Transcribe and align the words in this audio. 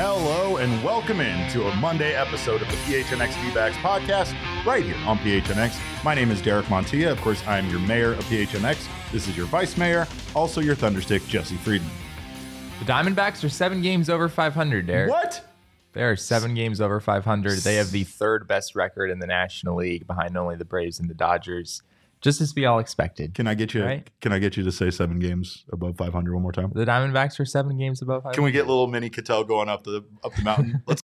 Hello 0.00 0.58
and 0.58 0.84
welcome 0.84 1.20
in 1.20 1.50
to 1.50 1.66
a 1.66 1.76
Monday 1.76 2.14
episode 2.14 2.62
of 2.62 2.68
the 2.68 2.76
PHNX 2.76 3.40
D-backs 3.42 3.76
podcast 3.78 4.32
right 4.64 4.84
here 4.84 4.96
on 5.06 5.18
PHNX. 5.18 5.76
My 6.04 6.14
name 6.14 6.30
is 6.30 6.40
Derek 6.40 6.66
Montilla. 6.66 7.10
Of 7.10 7.20
course, 7.20 7.42
I'm 7.46 7.68
your 7.68 7.80
mayor 7.80 8.12
of 8.12 8.24
PHNX. 8.24 8.86
This 9.10 9.26
is 9.26 9.36
your 9.36 9.46
vice 9.46 9.76
mayor, 9.76 10.06
also 10.34 10.60
your 10.60 10.76
thunderstick, 10.76 11.26
Jesse 11.26 11.56
Friedman. 11.56 11.90
The 12.78 12.84
Diamondbacks 12.84 13.42
are 13.44 13.48
seven 13.48 13.82
games 13.82 14.08
over 14.08 14.28
500, 14.28 14.86
Derek. 14.86 15.10
What? 15.10 15.47
They 15.98 16.04
are 16.04 16.14
seven 16.14 16.54
games 16.54 16.80
over 16.80 17.00
500. 17.00 17.58
They 17.58 17.74
have 17.74 17.90
the 17.90 18.04
third 18.04 18.46
best 18.46 18.76
record 18.76 19.10
in 19.10 19.18
the 19.18 19.26
National 19.26 19.74
League 19.74 20.06
behind 20.06 20.36
only 20.36 20.54
the 20.54 20.64
Braves 20.64 21.00
and 21.00 21.10
the 21.10 21.14
Dodgers. 21.14 21.82
Just 22.20 22.40
as 22.40 22.54
we 22.54 22.66
all 22.66 22.78
expected. 22.78 23.34
Can 23.34 23.48
I 23.48 23.54
get 23.54 23.74
you? 23.74 23.84
Right. 23.84 24.08
Can 24.20 24.32
I 24.32 24.38
get 24.38 24.56
you 24.56 24.62
to 24.62 24.70
say 24.70 24.92
seven 24.92 25.18
games 25.18 25.64
above 25.72 25.96
500 25.96 26.32
one 26.32 26.40
more 26.44 26.52
time? 26.52 26.70
The 26.72 26.84
Diamondbacks 26.84 27.40
are 27.40 27.44
seven 27.44 27.76
games 27.76 28.00
above 28.00 28.22
500. 28.22 28.34
Can 28.36 28.44
we 28.44 28.52
get 28.52 28.68
little 28.68 28.86
mini 28.86 29.10
Ketel 29.10 29.42
going 29.42 29.68
up 29.68 29.82
the 29.82 30.04
up 30.22 30.36
the 30.36 30.42
mountain? 30.42 30.84
Let's. 30.86 31.02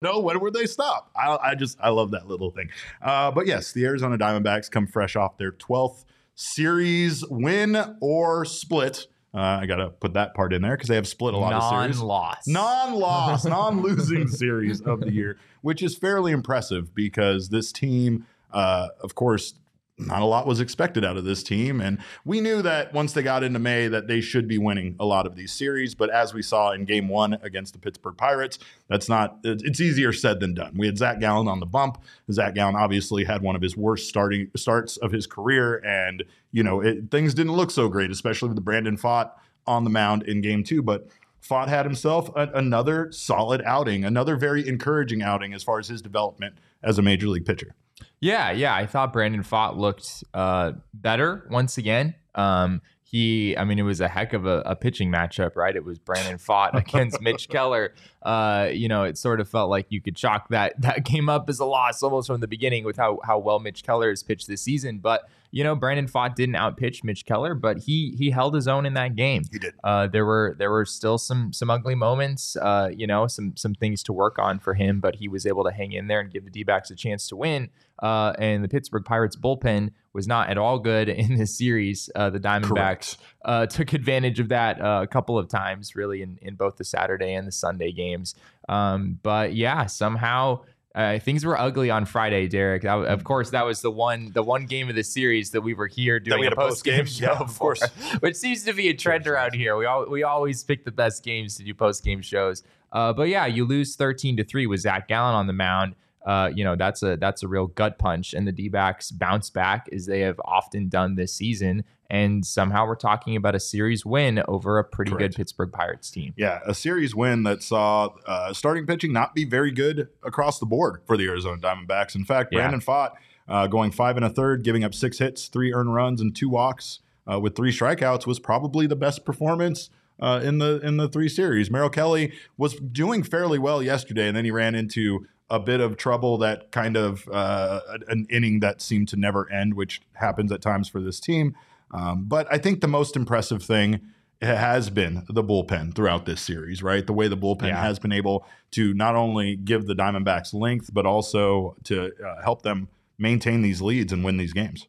No, 0.00 0.20
when 0.20 0.40
would 0.40 0.54
they 0.54 0.64
stop? 0.64 1.10
I, 1.14 1.36
I 1.50 1.54
just 1.54 1.76
I 1.82 1.90
love 1.90 2.12
that 2.12 2.28
little 2.28 2.50
thing. 2.50 2.70
Uh, 3.02 3.30
but 3.30 3.46
yes, 3.46 3.72
the 3.72 3.84
Arizona 3.84 4.16
Diamondbacks 4.16 4.70
come 4.70 4.86
fresh 4.86 5.16
off 5.16 5.36
their 5.36 5.52
12th 5.52 6.06
series 6.36 7.24
win 7.28 7.76
or 8.00 8.44
split. 8.44 9.08
Uh, 9.34 9.58
I 9.60 9.66
got 9.66 9.76
to 9.76 9.88
put 9.88 10.14
that 10.14 10.34
part 10.34 10.52
in 10.52 10.62
there 10.62 10.76
because 10.76 10.88
they 10.88 10.94
have 10.94 11.08
split 11.08 11.34
a 11.34 11.38
lot 11.38 11.52
of 11.52 11.62
series. 11.68 11.98
Non-loss. 11.98 12.46
non-loss, 12.46 13.44
non-losing 13.46 14.28
series 14.28 14.80
of 14.80 15.00
the 15.00 15.12
year, 15.12 15.38
which 15.62 15.82
is 15.82 15.96
fairly 15.96 16.32
impressive 16.32 16.94
because 16.94 17.48
this 17.48 17.72
team, 17.72 18.26
uh, 18.52 18.88
of 19.02 19.14
course, 19.14 19.54
not 19.98 20.20
a 20.20 20.26
lot 20.26 20.46
was 20.46 20.60
expected 20.60 21.04
out 21.04 21.16
of 21.16 21.24
this 21.24 21.42
team, 21.42 21.80
and 21.80 21.98
we 22.24 22.40
knew 22.40 22.60
that 22.60 22.92
once 22.92 23.14
they 23.14 23.22
got 23.22 23.42
into 23.42 23.58
May 23.58 23.88
that 23.88 24.06
they 24.06 24.20
should 24.20 24.46
be 24.46 24.58
winning 24.58 24.94
a 25.00 25.06
lot 25.06 25.26
of 25.26 25.36
these 25.36 25.52
series. 25.52 25.94
But 25.94 26.10
as 26.10 26.34
we 26.34 26.42
saw 26.42 26.72
in 26.72 26.84
Game 26.84 27.08
One 27.08 27.34
against 27.42 27.72
the 27.72 27.78
Pittsburgh 27.78 28.16
Pirates, 28.16 28.58
that's 28.88 29.08
not 29.08 29.38
it's 29.42 29.80
easier 29.80 30.12
said 30.12 30.40
than 30.40 30.52
done. 30.52 30.74
We 30.76 30.86
had 30.86 30.98
Zac 30.98 31.18
Gallen 31.18 31.48
on 31.48 31.60
the 31.60 31.66
bump. 31.66 32.02
Zac 32.30 32.54
Gallen 32.54 32.76
obviously 32.76 33.24
had 33.24 33.40
one 33.40 33.56
of 33.56 33.62
his 33.62 33.76
worst 33.76 34.08
starting 34.08 34.50
starts 34.54 34.98
of 34.98 35.12
his 35.12 35.26
career, 35.26 35.78
and 35.84 36.24
you 36.52 36.62
know 36.62 36.80
it, 36.80 37.10
things 37.10 37.32
didn't 37.32 37.54
look 37.54 37.70
so 37.70 37.88
great, 37.88 38.10
especially 38.10 38.48
with 38.48 38.56
the 38.56 38.62
Brandon 38.62 38.98
Pfaadt 38.98 39.30
on 39.66 39.84
the 39.84 39.90
mound 39.90 40.22
in 40.24 40.40
Game 40.40 40.62
Two, 40.62 40.82
but. 40.82 41.08
Pfaadt 41.46 41.68
had 41.68 41.86
himself 41.86 42.28
a, 42.34 42.50
another 42.54 43.12
solid 43.12 43.62
outing, 43.64 44.04
another 44.04 44.34
very 44.34 44.66
encouraging 44.66 45.22
outing 45.22 45.54
as 45.54 45.62
far 45.62 45.78
as 45.78 45.86
his 45.86 46.02
development 46.02 46.56
as 46.82 46.98
a 46.98 47.02
major 47.02 47.28
league 47.28 47.44
pitcher. 47.44 47.76
Yeah, 48.20 48.50
yeah. 48.50 48.74
I 48.74 48.86
thought 48.86 49.12
Brandon 49.12 49.42
Pfaadt 49.42 49.76
looked 49.76 50.24
uh, 50.32 50.72
better 50.94 51.46
once 51.50 51.78
again. 51.78 52.14
Um, 52.34 52.82
he, 53.02 53.56
I 53.56 53.64
mean, 53.64 53.78
it 53.78 53.82
was 53.82 54.00
a 54.00 54.08
heck 54.08 54.32
of 54.32 54.46
a, 54.46 54.62
a 54.66 54.74
pitching 54.74 55.12
matchup, 55.12 55.54
right? 55.54 55.76
It 55.76 55.84
was 55.84 55.98
Brandon 55.98 56.38
Pfaadt 56.38 56.74
against 56.74 57.20
Mitch 57.20 57.48
Keller. 57.48 57.94
Uh, 58.22 58.68
you 58.72 58.88
know, 58.88 59.04
it 59.04 59.16
sort 59.16 59.40
of 59.40 59.48
felt 59.48 59.70
like 59.70 59.86
you 59.90 60.00
could 60.00 60.16
chalk 60.16 60.48
that 60.48 60.80
that 60.80 61.04
game 61.04 61.28
up 61.28 61.48
as 61.48 61.60
a 61.60 61.64
loss 61.64 62.02
almost 62.02 62.26
from 62.26 62.40
the 62.40 62.48
beginning 62.48 62.84
with 62.84 62.96
how 62.96 63.20
how 63.24 63.38
well 63.38 63.60
Mitch 63.60 63.84
Keller 63.84 64.10
has 64.10 64.22
pitched 64.22 64.48
this 64.48 64.62
season. 64.62 64.98
But 64.98 65.28
you 65.50 65.64
know, 65.64 65.74
Brandon 65.74 66.06
Pfaadt 66.06 66.34
didn't 66.34 66.56
outpitch 66.56 67.04
Mitch 67.04 67.24
Keller, 67.24 67.54
but 67.54 67.78
he 67.78 68.14
he 68.18 68.30
held 68.30 68.54
his 68.54 68.68
own 68.68 68.86
in 68.86 68.94
that 68.94 69.16
game. 69.16 69.42
He 69.50 69.58
did. 69.58 69.74
Uh, 69.82 70.06
there 70.06 70.24
were 70.24 70.54
there 70.58 70.70
were 70.70 70.84
still 70.84 71.18
some 71.18 71.52
some 71.52 71.70
ugly 71.70 71.94
moments, 71.94 72.56
uh, 72.56 72.90
you 72.94 73.06
know, 73.06 73.26
some 73.26 73.56
some 73.56 73.74
things 73.74 74.02
to 74.04 74.12
work 74.12 74.38
on 74.38 74.58
for 74.58 74.74
him, 74.74 75.00
but 75.00 75.16
he 75.16 75.28
was 75.28 75.46
able 75.46 75.64
to 75.64 75.70
hang 75.70 75.92
in 75.92 76.06
there 76.06 76.20
and 76.20 76.32
give 76.32 76.44
the 76.44 76.50
D-backs 76.50 76.90
a 76.90 76.96
chance 76.96 77.28
to 77.28 77.36
win. 77.36 77.70
Uh, 78.02 78.32
and 78.38 78.62
the 78.62 78.68
Pittsburgh 78.68 79.04
Pirates 79.04 79.36
bullpen 79.36 79.90
was 80.12 80.26
not 80.26 80.50
at 80.50 80.58
all 80.58 80.78
good 80.78 81.08
in 81.08 81.36
this 81.36 81.56
series. 81.56 82.10
Uh, 82.14 82.30
the 82.30 82.40
Diamondbacks 82.40 83.16
uh, 83.44 83.66
took 83.66 83.92
advantage 83.92 84.40
of 84.40 84.48
that 84.48 84.80
uh, 84.80 85.00
a 85.02 85.06
couple 85.06 85.38
of 85.38 85.48
times, 85.48 85.96
really, 85.96 86.22
in, 86.22 86.38
in 86.42 86.56
both 86.56 86.76
the 86.76 86.84
Saturday 86.84 87.32
and 87.34 87.46
the 87.46 87.52
Sunday 87.52 87.92
games. 87.92 88.34
Um, 88.68 89.18
but 89.22 89.54
yeah, 89.54 89.86
somehow 89.86 90.62
uh, 90.96 91.18
things 91.18 91.44
were 91.44 91.58
ugly 91.60 91.90
on 91.90 92.06
Friday, 92.06 92.48
Derek. 92.48 92.82
That, 92.82 92.96
of 93.04 93.22
course, 93.22 93.50
that 93.50 93.66
was 93.66 93.82
the 93.82 93.90
one 93.90 94.32
the 94.32 94.42
one 94.42 94.64
game 94.64 94.88
of 94.88 94.94
the 94.94 95.04
series 95.04 95.50
that 95.50 95.60
we 95.60 95.74
were 95.74 95.88
here 95.88 96.18
doing 96.18 96.40
we 96.40 96.46
a 96.46 96.56
post 96.56 96.84
game 96.84 97.00
post-game? 97.00 97.26
show 97.28 97.32
Yeah, 97.34 97.38
of 97.38 97.52
for, 97.52 97.74
course. 97.74 97.86
which 98.20 98.34
seems 98.34 98.64
to 98.64 98.72
be 98.72 98.88
a 98.88 98.94
trend 98.94 99.26
around 99.26 99.54
here. 99.54 99.76
We 99.76 99.84
all 99.84 100.08
we 100.08 100.22
always 100.22 100.64
pick 100.64 100.86
the 100.86 100.90
best 100.90 101.22
games 101.22 101.56
to 101.58 101.62
do 101.62 101.74
post 101.74 102.02
game 102.02 102.22
shows. 102.22 102.62
Uh, 102.90 103.12
but 103.12 103.28
yeah, 103.28 103.44
you 103.44 103.66
lose 103.66 103.94
thirteen 103.94 104.38
to 104.38 104.44
three 104.44 104.66
with 104.66 104.80
Zac 104.80 105.06
Gallen 105.06 105.34
on 105.34 105.46
the 105.46 105.52
mound. 105.52 105.96
Uh, 106.24 106.50
you 106.54 106.64
know 106.64 106.76
that's 106.76 107.02
a 107.02 107.18
that's 107.18 107.42
a 107.42 107.48
real 107.48 107.66
gut 107.66 107.98
punch, 107.98 108.32
and 108.32 108.48
the 108.48 108.52
D-backs 108.52 109.10
bounce 109.10 109.50
back 109.50 109.90
as 109.92 110.06
they 110.06 110.20
have 110.20 110.40
often 110.46 110.88
done 110.88 111.14
this 111.14 111.34
season. 111.34 111.84
And 112.08 112.46
somehow 112.46 112.86
we're 112.86 112.94
talking 112.94 113.36
about 113.36 113.54
a 113.54 113.60
series 113.60 114.06
win 114.06 114.42
over 114.46 114.78
a 114.78 114.84
pretty 114.84 115.10
Correct. 115.10 115.32
good 115.32 115.36
Pittsburgh 115.36 115.72
Pirates 115.72 116.10
team. 116.10 116.34
Yeah, 116.36 116.60
a 116.66 116.74
series 116.74 117.14
win 117.14 117.42
that 117.42 117.62
saw 117.62 118.10
uh, 118.26 118.52
starting 118.52 118.86
pitching 118.86 119.12
not 119.12 119.34
be 119.34 119.44
very 119.44 119.72
good 119.72 120.08
across 120.22 120.58
the 120.58 120.66
board 120.66 121.00
for 121.06 121.16
the 121.16 121.26
Arizona 121.26 121.60
Diamondbacks. 121.60 122.14
In 122.14 122.24
fact, 122.24 122.52
Yeah. 122.52 122.60
Brandon 122.60 122.80
Pfaadt 122.80 123.12
uh, 123.48 123.66
going 123.66 123.90
five 123.90 124.16
and 124.16 124.24
a 124.24 124.30
third, 124.30 124.62
giving 124.62 124.84
up 124.84 124.94
six 124.94 125.18
hits, 125.18 125.48
three 125.48 125.72
earned 125.72 125.94
runs, 125.94 126.20
and 126.20 126.34
two 126.34 126.48
walks 126.48 127.00
uh, 127.30 127.38
with 127.40 127.56
three 127.56 127.72
strikeouts 127.72 128.26
was 128.26 128.38
probably 128.38 128.86
the 128.86 128.96
best 128.96 129.24
performance. 129.24 129.90
Uh, 130.18 130.40
in 130.42 130.56
the 130.58 130.80
in 130.82 130.96
the 130.96 131.08
three 131.08 131.28
series, 131.28 131.70
Merrill 131.70 131.90
Kelly 131.90 132.32
was 132.56 132.74
doing 132.76 133.22
fairly 133.22 133.58
well 133.58 133.82
yesterday, 133.82 134.28
and 134.28 134.34
then 134.36 134.46
he 134.46 134.50
ran 134.50 134.74
into 134.74 135.26
a 135.50 135.60
bit 135.60 135.78
of 135.78 135.96
trouble 135.98 136.38
that 136.38 136.72
kind 136.72 136.96
of 136.96 137.28
uh, 137.30 137.80
an 138.08 138.26
inning 138.30 138.60
that 138.60 138.80
seemed 138.80 139.08
to 139.08 139.16
never 139.16 139.50
end, 139.52 139.74
which 139.74 140.00
happens 140.14 140.50
at 140.50 140.62
times 140.62 140.88
for 140.88 141.00
this 141.02 141.20
team. 141.20 141.54
Um, 141.92 142.24
but 142.26 142.46
I 142.52 142.58
think 142.58 142.80
the 142.80 142.88
most 142.88 143.16
impressive 143.16 143.62
thing 143.62 144.00
has 144.42 144.90
been 144.90 145.24
the 145.30 145.42
bullpen 145.42 145.94
throughout 145.94 146.26
this 146.26 146.40
series, 146.42 146.82
right? 146.82 147.06
The 147.06 147.12
way 147.12 147.26
the 147.28 147.36
bullpen 147.38 147.68
Yeah. 147.68 147.80
has 147.80 147.98
been 147.98 148.12
able 148.12 148.46
to 148.72 148.92
not 148.92 149.14
only 149.16 149.56
give 149.56 149.86
the 149.86 149.94
Diamondbacks 149.94 150.52
length, 150.52 150.90
but 150.92 151.06
also 151.06 151.76
to 151.84 152.12
uh, 152.22 152.42
help 152.42 152.62
them 152.62 152.88
maintain 153.18 153.62
these 153.62 153.80
leads 153.80 154.12
and 154.12 154.22
win 154.24 154.36
these 154.36 154.52
games. 154.52 154.86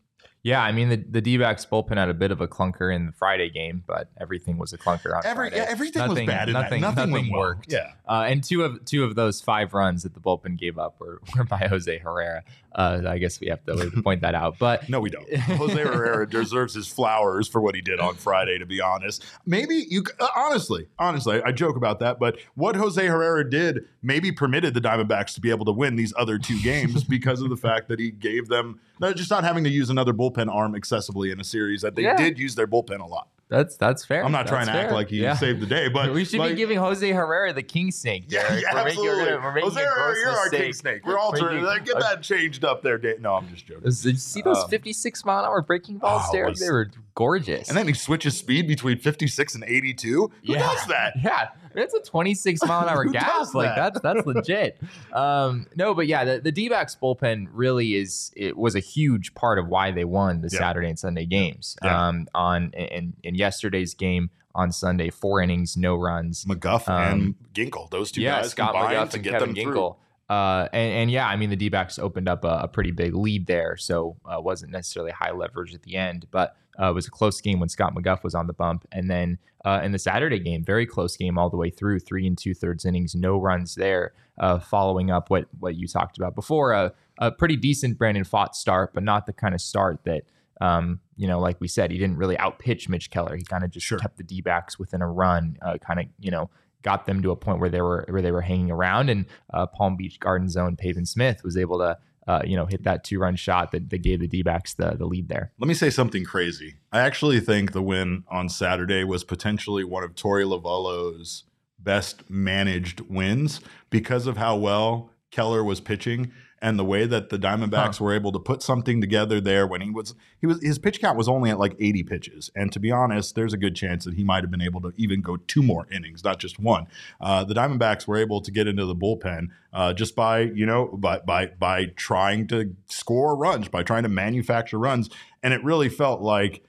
Yeah, 0.48 0.64
I 0.64 0.72
mean 0.72 0.88
the 0.88 0.96
the 0.96 1.20
D-backs 1.20 1.66
bullpen 1.66 1.98
had 1.98 2.08
a 2.08 2.14
bit 2.14 2.32
of 2.32 2.40
a 2.40 2.48
clunker 2.48 2.96
in 2.96 3.06
the 3.08 3.12
Friday 3.12 3.50
game, 3.50 3.84
but 3.86 4.10
everything 4.18 4.58
was 4.58 4.72
a 4.72 4.78
clunker 4.78 5.14
on 5.14 5.26
Every, 5.26 5.50
Friday. 5.50 5.58
yeah, 5.58 5.66
everything 5.68 6.02
was 6.04 6.10
Nothing- 6.12 6.26
bad 6.28 6.48
in 6.48 6.54
that. 6.54 6.62
nothing, 6.64 6.82
Nothing, 6.82 7.12
went 7.12 7.32
well. 7.32 7.40
worked. 7.42 7.70
Yeah. 7.70 7.92
Uh, 8.08 8.26
and 8.30 8.42
two 8.42 8.64
of 8.64 8.86
two 8.86 9.04
of 9.04 9.16
those 9.16 9.42
five 9.42 9.74
runs 9.74 10.04
that 10.04 10.14
the 10.14 10.22
bullpen 10.22 10.58
gave 10.58 10.78
up 10.78 11.02
were, 11.02 11.20
were 11.36 11.44
by 11.44 11.68
Jose 11.68 11.98
Herrera. 11.98 12.44
Uh, 12.74 13.02
I 13.08 13.18
guess 13.18 13.40
we 13.42 13.48
have 13.48 13.66
to, 13.66 13.74
we 13.74 13.82
have 13.82 13.94
to 13.94 14.02
point 14.02 14.22
that 14.22 14.36
out. 14.36 14.58
But 14.58 14.88
No, 14.90 15.00
we 15.02 15.10
don't. 15.10 15.28
Jose 15.36 15.74
Herrera 15.76 16.30
deserves 16.30 16.76
his 16.76 16.88
flowers 16.88 17.48
for 17.50 17.60
what 17.60 17.76
he 17.76 17.82
did 17.82 18.00
on 18.00 18.16
Friday. 18.16 18.58
To 18.60 18.66
be 18.66 18.80
honest, 18.80 19.26
maybe 19.46 19.86
you 19.90 20.06
uh, 20.20 20.28
honestly, 20.36 20.88
honestly, 20.98 21.42
I 21.44 21.52
joke 21.52 21.76
about 21.76 22.00
that, 22.00 22.20
but 22.20 22.38
what 22.56 22.78
Jose 22.78 23.06
Herrera 23.06 23.50
did 23.50 23.86
maybe 24.02 24.32
permitted 24.32 24.74
the 24.76 24.82
Diamondbacks 24.82 25.34
to 25.34 25.42
be 25.42 25.50
able 25.50 25.66
to 25.66 25.72
win 25.74 25.98
these 25.98 26.14
other 26.18 26.38
two 26.38 26.62
games 26.62 27.04
because 27.04 27.42
of 27.42 27.50
the 27.50 27.58
fact 27.58 27.90
that 27.90 28.00
he 28.00 28.12
gave 28.12 28.48
them 28.48 28.80
not 29.00 29.16
just 29.16 29.30
not 29.32 29.44
having 29.44 29.64
to 29.64 29.70
use 29.70 29.90
another 29.90 30.14
bullpen 30.14 30.54
arm 30.54 30.76
excessively 30.76 31.32
in 31.32 31.40
a 31.40 31.44
series 31.44 31.82
that 31.82 31.96
they 31.96 32.04
Yeah. 32.04 32.16
did 32.16 32.38
use 32.40 32.56
their 32.56 32.68
bullpen 32.68 33.00
a 33.00 33.06
lot. 33.06 33.28
That's 33.50 33.78
that's 33.78 34.04
fair. 34.04 34.26
I'm 34.26 34.32
not 34.34 34.40
That's 34.40 34.50
trying 34.50 34.66
to 34.66 34.74
act 34.74 34.92
like 34.92 35.08
he 35.10 35.22
Yeah. 35.22 35.34
saved 35.34 35.62
the 35.62 35.66
day, 35.68 35.88
but 35.88 36.12
we 36.14 36.26
should 36.26 36.40
like, 36.40 36.50
be 36.52 36.56
giving 36.58 36.78
Jose 36.80 37.10
Herrera 37.10 37.54
the 37.54 37.64
king 37.64 37.92
snake. 37.92 38.26
Yeah, 38.28 38.46
Derek. 38.46 38.62
yeah, 38.64 38.74
we're 38.74 38.84
making, 38.84 39.00
we're 39.04 39.10
absolutely. 39.12 39.26
gonna- 39.32 39.42
we're 39.46 39.54
making 39.54 39.70
Jose, 39.70 39.82
a 39.84 39.94
gross 39.94 40.18
you're 40.20 40.30
our 40.32 40.50
king 40.50 40.74
snake. 40.74 41.06
We're 41.06 41.14
We're 41.14 41.20
altering. 41.20 41.64
making 41.64 41.84
Get 41.86 42.00
that 42.02 42.22
changed 42.24 42.66
up 42.66 42.84
there, 42.84 42.98
Dave. 42.98 43.22
No, 43.22 43.36
I'm 43.36 43.48
just 43.48 43.66
joking. 43.66 43.84
Did 43.90 44.04
you 44.04 44.16
see 44.18 44.42
those 44.42 44.58
Um, 44.64 44.70
56 44.70 45.24
mile 45.24 45.40
an 45.40 45.46
hour 45.46 45.62
breaking 45.62 46.00
balls, 46.00 46.24
oh, 46.28 46.32
Derek? 46.34 46.50
was- 46.50 46.60
They 46.60 46.70
were 46.70 46.92
gorgeous. 47.16 47.70
And 47.70 47.78
then 47.78 47.88
he 47.88 47.94
switches 47.94 48.38
speed 48.38 48.68
between 48.68 48.98
56 49.00 49.56
and 49.56 49.64
82. 49.64 50.28
Who 50.46 50.54
Yeah. 50.54 50.60
does 50.60 50.86
that? 50.88 51.14
Yeah, 51.24 51.48
that's 51.78 51.94
a 51.94 52.02
26 52.02 52.64
mile 52.66 52.84
an 52.84 52.90
hour 52.90 53.06
gas. 53.12 53.54
Like 53.54 53.76
that? 53.76 53.94
that's 53.94 54.02
that's 54.02 54.26
legit. 54.28 54.80
Um, 55.14 55.68
no, 55.76 55.94
but 55.94 56.08
yeah, 56.08 56.26
the, 56.26 56.40
the 56.42 56.52
D-backs 56.52 56.98
bullpen 57.02 57.48
really 57.52 57.96
is 57.96 58.32
it 58.36 58.58
was 58.58 58.76
a 58.76 58.80
huge 58.80 59.34
part 59.36 59.60
of 59.60 59.68
why 59.68 59.92
they 59.92 60.04
won 60.06 60.42
the 60.42 60.50
Yeah. 60.52 60.60
Saturday 60.60 60.90
and 60.90 61.00
Sunday 61.00 61.26
games. 61.26 61.78
Yeah. 61.84 62.08
Um, 62.08 62.28
on 62.36 62.72
in, 62.72 63.14
in 63.24 63.36
yesterday's 63.36 63.94
game 63.94 64.30
on 64.56 64.72
Sunday, 64.72 65.12
four 65.12 65.40
innings, 65.40 65.78
no 65.78 65.96
runs. 65.96 66.44
McGough 66.46 66.90
Um, 66.90 67.14
and 67.14 67.36
Ginkel, 67.54 67.90
those 67.92 68.12
two 68.12 68.22
yeah, 68.22 68.42
guys 68.42 68.50
Scott 68.52 68.74
combined 68.74 68.96
McGough 68.98 69.10
to 69.12 69.16
and 69.18 69.24
get 69.24 69.32
Kevin 69.34 69.54
them 69.54 69.64
through. 69.64 69.74
Ginkel. 69.76 69.96
Uh, 70.30 70.68
and, 70.74 70.92
and 70.94 71.12
yeah, 71.12 71.26
I 71.26 71.38
mean 71.38 71.50
the 71.50 71.56
D-backs 71.56 71.98
opened 72.00 72.28
up 72.28 72.44
a, 72.44 72.62
a 72.64 72.68
pretty 72.68 72.92
big 72.92 73.16
lead 73.16 73.46
there, 73.48 73.78
so 73.78 74.18
uh, 74.26 74.42
wasn't 74.42 74.72
necessarily 74.74 75.12
high 75.12 75.32
leverage 75.32 75.74
at 75.74 75.84
the 75.84 75.96
end, 75.96 76.28
but 76.32 76.58
uh, 76.78 76.92
was 76.94 77.08
a 77.08 77.12
close 77.12 77.42
game 77.42 77.60
when 77.60 77.70
Scott 77.70 77.94
McGough 77.96 78.24
was 78.24 78.36
on 78.36 78.48
the 78.48 78.54
bump. 78.54 78.88
And 78.92 79.10
then 79.10 79.38
uh, 79.66 79.82
in 79.84 79.92
the 79.92 80.00
Saturday 80.00 80.40
game, 80.40 80.64
very 80.64 80.86
close 80.86 81.18
game 81.18 81.38
all 81.38 81.50
the 81.50 81.58
way 81.58 81.70
through, 81.70 82.00
three 82.00 82.26
and 82.28 82.38
two 82.38 82.54
thirds 82.54 82.86
innings, 82.86 83.16
no 83.16 83.38
runs 83.38 83.76
there. 83.76 84.14
Uh, 84.40 84.60
following 84.60 85.10
up 85.10 85.30
what 85.32 85.46
what 85.60 85.76
you 85.76 85.88
talked 85.88 86.18
about 86.18 86.36
before, 86.36 86.72
a 86.72 86.94
a 87.20 87.32
pretty 87.32 87.56
decent 87.56 87.98
Brandon 87.98 88.24
Pfaadt 88.24 88.54
start, 88.54 88.94
but 88.94 89.04
not 89.04 89.26
the 89.26 89.34
kind 89.34 89.56
of 89.56 89.62
start 89.62 90.02
that. 90.06 90.22
Um, 90.60 91.02
you 91.16 91.28
know, 91.28 91.40
like 91.40 91.62
we 91.62 91.68
said, 91.68 91.92
he 91.92 92.00
didn't 92.00 92.18
really 92.18 92.36
outpitch 92.38 92.90
Mitch 92.90 93.12
Keller. 93.12 93.36
He 93.36 93.44
kind 93.44 93.64
of 93.64 93.70
just 93.70 93.86
Sure. 93.86 94.00
kept 94.00 94.18
the 94.18 94.24
D 94.24 94.42
backs 94.42 94.80
within 94.80 95.04
a 95.04 95.08
run, 95.08 95.56
uh, 95.62 95.78
kind 95.78 96.00
of, 96.00 96.08
you 96.20 96.32
know, 96.32 96.50
got 96.82 97.06
them 97.06 97.22
to 97.22 97.30
a 97.30 97.36
point 97.36 97.60
where 97.60 97.70
they 97.70 97.82
were 97.82 98.06
where 98.10 98.24
they 98.24 98.32
were 98.32 98.42
hanging 98.42 98.72
around. 98.72 99.10
And 99.12 99.26
uh, 99.54 99.68
Palm 99.68 99.96
Beach 99.98 100.20
Garden 100.20 100.50
Zone, 100.50 100.76
Pavin 100.76 101.06
Smith 101.06 101.44
was 101.44 101.58
able 101.58 101.78
to, 101.78 101.98
uh, 102.28 102.42
you 102.46 102.56
know, 102.56 102.66
hit 102.66 102.84
that 102.84 103.04
two 103.04 103.20
run 103.20 103.36
shot 103.36 103.72
that, 103.72 103.90
that 103.90 104.00
gave 104.00 104.20
the 104.20 104.28
D 104.28 104.44
backs 104.44 104.74
the 104.74 104.96
the 104.98 105.06
lead 105.06 105.30
there. 105.30 105.52
Let 105.60 105.68
me 105.68 105.74
say 105.74 105.90
something 105.90 106.26
crazy. 106.26 106.76
I 106.92 107.00
actually 107.00 107.40
think 107.40 107.72
the 107.72 107.82
win 107.82 108.24
on 108.28 108.50
Saturday 108.50 109.04
was 109.04 109.24
potentially 109.24 109.84
one 109.84 110.04
of 110.04 110.16
Torey 110.16 110.46
Lovullo's 110.46 111.44
best 111.80 112.30
managed 112.30 113.02
wins 113.02 113.62
because 113.90 114.28
of 114.28 114.38
how 114.38 114.56
well 114.58 115.12
Keller 115.32 115.64
was 115.64 115.80
pitching 115.80 116.32
and 116.62 116.80
the 116.80 116.86
way 116.86 117.06
that 117.06 117.30
the 117.30 117.38
Diamondbacks 117.38 118.00
were 118.00 118.14
able 118.14 118.32
to 118.32 118.40
put 118.40 118.64
something 118.64 119.00
together 119.00 119.40
there 119.40 119.68
when 119.68 119.82
he 119.82 119.90
was 119.90 120.16
he 120.40 120.48
was 120.48 120.62
his 120.62 120.80
pitch 120.80 121.00
count 121.00 121.18
was 121.18 121.28
only 121.28 121.50
at 121.50 121.60
like 121.60 121.76
80 121.80 122.04
pitches. 122.04 122.52
And 122.56 122.72
to 122.72 122.80
be 122.80 122.92
honest, 122.92 123.36
there's 123.36 123.54
a 123.54 123.58
good 123.58 123.76
chance 123.76 124.06
that 124.06 124.16
he 124.16 124.24
might 124.24 124.44
have 124.44 124.52
been 124.52 124.62
able 124.62 124.82
to 124.82 124.94
even 124.98 125.22
go 125.22 125.38
two 125.38 125.62
more 125.62 125.88
innings, 125.92 126.24
not 126.24 126.40
just 126.40 126.60
one. 126.60 126.88
Uh, 127.22 127.44
the 127.44 127.54
Diamondbacks 127.54 128.08
were 128.08 128.18
able 128.18 128.42
to 128.42 128.52
get 128.52 128.68
into 128.68 128.86
the 128.86 128.96
bullpen 128.96 129.48
uh, 129.74 129.94
just 129.94 130.16
by 130.16 130.40
you 130.40 130.66
know 130.66 130.88
by 130.88 131.20
by 131.20 131.48
by 131.48 131.86
trying 131.96 132.48
to 132.48 132.76
score 132.88 133.36
runs, 133.36 133.68
by 133.68 133.84
trying 133.84 134.04
to 134.04 134.10
manufacture 134.10 134.80
runs, 134.80 135.10
and 135.44 135.54
it 135.54 135.64
really 135.64 135.90
felt 135.90 136.22
like. 136.22 136.64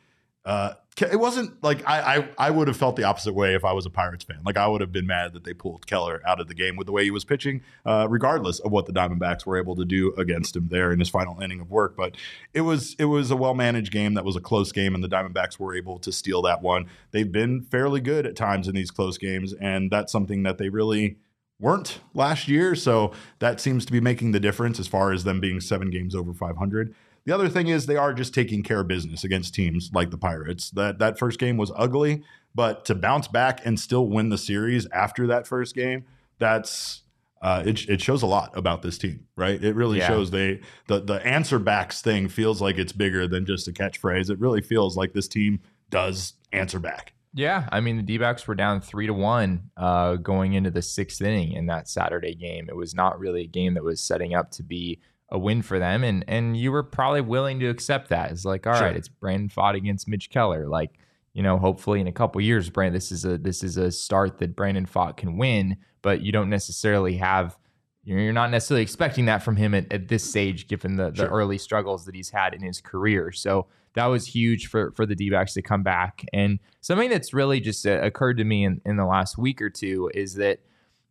Uh, 0.49 0.73
it 1.13 1.21
wasn't 1.21 1.63
like 1.63 1.87
I, 1.87 2.17
I 2.17 2.29
I 2.39 2.51
would 2.51 2.69
have 2.69 2.77
felt 2.77 2.97
the 2.97 3.05
opposite 3.05 3.35
way 3.35 3.55
if 3.55 3.67
I 3.67 3.73
was 3.73 3.85
a 3.85 3.91
Pirates 3.91 4.25
fan. 4.25 4.39
Like 4.47 4.57
I 4.57 4.67
would 4.67 4.81
have 4.81 4.91
been 4.91 5.07
mad 5.07 5.35
that 5.35 5.45
they 5.45 5.53
pulled 5.53 5.87
Keller 5.87 6.23
out 6.27 6.41
of 6.41 6.49
the 6.49 6.55
game 6.55 6.75
with 6.75 6.87
the 6.87 6.93
way 6.93 7.05
he 7.05 7.11
was 7.11 7.25
pitching, 7.25 7.61
uh, 7.85 8.07
regardless 8.09 8.59
of 8.59 8.73
what 8.73 8.87
the 8.87 8.93
Diamondbacks 8.93 9.45
were 9.45 9.59
able 9.59 9.77
to 9.77 9.85
do 9.85 10.15
against 10.15 10.57
him 10.57 10.69
there 10.69 10.91
in 10.91 11.01
his 11.01 11.11
final 11.11 11.39
inning 11.41 11.61
of 11.61 11.71
work. 11.71 11.97
But 11.97 12.17
it 12.55 12.63
was 12.63 12.97
it 12.99 13.05
was 13.05 13.31
a 13.31 13.37
well 13.37 13.55
managed 13.55 13.93
game. 13.93 14.15
That 14.15 14.25
was 14.25 14.37
a 14.37 14.41
close 14.41 14.73
game, 14.73 14.95
and 14.95 15.05
the 15.05 15.09
Diamondbacks 15.09 15.59
were 15.59 15.75
able 15.77 15.99
to 15.99 16.11
steal 16.11 16.41
that 16.43 16.63
one. 16.63 16.87
They've 17.11 17.31
been 17.31 17.61
fairly 17.61 18.01
good 18.01 18.27
at 18.27 18.35
times 18.35 18.69
in 18.69 18.75
these 18.75 18.91
close 18.91 19.19
games, 19.19 19.53
and 19.53 19.91
that's 19.91 20.11
something 20.11 20.45
that 20.45 20.57
they 20.57 20.71
really 20.71 21.19
weren't 21.61 22.01
last 22.15 22.49
year. 22.49 22.75
So 22.75 23.13
that 23.41 23.61
seems 23.61 23.85
to 23.85 23.93
be 23.93 24.01
making 24.01 24.33
the 24.33 24.41
difference 24.41 24.81
as 24.81 24.87
far 24.87 25.13
as 25.13 25.25
them 25.25 25.41
being 25.41 25.61
seven 25.61 25.91
games 25.91 26.15
over 26.15 26.33
500. 26.33 26.95
The 27.29 27.35
other 27.35 27.51
thing 27.51 27.69
is 27.69 27.85
they 27.85 27.97
are 27.97 28.15
just 28.15 28.33
taking 28.33 28.63
care 28.63 28.81
of 28.81 28.89
business 28.89 29.23
against 29.23 29.55
teams 29.55 29.91
like 29.93 30.11
the 30.11 30.17
Pirates. 30.17 30.71
That 30.71 30.99
that 31.01 31.19
first 31.19 31.39
game 31.39 31.59
was 31.59 31.71
ugly, 31.77 32.23
but 32.55 32.87
to 32.87 32.95
bounce 32.95 33.29
back 33.29 33.61
and 33.67 33.79
still 33.79 34.07
win 34.09 34.31
the 34.31 34.39
series 34.39 34.87
after 34.93 35.27
that 35.27 35.47
first 35.47 35.75
game, 35.75 36.07
that's 36.39 37.03
uh, 37.43 37.63
it, 37.67 37.87
it 37.87 38.01
shows 38.01 38.23
a 38.23 38.27
lot 38.27 38.57
about 38.57 38.81
this 38.81 38.97
team, 38.97 39.27
right? 39.37 39.63
It 39.63 39.75
really 39.77 39.99
Yeah. 39.99 40.09
shows 40.09 40.31
they 40.31 40.63
the 40.87 41.01
the 41.01 41.17
answer 41.23 41.59
backs 41.59 42.01
thing 42.01 42.29
feels 42.29 42.63
like 42.63 42.79
it's 42.79 42.93
bigger 42.93 43.29
than 43.29 43.45
just 43.45 43.69
a 43.69 43.73
catchphrase. 43.73 44.31
It 44.31 44.39
really 44.41 44.63
feels 44.63 44.97
like 44.97 45.13
this 45.13 45.29
team 45.29 45.61
does 45.91 46.33
answer 46.51 46.79
back. 46.79 47.13
Yeah, 47.35 47.69
I 47.71 47.81
mean 47.81 47.99
the 47.99 48.03
D-backs 48.03 48.49
were 48.49 48.55
down 48.55 48.81
three 48.81 49.07
to 49.07 49.13
one 49.13 49.69
uh, 49.77 50.15
going 50.17 50.55
into 50.55 50.71
the 50.71 50.81
sixth 50.81 51.21
inning 51.21 51.53
in 51.53 51.67
that 51.67 51.91
Saturday 51.91 52.35
game. 52.35 52.71
It 52.71 52.75
was 52.77 52.95
not 52.95 53.19
really 53.19 53.43
a 53.43 53.47
game 53.47 53.75
that 53.75 53.85
was 53.85 54.01
setting 54.01 54.35
up 54.35 54.51
to 54.53 54.63
be 54.63 55.01
a 55.31 55.39
win 55.39 55.63
for 55.63 55.79
them, 55.79 56.05
and 56.05 56.25
and 56.29 56.57
you 56.57 56.73
were 56.73 56.83
probably 56.83 57.21
willing 57.21 57.61
to 57.61 57.69
accept 57.69 58.09
that. 58.09 58.31
It's 58.31 58.45
like, 58.45 58.67
all 58.67 58.73
right, 58.73 58.79
Sure. 58.79 58.89
it's 58.89 59.09
Brandon 59.09 59.49
Pfaadt 59.49 59.75
against 59.77 60.09
Mitch 60.09 60.31
Keller. 60.31 60.67
Like, 60.69 60.91
you 61.35 61.43
know, 61.43 61.59
hopefully 61.59 62.01
in 62.01 62.07
a 62.07 62.13
couple 62.13 62.41
years, 62.41 62.71
Brandon, 62.71 62.95
this 62.95 63.13
is 63.13 63.25
a 63.25 63.37
this 63.39 63.63
is 63.63 63.77
a 63.77 63.91
start 63.91 64.39
that 64.39 64.57
Brandon 64.57 64.87
Pfaadt 64.87 65.17
can 65.17 65.37
win, 65.37 65.77
but 66.03 66.23
you 66.23 66.33
don't 66.33 66.51
necessarily 66.51 67.17
have. 67.19 67.57
You're 68.05 68.33
not 68.33 68.51
necessarily 68.51 68.83
expecting 68.83 69.27
that 69.27 69.43
from 69.43 69.57
him 69.57 69.75
at, 69.75 69.93
at 69.93 70.09
this 70.09 70.25
stage, 70.25 70.67
given 70.67 70.97
the, 70.97 71.11
the 71.11 71.17
Sure. 71.17 71.29
early 71.29 71.59
struggles 71.59 72.07
that 72.07 72.15
he's 72.15 72.31
had 72.31 72.55
in 72.55 72.63
his 72.63 72.81
career. 72.81 73.33
So 73.33 73.67
that 73.93 74.07
was 74.07 74.25
huge 74.27 74.69
for 74.69 74.93
for 74.93 75.05
the 75.05 75.15
D-backs 75.15 75.53
to 75.55 75.63
come 75.63 75.83
back. 75.83 76.25
And 76.33 76.59
something 76.81 77.11
that's 77.11 77.35
really 77.35 77.61
just 77.61 77.87
uh, 77.87 78.01
occurred 78.01 78.39
to 78.39 78.45
me 78.45 78.65
in, 78.65 78.81
in 78.87 78.97
the 78.97 79.05
last 79.05 79.37
week 79.37 79.61
or 79.61 79.69
two 79.69 80.11
is 80.15 80.37
that 80.37 80.61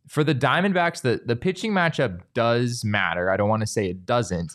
for 0.08 0.24
the 0.24 0.34
Diamondbacks, 0.34 1.02
the, 1.02 1.20
the 1.24 1.36
pitching 1.36 1.72
matchup 1.72 2.20
does 2.34 2.84
matter. 2.84 3.30
I 3.30 3.36
don't 3.36 3.48
want 3.48 3.60
to 3.60 3.66
say 3.66 3.88
it 3.88 4.06
doesn't, 4.06 4.52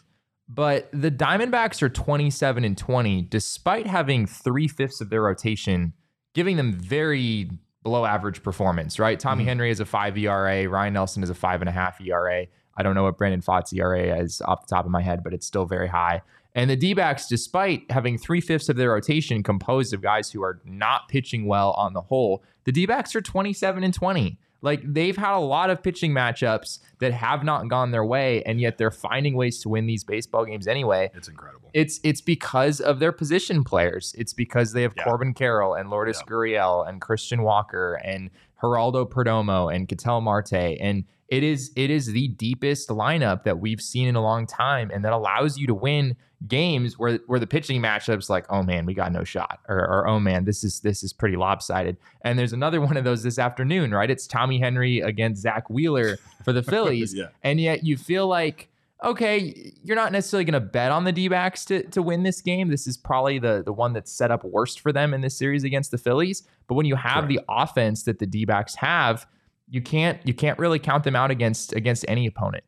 but 0.49 0.89
the 0.91 1.11
Diamondbacks 1.11 1.81
are 1.81 1.89
27 1.89 2.63
and 2.63 2.77
20, 2.77 3.21
despite 3.23 3.87
having 3.87 4.25
three 4.25 4.67
fifths 4.67 4.99
of 5.01 5.09
their 5.09 5.21
rotation, 5.21 5.93
giving 6.33 6.57
them 6.57 6.73
very 6.73 7.49
below 7.83 8.05
average 8.05 8.41
performance, 8.43 8.97
right? 8.97 9.19
Tommy 9.19 9.43
Mhm. 9.43 9.47
Henry 9.47 9.69
is 9.69 9.79
a 9.79 9.85
five 9.85 10.17
ERA, 10.17 10.67
Ryne 10.67 10.93
Nelson 10.93 11.21
is 11.21 11.29
a 11.29 11.35
five 11.35 11.61
and 11.61 11.69
a 11.69 11.71
half 11.73 11.99
ERA. 12.01 12.45
I 12.75 12.81
don't 12.83 12.95
know 12.95 13.03
what 13.03 13.17
Brandon 13.17 13.41
Pfaadt's 13.41 13.73
ERA 13.73 14.17
is 14.19 14.41
off 14.41 14.65
the 14.65 14.75
top 14.75 14.85
of 14.85 14.91
my 14.91 15.01
head, 15.01 15.23
but 15.23 15.33
it's 15.33 15.45
still 15.45 15.65
very 15.65 15.89
high. 15.89 16.21
And 16.55 16.69
the 16.69 16.75
D 16.75 16.93
backs, 16.93 17.27
despite 17.27 17.89
having 17.91 18.17
three 18.17 18.39
fifths 18.41 18.69
of 18.69 18.75
their 18.77 18.91
rotation 18.91 19.43
composed 19.43 19.93
of 19.93 20.01
guys 20.01 20.31
who 20.31 20.41
are 20.43 20.61
not 20.65 21.07
pitching 21.09 21.45
well 21.45 21.71
on 21.71 21.93
the 21.93 22.01
whole, 22.01 22.43
the 22.63 22.71
D 22.71 22.85
backs 22.85 23.15
are 23.15 23.21
27 23.21 23.83
and 23.83 23.93
20. 23.93 24.39
Like 24.63 24.81
they've 24.83 25.15
had 25.15 25.35
a 25.35 25.39
lot 25.39 25.69
of 25.69 25.83
pitching 25.83 26.11
matchups 26.13 26.79
that 26.99 27.11
have 27.13 27.43
not 27.43 27.67
gone 27.67 27.91
their 27.91 28.03
way, 28.05 28.41
and 28.43 28.59
yet 28.59 28.79
they're 28.79 28.89
finding 28.91 29.35
ways 29.35 29.59
to 29.59 29.69
win 29.69 29.85
these 29.85 30.03
baseball 30.03 30.45
games 30.45 30.67
anyway. 30.67 31.11
It's 31.13 31.27
incredible. 31.27 31.69
It's 31.73 31.99
it's 32.03 32.21
because 32.21 32.79
of 32.79 32.99
their 32.99 33.11
position 33.11 33.63
players. 33.63 34.15
It's 34.17 34.33
because 34.33 34.71
they 34.73 34.81
have 34.83 34.93
Yeah. 34.97 35.03
Corbin 35.03 35.33
Carroll 35.33 35.75
and 35.75 35.89
Lourdes 35.89 36.23
Yeah. 36.25 36.31
Gurriel 36.33 36.87
and 36.87 36.99
Christian 37.01 37.43
Walker 37.43 37.95
and 38.03 38.31
Geraldo 38.61 39.07
Perdomo 39.07 39.73
and 39.73 39.87
Ketel 39.87 40.21
Marte. 40.21 40.53
And 40.79 41.03
it 41.33 41.41
is 41.41 41.71
it 41.75 41.89
is 41.89 42.05
the 42.05 42.27
deepest 42.27 42.89
lineup 42.89 43.43
that 43.43 43.57
we've 43.57 43.81
seen 43.81 44.07
in 44.07 44.15
a 44.15 44.21
long 44.21 44.45
time, 44.45 44.91
and 44.93 45.03
that 45.03 45.13
allows 45.13 45.57
you 45.57 45.65
to 45.65 45.73
win 45.73 46.15
games 46.47 46.99
where 46.99 47.17
where 47.25 47.39
the 47.39 47.47
pitching 47.47 47.81
matchups 47.81 48.29
like, 48.29 48.45
oh 48.51 48.61
man, 48.61 48.85
we 48.85 48.93
got 48.93 49.11
no 49.11 49.23
shot, 49.23 49.59
or, 49.67 49.79
or 49.79 50.07
oh 50.07 50.19
man, 50.19 50.45
this 50.45 50.63
is 50.63 50.81
this 50.81 51.01
is 51.01 51.11
pretty 51.11 51.35
lopsided. 51.35 51.97
And 52.21 52.37
there's 52.37 52.53
another 52.53 52.81
one 52.81 52.97
of 52.97 53.03
those 53.03 53.23
this 53.23 53.39
afternoon, 53.39 53.95
right? 53.95 54.11
It's 54.11 54.27
Tommy 54.27 54.59
Henry 54.59 54.99
against 54.99 55.41
Zack 55.41 55.71
Wheeler 55.71 56.19
for 56.45 56.53
the 56.53 56.61
Phillies, 56.71 57.15
yeah. 57.15 57.29
and 57.41 57.59
yet 57.59 57.83
you 57.83 57.97
feel 57.97 58.27
like 58.27 58.69
okay, 59.03 59.73
you're 59.83 59.97
not 59.97 60.11
necessarily 60.11 60.45
going 60.45 60.53
to 60.53 60.61
bet 60.61 60.89
on 60.89 61.03
the 61.03 61.11
D-backs 61.11 61.65
to, 61.65 61.83
to 61.89 62.01
win 62.01 62.23
this 62.23 62.39
game. 62.41 62.69
This 62.69 62.85
is 62.85 62.95
probably 62.95 63.39
the 63.39 63.63
the 63.65 63.73
one 63.73 63.91
that's 63.93 64.11
set 64.11 64.29
up 64.29 64.43
worst 64.43 64.81
for 64.81 64.93
them 64.93 65.15
in 65.15 65.21
this 65.21 65.35
series 65.35 65.63
against 65.63 65.89
the 65.89 65.97
Phillies. 65.97 66.43
But 66.67 66.75
when 66.75 66.85
you 66.85 66.95
have 66.95 67.27
the 67.27 67.39
offense 67.49 68.03
that 68.03 68.19
the 68.19 68.27
D-backs 68.27 68.75
have, 68.75 69.25
you 69.69 69.81
can't 69.81 70.19
you 70.25 70.33
can't 70.33 70.59
really 70.59 70.79
count 70.79 71.03
them 71.03 71.15
out 71.15 71.31
against 71.31 71.73
against 71.73 72.05
any 72.07 72.27
opponent. 72.27 72.63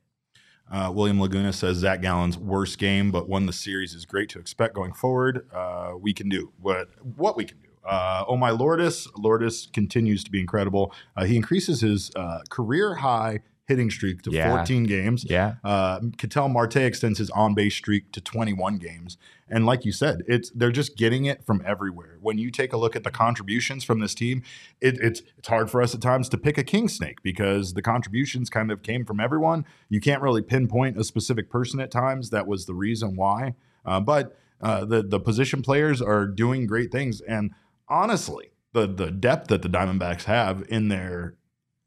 Uh, 0.72 0.92
William 0.94 1.22
Laguna 1.22 1.54
says 1.54 1.78
Zac 1.78 2.02
Gallen's 2.02 2.38
worst 2.38 2.80
game, 2.80 3.12
but 3.12 3.30
won 3.30 3.46
the 3.46 3.54
series 3.54 3.94
is 3.94 4.06
great 4.06 4.30
to 4.30 4.40
expect 4.40 4.74
going 4.74 4.94
forward. 4.94 5.48
Uh, 5.54 5.94
we 6.00 6.14
can 6.14 6.28
do 6.28 6.52
what 6.60 6.90
what 7.16 7.38
we 7.38 7.46
can 7.46 7.58
do. 7.60 7.70
Uh, 7.88 8.26
oh 8.28 8.36
my 8.36 8.50
Lourdes, 8.50 9.08
Lourdes 9.16 9.70
continues 9.72 10.24
to 10.24 10.32
be 10.32 10.40
incredible. 10.40 10.92
Uh, 11.16 11.26
he 11.26 11.36
increases 11.36 11.82
his 11.82 12.12
uh, 12.16 12.40
career 12.50 12.96
high 12.96 13.42
hitting 13.68 13.90
streak 13.90 14.22
to 14.24 14.32
Yeah. 14.32 14.56
14 14.56 14.84
games. 14.84 15.26
Yeah. 15.28 15.56
Uh, 15.64 16.00
Ketel 16.18 16.50
Marte 16.50 16.78
extends 16.78 17.18
his 17.20 17.30
on 17.32 17.54
base 17.56 17.76
streak 17.76 18.12
to 18.12 18.22
21 18.22 18.78
games. 18.78 19.18
And 19.50 19.66
like 19.66 19.86
you 19.86 19.92
said, 19.92 20.22
it's 20.28 20.50
they're 20.52 20.72
just 20.72 20.98
getting 20.98 21.26
it 21.26 21.44
from 21.44 21.62
everywhere. 21.66 22.18
When 22.22 22.38
you 22.38 22.50
take 22.52 22.74
a 22.74 22.78
look 22.78 22.96
at 22.96 23.04
the 23.04 23.12
contributions 23.12 23.84
from 23.84 24.00
this 24.00 24.16
team, 24.16 24.44
it, 24.82 24.98
it's 25.00 25.22
it's 25.38 25.48
hard 25.48 25.70
for 25.70 25.82
us 25.82 25.94
at 25.94 26.02
times 26.02 26.30
to 26.30 26.38
pick 26.38 26.58
a 26.58 26.64
king 26.64 26.88
snake 26.88 27.22
because 27.24 27.74
the 27.74 27.82
contributions 27.82 28.50
kind 28.50 28.72
of 28.72 28.82
came 28.82 29.06
from 29.06 29.20
everyone. 29.20 29.66
You 29.90 30.00
can't 30.00 30.22
really 30.22 30.42
pinpoint 30.42 30.98
a 31.00 31.04
specific 31.04 31.50
person 31.50 31.80
at 31.80 31.92
times. 31.92 32.32
That 32.32 32.48
was 32.48 32.66
the 32.66 32.74
reason 32.74 33.16
why. 33.16 33.54
Uh, 33.86 34.00
but 34.00 34.38
uh, 34.62 34.86
the 34.86 35.04
the 35.04 35.20
position 35.20 35.62
players 35.62 36.02
are 36.02 36.26
doing 36.28 36.66
great 36.68 36.92
things 36.92 37.22
and. 37.22 37.52
honestly, 37.88 38.50
the 38.74 38.88
the 38.88 39.12
depth 39.12 39.48
that 39.50 39.62
the 39.62 39.70
Diamondbacks 39.70 40.24
have 40.24 40.64
in 40.70 40.88
their 40.90 41.36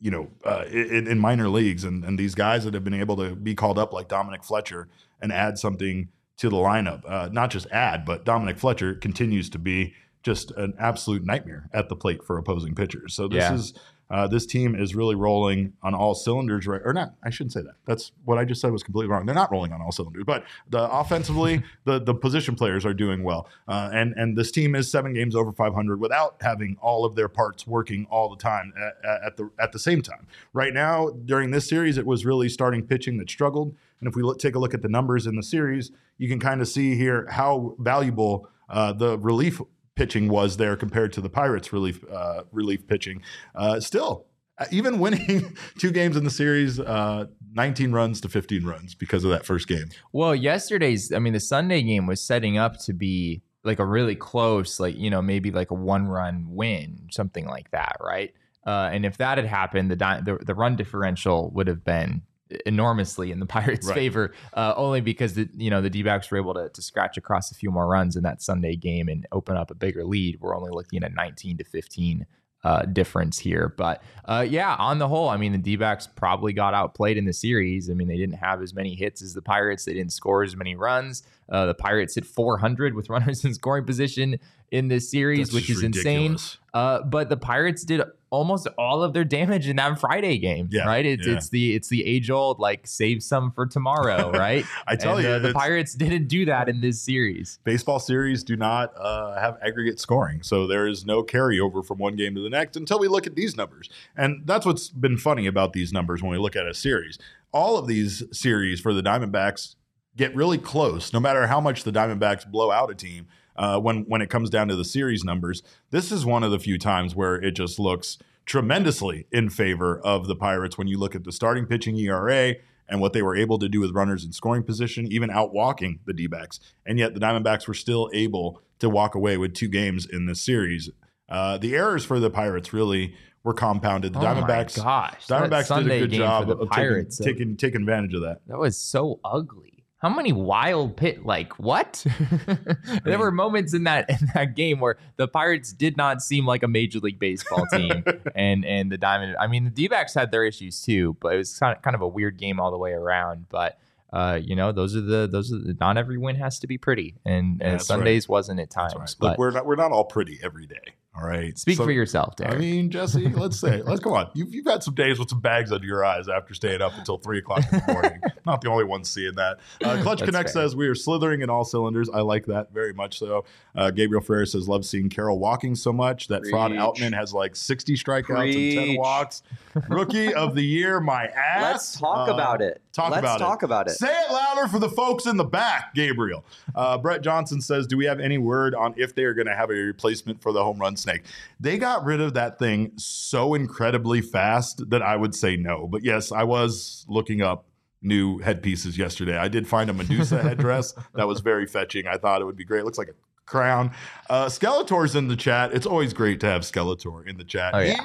you 0.00 0.10
know, 0.10 0.28
uh, 0.44 0.64
in, 0.70 1.08
in, 1.08 1.18
minor 1.18 1.48
leagues, 1.48 1.84
and, 1.84 2.04
and 2.04 2.18
these 2.18 2.34
guys 2.34 2.64
that 2.64 2.74
have 2.74 2.84
been 2.84 2.94
able 2.94 3.16
to 3.16 3.34
be 3.34 3.54
called 3.54 3.78
up 3.78 3.92
like 3.92 4.08
Dominic 4.08 4.44
Fletcher 4.44 4.88
and 5.20 5.32
add 5.32 5.58
something 5.58 6.08
to 6.36 6.48
the 6.48 6.56
lineup. 6.56 7.02
Uh, 7.04 7.28
not 7.32 7.50
just 7.50 7.66
add, 7.70 8.04
but 8.04 8.24
Dominic 8.24 8.58
Fletcher 8.58 8.94
continues 8.94 9.50
to 9.50 9.58
be 9.58 9.94
just 10.22 10.50
an 10.52 10.74
absolute 10.78 11.24
nightmare 11.24 11.68
at 11.72 11.88
the 11.88 11.96
plate 11.96 12.24
for 12.24 12.38
opposing 12.38 12.74
pitchers. 12.74 13.14
So 13.14 13.28
this 13.28 13.42
yeah. 13.42 13.54
is 13.54 13.74
uh, 14.10 14.26
this 14.26 14.46
team 14.46 14.74
is 14.74 14.94
really 14.94 15.14
rolling 15.14 15.72
on 15.82 15.94
all 15.94 16.14
cylinders, 16.14 16.66
right? 16.66 16.80
Or 16.84 16.92
not? 16.92 17.14
I 17.22 17.30
shouldn't 17.30 17.52
say 17.52 17.60
that. 17.60 17.74
That's 17.84 18.12
what 18.24 18.38
I 18.38 18.44
just 18.44 18.60
said 18.60 18.72
was 18.72 18.82
completely 18.82 19.10
wrong. 19.10 19.26
They're 19.26 19.34
not 19.34 19.52
rolling 19.52 19.72
on 19.72 19.82
all 19.82 19.92
cylinders, 19.92 20.24
but 20.26 20.44
the 20.70 20.90
offensively, 20.90 21.62
the 21.84 21.98
the 21.98 22.14
position 22.14 22.54
players 22.54 22.86
are 22.86 22.94
doing 22.94 23.22
well, 23.22 23.48
uh, 23.66 23.90
and 23.92 24.14
and 24.16 24.36
this 24.36 24.50
team 24.50 24.74
is 24.74 24.90
seven 24.90 25.12
games 25.12 25.34
over 25.34 25.52
500 25.52 26.00
without 26.00 26.36
having 26.40 26.76
all 26.80 27.04
of 27.04 27.16
their 27.16 27.28
parts 27.28 27.66
working 27.66 28.06
all 28.10 28.30
the 28.30 28.36
time 28.36 28.72
at, 28.76 29.26
at 29.26 29.36
the 29.36 29.50
at 29.58 29.72
the 29.72 29.78
same 29.78 30.00
time. 30.00 30.26
Right 30.52 30.72
now, 30.72 31.10
during 31.10 31.50
this 31.50 31.68
series, 31.68 31.98
it 31.98 32.06
was 32.06 32.24
really 32.24 32.48
starting 32.48 32.86
pitching 32.86 33.18
that 33.18 33.28
struggled, 33.28 33.74
and 34.00 34.08
if 34.08 34.16
we 34.16 34.22
look, 34.22 34.38
take 34.38 34.54
a 34.54 34.58
look 34.58 34.74
at 34.74 34.82
the 34.82 34.88
numbers 34.88 35.26
in 35.26 35.36
the 35.36 35.42
series, 35.42 35.90
you 36.16 36.28
can 36.28 36.40
kind 36.40 36.60
of 36.60 36.68
see 36.68 36.94
here 36.96 37.26
how 37.30 37.74
valuable 37.78 38.48
uh, 38.70 38.92
the 38.92 39.18
relief 39.18 39.60
pitching 39.98 40.28
was 40.28 40.56
there 40.56 40.76
compared 40.76 41.12
to 41.14 41.20
the 41.20 41.28
Pirates 41.28 41.72
relief 41.72 42.02
uh, 42.10 42.44
relief 42.52 42.86
pitching. 42.86 43.20
Uh, 43.54 43.80
still, 43.80 44.26
even 44.70 45.00
winning 45.00 45.56
two 45.78 45.90
games 45.90 46.16
in 46.16 46.24
the 46.24 46.30
series, 46.30 46.78
uh, 46.78 47.26
19 47.52 47.92
runs 47.92 48.20
to 48.20 48.28
15 48.28 48.64
runs 48.64 48.94
because 48.94 49.24
of 49.24 49.30
that 49.30 49.44
first 49.44 49.66
game. 49.66 49.88
Well, 50.12 50.34
yesterday's, 50.34 51.12
I 51.12 51.18
mean, 51.18 51.32
the 51.32 51.40
Sunday 51.40 51.82
game 51.82 52.06
was 52.06 52.24
setting 52.24 52.56
up 52.56 52.78
to 52.84 52.92
be 52.92 53.42
like 53.64 53.80
a 53.80 53.84
really 53.84 54.14
close, 54.14 54.78
like 54.78 54.96
you 54.96 55.10
know, 55.10 55.20
maybe 55.20 55.50
like 55.50 55.72
a 55.72 55.74
one 55.74 56.06
run 56.06 56.46
win, 56.48 57.08
something 57.10 57.46
like 57.46 57.70
that, 57.72 57.96
right? 58.00 58.32
Uh, 58.66 58.90
and 58.92 59.04
if 59.04 59.18
that 59.18 59.38
had 59.38 59.46
happened, 59.46 59.90
the, 59.90 59.96
the 59.96 60.38
the 60.44 60.54
run 60.54 60.76
differential 60.76 61.50
would 61.50 61.66
have 61.66 61.84
been 61.84 62.22
enormously 62.66 63.30
in 63.30 63.40
the 63.40 63.46
Pirates' 63.58 63.86
right. 63.86 63.94
favor, 63.94 64.32
uh, 64.54 64.74
only 64.76 65.00
because 65.00 65.34
the 65.34 65.48
you 65.56 65.70
know 65.70 65.80
the 65.80 65.90
D-backs 65.90 66.30
were 66.30 66.38
able 66.38 66.54
to, 66.54 66.68
to 66.68 66.82
scratch 66.82 67.16
across 67.16 67.50
a 67.50 67.54
few 67.54 67.70
more 67.70 67.86
runs 67.86 68.16
in 68.16 68.22
that 68.24 68.42
Sunday 68.42 68.76
game 68.76 69.08
and 69.08 69.26
open 69.32 69.56
up 69.56 69.70
a 69.70 69.74
bigger 69.74 70.04
lead. 70.04 70.38
We're 70.40 70.56
only 70.56 70.70
looking 70.70 71.02
at 71.04 71.14
19 71.14 71.58
to 71.58 71.64
15 71.64 72.26
uh, 72.64 72.82
difference 72.86 73.38
here, 73.38 73.72
but 73.76 74.02
uh, 74.24 74.44
yeah, 74.48 74.74
on 74.78 74.98
the 74.98 75.06
whole, 75.06 75.28
I 75.28 75.36
mean 75.36 75.52
the 75.52 75.58
D-backs 75.58 76.08
probably 76.08 76.52
got 76.52 76.74
outplayed 76.74 77.16
in 77.16 77.24
the 77.24 77.32
series. 77.32 77.88
I 77.88 77.94
mean 77.94 78.08
they 78.08 78.16
didn't 78.16 78.36
have 78.36 78.62
as 78.62 78.74
many 78.74 78.94
hits 78.94 79.22
as 79.22 79.34
the 79.34 79.42
Pirates. 79.42 79.84
They 79.84 79.94
didn't 79.94 80.12
score 80.12 80.42
as 80.42 80.56
many 80.56 80.74
runs. 80.74 81.22
Uh, 81.48 81.66
the 81.66 81.74
Pirates 81.74 82.14
hit 82.16 82.26
400 82.26 82.94
with 82.94 83.08
runners 83.10 83.44
in 83.44 83.54
scoring 83.54 83.84
position 83.84 84.38
in 84.70 84.88
this 84.88 85.10
series, 85.10 85.48
That's 85.48 85.54
which 85.54 85.70
is 85.70 85.82
ridiculous. 85.82 86.06
insane. 86.32 86.58
Uh, 86.74 87.02
but 87.02 87.28
the 87.28 87.36
Pirates 87.36 87.84
did 87.84 88.02
almost 88.30 88.66
all 88.78 89.02
of 89.02 89.12
their 89.12 89.24
damage 89.24 89.68
in 89.68 89.76
that 89.76 89.98
Friday 89.98 90.38
game, 90.38 90.68
yeah, 90.70 90.86
right? 90.86 91.04
It's 91.04 91.26
yeah. 91.26 91.34
it's 91.34 91.48
the 91.48 91.74
it's 91.74 91.88
the 91.88 92.04
age 92.04 92.30
old 92.30 92.58
like 92.58 92.86
save 92.86 93.22
some 93.22 93.50
for 93.52 93.66
tomorrow, 93.66 94.30
right? 94.34 94.64
I 94.86 94.96
tell 94.96 95.16
and, 95.16 95.24
you, 95.24 95.30
uh, 95.30 95.38
the 95.38 95.52
Pirates 95.52 95.94
didn't 95.94 96.28
do 96.28 96.44
that 96.46 96.68
in 96.68 96.80
this 96.80 97.00
series. 97.00 97.58
Baseball 97.64 97.98
series 97.98 98.42
do 98.44 98.56
not 98.56 98.92
uh, 98.96 99.38
have 99.40 99.58
aggregate 99.62 100.00
scoring, 100.00 100.42
so 100.42 100.66
there 100.66 100.86
is 100.86 101.04
no 101.06 101.22
carryover 101.22 101.84
from 101.84 101.98
one 101.98 102.16
game 102.16 102.34
to 102.34 102.42
the 102.42 102.50
next 102.50 102.76
until 102.76 102.98
we 102.98 103.08
look 103.08 103.26
at 103.26 103.34
these 103.34 103.56
numbers, 103.56 103.88
and 104.16 104.42
that's 104.46 104.66
what's 104.66 104.88
been 104.88 105.16
funny 105.16 105.46
about 105.46 105.72
these 105.72 105.92
numbers 105.92 106.22
when 106.22 106.30
we 106.30 106.38
look 106.38 106.56
at 106.56 106.66
a 106.66 106.74
series. 106.74 107.18
All 107.52 107.78
of 107.78 107.86
these 107.86 108.22
series 108.30 108.80
for 108.80 108.92
the 108.92 109.02
Diamondbacks 109.02 109.76
get 110.16 110.34
really 110.34 110.58
close, 110.58 111.12
no 111.12 111.20
matter 111.20 111.46
how 111.46 111.60
much 111.60 111.84
the 111.84 111.92
Diamondbacks 111.92 112.46
blow 112.46 112.70
out 112.70 112.90
a 112.90 112.94
team 112.94 113.26
uh, 113.58 113.78
when 113.78 114.04
when 114.04 114.22
it 114.22 114.30
comes 114.30 114.48
down 114.48 114.68
to 114.68 114.76
the 114.76 114.84
series 114.84 115.24
numbers. 115.24 115.62
This 115.90 116.10
is 116.10 116.24
one 116.24 116.42
of 116.42 116.50
the 116.50 116.58
few 116.58 116.78
times 116.78 117.14
where 117.14 117.34
it 117.34 117.50
just 117.52 117.78
looks 117.78 118.16
tremendously 118.46 119.26
in 119.30 119.50
favor 119.50 120.00
of 120.00 120.26
the 120.26 120.36
Pirates 120.36 120.78
when 120.78 120.86
you 120.86 120.98
look 120.98 121.14
at 121.14 121.24
the 121.24 121.32
starting 121.32 121.66
pitching 121.66 121.98
ERA 121.98 122.54
and 122.88 123.00
what 123.00 123.12
they 123.12 123.20
were 123.20 123.36
able 123.36 123.58
to 123.58 123.68
do 123.68 123.80
with 123.80 123.90
runners 123.90 124.24
in 124.24 124.32
scoring 124.32 124.62
position, 124.62 125.06
even 125.12 125.28
outwalking 125.28 125.98
the 126.06 126.14
D-backs. 126.14 126.58
And 126.86 126.98
yet 126.98 127.12
the 127.12 127.20
Diamondbacks 127.20 127.68
were 127.68 127.74
still 127.74 128.08
able 128.14 128.62
to 128.78 128.88
walk 128.88 129.14
away 129.14 129.36
with 129.36 129.52
two 129.52 129.68
games 129.68 130.06
in 130.06 130.24
this 130.24 130.40
series. 130.40 130.88
Uh, 131.28 131.58
the 131.58 131.76
errors 131.76 132.06
for 132.06 132.18
the 132.18 132.30
Pirates 132.30 132.72
really 132.72 133.14
were 133.44 133.52
compounded. 133.52 134.14
The 134.14 134.20
oh 134.20 134.22
Diamondbacks, 134.22 134.76
gosh, 134.76 135.26
Diamondbacks 135.26 135.82
did 135.82 135.90
a 135.90 136.00
good 136.00 136.12
job 136.12 136.48
of 136.50 136.70
Pirates, 136.70 137.18
taking, 137.18 137.34
taking, 137.34 137.56
taking 137.58 137.80
advantage 137.82 138.14
of 138.14 138.22
that. 138.22 138.40
That 138.46 138.58
was 138.58 138.78
so 138.78 139.20
ugly. 139.22 139.77
How 139.98 140.08
many 140.08 140.32
wild 140.32 140.96
pit 140.96 141.26
like 141.26 141.58
what? 141.58 142.06
there 143.04 143.18
were 143.18 143.32
moments 143.32 143.74
in 143.74 143.84
that 143.84 144.08
in 144.20 144.28
that 144.34 144.54
game 144.54 144.78
where 144.78 144.96
the 145.16 145.26
Pirates 145.26 145.72
did 145.72 145.96
not 145.96 146.22
seem 146.22 146.46
like 146.46 146.62
a 146.62 146.68
major 146.68 147.00
league 147.00 147.18
baseball 147.18 147.66
team 147.72 148.04
and 148.34 148.64
and 148.64 148.92
the 148.92 148.98
Diamond 148.98 149.36
I 149.40 149.48
mean 149.48 149.64
the 149.64 149.70
D-backs 149.70 150.14
had 150.14 150.30
their 150.30 150.44
issues 150.44 150.82
too, 150.82 151.16
but 151.20 151.34
it 151.34 151.38
was 151.38 151.58
kind 151.58 151.76
of, 151.76 151.82
kind 151.82 151.96
of 151.96 152.02
a 152.02 152.08
weird 152.08 152.38
game 152.38 152.60
all 152.60 152.70
the 152.70 152.78
way 152.78 152.92
around, 152.92 153.46
but 153.48 153.78
uh, 154.10 154.40
you 154.42 154.56
know, 154.56 154.72
those 154.72 154.96
are 154.96 155.02
the 155.02 155.28
those 155.30 155.52
are 155.52 155.58
the, 155.58 155.76
not 155.80 155.98
every 155.98 156.16
win 156.16 156.36
has 156.36 156.58
to 156.60 156.66
be 156.66 156.78
pretty, 156.78 157.16
and, 157.26 157.60
and 157.60 157.82
Sundays 157.82 158.24
right. 158.24 158.32
wasn't 158.32 158.58
at 158.58 158.70
times. 158.70 158.94
Right. 158.94 159.14
But 159.20 159.28
Look, 159.30 159.38
we're 159.38 159.50
not 159.50 159.66
we're 159.66 159.76
not 159.76 159.92
all 159.92 160.04
pretty 160.04 160.38
every 160.42 160.66
day. 160.66 160.94
All 161.20 161.26
right. 161.26 161.58
Speak 161.58 161.78
so, 161.78 161.84
for 161.84 161.90
yourself, 161.90 162.36
Derek. 162.36 162.54
I 162.54 162.58
mean, 162.58 162.90
Jesse, 162.90 163.28
let's 163.28 163.58
say, 163.58 163.82
let's 163.86 164.00
come 164.00 164.12
on. 164.12 164.30
You've, 164.34 164.54
you've 164.54 164.66
had 164.66 164.82
some 164.84 164.94
days 164.94 165.18
with 165.18 165.28
some 165.28 165.40
bags 165.40 165.72
under 165.72 165.86
your 165.86 166.04
eyes 166.04 166.28
after 166.28 166.54
staying 166.54 166.80
up 166.80 166.92
until 166.96 167.18
three 167.18 167.38
o'clock 167.38 167.64
in 167.72 167.80
the 167.80 167.92
morning. 167.92 168.20
Not 168.46 168.60
the 168.60 168.70
only 168.70 168.84
one 168.84 169.04
seeing 169.04 169.34
that. 169.34 169.58
Uh, 169.82 170.00
Clutch 170.02 170.20
Connect 170.20 170.50
fair. 170.50 170.62
says 170.62 170.76
we 170.76 170.86
are 170.86 170.94
slithering 170.94 171.40
in 171.40 171.50
all 171.50 171.64
cylinders. 171.64 172.08
I 172.08 172.20
like 172.20 172.46
that 172.46 172.72
very 172.72 172.92
much 172.92 173.18
so. 173.18 173.44
Uh, 173.74 173.90
Gabriel 173.90 174.22
Ferrer 174.22 174.46
says, 174.46 174.68
love 174.68 174.84
seeing 174.84 175.08
Carroll 175.08 175.38
walking 175.38 175.74
so 175.74 175.92
much. 175.92 176.28
That 176.28 176.42
Preach. 176.42 176.52
Fraud 176.52 176.72
Outman 176.72 177.14
has 177.14 177.34
like 177.34 177.56
60 177.56 177.94
strikeouts 177.94 178.24
Preach. 178.24 178.76
and 178.76 178.86
10 178.88 178.96
walks. 178.98 179.42
Rookie 179.88 180.32
of 180.34 180.54
the 180.54 180.64
year, 180.64 181.00
my 181.00 181.26
ass. 181.26 181.62
Let's 181.62 181.98
talk 181.98 182.28
uh, 182.28 182.34
about 182.34 182.62
it. 182.62 182.80
Talk 182.92 183.10
Let's 183.10 183.20
about 183.20 183.38
talk 183.38 183.62
it. 183.62 183.66
about 183.66 183.86
it. 183.86 183.92
Say 183.92 184.12
it 184.12 184.32
louder 184.32 184.66
for 184.66 184.80
the 184.80 184.88
folks 184.88 185.26
in 185.26 185.36
the 185.36 185.44
back, 185.44 185.94
Gabriel. 185.94 186.44
Uh, 186.74 186.98
Brett 186.98 187.22
Johnson 187.22 187.60
says, 187.60 187.86
do 187.86 187.96
we 187.96 188.06
have 188.06 188.18
any 188.18 188.38
word 188.38 188.74
on 188.74 188.92
if 188.96 189.14
they 189.14 189.22
are 189.22 189.34
going 189.34 189.46
to 189.46 189.54
have 189.54 189.70
a 189.70 189.74
replacement 189.74 190.42
for 190.42 190.50
the 190.50 190.64
home 190.64 190.78
run 190.78 190.96
snake? 191.08 191.24
They 191.60 191.78
got 191.78 192.04
rid 192.04 192.20
of 192.20 192.34
that 192.34 192.58
thing 192.58 192.92
so 192.96 193.54
incredibly 193.54 194.20
fast 194.20 194.88
that 194.90 195.02
I 195.02 195.16
would 195.16 195.34
say 195.34 195.56
no. 195.56 195.86
But 195.86 196.04
yes, 196.04 196.32
I 196.32 196.44
was 196.44 197.04
looking 197.08 197.42
up 197.42 197.66
new 198.02 198.38
headpieces 198.38 198.96
yesterday. 198.96 199.36
I 199.36 199.48
did 199.48 199.66
find 199.66 199.90
a 199.90 199.92
Medusa 199.92 200.42
headdress 200.42 200.94
that 201.14 201.26
was 201.26 201.40
very 201.40 201.66
fetching. 201.66 202.06
I 202.06 202.16
thought 202.16 202.40
it 202.40 202.44
would 202.44 202.56
be 202.56 202.64
great. 202.64 202.80
It 202.80 202.84
looks 202.84 202.98
like 202.98 203.08
a 203.08 203.14
crown. 203.46 203.90
Uh, 204.28 204.46
Skeletor's 204.46 205.16
in 205.16 205.28
the 205.28 205.36
chat. 205.36 205.72
It's 205.72 205.86
always 205.86 206.12
great 206.12 206.38
to 206.40 206.46
have 206.46 206.62
Skeletor 206.62 207.26
in 207.26 207.36
the 207.38 207.44
chat. 207.44 207.74
Oh, 207.74 207.80
yeah. 207.80 208.00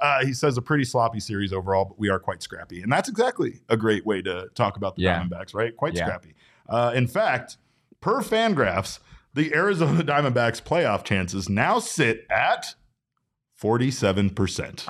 Uh, 0.00 0.24
he 0.24 0.32
says 0.32 0.56
a 0.56 0.62
pretty 0.62 0.84
sloppy 0.84 1.20
series 1.20 1.52
overall, 1.52 1.84
but 1.84 1.98
we 1.98 2.08
are 2.08 2.18
quite 2.18 2.42
scrappy. 2.42 2.82
And 2.82 2.90
that's 2.90 3.08
exactly 3.08 3.60
a 3.68 3.76
great 3.76 4.06
way 4.06 4.22
to 4.22 4.48
talk 4.54 4.76
about 4.76 4.96
the 4.96 5.02
yeah. 5.02 5.22
Diamondbacks, 5.22 5.54
right? 5.54 5.76
Quite 5.76 5.94
yeah. 5.94 6.06
scrappy. 6.06 6.34
Uh, 6.68 6.92
in 6.94 7.06
fact, 7.06 7.58
per 8.00 8.22
Fangraphs, 8.22 9.00
the 9.34 9.54
Arizona 9.54 10.02
Diamondbacks 10.04 10.62
playoff 10.62 11.04
chances 11.04 11.48
now 11.48 11.78
sit 11.78 12.26
at 12.30 12.74
47%. 13.60 14.86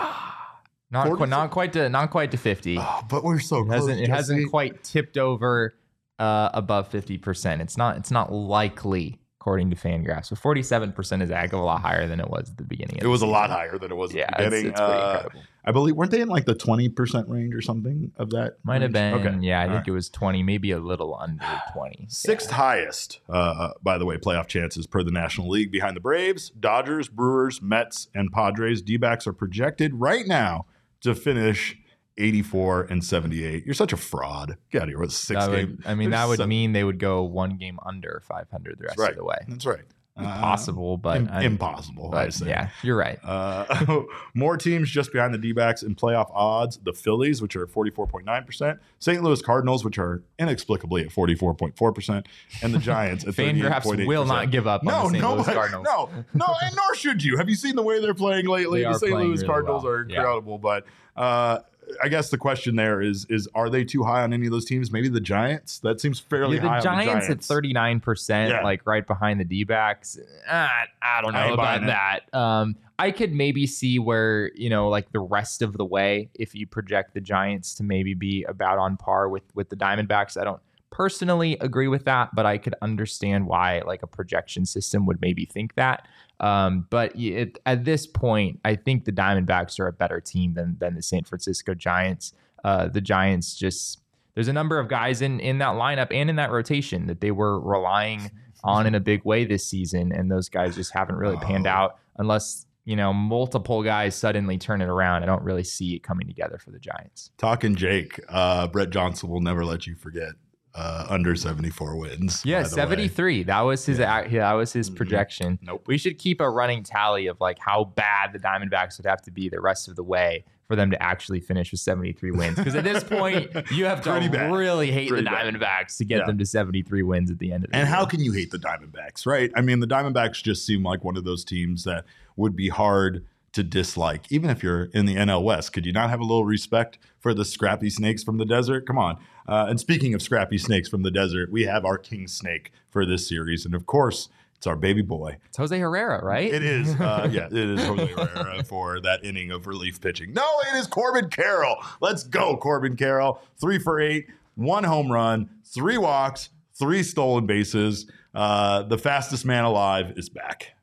Not 0.93 1.17
quite, 1.17 1.29
not 1.29 1.51
quite 1.51 1.73
to 1.75 1.89
not 1.89 2.11
quite 2.11 2.33
to 2.33 2.37
fifty. 2.37 2.77
Oh, 2.77 3.03
but 3.09 3.23
we're 3.23 3.39
so 3.39 3.59
it 3.61 3.67
close. 3.67 3.89
Hasn't, 3.89 4.01
it 4.01 4.09
hasn't 4.09 4.51
quite 4.51 4.83
tipped 4.83 5.17
over 5.17 5.75
uh, 6.19 6.51
above 6.53 6.89
fifty 6.89 7.17
percent. 7.17 7.63
It's 7.63 7.77
not 7.77 7.97
it's 7.97 8.11
not 8.11 8.33
likely 8.33 9.20
according 9.41 9.71
to 9.71 9.77
Fangraphs. 9.77 10.27
So 10.27 10.37
forty 10.37 10.63
seven 10.63 10.93
percent 10.93 11.23
is 11.23 11.31
a 11.31 11.57
lot 11.57 11.81
higher 11.81 12.07
than 12.07 12.21
it 12.21 12.29
was 12.29 12.51
at 12.51 12.59
the 12.59 12.65
beginning. 12.65 12.97
it 12.97 13.07
was 13.07 13.21
season. 13.21 13.31
a 13.31 13.33
lot 13.33 13.51
higher 13.51 13.79
than 13.79 13.91
it 13.91 13.95
was. 13.95 14.13
Yeah, 14.13 14.25
at 14.29 14.37
the 14.39 14.45
beginning. 14.45 14.71
It's, 14.71 14.81
it's 14.81 14.81
pretty 14.81 15.03
uh, 15.03 15.13
incredible. 15.15 15.43
I 15.65 15.73
believe 15.73 15.95
weren't 15.97 16.11
they 16.11 16.21
in 16.21 16.29
like 16.29 16.45
the 16.45 16.55
twenty 16.55 16.89
percent 16.91 17.29
range 17.29 17.55
or 17.55 17.63
something 17.63 18.13
of 18.17 18.31
that? 18.31 18.59
Might 18.63 18.75
range? 18.75 18.83
have 18.83 18.93
been. 18.93 19.15
Okay. 19.15 19.47
Yeah, 19.47 19.61
I 19.61 19.63
All 19.63 19.69
think 19.69 19.79
right. 19.79 19.89
it 19.89 19.93
was 19.93 20.11
twenty, 20.11 20.43
maybe 20.43 20.73
a 20.73 20.79
little 20.79 21.17
under 21.19 21.45
twenty. 21.73 22.07
Sixth 22.09 22.51
yeah. 22.51 22.57
highest, 22.57 23.21
uh, 23.29 23.71
by 23.83 23.97
the 23.97 24.05
way, 24.05 24.19
playoff 24.19 24.47
chances 24.47 24.87
per 24.87 25.03
the 25.03 25.11
National 25.11 25.49
League 25.49 25.73
behind 25.73 25.97
the 25.97 26.01
Braves, 26.01 26.51
Dodgers, 26.51 27.09
Brewers, 27.09 27.63
Mets, 27.63 28.09
and 28.15 28.31
Padres. 28.31 28.83
D-backs 28.83 29.27
are 29.27 29.33
projected 29.33 29.95
right 29.95 30.27
now 30.27 30.67
to 31.01 31.15
finish 31.15 31.79
84 32.21 32.83
and 32.83 33.05
78. 33.05 33.65
You're 33.65 33.75
such 33.75 33.93
a 33.93 33.97
fraud. 33.97 34.57
Get 34.71 34.83
out 34.83 34.85
of 34.85 34.89
here 34.91 34.99
with 34.99 35.13
six 35.13 35.45
that 35.45 35.51
games. 35.51 35.81
I 35.85 35.95
mean, 35.95 36.11
that 36.11 36.29
would 36.29 36.39
seven. 36.39 36.49
mean 36.49 36.73
they 36.73 36.85
would 36.85 36.99
go 36.99 37.23
one 37.23 37.57
game 37.57 37.79
under 37.85 38.23
500 38.27 38.79
the 38.79 38.85
rest 38.85 38.99
right. 38.99 39.11
of 39.11 39.17
the 39.17 39.25
way. 39.25 39.39
That's 39.49 39.67
right. 39.67 39.85
Possible, 40.17 40.97
but 40.97 41.33
uh, 41.33 41.41
impossible. 41.41 42.11
But 42.11 42.39
yeah, 42.41 42.71
you're 42.83 42.97
right. 42.97 43.19
Uh, 43.25 44.03
more 44.35 44.57
teams 44.57 44.91
just 44.91 45.13
behind 45.13 45.33
the 45.33 45.39
D-backs 45.39 45.83
in 45.83 45.95
playoff 45.95 46.31
odds: 46.35 46.79
the 46.83 46.93
Phillies, 46.93 47.41
which 47.41 47.57
are 47.57 47.67
44.9 47.67 48.47
percent, 48.47 48.81
St. 48.99 49.23
Louis 49.23 49.41
Cardinals, 49.41 49.85
which 49.85 49.99
are 49.99 50.23
inexplicably 50.39 51.03
at 51.03 51.09
44.4 51.09 51.95
percent, 51.95 52.27
and 52.63 52.75
the 52.75 52.79
Giants 52.91 53.27
at 53.27 53.35
38.8. 53.35 54.07
will 54.07 54.27
not 54.27 54.51
give 54.51 54.67
up. 54.67 54.83
No, 54.83 55.09
no, 55.09 55.37
Louis 55.37 55.45
Cardinals. 55.45 55.87
no, 55.89 56.11
no, 56.35 56.55
and 56.63 56.77
nor 56.77 56.95
should 56.95 57.23
you. 57.23 57.39
Have 57.39 57.49
you 57.49 57.57
seen 57.57 57.77
the 57.77 57.83
way 57.83 58.01
they're 58.01 58.13
playing 58.13 58.47
lately? 58.47 58.83
They 58.83 58.93
the 58.93 58.99
St. 58.99 59.13
Louis 59.13 59.29
really 59.37 59.47
Cardinals 59.47 59.85
well. 59.85 59.93
are 59.93 60.03
incredible, 60.03 60.61
yeah. 60.63 60.81
but 60.81 60.87
uh, 61.17 61.59
I 62.03 62.09
guess 62.09 62.31
the 62.31 62.39
question 62.39 62.77
there 62.77 63.01
is 63.01 63.27
is 63.29 63.49
are 63.55 63.69
they 63.69 63.85
too 63.85 64.03
high 64.05 64.23
on 64.23 64.33
any 64.33 64.47
of 64.47 64.53
those 64.53 64.65
teams? 64.65 64.91
Maybe 64.91 65.09
the 65.09 65.21
Giants. 65.21 65.79
That 65.81 66.01
seems 66.01 66.21
fairly 66.21 66.57
Yeah, 66.57 66.63
the 66.63 66.69
high. 66.69 66.81
Giants, 66.81 67.25
on 67.25 67.31
the 67.31 67.33
at 67.33 67.45
thirty 67.45 67.73
nine 67.73 68.01
percent, 68.01 68.63
like 68.63 68.87
right 68.87 69.07
behind 69.07 69.41
the 69.41 69.45
D 69.45 69.65
backs. 69.65 70.19
I, 70.49 70.85
I 71.03 71.21
don't 71.23 71.33
know 71.33 71.45
ain't 71.45 71.55
about 71.55 71.87
that. 71.87 72.35
Um, 72.35 72.77
I 72.99 73.11
could 73.11 73.33
maybe 73.33 73.67
see 73.67 73.99
where 73.99 74.51
you 74.55 74.71
know, 74.71 74.89
like 74.89 75.11
the 75.13 75.21
rest 75.21 75.63
of 75.63 75.77
the 75.77 75.85
way, 75.85 76.31
if 76.35 76.55
you 76.55 76.67
project 76.67 77.15
the 77.15 77.21
Giants 77.21 77.75
to 77.77 77.83
maybe 77.83 78.15
be 78.15 78.45
about 78.45 78.79
on 78.79 78.97
par 78.97 79.29
with 79.29 79.45
with 79.55 79.69
the 79.69 79.77
Diamondbacks. 79.77 80.41
I 80.41 80.45
don't 80.45 80.61
personally 80.91 81.57
agree 81.61 81.89
with 81.89 82.05
that, 82.05 82.31
but 82.35 82.47
I 82.47 82.59
could 82.59 82.75
understand 82.83 83.47
why 83.47 83.81
like 83.87 84.03
a 84.03 84.07
projection 84.07 84.67
system 84.67 85.07
would 85.07 85.21
maybe 85.21 85.45
think 85.47 85.75
that. 85.77 86.07
Um, 86.41 86.87
but 86.91 87.13
it, 87.19 87.59
at 87.67 87.85
this 87.85 88.07
point, 88.07 88.61
I 88.65 88.75
think 88.77 89.05
the 89.05 89.13
Diamondbacks 89.13 89.79
are 89.79 89.87
a 89.87 89.93
better 89.93 90.21
team 90.21 90.55
than 90.55 90.77
than 90.79 90.95
the 90.95 91.03
San 91.03 91.25
Francisco 91.25 91.75
Giants. 91.75 92.33
Uh, 92.65 92.89
the 92.89 93.01
Giants 93.01 93.55
just 93.55 94.01
there's 94.35 94.49
a 94.49 94.53
number 94.53 94.79
of 94.79 94.89
guys 94.89 95.23
in 95.23 95.41
in 95.41 95.59
that 95.59 95.75
lineup 95.75 96.09
and 96.13 96.31
in 96.31 96.37
that 96.37 96.51
rotation 96.51 97.07
that 97.07 97.21
they 97.21 97.31
were 97.31 97.61
relying 97.61 98.31
on 98.63 98.87
in 98.87 98.95
a 98.95 99.01
big 99.01 99.25
way 99.25 99.45
this 99.45 99.67
season, 99.67 100.13
and 100.13 100.31
those 100.31 100.49
guys 100.49 100.75
just 100.77 100.93
haven't 100.93 101.17
really 101.17 101.37
panned 101.39 101.67
Oh. 101.67 101.71
out 101.71 101.99
unless 102.19 102.67
you 102.85 102.97
know 102.97 103.13
multiple 103.13 103.83
guys 103.83 104.15
suddenly 104.15 104.57
turn 104.59 104.81
it 104.83 104.89
around. 104.89 105.23
I 105.23 105.27
don't 105.27 105.43
really 105.43 105.65
see 105.65 105.95
it 105.95 106.03
coming 106.03 106.27
together 106.27 106.59
for 106.59 106.71
the 106.71 106.79
Giants. 106.79 107.31
Talking 107.39 107.75
Jake, 107.75 108.19
uh, 108.29 108.67
Brett 108.69 108.91
Johnson 108.91 109.29
will 109.29 109.41
never 109.41 109.65
let 109.65 109.87
you 109.87 109.95
forget 109.95 110.31
uh, 110.75 111.07
under 111.09 111.35
74 111.35 111.97
wins. 111.97 112.43
Yeah, 112.45 112.63
by 112.63 112.69
the 112.69 112.77
way. 112.77 112.81
73. 112.83 113.43
That 113.45 113.61
was 113.63 113.85
his 113.87 113.99
Yeah. 113.99 114.27
that 114.29 114.53
was 114.53 114.73
his 114.73 114.91
Mhm. 114.91 114.97
projection. 114.97 115.59
Nope. 115.63 115.85
We 115.87 115.99
should 115.99 116.19
keep 116.19 116.41
a 116.41 116.49
running 116.49 116.83
tally 116.83 117.27
of 117.27 117.41
like 117.41 117.59
how 117.59 117.85
bad 117.85 118.33
the 118.33 118.39
Diamondbacks 118.39 118.99
would 118.99 119.07
have 119.07 119.21
to 119.23 119.31
be 119.31 119.49
the 119.49 119.61
rest 119.61 119.89
of 119.89 119.97
the 119.97 120.05
way 120.05 120.45
for 120.69 120.77
them 120.77 120.91
to 120.93 121.03
actually 121.03 121.41
finish 121.41 121.73
with 121.73 121.81
73 121.81 122.31
wins. 122.31 122.55
Because 122.57 122.77
at 122.77 122.85
this 122.85 123.03
point, 123.03 123.51
you 123.73 123.87
have 123.87 124.01
to 124.03 124.11
bad. 124.31 124.53
really 124.53 124.93
hate 124.93 125.09
Pretty 125.09 125.25
the 125.25 125.31
bad. 125.31 125.53
Diamondbacks 125.53 125.97
to 125.99 126.05
get 126.05 126.19
Yeah. 126.21 126.27
them 126.27 126.39
to 126.39 126.47
73 126.47 127.03
wins 127.03 127.31
at 127.33 127.41
the 127.41 127.53
end 127.53 127.65
of 127.65 127.71
the 127.71 127.77
And 127.77 127.89
year. 127.89 127.97
how 127.97 128.05
can 128.05 128.21
you 128.21 128.31
hate 128.31 128.53
the 128.53 128.59
Diamondbacks, 128.59 129.27
right? 129.27 129.51
I 129.57 129.63
mean, 129.63 129.81
the 129.81 129.89
Diamondbacks 129.89 130.41
just 130.43 130.65
seem 130.65 130.85
like 130.85 131.03
one 131.03 131.17
of 131.17 131.25
those 131.25 131.45
teams 131.45 131.83
that 131.85 132.05
would 132.37 132.55
be 132.55 132.69
hard 132.69 133.25
to 133.53 133.65
dislike, 133.65 134.31
even 134.31 134.49
if 134.49 134.63
you're 134.63 134.85
in 134.95 135.07
the 135.07 135.17
NL 135.17 135.43
West. 135.43 135.73
Could 135.73 135.85
you 135.85 135.93
not 135.93 136.09
have 136.09 136.21
a 136.21 136.25
little 136.25 136.45
respect 136.45 136.99
for 137.19 137.35
the 137.35 137.45
scrappy 137.45 137.91
snakes 137.91 138.23
from 138.23 138.39
the 138.39 138.45
desert? 138.45 138.87
Come 138.87 138.97
on. 138.97 139.17
Uh, 139.49 139.67
and 139.69 139.81
speaking 139.81 140.15
of 140.15 140.23
scrappy 140.23 140.59
snakes 140.59 140.89
from 140.89 141.03
the 141.03 141.11
desert, 141.11 141.51
we 141.51 141.65
have 141.65 141.85
our 141.85 141.99
king 141.99 142.29
snake 142.29 142.73
for 142.89 143.05
this 143.05 143.29
series. 143.29 143.65
And 143.65 143.75
of 143.75 143.87
course, 143.87 144.29
it's 144.61 144.67
our 144.67 144.77
baby 144.77 145.01
boy. 145.01 145.39
It's 145.47 145.57
Jose 145.57 145.79
Herrera, 145.79 146.23
right? 146.23 146.53
It 146.53 146.63
is, 146.63 146.95
uh, 147.01 147.29
yeah, 147.33 147.47
it 147.47 147.55
is 147.55 147.83
Jose 147.83 148.07
Herrera 148.09 148.63
for 148.65 149.01
that 149.01 149.25
inning 149.25 149.51
of 149.51 149.67
relief 149.67 150.01
pitching. 150.01 150.35
No, 150.35 150.47
it 150.71 150.77
is 150.77 150.87
Corbin 150.87 151.31
Carroll. 151.31 151.77
Let's 152.03 152.25
go, 152.25 152.59
Corbin 152.59 152.95
Carroll. 152.95 153.41
Three 153.59 153.79
for 153.79 154.01
eight, 154.01 154.27
one 154.57 154.85
home 154.85 155.11
run, 155.11 155.49
three 155.65 155.97
walks, 155.97 156.51
three 156.79 157.03
stolen 157.03 157.47
bases. 157.47 158.11
Uh, 158.35 158.83
the 158.83 158.99
fastest 158.99 159.47
man 159.47 159.65
alive 159.65 160.13
is 160.17 160.29
back. 160.29 160.75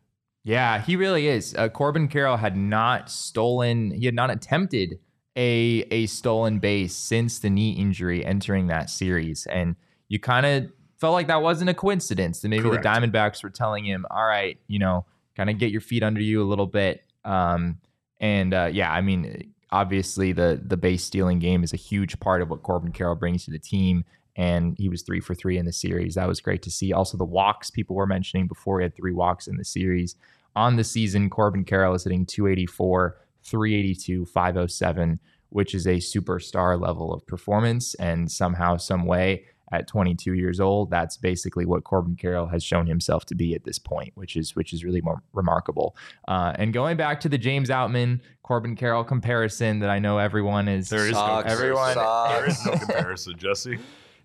Yeah, 0.43 0.81
he 0.81 0.95
really 0.95 1.27
is. 1.27 1.53
Uh, 1.55 1.69
Corbin 1.69 2.07
Carroll 2.07 2.37
had 2.37 2.57
not 2.57 3.11
stolen, 3.11 3.91
he 3.91 4.05
had 4.05 4.15
not 4.15 4.31
attempted 4.31 4.97
a 5.37 5.85
a 5.91 6.07
stolen 6.07 6.59
base 6.59 6.95
since 6.95 7.39
the 7.39 7.49
knee 7.49 7.71
injury 7.71 8.25
entering 8.25 8.67
that 8.67 8.89
series, 8.89 9.45
and 9.45 9.75
you 10.09 10.19
kind 10.19 10.45
of 10.45 10.71
felt 10.97 11.13
like 11.13 11.27
that 11.27 11.41
wasn't 11.41 11.69
a 11.69 11.73
coincidence. 11.73 12.41
That 12.41 12.49
maybe 12.49 12.63
Correct. 12.63 12.83
the 12.83 12.89
Diamondbacks 12.89 13.43
were 13.43 13.49
telling 13.49 13.85
him, 13.85 14.05
"All 14.09 14.25
right, 14.25 14.59
you 14.67 14.79
know, 14.79 15.05
kind 15.35 15.49
of 15.49 15.59
get 15.59 15.71
your 15.71 15.81
feet 15.81 16.03
under 16.03 16.21
you 16.21 16.41
a 16.41 16.45
little 16.45 16.65
bit." 16.65 17.03
Um, 17.23 17.77
and 18.19 18.53
uh, 18.53 18.69
yeah, 18.73 18.91
I 18.91 19.01
mean, 19.01 19.53
obviously 19.71 20.33
the 20.33 20.61
the 20.65 20.77
base 20.77 21.03
stealing 21.03 21.39
game 21.39 21.63
is 21.63 21.71
a 21.71 21.77
huge 21.77 22.19
part 22.19 22.41
of 22.41 22.49
what 22.49 22.63
Corbin 22.63 22.91
Carroll 22.91 23.15
brings 23.15 23.45
to 23.45 23.51
the 23.51 23.59
team. 23.59 24.03
And 24.39 24.75
he 24.77 24.87
was 24.87 25.01
three 25.01 25.19
for 25.19 25.33
three 25.33 25.57
in 25.57 25.65
the 25.65 25.73
series. 25.73 26.13
That 26.13 26.27
was 26.27 26.41
great 26.41 26.61
to 26.61 26.69
see. 26.69 26.93
Also, 26.93 27.17
the 27.17 27.25
walks 27.25 27.71
people 27.71 27.95
were 27.95 28.05
mentioning 28.05 28.45
before 28.45 28.79
he 28.79 28.83
had 28.83 28.95
three 28.95 29.11
walks 29.11 29.47
in 29.47 29.57
the 29.57 29.65
series 29.65 30.15
on 30.57 30.75
the 30.75 30.83
season, 30.83 31.29
Corbin 31.29 31.63
Carroll 31.63 31.93
is 31.93 32.03
hitting 32.03 32.25
284, 32.25 33.15
382, 33.47 34.25
507, 34.25 35.19
which 35.49 35.73
is 35.73 35.87
a 35.87 35.95
superstar 35.95 36.79
level 36.79 37.13
of 37.13 37.25
performance. 37.25 37.93
And 37.95 38.31
somehow, 38.31 38.77
some 38.77 39.05
way, 39.05 39.45
at 39.71 39.85
22 39.85 40.33
years 40.33 40.61
old, 40.61 40.89
that's 40.89 41.17
basically 41.17 41.65
what 41.65 41.83
Corbin 41.83 42.15
Carroll 42.15 42.47
has 42.47 42.63
shown 42.63 42.87
himself 42.87 43.25
to 43.25 43.35
be 43.35 43.53
at 43.53 43.65
this 43.65 43.77
point, 43.77 44.13
which 44.15 44.37
is 44.37 44.55
which 44.55 44.71
is 44.71 44.85
really 44.85 45.01
more 45.01 45.21
remarkable. 45.33 45.95
Uh, 46.27 46.53
and 46.55 46.71
going 46.71 46.95
back 46.95 47.19
to 47.21 47.27
the 47.29 47.37
James 47.37 47.69
Outman 47.69 48.21
Corbin 48.43 48.77
Carroll 48.77 49.03
comparison 49.03 49.79
that 49.79 49.89
I 49.89 49.99
know 49.99 50.19
everyone 50.19 50.69
is 50.69 50.87
There 50.89 51.05
is 51.05 51.11
no 51.11 51.17
Sucks. 51.17 51.49
comparison. 51.53 51.65
everyone 51.65 52.29
There 52.31 52.47
is 52.47 52.65
no 52.65 52.71
comparison, 52.77 53.37
Jesse. 53.37 53.77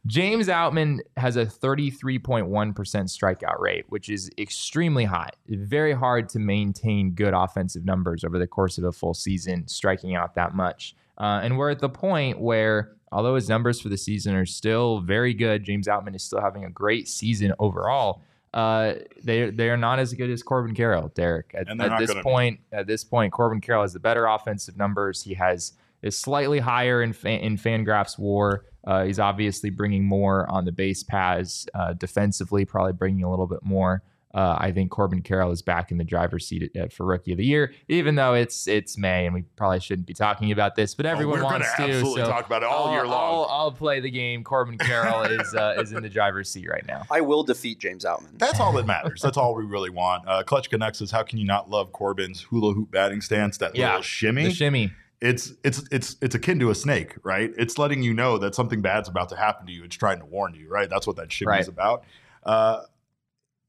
James 0.06 0.48
Outman 0.48 0.98
has 1.16 1.36
a 1.36 1.46
33.1% 1.46 2.48
strikeout 2.74 3.60
rate, 3.60 3.84
which 3.88 4.08
is 4.08 4.30
extremely 4.36 5.04
high. 5.04 5.30
Very 5.48 5.92
hard 5.92 6.28
to 6.30 6.40
maintain 6.40 7.12
good 7.12 7.34
offensive 7.34 7.84
numbers 7.84 8.24
over 8.24 8.38
the 8.38 8.46
course 8.46 8.78
of 8.78 8.84
a 8.84 8.92
full 8.92 9.14
season, 9.14 9.66
striking 9.68 10.16
out 10.16 10.34
that 10.34 10.54
much. 10.54 10.96
Uh, 11.18 11.40
and 11.44 11.56
we're 11.56 11.70
at 11.70 11.78
the 11.78 11.88
point 11.88 12.40
where, 12.40 12.96
although 13.12 13.36
his 13.36 13.48
numbers 13.48 13.80
for 13.80 13.90
the 13.90 13.96
season 13.96 14.34
are 14.34 14.46
still 14.46 15.00
very 15.00 15.32
good, 15.32 15.62
James 15.62 15.86
Outman 15.86 16.16
is 16.16 16.24
still 16.24 16.40
having 16.40 16.64
a 16.64 16.70
great 16.70 17.06
season 17.06 17.52
overall. 17.60 18.22
Uh, 18.52 18.94
they 19.22 19.50
they 19.50 19.70
are 19.70 19.78
not 19.78 19.98
as 19.98 20.12
good 20.12 20.28
as 20.28 20.42
Corbin 20.42 20.74
Carroll, 20.74 21.08
Derek. 21.14 21.52
At, 21.54 21.68
at 21.68 21.98
this 21.98 22.10
gonna 22.10 22.20
be. 22.20 22.22
point, 22.22 22.60
at 22.70 22.86
this 22.86 23.02
point, 23.02 23.32
Corbin 23.32 23.60
Carroll 23.60 23.82
has 23.82 23.94
the 23.94 24.00
better 24.00 24.26
offensive 24.26 24.76
numbers. 24.76 25.22
He 25.22 25.32
has 25.34 25.72
is 26.02 26.18
slightly 26.18 26.58
higher 26.58 27.02
in 27.02 27.12
fan, 27.12 27.40
in 27.40 27.56
Fangraphs 27.56 28.18
WAR. 28.18 28.64
Uh, 28.84 29.04
he's 29.04 29.18
obviously 29.20 29.70
bringing 29.70 30.04
more 30.04 30.48
on 30.50 30.64
the 30.64 30.72
base 30.72 31.02
paths 31.02 31.66
uh, 31.74 31.92
defensively, 31.92 32.64
probably 32.64 32.92
bringing 32.92 33.22
a 33.24 33.30
little 33.30 33.46
bit 33.46 33.62
more. 33.62 34.02
Uh, 34.34 34.56
I 34.58 34.72
think 34.72 34.90
Corbin 34.90 35.20
Carroll 35.20 35.50
is 35.50 35.60
back 35.60 35.90
in 35.90 35.98
the 35.98 36.04
driver's 36.04 36.46
seat 36.48 36.62
at, 36.74 36.74
at- 36.84 36.92
for 36.94 37.04
Rookie 37.04 37.32
of 37.32 37.38
the 37.38 37.44
Year, 37.44 37.74
even 37.88 38.14
though 38.14 38.32
it's 38.32 38.66
it's 38.66 38.96
May 38.96 39.26
and 39.26 39.34
we 39.34 39.42
probably 39.56 39.78
shouldn't 39.78 40.06
be 40.06 40.14
talking 40.14 40.50
about 40.52 40.74
this, 40.74 40.94
but 40.94 41.04
everyone 41.04 41.40
Oh, 41.40 41.42
we're 41.44 41.50
wants 41.50 41.68
gonna 41.76 41.92
absolutely 41.92 42.22
so 42.22 42.30
talk 42.30 42.46
about 42.46 42.62
it 42.62 42.68
all 42.68 42.86
I'll, 42.86 42.92
year 42.94 43.06
long. 43.06 43.34
I'll, 43.34 43.46
I'll 43.50 43.72
play 43.72 44.00
the 44.00 44.10
game. 44.10 44.42
Corbin 44.42 44.78
Carroll 44.78 45.24
is 45.24 45.54
uh, 45.54 45.74
is 45.78 45.92
in 45.92 46.02
the 46.02 46.08
driver's 46.08 46.48
seat 46.48 46.66
right 46.66 46.84
now. 46.86 47.02
I 47.10 47.20
will 47.20 47.42
defeat 47.42 47.78
James 47.78 48.06
Outman. 48.06 48.38
That's 48.38 48.58
all 48.58 48.72
that 48.72 48.86
matters. 48.86 49.20
That's 49.20 49.36
all 49.36 49.54
we 49.54 49.64
really 49.66 49.90
want. 49.90 50.26
Uh, 50.26 50.42
Clutch 50.44 50.70
Connect 50.70 50.98
is 51.02 51.10
"How 51.10 51.22
can 51.24 51.38
you 51.38 51.44
not 51.44 51.68
love 51.68 51.92
Corbin's 51.92 52.40
hula 52.40 52.72
hoop 52.72 52.90
batting 52.90 53.20
stance? 53.20 53.58
That 53.58 53.76
Yeah, 53.76 53.88
little 53.90 54.02
shimmy. 54.02 54.44
The 54.44 54.50
shimmy. 54.54 54.92
It's 55.22 55.52
it's 55.62 55.85
it's 55.92 56.16
it's 56.20 56.35
akin 56.35 56.58
to 56.58 56.70
a 56.70 56.74
snake, 56.74 57.14
right? 57.22 57.52
It's 57.56 57.78
letting 57.78 58.02
you 58.02 58.12
know 58.12 58.38
that 58.38 58.56
something 58.56 58.82
bad's 58.82 59.08
about 59.08 59.28
to 59.28 59.37
happen 59.37 59.66
to 59.68 59.72
you. 59.72 59.85
It's 59.85 59.96
trying 59.96 60.18
to 60.18 60.26
warn 60.26 60.54
you, 60.54 60.68
right? 60.68 60.90
That's 60.90 61.06
what 61.06 61.14
that 61.16 61.30
shimmy 61.30 61.58
is 61.61 61.68
about. 61.68 62.04
Uh, 62.42 62.80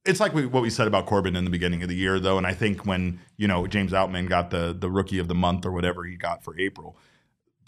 it's 0.04 0.20
like 0.20 0.34
we, 0.34 0.48
what 0.48 0.64
we 0.64 0.72
said 0.72 0.88
about 0.88 1.06
Corbin 1.06 1.36
in 1.36 1.46
the 1.46 1.52
beginning 1.52 1.84
of 1.84 1.90
the 1.90 1.96
year, 1.96 2.20
though, 2.20 2.40
and 2.40 2.48
I 2.48 2.54
think 2.56 2.88
when 2.88 3.20
you 3.38 3.48
know 3.48 3.68
James 3.68 3.92
Outman 3.92 4.28
got 4.28 4.50
the 4.50 4.76
the 4.78 4.90
rookie 4.90 5.20
of 5.20 5.28
the 5.28 5.36
month 5.36 5.64
or 5.64 5.72
whatever 5.72 6.04
he 6.04 6.16
got 6.16 6.44
for 6.44 6.60
April, 6.60 6.98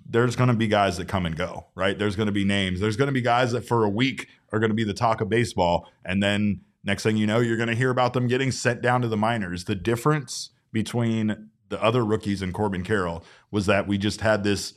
there's 0.04 0.36
going 0.36 0.50
to 0.50 0.56
be 0.56 0.68
guys 0.68 0.98
that 0.98 1.08
come 1.08 1.28
and 1.28 1.38
go, 1.38 1.68
right? 1.76 1.98
There's 1.98 2.16
going 2.16 2.28
to 2.28 2.34
be 2.34 2.44
names. 2.44 2.80
There's 2.80 2.98
going 2.98 3.08
to 3.08 3.14
be 3.14 3.22
guys 3.22 3.52
that 3.52 3.68
for 3.68 3.84
a 3.84 3.90
week 3.90 4.30
are 4.52 4.58
going 4.58 4.72
to 4.72 4.76
be 4.76 4.84
the 4.84 4.96
talk 4.96 5.22
of 5.22 5.30
baseball, 5.30 5.92
and 6.04 6.24
then 6.24 6.62
next 6.84 7.04
thing 7.04 7.18
you 7.18 7.28
know, 7.28 7.40
you're 7.40 7.58
going 7.58 7.70
to 7.70 7.76
hear 7.76 7.92
about 7.92 8.14
them 8.14 8.26
getting 8.26 8.52
sent 8.52 8.82
down 8.82 9.04
to 9.04 9.08
the 9.08 9.18
minors. 9.18 9.66
The 9.66 9.76
difference 9.76 10.50
between 10.72 11.50
the 11.70 11.82
other 11.82 12.06
rookies 12.06 12.42
and 12.42 12.54
Corbin 12.54 12.84
Carroll 12.84 13.24
was 13.56 13.66
that 13.68 13.88
we 13.88 13.98
just 13.98 14.20
had 14.20 14.44
this 14.44 14.74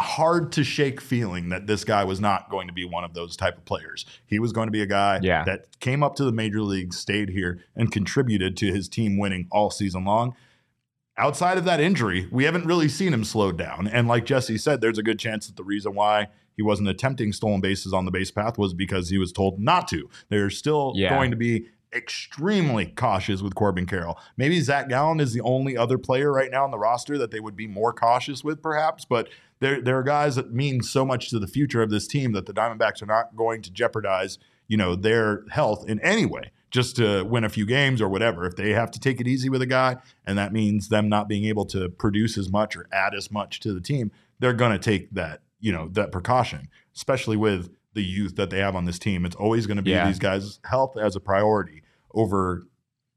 hard 0.00 0.50
to 0.52 0.64
shake 0.64 1.02
feeling 1.02 1.50
that 1.50 1.66
this 1.66 1.84
guy 1.84 2.02
was 2.02 2.18
not 2.18 2.48
going 2.50 2.66
to 2.66 2.72
be 2.72 2.82
one 2.84 3.04
of 3.04 3.12
those 3.12 3.36
type 3.36 3.58
of 3.58 3.64
players. 3.66 4.06
He 4.26 4.38
was 4.38 4.50
going 4.50 4.66
to 4.66 4.72
be 4.72 4.80
a 4.80 4.86
guy 4.86 5.20
Yeah. 5.22 5.44
that 5.44 5.78
came 5.80 6.02
up 6.02 6.16
to 6.16 6.24
the 6.24 6.32
major 6.32 6.62
leagues, 6.62 6.96
stayed 6.96 7.28
here, 7.28 7.60
and 7.76 7.92
contributed 7.92 8.56
to 8.56 8.72
his 8.72 8.88
team 8.88 9.18
winning 9.18 9.48
all 9.52 9.70
season 9.70 10.04
long. 10.06 10.34
Outside 11.18 11.58
of 11.58 11.66
that 11.66 11.78
injury, 11.78 12.26
we 12.32 12.44
haven't 12.44 12.64
really 12.64 12.88
seen 12.88 13.12
him 13.12 13.22
slowed 13.22 13.58
down. 13.58 13.86
And 13.86 14.08
like 14.08 14.24
Jesse 14.24 14.56
said, 14.56 14.80
there's 14.80 14.96
a 14.98 15.02
good 15.02 15.18
chance 15.18 15.46
that 15.46 15.56
the 15.56 15.62
reason 15.62 15.94
why 15.94 16.28
he 16.56 16.62
wasn't 16.62 16.88
attempting 16.88 17.34
stolen 17.34 17.60
bases 17.60 17.92
on 17.92 18.06
the 18.06 18.10
base 18.10 18.30
path 18.30 18.56
was 18.56 18.72
because 18.72 19.10
he 19.10 19.18
was 19.18 19.30
told 19.30 19.60
not 19.60 19.88
to. 19.88 20.08
They're 20.30 20.48
still 20.50 20.94
Yeah. 20.96 21.10
going 21.10 21.30
to 21.30 21.36
be 21.36 21.66
extremely 21.94 22.86
cautious 22.86 23.42
with 23.42 23.54
Corbin 23.54 23.86
Carroll. 23.86 24.18
Maybe 24.36 24.60
Zac 24.60 24.88
Gallen 24.88 25.20
is 25.20 25.32
the 25.32 25.40
only 25.42 25.76
other 25.76 25.98
player 25.98 26.32
right 26.32 26.50
now 26.50 26.64
on 26.64 26.70
the 26.70 26.78
roster 26.78 27.18
that 27.18 27.30
they 27.30 27.40
would 27.40 27.56
be 27.56 27.66
more 27.66 27.92
cautious 27.92 28.42
with, 28.42 28.62
perhaps. 28.62 29.04
But 29.04 29.28
there, 29.60 29.80
there 29.80 29.98
are 29.98 30.02
guys 30.02 30.36
that 30.36 30.52
mean 30.52 30.82
so 30.82 31.04
much 31.04 31.30
to 31.30 31.38
the 31.38 31.46
future 31.46 31.82
of 31.82 31.90
this 31.90 32.06
team 32.06 32.32
that 32.32 32.46
the 32.46 32.52
Diamondbacks 32.52 33.02
are 33.02 33.06
not 33.06 33.36
going 33.36 33.62
to 33.62 33.70
jeopardize, 33.70 34.38
you 34.68 34.76
know, 34.76 34.96
their 34.96 35.44
health 35.50 35.88
in 35.88 36.00
any 36.00 36.26
way 36.26 36.50
just 36.70 36.96
to 36.96 37.22
win 37.24 37.44
a 37.44 37.48
few 37.48 37.66
games 37.66 38.00
or 38.00 38.08
whatever. 38.08 38.46
If 38.46 38.56
they 38.56 38.70
have 38.70 38.90
to 38.92 38.98
take 38.98 39.20
it 39.20 39.28
easy 39.28 39.48
with 39.48 39.62
a 39.62 39.66
guy, 39.66 39.98
and 40.26 40.38
that 40.38 40.52
means 40.52 40.88
them 40.88 41.08
not 41.08 41.28
being 41.28 41.44
able 41.44 41.66
to 41.66 41.90
produce 41.90 42.38
as 42.38 42.50
much 42.50 42.76
or 42.76 42.86
add 42.90 43.14
as 43.14 43.30
much 43.30 43.60
to 43.60 43.72
the 43.72 43.80
team, 43.80 44.10
they're 44.40 44.54
going 44.54 44.72
to 44.72 44.78
take 44.78 45.10
that, 45.12 45.42
you 45.60 45.70
know, 45.70 45.88
that 45.92 46.10
precaution, 46.10 46.68
especially 46.96 47.36
with 47.36 47.70
the 47.94 48.02
youth 48.02 48.36
that 48.36 48.50
they 48.50 48.58
have 48.58 48.74
on 48.76 48.84
this 48.84 48.98
team. 48.98 49.24
It's 49.26 49.36
always 49.36 49.66
going 49.66 49.76
to 49.76 49.82
be 49.82 49.90
Yeah. 49.90 50.06
these 50.06 50.18
guys' 50.18 50.60
health 50.64 50.96
as 50.96 51.14
a 51.16 51.20
priority 51.20 51.82
over, 52.14 52.62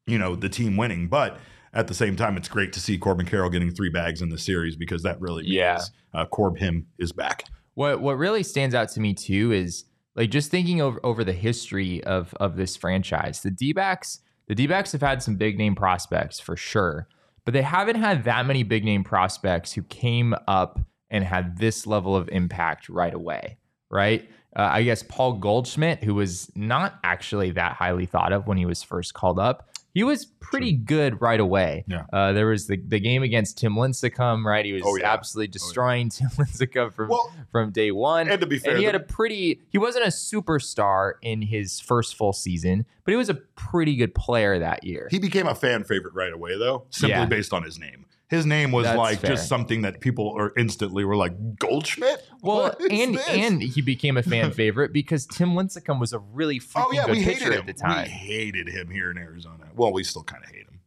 you 0.07 0.17
know, 0.17 0.35
the 0.35 0.49
team 0.49 0.77
winning. 0.77 1.07
But 1.07 1.37
at 1.73 1.87
the 1.87 1.93
same 1.93 2.15
time, 2.15 2.37
it's 2.37 2.47
great 2.47 2.71
to 2.73 2.79
see 2.79 2.97
Corbin 2.97 3.25
Carroll 3.25 3.49
getting 3.49 3.71
three 3.71 3.89
bags 3.89 4.21
in 4.21 4.29
the 4.29 4.37
series 4.37 4.75
because 4.75 5.03
that 5.03 5.19
really 5.21 5.43
means 5.43 5.53
Yeah. 5.55 5.79
uh, 6.13 6.25
Corb 6.25 6.57
him 6.57 6.87
is 6.97 7.11
back. 7.11 7.43
What 7.73 8.01
what 8.01 8.17
really 8.17 8.43
stands 8.43 8.73
out 8.73 8.89
to 8.89 8.99
me 9.01 9.13
too 9.13 9.51
is 9.51 9.83
like 10.15 10.29
just 10.31 10.49
thinking 10.51 10.79
over 10.81 10.99
over 11.03 11.23
the 11.25 11.33
history 11.33 12.01
of 12.05 12.33
of 12.35 12.55
this 12.55 12.77
franchise. 12.77 13.41
The 13.41 13.51
D-backs, 13.51 14.19
the 14.47 14.55
D-backs 14.55 14.93
have 14.93 15.01
had 15.01 15.21
some 15.21 15.35
big 15.35 15.57
name 15.57 15.75
prospects 15.75 16.39
for 16.39 16.55
sure, 16.55 17.09
but 17.43 17.53
they 17.53 17.63
haven't 17.63 17.97
had 17.97 18.23
that 18.23 18.45
many 18.45 18.63
big 18.63 18.85
name 18.85 19.03
prospects 19.03 19.73
who 19.73 19.83
came 19.83 20.33
up 20.47 20.79
and 21.09 21.25
had 21.25 21.57
this 21.57 21.85
level 21.85 22.15
of 22.15 22.29
impact 22.29 22.87
right 22.87 23.13
away, 23.13 23.57
right? 23.91 24.29
Uh, 24.55 24.69
I 24.71 24.83
guess 24.83 25.03
Paul 25.03 25.33
Goldschmidt, 25.33 26.03
who 26.03 26.15
was 26.15 26.51
not 26.55 26.95
actually 27.03 27.51
that 27.51 27.73
highly 27.73 28.05
thought 28.05 28.31
of 28.33 28.47
when 28.47 28.57
he 28.57 28.65
was 28.65 28.81
first 28.83 29.13
called 29.13 29.37
up, 29.39 29.69
he 29.93 30.03
was 30.03 30.25
pretty 30.25 30.73
good 30.73 31.21
right 31.21 31.39
away. 31.39 31.85
Yeah. 31.87 32.05
Uh, 32.11 32.33
there 32.33 32.47
was 32.47 32.67
the, 32.67 32.75
the 32.77 32.99
game 32.99 33.23
against 33.23 33.57
Tim 33.57 33.75
Lincecum, 33.75 34.43
right? 34.45 34.65
He 34.65 34.73
was 34.73 34.83
Oh, 34.85 34.97
yeah. 34.97 35.11
absolutely 35.13 35.47
destroying 35.49 36.09
Tim 36.09 36.27
Lincecum 36.29 36.93
from 36.93 37.07
Well, 37.09 37.31
from 37.51 37.71
day 37.71 37.91
one. 37.91 38.27
and 38.29 38.41
to 38.41 38.47
be 38.47 38.57
fair, 38.59 38.71
and 38.71 38.79
he 38.79 38.85
had 38.85 38.95
a 38.95 38.99
pretty. 38.99 39.61
He 39.69 39.77
wasn't 39.77 40.03
a 40.05 40.09
superstar 40.09 41.13
in 41.21 41.41
his 41.41 41.79
first 41.79 42.15
full 42.15 42.33
season, 42.33 42.85
but 43.03 43.11
he 43.11 43.15
was 43.17 43.29
a 43.29 43.35
pretty 43.35 43.95
good 43.95 44.13
player 44.15 44.59
that 44.59 44.83
year. 44.83 45.07
He 45.11 45.19
became 45.19 45.47
a 45.47 45.55
fan 45.55 45.83
favorite 45.83 46.13
right 46.13 46.33
away, 46.33 46.57
though, 46.57 46.85
simply 46.89 47.11
Yeah. 47.11 47.25
based 47.25 47.53
on 47.53 47.63
his 47.63 47.79
name. 47.79 48.05
His 48.27 48.45
name 48.45 48.71
was 48.71 48.85
That's 48.85 48.97
like 48.97 49.19
fair. 49.19 49.31
just 49.31 49.47
something 49.47 49.83
that 49.83 49.99
people 50.01 50.33
are 50.37 50.51
instantly 50.57 51.05
were 51.05 51.15
like 51.15 51.59
Goldschmidt. 51.59 52.27
well, 52.41 52.75
and 52.89 53.15
this?" 53.15 53.27
and 53.29 53.61
he 53.61 53.81
became 53.81 54.17
a 54.17 54.23
fan 54.23 54.51
favorite 54.53 54.91
because 54.93 55.25
Tim 55.27 55.49
Lincecum 55.51 55.99
was 55.99 56.11
a 56.13 56.19
really 56.19 56.59
freaking 56.59 56.85
oh 56.87 56.91
yeah, 56.91 57.05
good 57.05 57.17
we 57.17 57.23
pitcher 57.23 57.51
him. 57.53 57.59
at 57.59 57.65
the 57.67 57.73
time. 57.73 58.05
We 58.05 58.09
hated 58.09 58.67
him 58.67 58.89
here 58.89 59.11
in 59.11 59.17
Arizona. 59.17 59.65
Well, 59.75 59.93
we 59.93 60.03
still 60.03 60.23
kind 60.23 60.43
of 60.43 60.49
hate 60.49 60.61
him. 60.67 60.79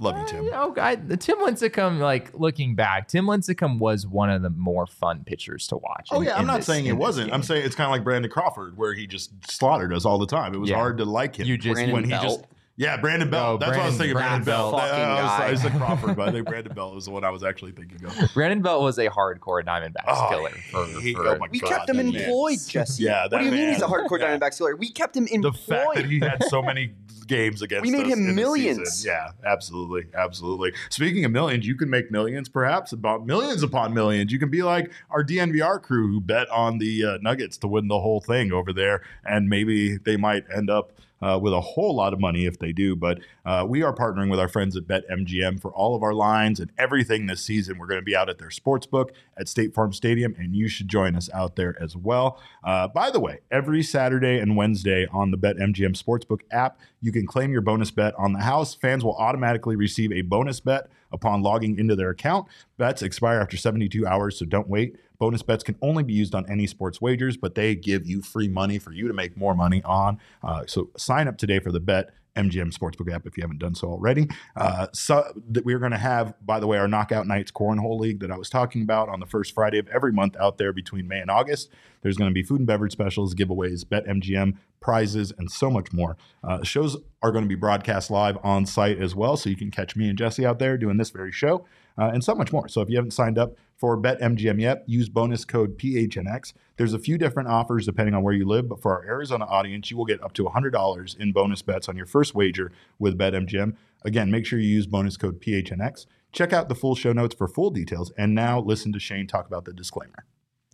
Love 0.00 0.18
you, 0.18 0.26
Tim. 0.26 0.50
Uh, 0.52 0.70
I, 0.80 0.96
the 0.96 1.16
Tim 1.16 1.38
Lincecum, 1.38 2.00
like 2.00 2.34
looking 2.34 2.74
back, 2.74 3.06
Tim 3.06 3.26
Lincecum 3.26 3.78
was 3.78 4.06
one 4.08 4.28
of 4.28 4.42
the 4.42 4.50
more 4.50 4.86
fun 4.88 5.22
pitchers 5.24 5.68
to 5.68 5.76
watch. 5.76 6.08
Oh 6.10 6.18
in- 6.20 6.26
yeah, 6.26 6.36
I'm 6.36 6.46
not 6.46 6.56
this- 6.58 6.66
saying 6.66 6.86
it 6.86 6.96
wasn't. 6.96 7.32
I'm 7.32 7.42
saying 7.44 7.64
it's 7.64 7.76
kind 7.76 7.86
of 7.86 7.92
like 7.92 8.02
Brandon 8.04 8.30
Crawford, 8.30 8.76
where 8.76 8.92
he 8.94 9.06
just 9.06 9.32
slaughtered 9.50 9.92
us 9.92 10.04
all 10.04 10.18
the 10.18 10.26
time. 10.26 10.52
It 10.54 10.58
was 10.58 10.70
Yeah. 10.70 10.76
hard 10.76 10.98
to 10.98 11.04
like 11.04 11.36
him. 11.36 11.46
You 11.46 11.56
just- 11.56 11.74
Brandon 11.74 11.94
when 11.94 12.04
he 12.04 12.10
just 12.10 12.42
yeah, 12.76 12.96
Brandon 12.96 13.30
Belt. 13.30 13.54
Oh, 13.54 13.58
That's 13.58 13.76
what 13.76 13.84
I 13.84 13.86
was 13.86 13.96
thinking. 13.96 14.14
Brandon- 14.14 14.44
Brandon, 14.44 14.70
Bell. 14.70 14.70
Brandon 14.72 14.98
Belt. 14.98 15.18
I, 15.18 15.22
was, 15.22 15.30
I 15.30 15.38
Fucking 15.38 15.58
said 15.58 15.72
guy. 15.72 15.78
Crawford, 15.78 16.16
but 16.16 16.28
I 16.28 16.32
think 16.32 16.46
Brandon 16.48 16.72
Belt 16.74 16.94
was 16.94 17.04
the 17.04 17.10
one 17.10 17.24
I 17.24 17.30
was 17.30 17.44
actually 17.44 17.72
thinking 17.72 18.04
of. 18.04 18.34
Brandon 18.34 18.62
Belt 18.62 18.82
was 18.82 18.98
a 18.98 19.08
hardcore 19.08 19.64
Diamondbacks 19.64 20.04
Oh, 20.08 20.28
killer. 20.30 20.50
For, 20.70 20.78
I 20.84 21.00
hate- 21.00 21.16
for- 21.16 21.26
oh 21.28 21.38
my 21.38 21.46
We 21.50 21.60
God, 21.60 21.68
kept 21.70 21.88
him 21.90 21.96
that 21.98 22.04
man. 22.06 22.14
employed, 22.16 22.58
Jesse. 22.68 23.04
Yeah, 23.04 23.26
What 23.28 23.38
do 23.38 23.44
you 23.44 23.50
mean 23.52 23.68
he's 23.70 23.82
a 23.82 23.86
hardcore 23.86 24.18
Yeah. 24.18 24.36
Diamondbacks 24.38 24.58
killer? 24.58 24.76
We 24.76 24.90
kept 24.90 25.16
him 25.16 25.26
employed. 25.28 25.54
The 25.54 25.58
fact 25.58 25.94
that 25.94 26.04
he 26.06 26.18
had 26.20 26.42
so 26.44 26.62
many 26.62 26.92
games 27.26 27.62
against 27.62 27.82
We 27.86 27.90
made 27.90 28.06
us 28.06 28.12
him 28.12 28.28
in 28.28 28.34
millions. 28.34 29.04
Yeah, 29.06 29.30
absolutely, 29.46 30.06
absolutely. 30.14 30.72
Speaking 30.90 31.24
of 31.24 31.30
millions, 31.30 31.66
you 31.66 31.74
can 31.76 31.88
make 31.88 32.10
millions, 32.10 32.48
perhaps 32.48 32.92
about 32.92 33.24
millions 33.24 33.62
upon 33.62 33.94
millions. 33.94 34.30
You 34.32 34.38
can 34.38 34.50
be 34.50 34.62
like 34.62 34.90
our 35.10 35.24
DNVR 35.24 35.80
crew 35.80 36.08
who 36.08 36.20
bet 36.20 36.50
on 36.50 36.78
the 36.78 37.04
uh, 37.04 37.18
Nuggets 37.22 37.56
to 37.58 37.68
win 37.68 37.88
the 37.88 37.98
whole 38.00 38.20
thing 38.20 38.52
over 38.52 38.72
there, 38.72 39.02
and 39.24 39.48
maybe 39.48 39.96
they 39.96 40.16
might 40.16 40.44
end 40.54 40.68
up. 40.70 40.92
Uh, 41.24 41.38
with 41.38 41.54
a 41.54 41.60
whole 41.60 41.94
lot 41.96 42.12
of 42.12 42.20
money 42.20 42.44
if 42.44 42.58
they 42.58 42.70
do. 42.70 42.94
But 42.94 43.18
uh, 43.46 43.64
we 43.66 43.82
are 43.82 43.94
partnering 43.94 44.28
with 44.28 44.38
our 44.38 44.46
friends 44.46 44.76
at 44.76 44.82
BetMGM 44.82 45.58
for 45.58 45.72
all 45.72 45.94
of 45.94 46.02
our 46.02 46.12
lines 46.12 46.60
and 46.60 46.70
everything 46.76 47.24
this 47.24 47.40
season. 47.40 47.78
We're 47.78 47.86
going 47.86 48.00
to 48.00 48.04
be 48.04 48.14
out 48.14 48.28
at 48.28 48.36
their 48.36 48.50
sports 48.50 48.86
book 48.86 49.10
at 49.38 49.48
State 49.48 49.72
Farm 49.72 49.94
Stadium, 49.94 50.34
and 50.38 50.54
you 50.54 50.68
should 50.68 50.86
join 50.86 51.16
us 51.16 51.30
out 51.32 51.56
there 51.56 51.80
as 51.80 51.96
well. 51.96 52.38
Uh, 52.62 52.88
by 52.88 53.10
the 53.10 53.20
way, 53.20 53.38
every 53.50 53.82
Saturday 53.82 54.38
and 54.38 54.54
Wednesday 54.54 55.06
on 55.10 55.30
the 55.30 55.38
BetMGM 55.38 55.96
Sportsbook 55.96 56.40
app, 56.50 56.78
you 57.00 57.10
can 57.10 57.26
claim 57.26 57.52
your 57.52 57.62
bonus 57.62 57.90
bet 57.90 58.14
on 58.18 58.34
the 58.34 58.40
house. 58.40 58.74
Fans 58.74 59.02
will 59.02 59.16
automatically 59.16 59.76
receive 59.76 60.12
a 60.12 60.20
bonus 60.20 60.60
bet 60.60 60.90
upon 61.10 61.42
logging 61.42 61.78
into 61.78 61.96
their 61.96 62.10
account. 62.10 62.48
Bets 62.76 63.00
expire 63.00 63.40
after 63.40 63.56
72 63.56 64.06
hours, 64.06 64.38
so 64.38 64.44
don't 64.44 64.68
wait. 64.68 64.96
Bonus 65.18 65.42
bets 65.42 65.62
can 65.62 65.76
only 65.80 66.02
be 66.02 66.12
used 66.12 66.34
on 66.34 66.48
any 66.50 66.66
sports 66.66 67.00
wagers, 67.00 67.36
but 67.36 67.54
they 67.54 67.74
give 67.74 68.06
you 68.06 68.22
free 68.22 68.48
money 68.48 68.78
for 68.78 68.92
you 68.92 69.08
to 69.08 69.14
make 69.14 69.36
more 69.36 69.54
money 69.54 69.82
on. 69.84 70.18
Uh, 70.42 70.64
so 70.66 70.90
sign 70.96 71.28
up 71.28 71.38
today 71.38 71.58
for 71.58 71.70
the 71.72 71.80
Bet 71.80 72.10
MGM 72.36 72.76
Sportsbook 72.76 73.12
app 73.12 73.26
if 73.26 73.36
you 73.36 73.42
haven't 73.42 73.58
done 73.58 73.74
so 73.74 73.88
already. 73.88 74.28
Uh, 74.56 74.88
so 74.92 75.24
that 75.50 75.64
we're 75.64 75.78
going 75.78 75.92
to 75.92 75.98
have, 75.98 76.34
by 76.44 76.60
the 76.60 76.66
way, 76.66 76.78
our 76.78 76.88
Knockout 76.88 77.26
Nights 77.26 77.50
Cornhole 77.50 77.98
League 77.98 78.20
that 78.20 78.30
I 78.30 78.36
was 78.36 78.50
talking 78.50 78.82
about 78.82 79.08
on 79.08 79.20
the 79.20 79.26
first 79.26 79.54
Friday 79.54 79.78
of 79.78 79.88
every 79.88 80.12
month 80.12 80.36
out 80.38 80.58
there 80.58 80.72
between 80.72 81.06
May 81.06 81.20
and 81.20 81.30
August. 81.30 81.70
There's 82.02 82.16
going 82.16 82.30
to 82.30 82.34
be 82.34 82.42
food 82.42 82.58
and 82.58 82.66
beverage 82.66 82.92
specials, 82.92 83.34
giveaways, 83.34 83.88
Bet 83.88 84.04
MGM 84.06 84.56
prizes, 84.80 85.32
and 85.38 85.50
so 85.50 85.70
much 85.70 85.92
more. 85.92 86.16
Uh, 86.42 86.62
shows 86.62 86.96
are 87.22 87.32
going 87.32 87.44
to 87.44 87.48
be 87.48 87.54
broadcast 87.54 88.10
live 88.10 88.36
on 88.42 88.66
site 88.66 89.00
as 89.00 89.14
well, 89.14 89.36
so 89.36 89.48
you 89.48 89.56
can 89.56 89.70
catch 89.70 89.96
me 89.96 90.08
and 90.08 90.18
Jesse 90.18 90.44
out 90.44 90.58
there 90.58 90.76
doing 90.76 90.98
this 90.98 91.10
very 91.10 91.32
show 91.32 91.64
uh, 91.96 92.10
and 92.12 92.22
so 92.22 92.34
much 92.34 92.52
more. 92.52 92.68
So 92.68 92.80
if 92.80 92.90
you 92.90 92.96
haven't 92.96 93.12
signed 93.12 93.38
up 93.38 93.54
for 93.76 93.96
BetMGM 94.00 94.60
yet, 94.60 94.84
use 94.86 95.08
bonus 95.08 95.44
code 95.44 95.78
PHNX. 95.78 96.52
There's 96.76 96.94
a 96.94 96.98
few 96.98 97.18
different 97.18 97.48
offers 97.48 97.86
depending 97.86 98.14
on 98.14 98.22
where 98.22 98.34
you 98.34 98.46
live, 98.46 98.68
but 98.68 98.80
for 98.80 98.92
our 98.92 99.04
Arizona 99.04 99.44
audience, 99.44 99.90
you 99.90 99.96
will 99.96 100.04
get 100.04 100.22
up 100.22 100.32
to 100.34 100.44
$100 100.44 101.18
in 101.18 101.32
bonus 101.32 101.62
bets 101.62 101.88
on 101.88 101.96
your 101.96 102.06
first 102.06 102.34
wager 102.34 102.72
with 102.98 103.18
BetMGM. 103.18 103.76
Again, 104.04 104.30
make 104.30 104.46
sure 104.46 104.58
you 104.58 104.68
use 104.68 104.86
bonus 104.86 105.16
code 105.16 105.40
PHNX. 105.40 106.06
Check 106.32 106.52
out 106.52 106.68
the 106.68 106.74
full 106.74 106.94
show 106.94 107.12
notes 107.12 107.34
for 107.34 107.46
full 107.46 107.70
details. 107.70 108.12
And 108.18 108.34
now 108.34 108.60
listen 108.60 108.92
to 108.92 108.98
Shane 108.98 109.26
talk 109.26 109.46
about 109.46 109.64
the 109.64 109.72
disclaimer. 109.72 110.26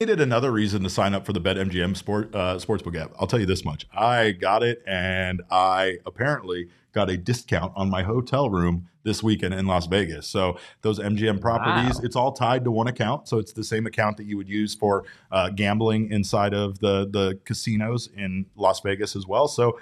Needed 0.00 0.18
another 0.18 0.50
reason 0.50 0.82
to 0.82 0.88
sign 0.88 1.12
up 1.12 1.26
for 1.26 1.34
the 1.34 1.40
BetMGM 1.40 1.94
sport 1.94 2.34
uh, 2.34 2.56
sportsbook 2.56 2.98
app. 2.98 3.12
I'll 3.20 3.26
tell 3.26 3.38
you 3.38 3.44
this 3.44 3.66
much: 3.66 3.86
I 3.92 4.30
got 4.32 4.62
it, 4.62 4.82
and 4.86 5.42
I 5.50 5.98
apparently 6.06 6.68
got 6.92 7.10
a 7.10 7.18
discount 7.18 7.74
on 7.76 7.90
my 7.90 8.02
hotel 8.02 8.48
room 8.48 8.88
this 9.02 9.22
weekend 9.22 9.52
in 9.52 9.66
Las 9.66 9.86
Vegas. 9.86 10.26
So 10.26 10.58
those 10.80 10.98
MGM 10.98 11.38
properties, 11.40 11.96
Wow. 11.96 12.04
it's 12.04 12.16
all 12.16 12.32
tied 12.32 12.64
to 12.64 12.70
one 12.70 12.88
account. 12.88 13.28
So 13.28 13.38
it's 13.38 13.52
the 13.52 13.62
same 13.62 13.86
account 13.86 14.16
that 14.16 14.24
you 14.24 14.38
would 14.38 14.48
use 14.48 14.74
for 14.74 15.04
uh, 15.30 15.50
gambling 15.50 16.10
inside 16.10 16.54
of 16.54 16.78
the 16.78 17.06
the 17.10 17.38
casinos 17.44 18.08
in 18.16 18.46
Las 18.56 18.80
Vegas 18.80 19.14
as 19.14 19.26
well. 19.26 19.48
So. 19.48 19.78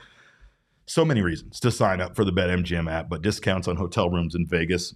So 0.91 1.05
many 1.05 1.21
reasons 1.21 1.61
to 1.61 1.71
sign 1.71 2.01
up 2.01 2.17
for 2.17 2.25
the 2.25 2.33
BetMGM 2.33 2.91
app, 2.91 3.11
but 3.11 3.21
discounts 3.21 3.69
on 3.69 3.77
hotel 3.77 4.09
rooms 4.09 4.35
in 4.35 4.47
Vegas 4.47 4.95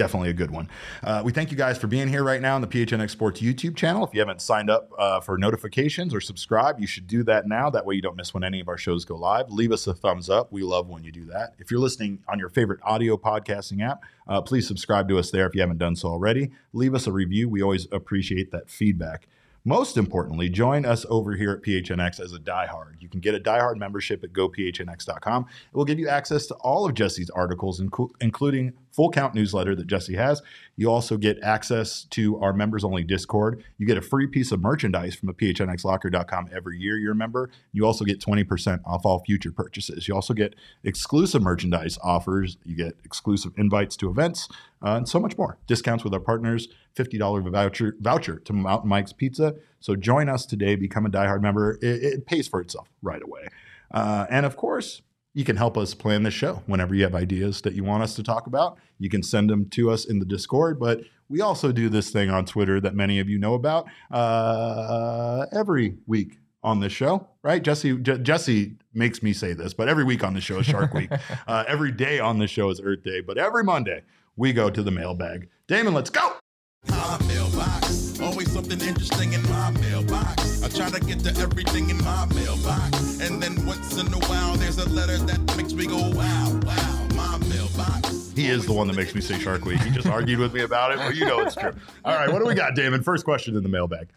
definitely 0.00 0.30
a 0.30 0.32
good 0.32 0.50
one. 0.50 0.66
Uh, 1.04 1.20
we 1.22 1.30
thank 1.30 1.50
you 1.50 1.58
guys 1.58 1.76
for 1.76 1.86
being 1.86 2.08
here 2.08 2.24
right 2.24 2.40
now 2.40 2.54
on 2.54 2.62
the 2.62 2.66
PHNX 2.66 3.10
Sports 3.10 3.42
YouTube 3.42 3.76
channel. 3.76 4.02
If 4.02 4.14
you 4.14 4.20
haven't 4.20 4.40
signed 4.40 4.70
up 4.70 4.90
uh, 4.98 5.20
for 5.20 5.36
notifications 5.36 6.14
or 6.14 6.22
subscribe, 6.22 6.80
you 6.80 6.86
should 6.86 7.06
do 7.06 7.22
that 7.24 7.46
now. 7.46 7.68
That 7.68 7.84
way 7.84 7.96
you 7.96 8.00
don't 8.00 8.16
miss 8.16 8.32
when 8.32 8.42
any 8.42 8.60
of 8.60 8.68
our 8.68 8.78
shows 8.78 9.04
go 9.04 9.14
live. 9.14 9.50
Leave 9.50 9.72
us 9.72 9.86
a 9.86 9.92
thumbs 9.92 10.30
up. 10.30 10.50
We 10.50 10.62
love 10.62 10.88
when 10.88 11.04
you 11.04 11.12
do 11.12 11.26
that. 11.26 11.52
If 11.58 11.70
you're 11.70 11.80
listening 11.80 12.20
on 12.26 12.38
your 12.38 12.48
favorite 12.48 12.80
audio 12.82 13.18
podcasting 13.18 13.86
app, 13.86 14.02
uh, 14.26 14.40
please 14.40 14.66
subscribe 14.66 15.06
to 15.10 15.18
us 15.18 15.30
there 15.30 15.46
if 15.46 15.54
you 15.54 15.60
haven't 15.60 15.76
done 15.76 15.96
so 15.96 16.08
already. 16.08 16.50
Leave 16.72 16.94
us 16.94 17.06
a 17.06 17.12
review. 17.12 17.50
We 17.50 17.62
always 17.62 17.86
appreciate 17.92 18.52
that 18.52 18.70
feedback. 18.70 19.28
Most 19.64 19.98
importantly, 19.98 20.48
join 20.48 20.86
us 20.86 21.04
over 21.10 21.36
here 21.36 21.52
at 21.52 21.62
PHNX 21.62 22.18
as 22.18 22.32
a 22.32 22.38
diehard. 22.38 22.94
You 23.00 23.08
can 23.08 23.20
get 23.20 23.34
a 23.34 23.40
diehard 23.40 23.76
membership 23.76 24.24
at 24.24 24.32
gophnx.com. 24.32 25.46
It 25.72 25.76
will 25.76 25.84
give 25.84 25.98
you 25.98 26.08
access 26.08 26.46
to 26.46 26.54
all 26.54 26.86
of 26.86 26.94
Jesse's 26.94 27.28
articles, 27.30 27.80
including 28.20 28.72
full 28.92 29.10
count 29.10 29.34
newsletter 29.34 29.76
that 29.76 29.86
Jesse 29.86 30.14
has. 30.14 30.42
You 30.76 30.90
also 30.90 31.16
get 31.16 31.38
access 31.42 32.04
to 32.04 32.40
our 32.40 32.52
members 32.52 32.84
only 32.84 33.04
Discord. 33.04 33.62
You 33.76 33.86
get 33.86 33.98
a 33.98 34.02
free 34.02 34.26
piece 34.26 34.50
of 34.50 34.60
merchandise 34.60 35.14
from 35.14 35.26
the 35.26 35.34
phnxlocker.com 35.34 36.48
every 36.54 36.78
year 36.78 36.98
you're 36.98 37.12
a 37.12 37.16
member. 37.16 37.50
You 37.72 37.84
also 37.84 38.04
get 38.04 38.20
20% 38.20 38.80
off 38.86 39.04
all 39.04 39.22
future 39.24 39.52
purchases. 39.52 40.08
You 40.08 40.14
also 40.14 40.32
get 40.32 40.54
exclusive 40.84 41.42
merchandise 41.42 41.98
offers. 42.02 42.56
You 42.64 42.76
get 42.76 42.96
exclusive 43.04 43.52
invites 43.58 43.96
to 43.98 44.10
events 44.10 44.48
uh, 44.82 44.96
and 44.96 45.08
so 45.08 45.20
much 45.20 45.36
more. 45.36 45.58
Discounts 45.66 46.04
with 46.04 46.14
our 46.14 46.20
partners, 46.20 46.68
$50 46.96 47.50
voucher, 47.50 47.96
voucher 48.00 48.38
to 48.40 48.52
Mountain 48.52 48.88
Mike's 48.88 49.12
Pizza. 49.12 49.54
So 49.80 49.96
join 49.96 50.28
us 50.28 50.46
today, 50.46 50.76
become 50.76 51.06
a 51.06 51.10
diehard 51.10 51.42
member. 51.42 51.78
It, 51.82 52.02
it 52.02 52.26
pays 52.26 52.48
for 52.48 52.60
itself 52.60 52.88
right 53.02 53.22
away. 53.22 53.48
Uh, 53.90 54.26
and 54.30 54.46
of 54.46 54.56
course, 54.56 55.02
you 55.32 55.44
can 55.44 55.56
help 55.56 55.76
us 55.76 55.94
plan 55.94 56.22
the 56.22 56.30
show 56.30 56.62
whenever 56.66 56.94
you 56.94 57.04
have 57.04 57.14
ideas 57.14 57.60
that 57.62 57.74
you 57.74 57.84
want 57.84 58.02
us 58.02 58.14
to 58.14 58.22
talk 58.22 58.46
about. 58.46 58.78
You 58.98 59.08
can 59.08 59.22
send 59.22 59.48
them 59.48 59.68
to 59.70 59.90
us 59.90 60.04
in 60.04 60.18
the 60.18 60.24
Discord, 60.24 60.78
but 60.80 61.02
we 61.28 61.40
also 61.40 61.70
do 61.70 61.88
this 61.88 62.10
thing 62.10 62.30
on 62.30 62.44
Twitter 62.44 62.80
that 62.80 62.94
many 62.94 63.20
of 63.20 63.28
you 63.28 63.38
know 63.38 63.54
about 63.54 63.86
uh, 64.10 65.46
every 65.52 65.96
week 66.06 66.38
on 66.62 66.80
this 66.80 66.92
show, 66.92 67.26
right? 67.42 67.62
Jesse 67.62 67.96
J- 67.98 68.18
Jesse 68.18 68.74
makes 68.92 69.22
me 69.22 69.32
say 69.32 69.52
this, 69.52 69.72
but 69.72 69.88
every 69.88 70.04
week 70.04 70.24
on 70.24 70.34
the 70.34 70.40
show 70.40 70.58
is 70.58 70.66
Shark 70.66 70.92
Week. 70.92 71.10
uh, 71.46 71.64
every 71.66 71.92
day 71.92 72.18
on 72.18 72.38
the 72.38 72.46
show 72.46 72.68
is 72.68 72.80
Earth 72.82 73.02
Day, 73.04 73.20
but 73.20 73.38
every 73.38 73.64
Monday 73.64 74.02
we 74.36 74.52
go 74.52 74.68
to 74.68 74.82
the 74.82 74.90
mailbag. 74.90 75.48
Damon, 75.68 75.94
let's 75.94 76.10
go. 76.10 76.39
My 76.88 77.18
mailbox, 77.28 78.20
always 78.20 78.50
something 78.52 78.80
interesting 78.80 79.32
in 79.32 79.42
my 79.48 79.70
mailbox. 79.70 80.62
I 80.62 80.68
try 80.68 80.90
to 80.90 81.04
get 81.04 81.20
to 81.20 81.40
everything 81.40 81.90
in 81.90 81.98
my 81.98 82.26
mailbox, 82.34 83.20
and 83.20 83.42
then 83.42 83.64
once 83.66 83.98
in 83.98 84.06
a 84.12 84.18
while 84.26 84.56
there's 84.56 84.78
a 84.78 84.88
letter 84.88 85.18
that 85.18 85.56
makes 85.56 85.72
me 85.72 85.86
go 85.86 85.96
wow, 85.96 86.60
wow. 86.64 87.06
My 87.14 87.38
mailbox. 87.48 88.32
He 88.34 88.48
is 88.48 88.64
the 88.64 88.72
one 88.72 88.86
that 88.86 88.96
makes 88.96 89.14
me 89.14 89.20
say 89.20 89.38
Shark 89.38 89.64
Week. 89.64 89.78
He 89.80 89.90
just 89.90 90.06
argued 90.16 90.38
with 90.38 90.54
me 90.54 90.62
about 90.62 90.92
it, 90.92 90.98
but 90.98 91.14
you 91.16 91.26
know 91.26 91.40
it's 91.40 91.54
true. 91.54 91.72
All 92.04 92.14
right, 92.14 92.32
what 92.32 92.38
do 92.38 92.46
we 92.46 92.54
got, 92.54 92.74
Damon? 92.74 93.02
First 93.02 93.24
question 93.24 93.56
in 93.56 93.62
the 93.62 93.68
mailbag. 93.68 94.08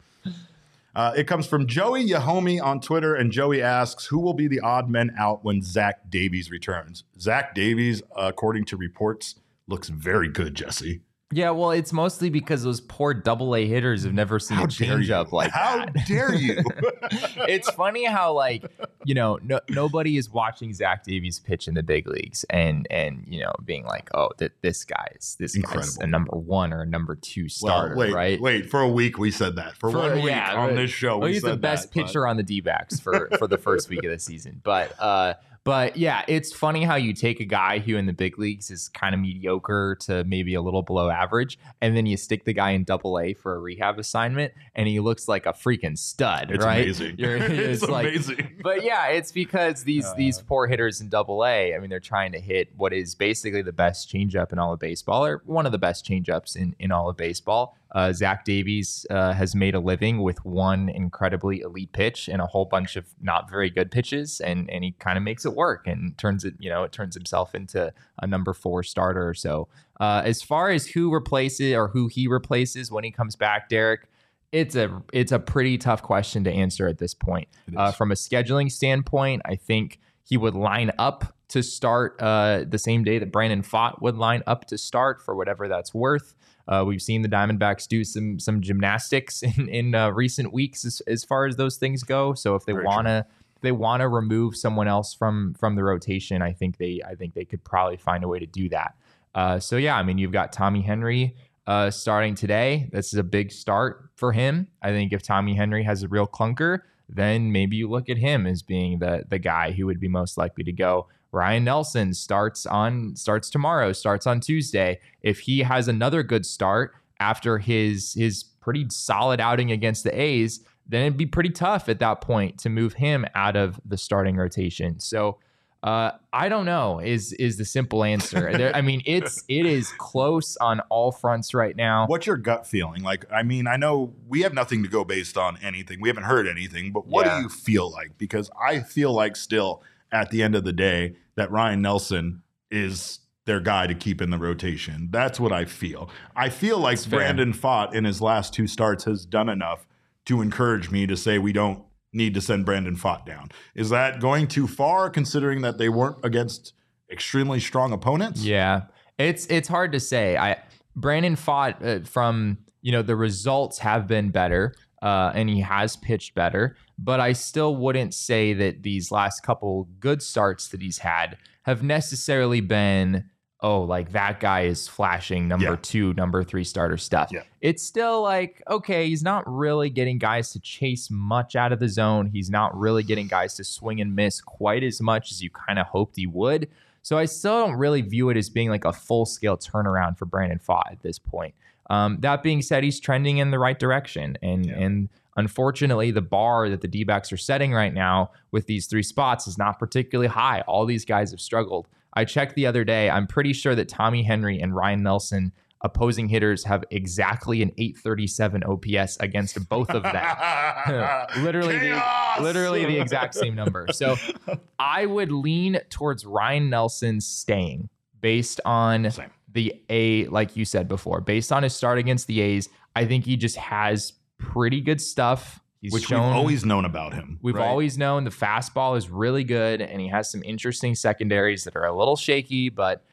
Uh, 0.96 1.12
it 1.18 1.26
comes 1.26 1.48
from 1.48 1.66
Joey 1.66 2.08
Yahomi 2.08 2.64
on 2.64 2.80
Twitter, 2.80 3.16
and 3.16 3.32
Joey 3.32 3.62
asks, 3.62 4.06
"Who 4.06 4.20
will 4.20 4.36
be 4.36 4.48
the 4.48 4.60
odd 4.62 4.90
men 4.90 5.12
out 5.18 5.44
when 5.44 5.62
Zach 5.64 6.10
Davies 6.10 6.50
returns?" 6.52 7.04
Zach 7.20 7.56
Davies, 7.56 8.02
uh, 8.16 8.28
according 8.28 8.66
to 8.66 8.78
reports, 8.78 9.36
looks 9.68 9.90
very 9.90 10.30
good. 10.30 10.54
Jesse, 10.56 11.02
Yeah, 11.34 11.50
well, 11.52 11.72
it's 11.72 11.92
mostly 11.92 12.30
because 12.30 12.64
those 12.64 12.80
poor 12.82 13.14
double 13.14 13.56
A 13.56 13.66
hitters 13.66 14.04
have 14.04 14.14
never 14.14 14.40
seen 14.40 14.58
how 14.58 14.66
a 14.66 14.68
dare 14.68 14.88
change 14.98 15.10
you? 15.10 15.16
up 15.16 15.32
like 15.32 15.52
how 15.52 15.86
that. 15.86 16.06
dare 16.06 16.34
you? 16.36 16.58
it's 17.48 17.70
funny 17.72 18.06
how 18.06 18.34
like 18.34 18.64
you 19.06 19.16
know 19.16 19.40
no, 19.44 19.60
nobody 19.70 20.18
is 20.18 20.30
watching 20.30 20.74
Zach 20.74 21.04
Davies 21.04 21.40
pitch 21.40 21.68
in 21.68 21.74
the 21.74 21.84
big 21.84 22.08
leagues 22.08 22.44
and 22.50 22.88
and 22.90 23.26
you 23.28 23.42
know 23.42 23.52
being 23.66 23.86
like 23.86 24.10
oh 24.14 24.30
that 24.38 24.52
this 24.62 24.84
guy's 24.84 25.36
this 25.40 25.56
guy's 25.58 25.98
a 25.98 26.08
number 26.08 26.38
one 26.38 26.72
or 26.72 26.82
a 26.82 26.86
number 26.86 27.16
two 27.16 27.44
well, 27.44 27.50
starter 27.50 27.96
wait, 27.96 28.14
right 28.14 28.40
wait. 28.42 28.70
For 28.70 28.82
a 28.82 28.90
week, 28.90 29.18
we 29.18 29.32
said 29.32 29.56
that. 29.56 29.76
For, 29.78 29.92
For- 29.92 29.98
one 29.98 30.16
week 30.16 30.26
yeah, 30.26 30.54
on 30.56 30.68
right. 30.70 30.76
this 30.76 30.92
show, 30.92 31.18
well, 31.18 31.28
we 31.28 31.34
he's 31.34 31.42
the 31.42 31.58
best 31.58 31.92
that, 31.92 31.94
but- 32.00 32.06
pitcher 32.08 32.28
on 32.28 32.38
the 32.38 32.44
D-backs 32.44 33.00
for 33.00 33.30
for 33.38 33.48
the 33.48 33.58
first 33.58 33.90
week 33.90 34.04
of 34.04 34.12
the 34.12 34.20
season 34.20 34.62
but 34.64 34.94
uh 35.00 35.34
but 35.66 35.96
yeah 35.98 36.24
it's 36.28 36.52
funny 36.54 36.84
how 36.84 36.96
you 36.96 37.14
take 37.14 37.40
a 37.40 37.46
guy 37.46 37.80
who 37.80 37.96
in 37.96 38.06
the 38.06 38.14
big 38.14 38.38
leagues 38.38 38.70
is 38.70 38.90
kind 38.90 39.16
of 39.16 39.22
mediocre 39.22 39.96
to 40.02 40.24
maybe 40.26 40.54
a 40.56 40.62
little 40.62 40.82
below 40.82 41.10
average 41.10 41.58
and 41.82 41.96
then 41.96 42.06
you 42.06 42.18
stick 42.18 42.44
the 42.46 42.54
guy 42.54 42.72
in 42.72 42.84
double 42.84 43.20
A 43.20 43.34
for 43.34 43.56
a 43.56 43.60
rehab 43.60 44.00
assignment 44.00 44.54
and 44.76 44.88
he 44.88 45.00
looks 45.00 45.28
like 45.28 45.46
a 45.46 45.54
freaking 45.54 45.98
stud 45.98 46.52
It's 46.52 46.64
right 46.66 46.84
amazing. 46.84 47.16
You're- 47.18 47.40
it's 47.42 47.82
it's 47.84 47.92
like- 47.92 48.08
amazing. 48.08 48.60
but 48.62 48.84
yeah, 48.84 49.08
it's 49.08 49.32
because 49.32 49.84
these 49.84 50.06
Uh. 50.06 50.14
these 50.16 50.40
poor 50.42 50.68
hitters 50.68 51.00
in 51.02 51.10
Double 51.10 51.46
A. 51.46 51.74
I 51.76 51.80
mean, 51.80 51.90
they're 51.90 52.00
trying 52.00 52.32
to 52.34 52.40
hit 52.40 52.70
what 52.76 52.92
is 52.94 53.16
basically 53.16 53.62
the 53.62 53.72
best 53.74 54.12
changeup 54.12 54.52
in 54.52 54.60
all 54.60 54.74
of 54.74 54.80
baseball, 54.80 55.26
or 55.26 55.42
one 55.46 55.66
of 55.66 55.72
the 55.72 55.78
best 55.78 56.06
changeups 56.06 56.56
in 56.56 56.76
in 56.80 56.92
all 56.92 57.10
of 57.10 57.18
baseball. 57.18 57.78
Uh, 57.94 58.12
Zach 58.12 58.44
Davies 58.44 59.06
uh, 59.10 59.34
has 59.34 59.54
made 59.56 59.76
a 59.76 59.80
living 59.80 60.22
with 60.22 60.44
one 60.44 60.90
incredibly 60.90 61.62
elite 61.62 61.92
pitch 61.94 62.28
and 62.28 62.42
a 62.42 62.48
whole 62.48 62.66
bunch 62.66 62.96
of 62.96 63.06
not 63.22 63.50
very 63.50 63.70
good 63.70 63.92
pitches, 63.92 64.40
and 64.42 64.70
and 64.70 64.84
he 64.84 64.92
kind 64.94 65.18
of 65.18 65.24
makes 65.24 65.46
it 65.46 65.54
work 65.54 65.86
and 65.86 66.18
turns 66.18 66.44
it, 66.44 66.56
you 66.60 66.70
know, 66.70 66.84
it 66.84 66.92
turns 66.92 67.16
himself 67.16 67.54
into 67.54 67.94
a 68.22 68.28
number 68.28 68.54
four 68.54 68.84
starter. 68.84 69.30
or 69.30 69.34
So 69.34 69.68
uh, 70.00 70.22
as 70.26 70.42
far 70.42 70.70
as 70.70 70.88
who 70.88 71.14
replaces 71.14 71.74
or 71.74 71.90
who 71.90 72.08
he 72.08 72.28
replaces 72.28 72.92
when 72.92 73.04
he 73.04 73.12
comes 73.12 73.36
back, 73.36 73.70
Derek. 73.70 74.08
It's 74.52 74.76
a 74.76 75.02
it's 75.12 75.32
a 75.32 75.40
pretty 75.40 75.80
tough 75.80 76.04
question 76.04 76.44
to 76.44 76.52
answer 76.52 76.88
at 76.88 77.00
this 77.00 77.16
point. 77.16 77.48
Uh, 77.76 77.92
from 77.92 78.12
a 78.12 78.14
scheduling 78.14 78.72
standpoint, 78.72 79.42
I 79.46 79.56
think 79.56 80.00
he 80.24 80.38
would 80.38 80.54
line 80.54 80.92
up 81.00 81.36
to 81.50 81.62
start 81.62 82.16
uh, 82.20 82.64
the 82.68 82.80
same 82.80 83.04
day 83.04 83.20
that 83.20 83.32
Brandon 83.32 83.62
Pfaadt 83.62 84.02
would 84.02 84.16
line 84.16 84.44
up 84.48 84.66
to 84.66 84.78
start 84.78 85.22
for 85.22 85.36
whatever 85.36 85.68
that's 85.68 85.94
worth. 85.94 86.36
Uh, 86.68 86.84
we've 86.86 87.02
seen 87.02 87.22
the 87.22 87.30
Diamondbacks 87.30 87.88
do 87.88 88.04
some 88.04 88.40
some 88.40 88.62
gymnastics 88.62 89.44
in 89.58 89.68
in 89.70 89.96
uh, 89.96 90.10
recent 90.10 90.54
weeks 90.54 90.86
as, 90.86 91.02
as 91.08 91.24
far 91.24 91.46
as 91.46 91.56
those 91.56 91.78
things 91.78 92.04
go. 92.04 92.34
So 92.34 92.56
if 92.56 92.66
they 92.66 92.74
wanna 92.74 93.26
if 93.56 93.62
they 93.62 93.72
want 93.72 94.02
to 94.02 94.08
remove 94.08 94.56
someone 94.56 94.88
else 94.88 95.14
from 95.14 95.54
from 95.56 95.76
the 95.76 95.84
rotation, 95.84 96.42
I 96.42 96.54
think 96.54 96.78
they 96.78 97.02
I 97.06 97.16
think 97.16 97.34
they 97.34 97.46
could 97.46 97.64
probably 97.64 97.98
find 97.98 98.24
a 98.24 98.28
way 98.28 98.40
to 98.40 98.46
do 98.48 98.70
that. 98.70 98.96
Uh, 99.36 99.60
so 99.60 99.78
yeah, 99.78 99.98
I 99.98 100.04
mean 100.04 100.18
you've 100.18 100.32
got 100.32 100.54
Tommy 100.54 100.82
Henry 100.82 101.36
uh, 101.68 101.90
starting 101.90 102.36
today. 102.36 102.90
This 102.92 103.14
is 103.14 103.20
a 103.20 103.24
big 103.24 103.52
start 103.52 104.10
for 104.16 104.32
him. 104.32 104.68
I 104.82 104.90
think 104.90 105.14
if 105.14 105.24
Tommy 105.24 105.56
Henry 105.56 105.84
has 105.84 106.04
a 106.04 106.08
real 106.08 106.28
clunker, 106.28 106.80
then 107.10 107.52
maybe 107.52 107.76
you 107.76 107.90
look 107.90 108.10
at 108.10 108.18
him 108.18 108.46
as 108.46 108.62
being 108.62 109.00
the 109.00 109.24
the 109.28 109.40
guy 109.40 109.72
who 109.72 109.86
would 109.86 110.00
be 110.00 110.08
most 110.08 110.38
likely 110.38 110.64
to 110.64 110.74
go. 110.74 111.08
Ryne 111.34 111.64
Nelson 111.64 112.14
starts 112.14 112.66
on 112.66 113.16
starts 113.16 113.50
tomorrow, 113.50 113.92
starts 113.92 114.26
on 114.28 114.40
Tuesday. 114.40 115.00
If 115.22 115.40
he 115.40 115.60
has 115.64 115.88
another 115.88 116.24
good 116.24 116.46
start 116.46 116.94
after 117.20 117.58
his 117.58 118.14
his 118.14 118.44
pretty 118.62 118.86
solid 118.90 119.42
outing 119.42 119.72
against 119.72 120.04
the 120.04 120.18
A's, 120.20 120.62
then 120.88 121.02
it'd 121.02 121.18
be 121.18 121.26
pretty 121.26 121.50
tough 121.50 121.90
at 121.90 122.00
that 122.00 122.22
point 122.22 122.58
to 122.60 122.70
move 122.70 122.94
him 122.94 123.26
out 123.36 123.56
of 123.56 123.82
the 123.86 123.98
starting 123.98 124.36
rotation. 124.36 125.00
So 125.00 125.40
uh, 125.82 126.12
I 126.32 126.48
don't 126.50 126.66
know 126.66 127.00
is 127.00 127.34
is 127.34 127.58
the 127.58 127.66
simple 127.66 128.04
answer. 128.04 128.52
There- 128.58 128.74
I 128.76 128.82
mean, 128.82 129.02
it's 129.06 129.44
it 129.50 129.66
is 129.66 129.92
close 129.98 130.56
on 130.58 130.82
all 130.90 131.12
fronts 131.12 131.54
right 131.56 131.76
now. 131.76 132.06
What's 132.08 132.28
your 132.28 132.38
gut 132.38 132.68
feeling? 132.68 133.02
Like, 133.02 133.26
I 133.32 133.42
mean, 133.44 133.66
I 133.68 133.76
know 133.76 134.14
we 134.30 134.44
have 134.44 134.54
nothing 134.54 134.84
to 134.84 134.88
go 134.90 135.04
based 135.04 135.36
on 135.36 135.58
anything. 135.64 136.00
We 136.00 136.10
haven't 136.10 136.24
heard 136.24 136.48
anything, 136.48 136.92
but 136.94 137.08
what 137.08 137.26
Yeah. 137.26 137.38
do 137.38 137.42
you 137.44 137.50
feel 137.50 137.92
like? 137.92 138.18
Because 138.20 138.50
I 138.64 138.80
feel 138.82 139.12
like 139.12 139.36
still 139.36 139.82
at 140.12 140.30
the 140.30 140.44
end 140.44 140.54
of 140.56 140.64
the 140.64 140.72
day 140.74 141.16
that 141.36 141.52
Ryne 141.52 141.82
Nelson 141.82 142.44
is 142.72 143.20
their 143.46 143.60
guy 143.60 143.88
to 143.88 143.94
keep 143.94 144.22
in 144.22 144.30
the 144.30 144.38
rotation. 144.38 145.10
That's 145.12 145.40
what 145.40 145.52
I 145.52 145.66
feel. 145.66 146.10
I 146.36 146.50
feel 146.50 146.78
like 146.78 146.98
That's 146.98 147.06
fair. 147.06 147.20
Brandon 147.20 147.54
Pfaadt 147.54 147.94
in 147.94 148.06
his 148.06 148.22
last 148.22 148.54
two 148.54 148.68
starts 148.68 149.04
has 149.04 149.26
done 149.26 149.50
enough 149.50 149.86
to 150.26 150.42
encourage 150.42 150.90
me 150.90 151.06
to 151.08 151.18
say 151.18 151.38
we 151.38 151.52
don't 151.52 151.84
need 152.14 152.34
to 152.36 152.42
send 152.42 152.66
Brandon 152.66 152.96
Pfaadt 152.96 153.26
down. 153.26 153.50
Is 153.76 153.90
that 153.90 154.20
going 154.22 154.48
too 154.48 154.68
far 154.68 155.10
considering 155.10 155.62
that 155.62 155.78
they 155.78 155.90
weren't 155.90 156.18
against 156.24 156.74
extremely 157.12 157.60
strong 157.60 157.92
opponents? 157.92 158.44
Yeah, 158.44 158.84
it's 159.18 159.46
it's 159.48 159.68
hard 159.68 159.92
to 159.92 160.00
say. 160.00 160.38
I 160.38 160.62
Brandon 160.96 161.36
Pfaadt 161.36 161.84
uh, 161.84 162.06
from 162.06 162.60
you 162.82 162.92
know 162.92 163.02
the 163.02 163.16
results 163.16 163.80
have 163.80 164.08
been 164.08 164.30
better, 164.30 164.74
uh, 165.02 165.32
and 165.34 165.50
he 165.50 165.60
has 165.62 165.96
pitched 165.98 166.36
better, 166.36 166.78
but 167.04 167.20
I 167.20 167.34
still 167.34 167.76
wouldn't 167.76 168.14
say 168.14 168.54
that 168.54 168.84
these 168.84 169.12
last 169.12 169.42
couple 169.44 169.88
good 170.00 170.22
starts 170.22 170.68
that 170.70 170.82
he's 170.82 171.00
had 171.00 171.38
have 171.64 171.84
necessarily 171.84 172.62
been 172.62 173.26
oh 173.62 173.82
like 173.82 174.12
that 174.12 174.40
guy 174.42 174.62
is 174.62 174.88
flashing 174.90 175.48
number 175.48 175.66
Yeah. 175.72 175.76
two, 175.82 176.14
number 176.16 176.44
three 176.44 176.64
starter 176.66 176.98
stuff. 176.98 177.30
Yeah. 177.32 177.44
It's 177.62 177.82
still 177.82 178.22
like 178.22 178.62
okay, 178.70 179.08
he's 179.08 179.24
not 179.24 179.44
really 179.48 179.90
getting 179.90 180.18
guys 180.18 180.52
to 180.52 180.60
chase 180.60 181.10
much 181.10 181.56
out 181.56 181.72
of 181.72 181.80
the 181.80 181.88
zone. 181.88 182.26
He's 182.28 182.50
not 182.50 182.78
really 182.78 183.04
getting 183.04 183.28
guys 183.28 183.54
to 183.56 183.64
swing 183.64 184.02
and 184.02 184.16
miss 184.16 184.42
quite 184.42 184.84
as 184.84 185.00
much 185.02 185.32
as 185.32 185.42
you 185.42 185.50
kind 185.50 185.80
of 185.80 185.86
hoped 185.88 186.16
he 186.18 186.28
would. 186.28 186.68
So 187.04 187.18
I 187.18 187.26
still 187.26 187.66
don't 187.66 187.76
really 187.76 188.02
view 188.02 188.30
it 188.30 188.38
as 188.38 188.50
being 188.50 188.70
like 188.70 188.86
a 188.86 188.94
full 188.94 189.26
scale 189.26 189.58
turnaround 189.58 190.18
for 190.18 190.26
Brandon 190.26 190.60
Pfaadt 190.60 190.92
at 190.92 191.02
this 191.02 191.20
point. 191.20 191.54
Um, 191.90 192.18
that 192.22 192.44
being 192.44 192.62
said, 192.62 192.84
he's 192.84 192.98
trending 193.00 193.38
in 193.40 193.52
the 193.52 193.60
right 193.60 193.78
direction, 193.78 194.38
and 194.42 194.66
Yeah. 194.66 194.80
and 194.80 195.10
unfortunately, 195.36 196.12
the 196.12 196.22
bar 196.22 196.70
that 196.70 196.82
the 196.82 196.88
D 196.88 197.04
backs 197.04 197.32
are 197.32 197.38
setting 197.38 197.74
right 197.74 197.94
now 197.94 198.32
with 198.52 198.68
these 198.68 198.88
three 198.88 199.04
spots 199.04 199.48
is 199.48 199.58
not 199.58 199.80
particularly 199.80 200.28
high. 200.28 200.62
All 200.62 200.86
these 200.86 201.06
guys 201.06 201.32
have 201.32 201.42
struggled. 201.42 201.88
I 202.14 202.26
checked 202.26 202.56
the 202.56 202.66
other 202.68 202.84
day. 202.84 203.10
I'm 203.10 203.28
pretty 203.28 203.54
sure 203.54 203.76
that 203.76 203.90
Tommy 203.90 204.24
Henry 204.24 204.60
and 204.60 204.76
Ryne 204.76 205.02
Nelson, 205.02 205.52
opposing 205.82 206.30
hitters, 206.30 206.64
have 206.66 206.84
exactly 206.92 207.62
an 207.64 207.72
837 207.78 208.64
OPS 208.64 209.18
against 209.20 209.68
both 209.68 209.90
of 209.90 210.04
them. 210.04 210.16
literally 211.44 211.80
Chaos! 211.80 212.38
the 212.38 212.44
literally 212.44 212.86
the 212.86 213.00
exact 213.00 213.34
same 213.34 213.56
number. 213.56 213.88
So 213.92 214.16
I 214.80 215.06
would 215.08 215.32
lean 215.32 215.80
towards 215.90 216.26
Ryne 216.26 216.70
Nelson 216.70 217.20
staying 217.20 217.90
based 218.22 218.62
on 218.64 219.10
Same. 219.12 219.32
the 219.52 219.74
A, 219.90 220.26
like 220.28 220.56
you 220.56 220.66
said 220.66 220.88
before, 220.88 221.20
based 221.20 221.52
on 221.52 221.64
his 221.64 221.76
start 221.76 221.98
against 221.98 222.28
the 222.28 222.42
A's. 222.42 222.70
I 222.96 223.06
think 223.06 223.26
he 223.26 223.38
just 223.38 223.56
has 223.58 224.14
pretty 224.52 224.82
good 224.82 225.02
stuff. 225.02 225.60
He's 225.82 225.92
Which 225.92 226.06
shown 226.06 226.28
we've 226.28 226.36
always 226.38 226.66
known 226.66 226.86
about 226.86 227.14
him. 227.14 227.40
We've 227.42 227.56
right? 227.56 227.68
always 227.68 227.98
known 227.98 228.24
the 228.24 228.30
fastball 228.30 228.98
is 228.98 229.10
really 229.10 229.44
good, 229.44 229.82
and 229.82 230.00
he 230.00 230.08
has 230.08 230.32
some 230.32 230.42
interesting 230.44 230.96
secondaries 230.96 231.66
that 231.66 231.76
are 231.76 231.86
a 231.86 231.94
little 231.94 232.16
shaky, 232.16 232.70
but 232.70 233.04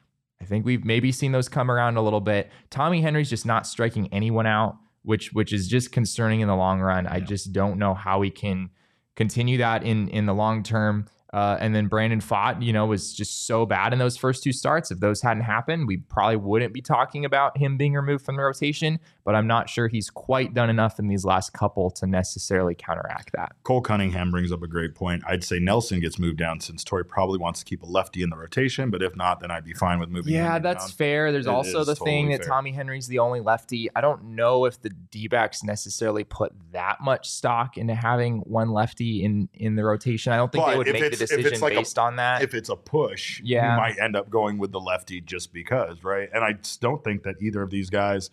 I 0.41 0.45
think 0.45 0.65
we've 0.65 0.85
maybe 0.85 1.11
seen 1.11 1.33
those 1.33 1.49
come 1.49 1.71
around 1.71 1.97
a 1.97 2.03
little 2.03 2.21
bit. 2.21 2.51
Tommy 2.71 3.01
Henry's 3.01 3.29
just 3.29 3.45
not 3.45 3.67
striking 3.67 4.09
anyone 4.13 4.47
out, 4.47 4.77
which 5.03 5.33
which 5.33 5.53
is 5.53 5.67
just 5.69 5.93
concerning 5.93 6.41
in 6.41 6.49
the 6.49 6.57
long 6.57 6.81
run. 6.81 7.07
I 7.07 7.21
just 7.21 7.53
don't 7.53 7.79
know 7.79 7.95
how 7.95 8.23
he 8.23 8.31
can 8.31 8.71
continue 9.17 9.59
that 9.59 9.83
in 9.83 10.09
in 10.09 10.27
the 10.27 10.35
long 10.35 10.63
term. 10.63 11.07
Uh, 11.33 11.57
and 11.61 11.75
then 11.75 11.87
Brandon 11.87 12.21
Pfaadt, 12.21 12.63
you 12.63 12.73
know, 12.73 12.87
was 12.87 13.13
just 13.13 13.47
so 13.47 13.65
bad 13.65 13.93
in 13.93 13.99
those 13.99 14.17
first 14.17 14.43
two 14.43 14.53
starts. 14.53 14.91
If 14.91 14.99
those 14.99 15.23
hadn't 15.23 15.45
happened, 15.45 15.87
we 15.87 15.99
probably 15.99 16.37
wouldn't 16.37 16.75
be 16.75 16.81
talking 16.83 17.25
about 17.25 17.57
him 17.57 17.77
being 17.77 17.95
removed 17.95 18.25
from 18.25 18.37
the 18.37 18.43
rotation. 18.43 18.99
But 19.25 19.37
I'm 19.37 19.47
not 19.47 19.69
sure 19.69 19.87
he's 19.87 20.11
quite 20.11 20.55
done 20.55 20.71
enough 20.71 20.99
in 20.99 21.07
these 21.07 21.25
last 21.25 21.53
couple 21.53 21.91
to 21.93 22.07
necessarily 22.07 22.75
counteract 22.75 23.31
that. 23.35 23.53
Cole 23.63 23.81
Cunningham 23.81 24.33
brings 24.33 24.51
up 24.51 24.63
a 24.63 24.67
great 24.67 24.95
point. 24.95 25.23
I'd 25.27 25.45
say 25.45 25.61
Nelson 25.61 26.01
gets 26.01 26.19
moved 26.19 26.39
down 26.39 26.59
since 26.61 26.83
Torey 26.83 27.07
probably 27.07 27.39
wants 27.39 27.61
to 27.61 27.65
keep 27.65 27.83
a 27.83 27.87
lefty 27.87 28.23
in 28.23 28.31
the 28.31 28.37
rotation, 28.37 28.91
but 28.91 29.03
if 29.03 29.15
not, 29.15 29.39
then 29.41 29.53
I'd 29.53 29.65
be 29.65 29.75
fine 29.75 30.01
with 30.01 30.09
moving. 30.09 30.35
Yeah, 30.35 30.59
that's 30.59 30.87
down. 30.87 30.97
fair. 30.97 31.33
There's 31.33 31.47
It 31.47 31.51
also 31.51 31.85
the 31.85 31.95
thing 31.95 32.31
that 32.31 32.39
fair. 32.39 32.49
Tommy 32.49 32.73
Henry's 32.73 33.07
the 33.07 33.21
only 33.21 33.41
lefty. 33.41 33.89
I 33.95 34.01
don't 34.01 34.35
know 34.35 34.65
if 34.65 34.81
the 34.83 34.91
D 34.91 35.29
backs 35.29 35.63
necessarily 35.63 36.25
put 36.25 36.53
that 36.73 36.99
much 37.01 37.31
stock 37.31 37.77
into 37.79 37.95
having 37.95 38.39
one 38.41 38.71
lefty 38.71 39.23
in 39.23 39.49
in 39.55 39.77
the 39.77 39.85
rotation. 39.85 40.33
I 40.33 40.37
don't 40.37 40.51
think 40.51 40.65
But 40.65 40.73
they 40.73 40.79
would 40.79 40.87
make 40.89 41.11
the 41.11 41.20
decision 41.27 41.53
it's 41.53 41.63
like 41.63 41.73
a- 41.75 41.77
based 41.77 41.99
on 41.99 42.17
that. 42.17 42.43
if 42.43 42.55
it's 42.55 42.69
a 42.69 42.77
push, 42.77 43.41
Yeah. 43.45 43.73
you 43.75 43.81
might 43.81 43.99
end 43.99 44.17
up 44.17 44.31
going 44.31 44.59
with 44.59 44.73
the 44.73 44.81
lefty 44.81 45.21
just 45.21 45.53
because, 45.53 46.03
right? 46.05 46.29
And 46.33 46.45
I 46.45 46.53
just 46.55 46.81
don't 46.81 47.03
think 47.05 47.23
that 47.23 47.37
either 47.41 47.63
of 47.63 47.71
these 47.71 47.91
guys 47.91 48.31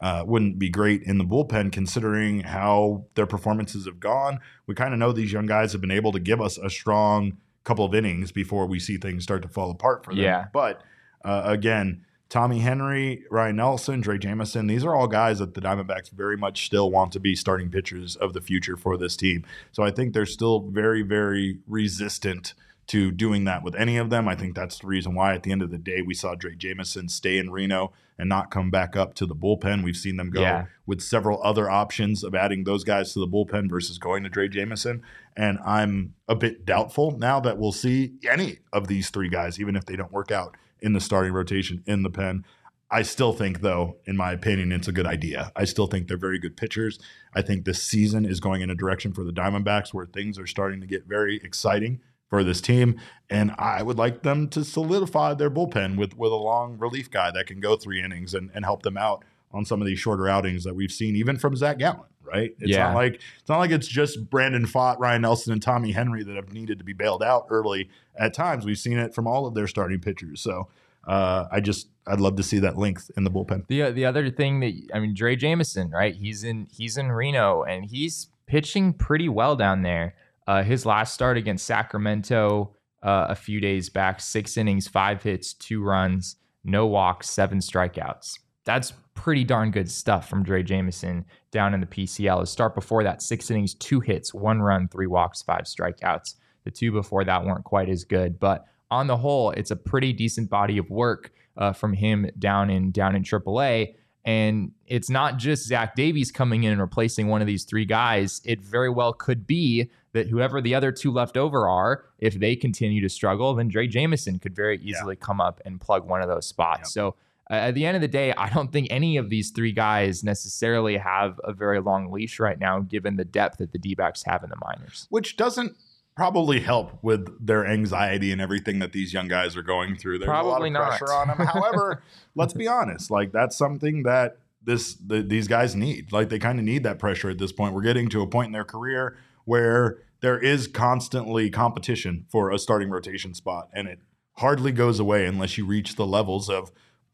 uh, 0.00 0.24
wouldn't 0.26 0.58
be 0.58 0.70
great 0.70 1.02
in 1.02 1.18
the 1.18 1.24
bullpen 1.24 1.70
considering 1.70 2.40
how 2.40 3.04
their 3.16 3.26
performances 3.26 3.84
have 3.84 4.00
gone. 4.00 4.38
We 4.66 4.74
kind 4.74 4.94
of 4.94 4.98
know 4.98 5.12
these 5.12 5.30
young 5.32 5.44
guys 5.46 5.72
have 5.72 5.82
been 5.82 5.90
able 5.90 6.12
to 6.12 6.18
give 6.20 6.40
us 6.40 6.56
a 6.56 6.70
strong 6.70 7.36
couple 7.64 7.84
of 7.84 7.94
innings 7.94 8.32
before 8.32 8.66
we 8.66 8.78
see 8.80 8.96
things 8.96 9.22
start 9.24 9.42
to 9.42 9.48
fall 9.48 9.70
apart 9.70 10.02
for 10.04 10.14
them. 10.14 10.22
Yeah. 10.24 10.46
But 10.54 10.82
uh, 11.22 11.42
again, 11.44 12.06
Tommy 12.30 12.60
Henry, 12.60 13.24
Ryne 13.28 13.56
Nelson, 13.56 14.02
Drey 14.02 14.18
Jameson, 14.20 14.68
these 14.68 14.84
are 14.84 14.94
all 14.94 15.08
guys 15.08 15.40
that 15.40 15.54
the 15.54 15.60
Diamondbacks 15.60 16.10
very 16.10 16.36
much 16.36 16.64
still 16.64 16.88
want 16.90 17.12
to 17.12 17.20
be 17.20 17.34
starting 17.34 17.70
pitchers 17.70 18.14
of 18.14 18.32
the 18.34 18.40
future 18.40 18.76
for 18.76 18.96
this 18.96 19.16
team. 19.16 19.44
So 19.72 19.82
I 19.82 19.90
think 19.90 20.14
they're 20.14 20.24
still 20.26 20.60
very, 20.60 21.02
very 21.02 21.58
resistant 21.66 22.54
to 22.86 23.10
doing 23.10 23.44
that 23.44 23.62
with 23.64 23.74
any 23.74 23.96
of 23.96 24.10
them. 24.10 24.28
I 24.28 24.36
think 24.36 24.54
that's 24.54 24.78
the 24.78 24.86
reason 24.86 25.14
why 25.14 25.34
at 25.34 25.42
the 25.42 25.50
end 25.52 25.62
of 25.62 25.70
the 25.72 25.78
day 25.78 26.02
we 26.02 26.14
saw 26.14 26.34
Drey 26.36 26.56
Jameson 26.56 27.08
stay 27.08 27.36
in 27.36 27.50
Reno 27.50 27.92
and 28.16 28.28
not 28.28 28.50
come 28.52 28.70
back 28.70 28.96
up 28.96 29.14
to 29.14 29.26
the 29.26 29.34
bullpen. 29.34 29.82
We've 29.82 29.96
seen 29.96 30.16
them 30.16 30.30
go 30.30 30.40
Yeah. 30.40 30.66
with 30.86 31.00
several 31.00 31.42
other 31.42 31.68
options 31.68 32.22
of 32.22 32.34
adding 32.34 32.62
those 32.64 32.84
guys 32.84 33.12
to 33.14 33.18
the 33.20 33.28
bullpen 33.28 33.68
versus 33.68 33.98
going 33.98 34.22
to 34.22 34.30
Drey 34.30 34.50
Jameson. 34.50 35.02
And 35.36 35.58
I'm 35.64 36.14
a 36.28 36.34
bit 36.36 36.64
doubtful 36.64 37.16
now 37.18 37.40
that 37.40 37.58
we'll 37.58 37.72
see 37.72 38.14
any 38.28 38.58
of 38.72 38.86
these 38.88 39.10
three 39.10 39.28
guys, 39.28 39.58
even 39.58 39.74
if 39.74 39.84
they 39.86 39.96
don't 39.96 40.12
work 40.12 40.30
out 40.30 40.56
in 40.82 40.92
the 40.92 41.00
starting 41.00 41.32
rotation 41.32 41.82
in 41.86 42.02
the 42.02 42.10
pen. 42.10 42.44
I 42.90 43.02
still 43.02 43.32
think, 43.32 43.60
though, 43.60 43.98
in 44.04 44.16
my 44.16 44.32
opinion, 44.32 44.72
it's 44.72 44.88
a 44.88 44.92
good 44.92 45.06
idea. 45.06 45.52
I 45.54 45.64
still 45.64 45.86
think 45.86 46.08
they're 46.08 46.16
very 46.16 46.40
good 46.40 46.56
pitchers. 46.56 46.98
I 47.32 47.42
think 47.42 47.64
this 47.64 47.82
season 47.82 48.24
is 48.24 48.40
going 48.40 48.62
in 48.62 48.70
a 48.70 48.74
direction 48.74 49.12
for 49.12 49.22
the 49.22 49.32
Diamondbacks 49.32 49.94
where 49.94 50.06
things 50.06 50.38
are 50.38 50.46
starting 50.46 50.80
to 50.80 50.88
get 50.88 51.04
very 51.06 51.40
exciting 51.44 52.00
for 52.28 52.42
this 52.42 52.60
team. 52.60 52.98
And 53.28 53.52
I 53.58 53.82
would 53.82 53.96
like 53.96 54.22
them 54.22 54.48
to 54.50 54.64
solidify 54.64 55.34
their 55.34 55.50
bullpen 55.50 55.98
with, 55.98 56.16
with 56.16 56.32
a 56.32 56.36
long 56.36 56.78
relief 56.78 57.10
guy 57.10 57.30
that 57.30 57.46
can 57.46 57.60
go 57.60 57.76
three 57.76 58.02
innings 58.02 58.34
and, 58.34 58.50
and 58.54 58.64
help 58.64 58.82
them 58.82 58.96
out 58.96 59.24
on 59.52 59.64
some 59.64 59.80
of 59.80 59.86
these 59.86 59.98
shorter 59.98 60.28
outings 60.28 60.64
that 60.64 60.74
we've 60.74 60.92
seen, 60.92 61.14
even 61.14 61.36
from 61.36 61.56
Zac 61.56 61.78
Gallen, 61.78 62.08
right? 62.32 62.54
It's 62.60 62.70
Yeah. 62.70 62.84
not 62.88 62.94
like 62.94 63.14
it's 63.40 63.48
not 63.48 63.58
like 63.58 63.70
it's 63.70 63.88
just 63.88 64.30
Brandon 64.30 64.64
Pfaadt, 64.66 64.98
Ryne 64.98 65.22
Nelson, 65.22 65.52
and 65.52 65.62
Tommy 65.62 65.92
Henry 65.92 66.22
that 66.24 66.36
have 66.36 66.52
needed 66.52 66.78
to 66.78 66.84
be 66.84 66.92
bailed 66.92 67.22
out 67.22 67.46
early 67.50 67.88
at 68.16 68.32
times. 68.34 68.64
We've 68.64 68.78
seen 68.78 68.98
it 68.98 69.14
from 69.14 69.26
all 69.26 69.46
of 69.46 69.54
their 69.54 69.66
starting 69.66 70.00
pitchers. 70.00 70.40
So 70.40 70.68
uh, 71.06 71.46
I 71.50 71.60
just 71.60 71.88
I'd 72.06 72.20
love 72.20 72.36
to 72.36 72.42
see 72.42 72.58
that 72.60 72.76
length 72.76 73.10
in 73.16 73.24
the 73.24 73.30
bullpen. 73.30 73.66
The 73.68 73.90
the 73.90 74.04
other 74.04 74.30
thing 74.30 74.60
that 74.60 74.72
I 74.94 75.00
mean, 75.00 75.14
Drey 75.14 75.38
Jameson, 75.38 75.90
right? 75.90 76.14
He's 76.14 76.44
in 76.44 76.66
he's 76.70 76.96
in 76.96 77.10
Reno 77.12 77.62
and 77.62 77.84
he's 77.84 78.28
pitching 78.46 78.92
pretty 78.92 79.28
well 79.28 79.56
down 79.56 79.82
there. 79.82 80.14
Uh, 80.46 80.62
his 80.62 80.84
last 80.84 81.14
start 81.14 81.36
against 81.36 81.64
Sacramento 81.66 82.74
uh, 83.02 83.26
a 83.28 83.34
few 83.34 83.60
days 83.60 83.88
back, 83.88 84.20
six 84.20 84.56
innings, 84.56 84.88
five 84.88 85.22
hits, 85.22 85.52
two 85.54 85.82
runs, 85.82 86.36
no 86.64 86.86
walks, 86.86 87.30
seven 87.30 87.58
strikeouts. 87.58 88.38
That's 88.64 88.92
pretty 89.14 89.44
darn 89.44 89.70
good 89.70 89.90
stuff 89.90 90.28
from 90.28 90.44
Drey 90.44 90.64
Jameson 90.64 91.24
down 91.50 91.74
in 91.74 91.80
the 91.80 91.86
PCL. 91.86 92.40
His 92.40 92.50
start 92.50 92.74
before 92.74 93.02
that, 93.04 93.22
six 93.22 93.50
innings, 93.50 93.74
two 93.74 94.00
hits, 94.00 94.32
one 94.32 94.62
run, 94.62 94.88
three 94.88 95.06
walks, 95.06 95.42
five 95.42 95.64
strikeouts. 95.64 96.34
The 96.64 96.70
two 96.70 96.92
before 96.92 97.24
that 97.24 97.44
weren't 97.44 97.64
quite 97.64 97.88
as 97.88 98.04
good, 98.04 98.38
but 98.38 98.66
on 98.90 99.06
the 99.06 99.16
whole, 99.16 99.50
it's 99.52 99.70
a 99.70 99.76
pretty 99.76 100.12
decent 100.12 100.50
body 100.50 100.78
of 100.78 100.90
work 100.90 101.32
uh, 101.56 101.72
from 101.72 101.92
him 101.92 102.30
down 102.38 102.70
in 102.70 102.90
down 102.90 103.14
in 103.14 103.22
AAA. 103.22 103.94
And 104.24 104.72
it's 104.86 105.08
not 105.08 105.38
just 105.38 105.66
Zach 105.66 105.94
Davies 105.94 106.30
coming 106.30 106.64
in 106.64 106.72
and 106.72 106.80
replacing 106.80 107.28
one 107.28 107.40
of 107.40 107.46
these 107.46 107.64
three 107.64 107.86
guys. 107.86 108.42
It 108.44 108.60
very 108.60 108.90
well 108.90 109.14
could 109.14 109.46
be 109.46 109.90
that 110.12 110.28
whoever 110.28 110.60
the 110.60 110.74
other 110.74 110.92
two 110.92 111.10
left 111.10 111.36
over 111.38 111.66
are, 111.68 112.04
if 112.18 112.38
they 112.38 112.54
continue 112.54 113.00
to 113.00 113.08
struggle, 113.08 113.54
then 113.54 113.70
Drey 113.70 113.88
Jameson 113.88 114.38
could 114.38 114.54
very 114.54 114.78
easily 114.82 115.16
come 115.16 115.40
up 115.40 115.60
and 115.64 115.80
plug 115.80 116.06
one 116.06 116.20
of 116.20 116.28
those 116.28 116.46
spots. 116.46 116.92
So 116.92 117.14
uh, 117.50 117.54
at 117.54 117.74
the 117.74 117.84
end 117.84 117.96
of 117.96 118.00
the 118.00 118.08
day, 118.08 118.32
I 118.36 118.48
don't 118.48 118.70
think 118.72 118.86
any 118.90 119.16
of 119.16 119.28
these 119.28 119.50
three 119.50 119.72
guys 119.72 120.22
necessarily 120.22 120.96
have 120.96 121.40
a 121.42 121.52
very 121.52 121.80
long 121.80 122.10
leash 122.12 122.38
right 122.38 122.58
now, 122.58 122.80
given 122.80 123.16
the 123.16 123.24
depth 123.24 123.58
that 123.58 123.72
the 123.72 123.78
D 123.78 123.94
backs 123.94 124.22
have 124.24 124.44
in 124.44 124.50
the 124.50 124.56
minors. 124.64 125.06
which 125.10 125.36
doesn't 125.36 125.76
probably 126.16 126.60
help 126.60 126.98
with 127.02 127.26
their 127.44 127.66
anxiety 127.66 128.30
and 128.30 128.40
everything 128.40 128.78
that 128.78 128.92
these 128.92 129.12
young 129.12 129.26
guys 129.26 129.56
are 129.56 129.62
going 129.62 129.96
through. 129.96 130.18
There's 130.18 130.28
Probably 130.28 130.70
a 130.70 130.72
lot 130.74 130.82
of 130.82 130.88
not. 130.90 130.98
pressure 130.98 131.12
on 131.12 131.28
them. 131.28 131.38
However, 131.46 132.02
let's 132.34 132.52
be 132.52 132.68
honest, 132.68 133.10
like 133.10 133.32
that's 133.32 133.56
something 133.56 134.02
that 134.02 134.36
this 134.62 134.94
the, 134.94 135.22
these 135.22 135.48
guys 135.48 135.74
need. 135.74 136.12
Like 136.12 136.28
they 136.28 136.38
kind 136.38 136.58
of 136.58 136.64
need 136.64 136.82
that 136.84 136.98
pressure 136.98 137.30
at 137.30 137.38
this 137.38 137.52
point. 137.52 137.74
We're 137.74 137.82
getting 137.82 138.08
to 138.10 138.22
a 138.22 138.26
point 138.26 138.46
in 138.46 138.52
their 138.52 138.64
career 138.64 139.16
where 139.44 139.98
there 140.20 140.38
is 140.38 140.66
constantly 140.66 141.48
competition 141.48 142.26
for 142.28 142.50
a 142.50 142.58
starting 142.58 142.90
rotation 142.90 143.32
spot, 143.32 143.70
and 143.72 143.88
it 143.88 144.00
hardly 144.36 144.72
goes 144.72 145.00
away 145.00 145.24
unless 145.26 145.56
you 145.56 145.64
reach 145.64 145.96
the 145.96 146.06
levels 146.06 146.50
of 146.50 146.70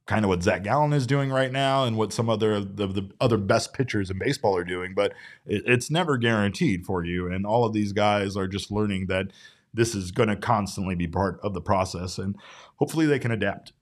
kind 0.07 0.25
of 0.25 0.29
what 0.29 0.43
Zac 0.43 0.63
Gallen 0.63 0.93
is 0.93 1.07
doing 1.07 1.31
right 1.31 1.51
now 1.51 1.85
and 1.85 1.97
what 1.97 2.13
some 2.13 2.31
other 2.31 2.61
the, 2.61 2.87
the 2.87 3.11
other 3.21 3.37
best 3.37 3.73
pitchers 3.73 4.11
in 4.11 4.19
baseball 4.19 4.57
are 4.57 4.65
doing. 4.65 4.95
But 4.95 5.13
it, 5.45 5.63
it's 5.67 5.91
never 5.91 6.17
guaranteed 6.17 6.87
for 6.87 7.05
you, 7.05 7.31
and 7.31 7.45
all 7.45 7.65
of 7.65 7.73
these 7.73 7.93
guys 7.93 8.37
are 8.37 8.49
just 8.49 8.71
learning 8.71 9.07
that 9.09 9.27
this 9.75 9.95
is 9.95 10.11
going 10.11 10.29
to 10.29 10.37
constantly 10.37 10.95
be 10.95 11.07
part 11.07 11.39
of 11.43 11.55
the 11.55 11.61
process, 11.61 12.19
and 12.19 12.37
hopefully 12.77 13.07
they 13.07 13.19
can 13.19 13.31
adapt. 13.31 13.73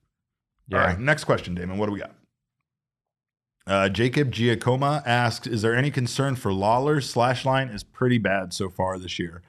All 0.73 0.79
right, 0.79 0.99
next 0.99 1.25
question, 1.25 1.55
Damon. 1.55 1.79
What 1.79 1.87
do 1.87 1.93
we 1.93 2.01
got? 2.01 2.15
Uh, 3.67 3.89
Jacob 3.89 4.33
Giacoma 4.33 5.03
asks, 5.07 5.47
"Is 5.47 5.63
there 5.63 5.77
any 5.77 5.91
concern 5.91 6.37
for 6.37 6.51
Lawlar? 6.51 7.03
Slash 7.03 7.45
line 7.45 7.69
is 7.69 7.85
pretty 7.85 8.19
bad 8.19 8.53
so 8.53 8.71
far 8.71 8.99
this 8.99 9.19
year." 9.19 9.43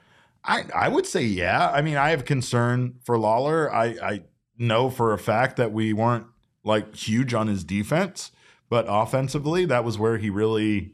I 0.44 0.64
I 0.74 0.88
would 0.88 1.06
say 1.06 1.22
yeah. 1.22 1.70
I 1.70 1.80
mean, 1.80 1.96
I 1.96 2.10
have 2.10 2.24
concern 2.26 2.96
for 3.02 3.16
Lawlar. 3.16 3.72
I 3.72 3.96
I 4.02 4.22
know 4.58 4.90
for 4.90 5.12
a 5.12 5.18
fact 5.18 5.56
that 5.56 5.72
we 5.72 5.92
weren't 5.92 6.26
like 6.66 6.94
huge 6.94 7.32
on 7.32 7.46
his 7.46 7.64
defense, 7.64 8.30
but 8.68 8.84
offensively, 8.88 9.64
that 9.66 9.84
was 9.84 9.98
where 9.98 10.18
he 10.18 10.28
really 10.28 10.92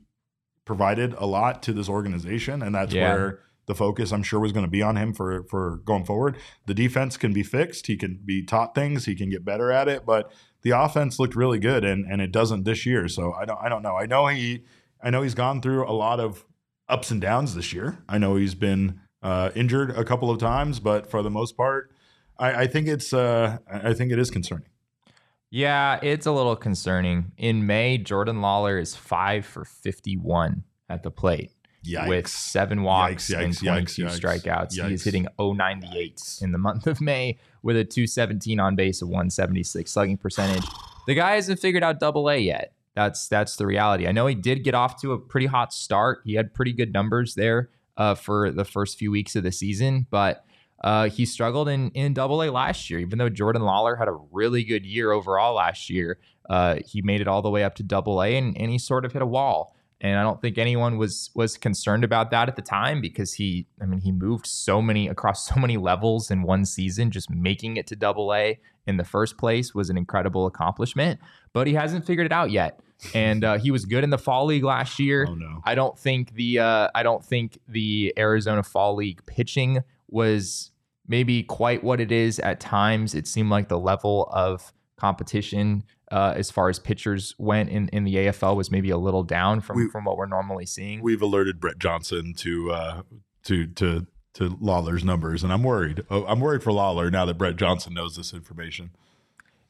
provided 0.65 1.15
a 1.19 1.27
lot 1.27 1.63
to 1.65 1.73
this 1.73 1.89
organization, 1.89 2.63
and 2.63 2.75
that's 2.75 2.95
Yeah. 2.95 3.15
where 3.15 3.39
the 3.67 3.75
focus 3.75 4.13
I'm 4.13 4.23
sure 4.23 4.41
was 4.41 4.53
going 4.53 4.67
to 4.67 4.71
be 4.71 4.83
on 4.83 4.97
him 4.97 5.13
for 5.13 5.45
for 5.45 5.81
going 5.85 6.05
forward. 6.05 6.37
The 6.67 6.75
defense 6.75 7.17
can 7.17 7.33
be 7.33 7.43
fixed. 7.43 7.87
He 7.87 7.97
can 7.97 8.21
be 8.25 8.45
taught 8.45 8.75
things. 8.75 9.07
He 9.07 9.15
can 9.15 9.31
get 9.31 9.45
better 9.45 9.71
at 9.73 9.89
it, 9.89 10.05
but 10.05 10.33
the 10.63 10.71
offense 10.71 11.19
looked 11.19 11.35
really 11.37 11.59
good 11.59 11.85
and 11.85 12.05
and 12.11 12.21
it 12.21 12.33
doesn't 12.33 12.65
this 12.65 12.85
year. 12.87 13.09
So 13.09 13.33
I 13.33 13.45
don't 13.45 13.59
I 13.63 13.69
don't 13.69 13.83
know. 13.83 13.97
I 13.97 14.07
know 14.07 14.27
he 14.27 14.65
I 15.03 15.11
know 15.11 15.23
he's 15.23 15.35
gone 15.35 15.61
through 15.63 15.89
a 15.89 15.93
lot 15.95 16.21
of 16.21 16.45
ups 16.89 17.11
and 17.11 17.21
downs 17.21 17.55
this 17.55 17.73
year. 17.73 17.99
I 18.09 18.19
know 18.19 18.37
he's 18.37 18.55
been 18.57 19.01
uh, 19.23 19.51
injured 19.55 19.91
a 19.97 20.05
couple 20.05 20.29
of 20.31 20.39
times, 20.39 20.81
but 20.81 21.09
for 21.09 21.23
the 21.23 21.31
most 21.31 21.57
part, 21.57 21.93
I, 22.39 22.63
I 22.63 22.67
think 22.67 22.89
it's 22.89 23.13
uh, 23.13 23.59
I 23.73 23.91
I 23.91 23.95
think 23.95 24.11
it 24.13 24.19
is 24.19 24.31
concerning. 24.31 24.67
Yeah, 25.53 26.01
it's 26.03 26.25
a 26.25 26.33
little 26.33 26.57
concerning. 26.57 27.33
In 27.37 27.67
May, 27.67 27.99
Jordan 27.99 28.37
Lawlar 28.37 28.81
is 28.81 28.97
five 28.97 29.45
for 29.45 29.67
51 29.67 30.65
at 30.89 31.03
the 31.03 31.11
plate 31.11 31.53
Yikes. 31.87 32.09
with 32.09 32.27
seven 32.27 32.83
walks 32.83 33.29
Yikes, 33.29 33.45
and 33.45 33.53
yikes, 33.53 33.97
22 33.97 34.05
yikes, 34.05 34.21
strikeouts. 34.21 34.73
He 34.73 34.95
is 34.95 35.03
yikes. 35.03 35.05
hitting 35.05 35.27
098 35.39 36.39
in 36.41 36.53
the 36.53 36.59
month 36.67 36.87
of 36.87 37.03
May 37.03 37.39
with 37.63 37.77
a 37.77 37.85
217 37.85 38.59
on 38.61 38.77
base 38.77 39.03
of 39.03 39.09
176 39.09 39.93
slugging 39.93 40.17
percentage. 40.17 40.65
The 41.07 41.15
guy 41.15 41.35
hasn't 41.35 41.61
figured 41.61 41.85
out 41.85 42.01
double 42.01 42.31
A 42.31 42.39
yet. 42.39 42.73
That's 42.95 43.29
that's 43.29 43.57
the 43.57 43.67
reality. 43.67 44.07
I 44.07 44.13
know 44.13 44.27
he 44.27 44.35
did 44.35 44.65
get 44.65 44.75
off 44.75 45.03
to 45.03 45.13
a 45.13 45.19
pretty 45.19 45.47
hot 45.47 45.75
start. 45.75 46.23
He 46.25 46.33
had 46.33 46.55
pretty 46.55 46.73
good 46.73 46.95
numbers 46.95 47.35
there 47.35 47.69
uh, 47.99 48.15
for 48.15 48.51
the 48.51 48.65
first 48.65 48.99
few 48.99 49.11
weeks 49.11 49.37
of 49.37 49.43
the 49.43 49.53
season, 49.53 50.07
but 50.11 50.47
uh, 50.83 51.09
he 51.09 51.25
struggled 51.25 51.69
in 51.69 51.91
in 51.91 52.15
Double 52.15 52.43
A 52.43 52.51
last 52.51 52.91
year. 52.91 52.99
Even 52.99 53.19
though 53.19 53.29
Jordan 53.29 53.63
Lawlar 53.63 53.99
had 53.99 54.09
a 54.09 54.19
really 54.31 54.65
good 54.65 54.85
year 54.85 55.13
overall 55.13 55.55
last 55.55 55.89
year, 55.89 56.19
uh, 56.51 56.77
he 56.85 57.03
made 57.03 57.21
it 57.21 57.29
all 57.29 57.43
the 57.43 57.51
way 57.51 57.65
up 57.65 57.75
to 57.77 57.83
Double 57.83 58.23
A, 58.23 58.37
and, 58.37 58.57
and 58.59 58.71
he 58.71 58.79
sort 58.79 59.05
of 59.05 59.13
hit 59.13 59.23
a 59.23 59.27
wall. 59.27 59.77
And 60.01 60.19
I 60.19 60.25
don't 60.25 60.41
think 60.41 60.59
anyone 60.59 60.99
was 60.99 61.31
was 61.35 61.57
concerned 61.57 62.03
about 62.03 62.33
that 62.33 62.49
at 62.49 62.57
the 62.57 62.63
time 62.63 63.01
because 63.01 63.35
he, 63.35 63.69
I 63.81 63.87
mean, 63.87 64.01
he 64.01 64.11
moved 64.11 64.49
so 64.49 64.83
many 64.83 65.07
across 65.07 65.47
so 65.47 65.61
many 65.61 65.77
levels 65.77 66.31
in 66.31 66.43
one 66.43 66.65
season. 66.65 67.13
Just 67.13 67.31
making 67.31 67.77
it 67.77 67.87
to 67.87 67.97
Double 67.97 68.35
A 68.35 68.59
in 68.85 68.97
the 68.97 69.05
first 69.05 69.39
place 69.39 69.77
was 69.77 69.91
an 69.91 69.97
incredible 69.97 70.47
accomplishment. 70.47 71.21
But 71.53 71.69
he 71.69 71.75
hasn't 71.75 72.05
figured 72.05 72.27
it 72.27 72.33
out 72.33 72.51
yet. 72.51 72.81
And 73.15 73.45
uh, 73.45 73.59
he 73.59 73.71
was 73.71 73.85
good 73.85 74.03
in 74.03 74.11
the 74.11 74.19
fall 74.19 74.47
league 74.47 74.65
last 74.65 74.99
year. 74.99 75.27
Oh 75.29 75.35
no. 75.35 75.61
I 75.65 75.77
don't 75.77 75.97
think 75.97 76.35
the 76.35 76.59
uh, 76.59 76.89
I 76.97 77.05
don't 77.05 77.25
think 77.25 77.59
the 77.69 78.13
Arizona 78.19 78.65
Fall 78.65 78.97
League 78.97 79.25
pitching 79.27 79.85
was 80.09 80.72
maybe 81.13 81.43
quite 81.43 81.85
what 81.85 82.01
it 82.01 82.11
is 82.11 82.39
at 82.41 82.59
times. 82.59 83.15
It 83.15 83.27
seemed 83.29 83.51
like 83.51 83.69
the 83.69 83.79
level 83.79 84.29
of 84.33 84.73
competition 84.97 85.85
uh, 86.11 86.33
as 86.37 86.51
far 86.51 86.69
as 86.69 86.79
pitchers 86.79 87.35
went 87.39 87.69
in, 87.71 87.89
in 87.89 88.05
the 88.05 88.15
AFL 88.17 88.57
was 88.57 88.71
maybe 88.71 88.91
a 88.91 88.97
little 88.99 89.23
down 89.23 89.61
from, 89.61 89.77
We- 89.77 89.89
from 89.91 90.05
what 90.05 90.17
we're 90.17 90.27
normally 90.27 90.67
seeing. 90.67 91.03
We've 91.03 91.23
alerted 91.23 91.61
Brett 91.61 91.79
Johnson 91.79 92.33
to 92.39 92.73
uh, 92.73 93.03
to 93.45 93.67
to 93.67 94.07
to 94.35 94.51
Lawlar's 94.57 95.05
numbers, 95.05 95.45
and 95.45 95.53
I'm 95.53 95.63
worried. 95.63 96.03
Oh, 96.11 96.25
I'm 96.27 96.41
worried 96.41 96.63
for 96.63 96.71
Lawlar 96.73 97.11
now 97.13 97.27
that 97.27 97.37
Brett 97.37 97.57
Johnson 97.57 97.93
knows 97.95 98.17
this 98.17 98.33
information. 98.33 98.91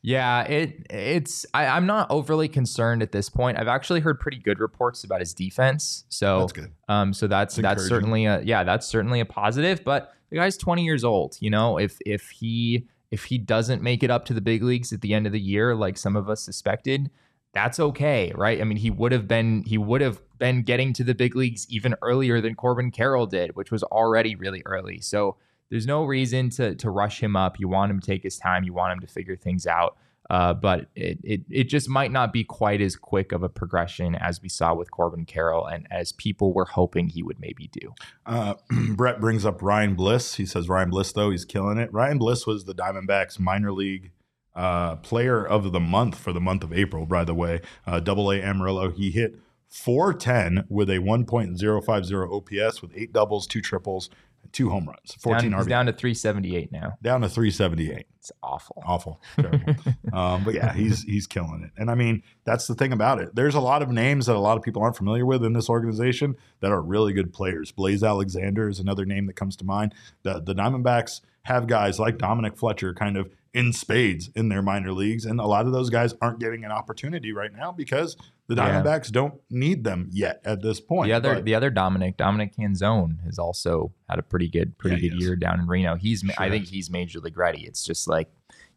Yeah, 0.03 0.43
it 0.43 0.85
it's 0.91 1.47
I, 1.55 1.67
I'm 1.67 1.87
not 1.87 2.11
overly 2.11 2.49
concerned 2.49 3.03
at 3.03 3.13
this 3.13 3.29
point. 3.29 3.59
I've 3.59 3.69
actually 3.69 4.01
heard 4.01 4.19
pretty 4.19 4.39
good 4.39 4.59
reports 4.59 5.05
about 5.05 5.21
his 5.21 5.33
defense. 5.33 6.05
So 6.09 6.41
That's 6.41 6.53
good. 6.53 6.73
Um, 6.89 7.15
so 7.15 7.29
that's 7.29 7.55
That's 7.57 7.77
that's 7.81 7.89
certainly 7.89 8.27
a 8.27 8.41
yeah, 8.43 8.65
that's 8.65 8.87
certainly 8.87 9.21
a 9.21 9.25
positive. 9.25 9.85
But 9.85 10.13
the 10.31 10.37
guy's 10.37 10.57
20 10.57 10.83
years 10.85 11.05
old. 11.05 11.37
You 11.41 11.51
know, 11.51 11.79
if 11.79 11.99
if 12.05 12.31
he 12.31 12.89
if 13.13 13.25
he 13.25 13.39
doesn't 13.39 13.83
make 13.83 14.03
it 14.03 14.11
up 14.11 14.25
to 14.25 14.35
the 14.35 14.41
big 14.41 14.63
leagues 14.63 14.93
at 14.93 15.03
the 15.03 15.15
end 15.15 15.27
of 15.27 15.33
the 15.33 15.41
year, 15.41 15.75
like 15.75 15.97
some 15.97 16.17
of 16.17 16.29
us 16.29 16.43
suspected, 16.43 17.11
that's 17.53 17.79
okay, 17.79 18.33
right? 18.35 18.61
I 18.61 18.65
mean, 18.65 18.79
he 18.79 18.91
would 18.91 19.13
have 19.13 19.29
been 19.29 19.63
he 19.65 19.79
would 19.79 20.01
have 20.01 20.21
been 20.39 20.63
getting 20.63 20.93
to 20.95 21.05
the 21.05 21.15
big 21.15 21.37
leagues 21.37 21.67
even 21.69 21.95
earlier 22.03 22.41
than 22.41 22.57
Corbin 22.57 22.91
Carroll 22.91 23.27
did, 23.27 23.55
which 23.55 23.71
was 23.71 23.85
already 23.85 24.35
really 24.35 24.63
early. 24.67 25.01
So 25.01 25.37
there's 25.73 25.87
no 25.87 26.05
reason 26.05 26.51
to 26.51 26.75
to 26.75 26.91
rush 26.91 27.23
him 27.23 27.35
up. 27.35 27.59
You 27.59 27.67
want 27.67 27.91
him 27.91 27.99
to 27.99 28.07
take 28.07 28.23
his 28.23 28.37
time. 28.37 28.63
You 28.63 28.75
want 28.75 28.93
him 28.93 29.01
to 29.01 29.07
figure 29.07 29.37
things 29.37 29.67
out. 29.67 29.97
Uh, 30.29 30.53
but 30.53 30.87
it, 30.95 31.19
it 31.25 31.41
it 31.49 31.65
just 31.65 31.89
might 31.89 32.13
not 32.13 32.31
be 32.31 32.45
quite 32.45 32.83
as 32.83 32.95
quick 32.95 33.33
of 33.33 33.43
a 33.43 33.49
progression 33.49 34.15
as 34.15 34.43
we 34.43 34.51
saw 34.51 34.75
with 34.75 34.91
Corbin 34.91 35.25
Carroll 35.25 35.67
and 35.67 35.87
as 35.91 36.13
people 36.13 36.53
were 36.53 36.67
hoping 36.67 37.09
he 37.09 37.23
would 37.23 37.41
maybe 37.41 37.69
do. 37.69 37.95
Uh, 38.27 38.55
Brett 38.91 39.19
brings 39.19 39.47
up 39.47 39.63
Ryan 39.63 39.95
Bliss. 39.95 40.35
He 40.35 40.45
says 40.45 40.69
Ryan 40.69 40.91
Bliss 40.91 41.11
though 41.13 41.31
he's 41.31 41.47
killing 41.47 41.79
it. 41.79 41.91
Ryan 41.91 42.19
Bliss 42.19 42.47
was 42.47 42.67
the 42.67 42.75
Diamondbacks 42.75 43.41
minor 43.41 43.73
league 43.73 44.11
uh, 44.55 44.97
player 44.97 45.43
of 45.43 45.73
the 45.73 45.81
month 45.81 46.19
for 46.19 46.35
the 46.35 46.41
month 46.41 46.63
of 46.63 46.75
April. 46.75 47.07
By 47.07 47.25
the 47.25 47.35
way, 47.35 47.63
uh, 47.87 47.99
Double 47.99 48.31
A 48.31 48.43
Amarillo. 48.43 48.91
He 48.91 49.11
hit 49.11 49.39
410 49.73 50.67
with 50.69 50.91
a 50.91 50.99
1.050 50.99 52.69
OPS 52.69 52.83
with 52.83 52.93
eight 52.95 53.11
doubles, 53.11 53.47
two 53.47 53.63
triples, 53.63 54.11
two 54.53 54.71
home 54.71 54.87
runs, 54.87 55.15
14 55.21 55.51
down, 55.51 55.61
RBI. 55.61 55.69
down 55.69 55.87
to 55.87 55.93
378 55.93 56.73
now. 56.73 56.99
down 57.03 57.23
to 57.23 57.29
378. 57.29 58.07
It's 58.19 58.33
awful. 58.43 58.83
Awful, 58.87 59.21
um, 60.13 60.45
but 60.45 60.55
yeah, 60.55 60.73
he's 60.73 61.03
he's 61.03 61.27
killing 61.27 61.63
it. 61.65 61.71
And 61.77 61.91
I 61.91 61.95
mean, 61.95 62.23
that's 62.45 62.67
the 62.69 62.75
thing 62.75 62.93
about 62.93 63.21
it. 63.21 63.35
There's 63.35 63.57
a 63.57 63.61
lot 63.61 63.83
of 63.83 63.91
names 63.91 64.27
that 64.27 64.37
a 64.37 64.39
lot 64.39 64.57
of 64.57 64.63
people 64.63 64.83
aren't 64.83 64.97
familiar 64.97 65.27
with 65.27 65.45
in 65.45 65.55
this 65.55 65.69
organization 65.69 66.37
that 66.61 66.71
are 66.71 66.81
really 66.81 67.13
good 67.13 67.33
players. 67.33 67.73
Blaze 67.73 68.05
Alexander 68.05 68.69
is 68.69 68.79
another 68.79 69.05
name 69.05 69.27
that 69.27 69.35
comes 69.35 69.57
to 69.57 69.65
mind. 69.65 69.95
The 70.23 70.41
the 70.41 70.55
Diamondbacks 70.55 71.21
have 71.45 71.67
guys 71.67 71.99
like 71.99 72.19
Dominic 72.19 72.57
Fletcher 72.57 72.95
kind 72.95 73.17
of 73.17 73.29
in 73.55 73.73
spades 73.73 74.31
in 74.35 74.49
their 74.49 74.63
minor 74.63 74.93
leagues, 74.93 75.25
and 75.25 75.41
a 75.41 75.47
lot 75.47 75.67
of 75.67 75.73
those 75.73 75.91
guys 75.91 76.15
aren't 76.23 76.39
getting 76.39 76.65
an 76.65 76.71
opportunity 76.71 77.33
right 77.33 77.53
now 77.53 77.73
because 77.73 78.17
the 78.55 78.63
Yeah. 78.63 78.83
Diamondbacks 78.83 79.11
don't 79.11 79.35
need 79.51 79.85
them 79.85 80.09
yet 80.13 80.41
at 80.45 80.63
this 80.63 80.81
point. 80.81 81.09
The 81.09 81.13
other 81.15 81.35
But- 81.37 81.45
the 81.45 81.55
other 81.55 81.71
Dominic 81.71 82.17
Dominic 82.17 82.55
Canzone 82.57 83.23
has 83.25 83.39
also 83.39 83.93
had 84.09 84.19
a 84.19 84.23
pretty 84.23 84.49
good 84.49 84.77
pretty 84.79 85.03
Yeah, 85.03 85.11
good 85.11 85.21
year 85.21 85.37
down 85.37 85.61
in 85.61 85.67
Reno. 85.67 85.97
He's 85.97 86.23
ma- 86.25 86.35
I 86.39 86.49
think 86.51 86.67
he's 86.67 86.91
major 86.91 87.21
league 87.21 87.37
ready. 87.37 87.63
It's 87.65 87.85
just 87.85 88.09
like 88.09 88.29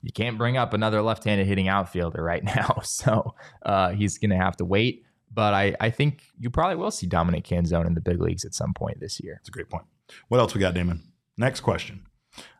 you 0.01 0.11
can't 0.11 0.37
bring 0.37 0.55
up 0.57 0.73
another 0.73 1.01
left-handed 1.01 1.47
hitting 1.47 1.67
outfielder 1.67 2.21
right 2.23 2.43
now, 2.55 2.79
so 2.83 3.33
uh, 3.63 3.89
he's 3.91 4.17
going 4.19 4.29
to 4.29 4.37
have 4.37 4.55
to 4.57 4.65
wait. 4.65 5.03
But 5.33 5.53
I 5.53 5.75
I 5.79 5.89
think 5.89 6.23
you 6.39 6.49
probably 6.49 6.75
will 6.77 6.91
see 6.91 7.07
Dominic 7.07 7.43
Canzone 7.43 7.87
in 7.87 7.93
the 7.93 8.01
big 8.01 8.21
leagues 8.21 8.45
at 8.45 8.53
some 8.53 8.73
point 8.73 8.99
this 8.99 9.19
year. 9.19 9.35
That's 9.39 9.49
a 9.49 9.51
great 9.51 9.69
point. 9.69 9.85
What 10.29 10.39
else 10.39 10.53
we 10.53 10.59
got, 10.61 10.73
Damon? 10.75 11.01
Next 11.37 11.61
question. 11.61 12.05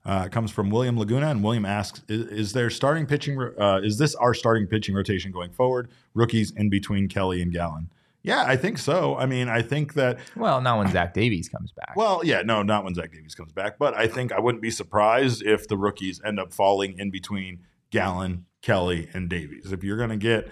Uh, 0.05 0.23
it 0.27 0.31
comes 0.31 0.51
from 0.51 0.69
William 0.69 0.99
Laguna, 0.99 1.27
and 1.27 1.43
William 1.43 1.65
asks: 1.65 2.03
Is, 2.07 2.27
is 2.27 2.53
there 2.53 2.69
starting 2.69 3.05
pitching? 3.05 3.39
Uh, 3.59 3.81
is 3.83 3.97
this 3.97 4.13
our 4.15 4.33
starting 4.33 4.67
pitching 4.67 4.93
rotation 4.93 5.31
going 5.31 5.51
forward? 5.51 5.89
Rookies 6.13 6.51
in 6.51 6.69
between 6.69 7.07
Kelly 7.07 7.41
and 7.41 7.51
Gallen. 7.51 7.89
Yeah, 8.21 8.43
I 8.43 8.55
think 8.55 8.79
so. 8.79 9.15
I 9.15 9.27
mean, 9.27 9.49
I 9.49 9.61
think 9.61 9.93
that. 9.93 10.17
Well, 10.35 10.59
not 10.59 10.79
when 10.79 10.91
Zach 10.91 11.13
Davies 11.13 11.47
comes 11.47 11.71
back. 11.71 11.95
Well, 11.95 12.21
yeah, 12.23 12.41
no, 12.41 12.63
not 12.63 12.83
when 12.83 12.95
Zach 12.95 13.11
Davies 13.11 13.35
comes 13.35 13.51
back, 13.51 13.77
but 13.77 13.95
I 13.95 14.07
think 14.07 14.31
I 14.31 14.39
wouldn't 14.39 14.63
be 14.63 14.71
surprised 14.71 15.43
if 15.43 15.67
the 15.67 15.77
rookies 15.77 16.21
end 16.25 16.39
up 16.39 16.51
falling 16.51 16.97
in 16.97 17.11
between 17.11 17.59
Gallen, 17.91 18.45
Kelly, 18.61 19.09
and 19.13 19.29
Davies. 19.29 19.71
If 19.71 19.83
you're 19.83 19.97
going 19.97 20.09
to 20.09 20.17
get 20.17 20.47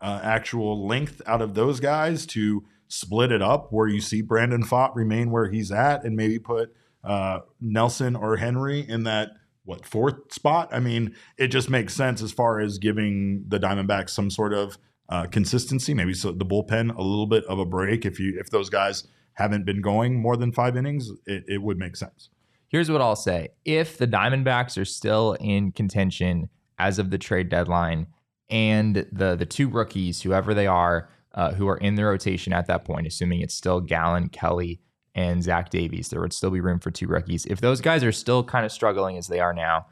uh, 0.00 0.20
actual 0.22 0.86
length 0.86 1.20
out 1.26 1.42
of 1.42 1.54
those 1.54 1.80
guys 1.80 2.26
to 2.26 2.64
split 2.86 3.32
it 3.32 3.42
up, 3.42 3.72
where 3.72 3.88
you 3.88 4.00
see 4.00 4.22
Brandon 4.22 4.62
Pfaadt 4.62 4.94
remain 4.94 5.32
where 5.32 5.48
he's 5.48 5.72
at, 5.72 6.04
and 6.04 6.16
maybe 6.16 6.38
put 6.38 6.74
uh, 7.06 7.40
Nelson 7.60 8.16
or 8.16 8.36
Henry 8.36 8.80
in 8.86 9.04
that 9.04 9.30
what 9.64 9.84
fourth 9.84 10.32
spot. 10.32 10.68
I 10.72 10.80
mean, 10.80 11.14
it 11.38 11.48
just 11.48 11.70
makes 11.70 11.94
sense 11.94 12.22
as 12.22 12.32
far 12.32 12.60
as 12.60 12.78
giving 12.78 13.44
the 13.48 13.58
Diamondbacks 13.58 14.10
some 14.10 14.30
sort 14.30 14.52
of 14.52 14.78
uh, 15.08 15.26
consistency, 15.26 15.94
maybe 15.94 16.14
so 16.14 16.32
the 16.32 16.44
bullpen 16.44 16.94
a 16.96 17.02
little 17.02 17.26
bit 17.26 17.44
of 17.44 17.58
a 17.58 17.64
break. 17.64 18.04
If 18.04 18.18
you 18.18 18.36
if 18.38 18.50
those 18.50 18.70
guys 18.70 19.06
haven't 19.34 19.64
been 19.64 19.82
going 19.82 20.20
more 20.20 20.36
than 20.36 20.52
five 20.52 20.76
innings, 20.76 21.10
it, 21.26 21.44
it 21.46 21.62
would 21.62 21.78
make 21.78 21.96
sense. 21.96 22.30
Here's 22.68 22.90
what 22.90 23.00
I'll 23.00 23.16
say. 23.16 23.48
If 23.64 23.98
the 23.98 24.08
Diamondbacks 24.08 24.80
are 24.80 24.84
still 24.84 25.36
in 25.40 25.72
contention 25.72 26.48
as 26.78 26.98
of 26.98 27.10
the 27.10 27.18
trade 27.18 27.48
deadline 27.48 28.08
and 28.50 29.06
the 29.12 29.36
the 29.36 29.46
two 29.46 29.68
rookies, 29.68 30.22
whoever 30.22 30.54
they 30.54 30.66
are, 30.66 31.08
uh, 31.34 31.52
who 31.52 31.68
are 31.68 31.76
in 31.76 31.94
the 31.94 32.04
rotation 32.04 32.52
at 32.52 32.66
that 32.66 32.84
point, 32.84 33.06
assuming 33.06 33.40
it's 33.40 33.54
still 33.54 33.80
Gallen, 33.80 34.28
Kelly, 34.28 34.80
and 35.16 35.42
Zach 35.42 35.70
Davies, 35.70 36.08
there 36.10 36.20
would 36.20 36.32
still 36.32 36.50
be 36.50 36.60
room 36.60 36.78
for 36.78 36.92
two 36.92 37.08
rookies. 37.08 37.44
If 37.46 37.60
those 37.60 37.80
guys 37.80 38.04
are 38.04 38.12
still 38.12 38.44
kind 38.44 38.64
of 38.64 38.70
struggling 38.70 39.16
as 39.16 39.26
they 39.26 39.40
are 39.40 39.52
now, 39.52 39.86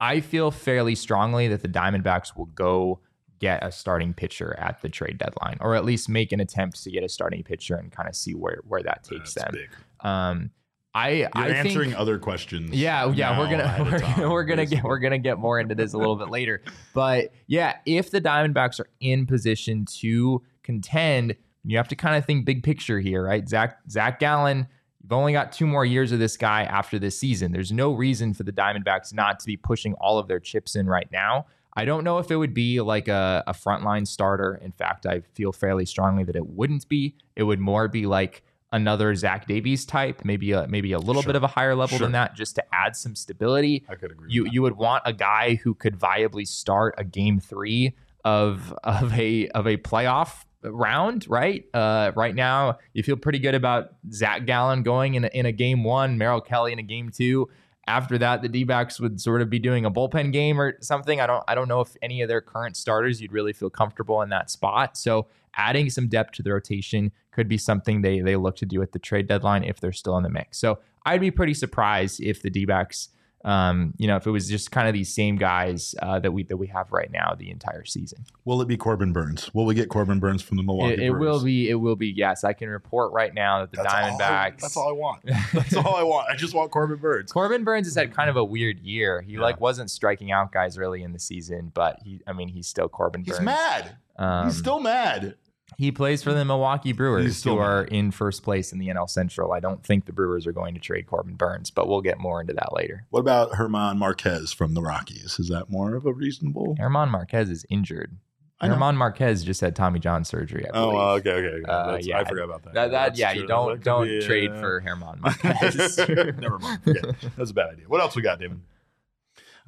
I 0.00 0.20
feel 0.20 0.50
fairly 0.50 0.94
strongly 0.94 1.48
that 1.48 1.60
the 1.62 1.68
Diamondbacks 1.68 2.34
will 2.36 2.46
go 2.46 3.00
get 3.40 3.62
a 3.64 3.70
starting 3.70 4.14
pitcher 4.14 4.54
at 4.58 4.80
the 4.80 4.88
trade 4.88 5.18
deadline, 5.18 5.58
or 5.60 5.74
at 5.74 5.84
least 5.84 6.08
make 6.08 6.32
an 6.32 6.40
attempt 6.40 6.82
to 6.84 6.90
get 6.90 7.02
a 7.04 7.08
starting 7.08 7.42
pitcher 7.42 7.74
and 7.76 7.92
kind 7.92 8.08
of 8.08 8.16
see 8.16 8.32
where 8.34 8.60
where 8.66 8.82
that 8.82 9.04
takes 9.04 9.34
That's 9.34 9.52
them. 9.52 9.68
Um, 10.00 10.50
I 10.94 11.10
You're 11.10 11.28
I 11.34 11.48
answering 11.50 11.90
think, 11.90 12.00
other 12.00 12.18
questions. 12.18 12.70
yeah, 12.72 13.10
yeah, 13.12 13.38
we're 13.38 13.50
gonna 13.50 13.76
we're, 13.90 13.98
time, 13.98 14.16
gonna- 14.16 14.30
we're 14.30 14.44
gonna 14.44 14.66
get 14.66 14.82
we're 14.82 14.98
gonna 14.98 15.18
get 15.18 15.38
more 15.38 15.60
into 15.60 15.74
this 15.74 15.92
a 15.92 15.98
little 15.98 16.16
bit 16.16 16.30
later. 16.30 16.62
But 16.94 17.32
yeah, 17.46 17.76
if 17.84 18.10
the 18.10 18.20
Diamondbacks 18.20 18.80
are 18.80 18.88
in 19.00 19.26
position 19.26 19.84
to 20.00 20.42
contend, 20.62 21.36
you 21.64 21.76
have 21.76 21.88
to 21.88 21.96
kind 21.96 22.16
of 22.16 22.24
think 22.24 22.44
big 22.44 22.62
picture 22.62 23.00
here, 23.00 23.24
right? 23.24 23.48
Zach 23.48 23.78
Zac 23.90 24.18
Gallen, 24.20 24.66
you've 25.02 25.12
only 25.12 25.32
got 25.32 25.52
two 25.52 25.66
more 25.66 25.84
years 25.84 26.12
of 26.12 26.18
this 26.18 26.36
guy 26.36 26.62
after 26.64 26.98
this 26.98 27.18
season. 27.18 27.52
There's 27.52 27.72
no 27.72 27.92
reason 27.92 28.34
for 28.34 28.42
the 28.44 28.52
Diamondbacks 28.52 29.12
not 29.12 29.40
to 29.40 29.46
be 29.46 29.56
pushing 29.56 29.94
all 29.94 30.18
of 30.18 30.28
their 30.28 30.40
chips 30.40 30.76
in 30.76 30.86
right 30.86 31.08
now. 31.12 31.46
I 31.74 31.84
don't 31.84 32.02
know 32.02 32.18
if 32.18 32.30
it 32.30 32.36
would 32.36 32.54
be 32.54 32.80
like 32.80 33.06
a, 33.08 33.44
a 33.46 33.52
frontline 33.52 34.06
starter. 34.06 34.58
In 34.62 34.72
fact, 34.72 35.06
I 35.06 35.20
feel 35.34 35.52
fairly 35.52 35.84
strongly 35.86 36.24
that 36.24 36.34
it 36.34 36.46
wouldn't 36.46 36.88
be. 36.88 37.14
It 37.36 37.44
would 37.44 37.60
more 37.60 37.86
be 37.86 38.06
like 38.06 38.42
another 38.72 39.14
Zach 39.14 39.46
Davies 39.46 39.86
type, 39.86 40.24
maybe 40.24 40.52
a 40.52 40.66
maybe 40.66 40.92
a 40.92 40.98
little 40.98 41.22
Sure. 41.22 41.28
bit 41.28 41.36
of 41.36 41.42
a 41.44 41.46
higher 41.46 41.74
level 41.76 41.98
Sure. 41.98 42.06
than 42.06 42.12
that, 42.12 42.34
just 42.34 42.54
to 42.56 42.64
add 42.74 42.96
some 42.96 43.14
stability. 43.14 43.84
I 43.88 43.94
could 43.94 44.10
agree. 44.10 44.28
You 44.32 44.46
you 44.50 44.62
would 44.62 44.76
want 44.76 45.02
a 45.06 45.12
guy 45.12 45.54
who 45.56 45.72
could 45.74 45.96
viably 45.98 46.46
start 46.48 46.94
a 46.98 47.04
game 47.04 47.38
three 47.40 47.94
of 48.24 48.74
of 48.84 49.16
a 49.18 49.48
of 49.50 49.66
a 49.66 49.76
playoff 49.76 50.44
round, 50.62 51.26
right? 51.28 51.64
Uh, 51.72 52.12
right 52.16 52.34
now, 52.34 52.78
you 52.92 53.02
feel 53.02 53.16
pretty 53.16 53.38
good 53.38 53.54
about 53.54 53.90
Zac 54.12 54.46
Gallen 54.46 54.82
going 54.82 55.14
in 55.14 55.24
a, 55.24 55.28
in 55.28 55.46
a 55.46 55.52
game 55.52 55.84
one, 55.84 56.18
Merrill 56.18 56.40
Kelly 56.40 56.72
in 56.72 56.78
a 56.78 56.82
game 56.82 57.10
two. 57.10 57.48
After 57.86 58.18
that, 58.18 58.42
the 58.42 58.50
D-backs 58.50 59.00
would 59.00 59.18
sort 59.18 59.40
of 59.40 59.48
be 59.48 59.58
doing 59.58 59.86
a 59.86 59.90
bullpen 59.90 60.30
game 60.30 60.60
or 60.60 60.76
something. 60.82 61.22
I 61.22 61.26
don't 61.26 61.42
I 61.48 61.54
don't 61.54 61.68
know 61.68 61.80
if 61.80 61.96
any 62.02 62.20
of 62.20 62.28
their 62.28 62.42
current 62.42 62.76
starters 62.76 63.18
you'd 63.20 63.32
really 63.32 63.54
feel 63.54 63.70
comfortable 63.70 64.20
in 64.20 64.28
that 64.28 64.50
spot. 64.50 64.98
So 64.98 65.28
adding 65.56 65.88
some 65.88 66.06
depth 66.06 66.32
to 66.32 66.42
the 66.42 66.52
rotation 66.52 67.12
could 67.30 67.48
be 67.48 67.56
something 67.56 68.02
they 68.02 68.20
they 68.20 68.36
look 68.36 68.56
to 68.56 68.66
do 68.66 68.82
at 68.82 68.92
the 68.92 68.98
trade 68.98 69.26
deadline 69.26 69.64
if 69.64 69.80
they're 69.80 69.92
still 69.92 70.18
in 70.18 70.22
the 70.22 70.28
mix. 70.28 70.58
So 70.58 70.80
I'd 71.06 71.22
be 71.22 71.30
pretty 71.30 71.54
surprised 71.54 72.20
if 72.20 72.42
the 72.42 72.50
D-backs 72.50 73.08
um, 73.44 73.94
you 73.98 74.06
know, 74.08 74.16
if 74.16 74.26
it 74.26 74.30
was 74.30 74.48
just 74.48 74.70
kind 74.72 74.88
of 74.88 74.94
these 74.94 75.14
same 75.14 75.36
guys 75.36 75.94
uh, 76.02 76.18
that 76.18 76.32
we 76.32 76.42
that 76.44 76.56
we 76.56 76.66
have 76.68 76.90
right 76.92 77.10
now 77.10 77.34
the 77.38 77.50
entire 77.50 77.84
season. 77.84 78.24
Will 78.44 78.60
it 78.60 78.68
be 78.68 78.76
Corbin 78.76 79.12
Burnes? 79.12 79.52
Will 79.54 79.64
we 79.64 79.74
get 79.74 79.88
Corbin 79.88 80.18
Burnes 80.18 80.42
from 80.42 80.56
the 80.56 80.62
Milwaukee? 80.64 80.94
It, 80.94 81.00
it 81.00 81.10
will 81.10 81.42
be. 81.42 81.70
It 81.70 81.74
will 81.76 81.94
be. 81.96 82.08
Yes, 82.08 82.42
I 82.44 82.52
can 82.52 82.68
report 82.68 83.12
right 83.12 83.32
now 83.32 83.60
that 83.60 83.70
the 83.70 83.76
That's 83.82 83.94
all 83.94 84.00
I- 84.00 84.10
Diamondbacks. 84.10 84.60
that's 84.60 84.76
all 84.76 84.88
I 84.88 84.92
want. 84.92 85.22
That's 85.52 85.76
all 85.76 85.94
I 85.94 86.02
want. 86.02 86.28
I 86.30 86.34
just 86.36 86.52
want 86.54 86.70
Corbin 86.72 86.98
Burnes. 86.98 87.30
Corbin 87.32 87.62
Burnes 87.64 87.86
has 87.86 87.94
had 87.94 88.12
kind 88.12 88.28
of 88.28 88.36
a 88.36 88.44
weird 88.44 88.80
year. 88.80 89.20
He 89.20 89.34
Yeah. 89.34 89.40
like 89.40 89.60
wasn't 89.60 89.90
striking 89.90 90.32
out 90.32 90.50
guys 90.52 90.76
early 90.76 91.02
in 91.02 91.12
the 91.12 91.20
season, 91.20 91.70
but 91.74 92.00
he, 92.04 92.20
I 92.26 92.32
mean, 92.32 92.48
he's 92.48 92.66
still 92.66 92.88
Corbin 92.88 93.22
He's 93.24 93.34
Burns. 93.34 93.44
mad. 93.44 93.96
Um, 94.16 94.46
He's 94.46 94.56
still 94.58 94.80
mad. 94.80 95.36
He 95.78 95.92
plays 95.92 96.24
for 96.24 96.34
the 96.34 96.44
Milwaukee 96.44 96.92
Brewers, 96.92 97.44
who 97.44 97.56
are 97.58 97.84
in 97.84 98.10
first 98.10 98.42
place 98.42 98.72
in 98.72 98.80
the 98.80 98.88
NL 98.88 99.08
Central. 99.08 99.52
I 99.52 99.60
don't 99.60 99.80
think 99.84 100.06
the 100.06 100.12
Brewers 100.12 100.44
are 100.44 100.52
going 100.52 100.74
to 100.74 100.80
trade 100.80 101.06
Corbin 101.06 101.36
Burnes, 101.36 101.70
but 101.70 101.86
we'll 101.86 102.00
get 102.00 102.18
more 102.18 102.40
into 102.40 102.52
that 102.54 102.72
later. 102.74 103.06
What 103.10 103.20
about 103.20 103.52
Germán 103.52 103.96
Márquez 103.96 104.52
from 104.52 104.74
the 104.74 104.82
Rockies? 104.82 105.36
Is 105.38 105.48
that 105.50 105.70
more 105.70 105.94
of 105.94 106.04
a 106.04 106.12
reasonable? 106.12 106.74
Germán 106.80 107.10
Márquez 107.10 107.48
is 107.48 107.64
injured. 107.70 108.16
Germán 108.60 108.96
Márquez 108.96 109.44
just 109.44 109.60
had 109.60 109.76
Tommy 109.76 110.00
John 110.00 110.24
surgery. 110.24 110.66
I 110.66 110.70
Oh, 110.74 110.90
believe. 111.20 111.26
okay, 111.36 111.46
okay. 111.60 111.70
Uh, 111.70 111.98
yeah, 112.02 112.18
I 112.18 112.24
forgot 112.24 112.42
about 112.46 112.64
that. 112.64 112.74
That, 112.74 112.90
that 112.90 113.16
yeah, 113.16 113.32
true. 113.32 113.42
you 113.42 113.46
don't 113.46 113.80
don't 113.84 114.20
trade 114.22 114.50
uh, 114.50 114.60
for 114.60 114.80
Herman 114.80 115.20
Marquez. 115.22 115.96
Never 115.96 116.58
mind. 116.58 116.80
It. 116.86 117.14
That's 117.36 117.52
a 117.52 117.54
bad 117.54 117.70
idea. 117.74 117.84
What 117.86 118.00
else 118.00 118.16
we 118.16 118.22
got, 118.22 118.40
David? 118.40 118.58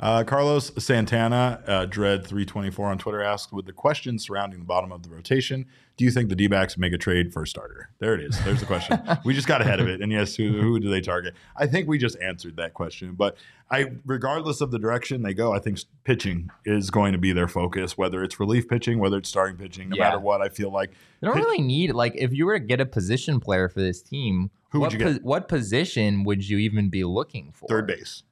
Uh, 0.00 0.24
Carlos 0.24 0.72
Santana, 0.78 1.62
uh, 1.66 1.86
Dread324 1.86 2.78
on 2.80 2.96
Twitter 2.96 3.22
asked, 3.22 3.52
with 3.52 3.66
the 3.66 3.72
question 3.72 4.18
surrounding 4.18 4.58
the 4.60 4.64
bottom 4.64 4.92
of 4.92 5.02
the 5.02 5.10
rotation, 5.10 5.66
do 5.98 6.06
you 6.06 6.10
think 6.10 6.30
the 6.30 6.34
D 6.34 6.46
backs 6.46 6.78
make 6.78 6.94
a 6.94 6.98
trade 6.98 7.34
for 7.34 7.42
a 7.42 7.46
starter? 7.46 7.90
There 7.98 8.14
it 8.14 8.22
is. 8.22 8.42
There's 8.42 8.60
the 8.60 8.66
question. 8.66 8.98
we 9.26 9.34
just 9.34 9.46
got 9.46 9.60
ahead 9.60 9.78
of 9.78 9.88
it. 9.88 10.00
And 10.00 10.10
yes, 10.10 10.34
who, 10.34 10.58
who 10.58 10.80
do 10.80 10.88
they 10.88 11.02
target? 11.02 11.34
I 11.54 11.66
think 11.66 11.86
we 11.86 11.98
just 11.98 12.18
answered 12.22 12.56
that 12.56 12.72
question. 12.72 13.12
But 13.12 13.36
I, 13.70 13.92
regardless 14.06 14.62
of 14.62 14.70
the 14.70 14.78
direction 14.78 15.20
they 15.22 15.34
go, 15.34 15.52
I 15.52 15.58
think 15.58 15.78
pitching 16.04 16.48
is 16.64 16.90
going 16.90 17.12
to 17.12 17.18
be 17.18 17.32
their 17.32 17.48
focus, 17.48 17.98
whether 17.98 18.24
it's 18.24 18.40
relief 18.40 18.68
pitching, 18.68 19.00
whether 19.00 19.18
it's 19.18 19.28
starting 19.28 19.58
pitching, 19.58 19.90
no 19.90 19.96
Yeah. 19.98 20.04
matter 20.04 20.18
what. 20.20 20.40
I 20.40 20.48
feel 20.48 20.72
like 20.72 20.92
They 21.20 21.26
don't 21.26 21.36
pitch- 21.36 21.44
really 21.44 21.60
need 21.62 21.92
like 21.92 22.14
if 22.16 22.32
you 22.32 22.46
were 22.46 22.58
to 22.58 22.64
get 22.64 22.80
a 22.80 22.86
position 22.86 23.38
player 23.38 23.68
for 23.68 23.80
this 23.80 24.00
team, 24.00 24.50
Who 24.70 24.80
would 24.80 24.86
what 24.86 24.92
you 24.94 24.98
get? 24.98 25.22
what 25.22 25.46
position 25.48 26.24
would 26.24 26.48
you 26.48 26.56
even 26.56 26.88
be 26.88 27.04
looking 27.04 27.52
for? 27.52 27.66
third 27.68 27.86
base. 27.86 28.22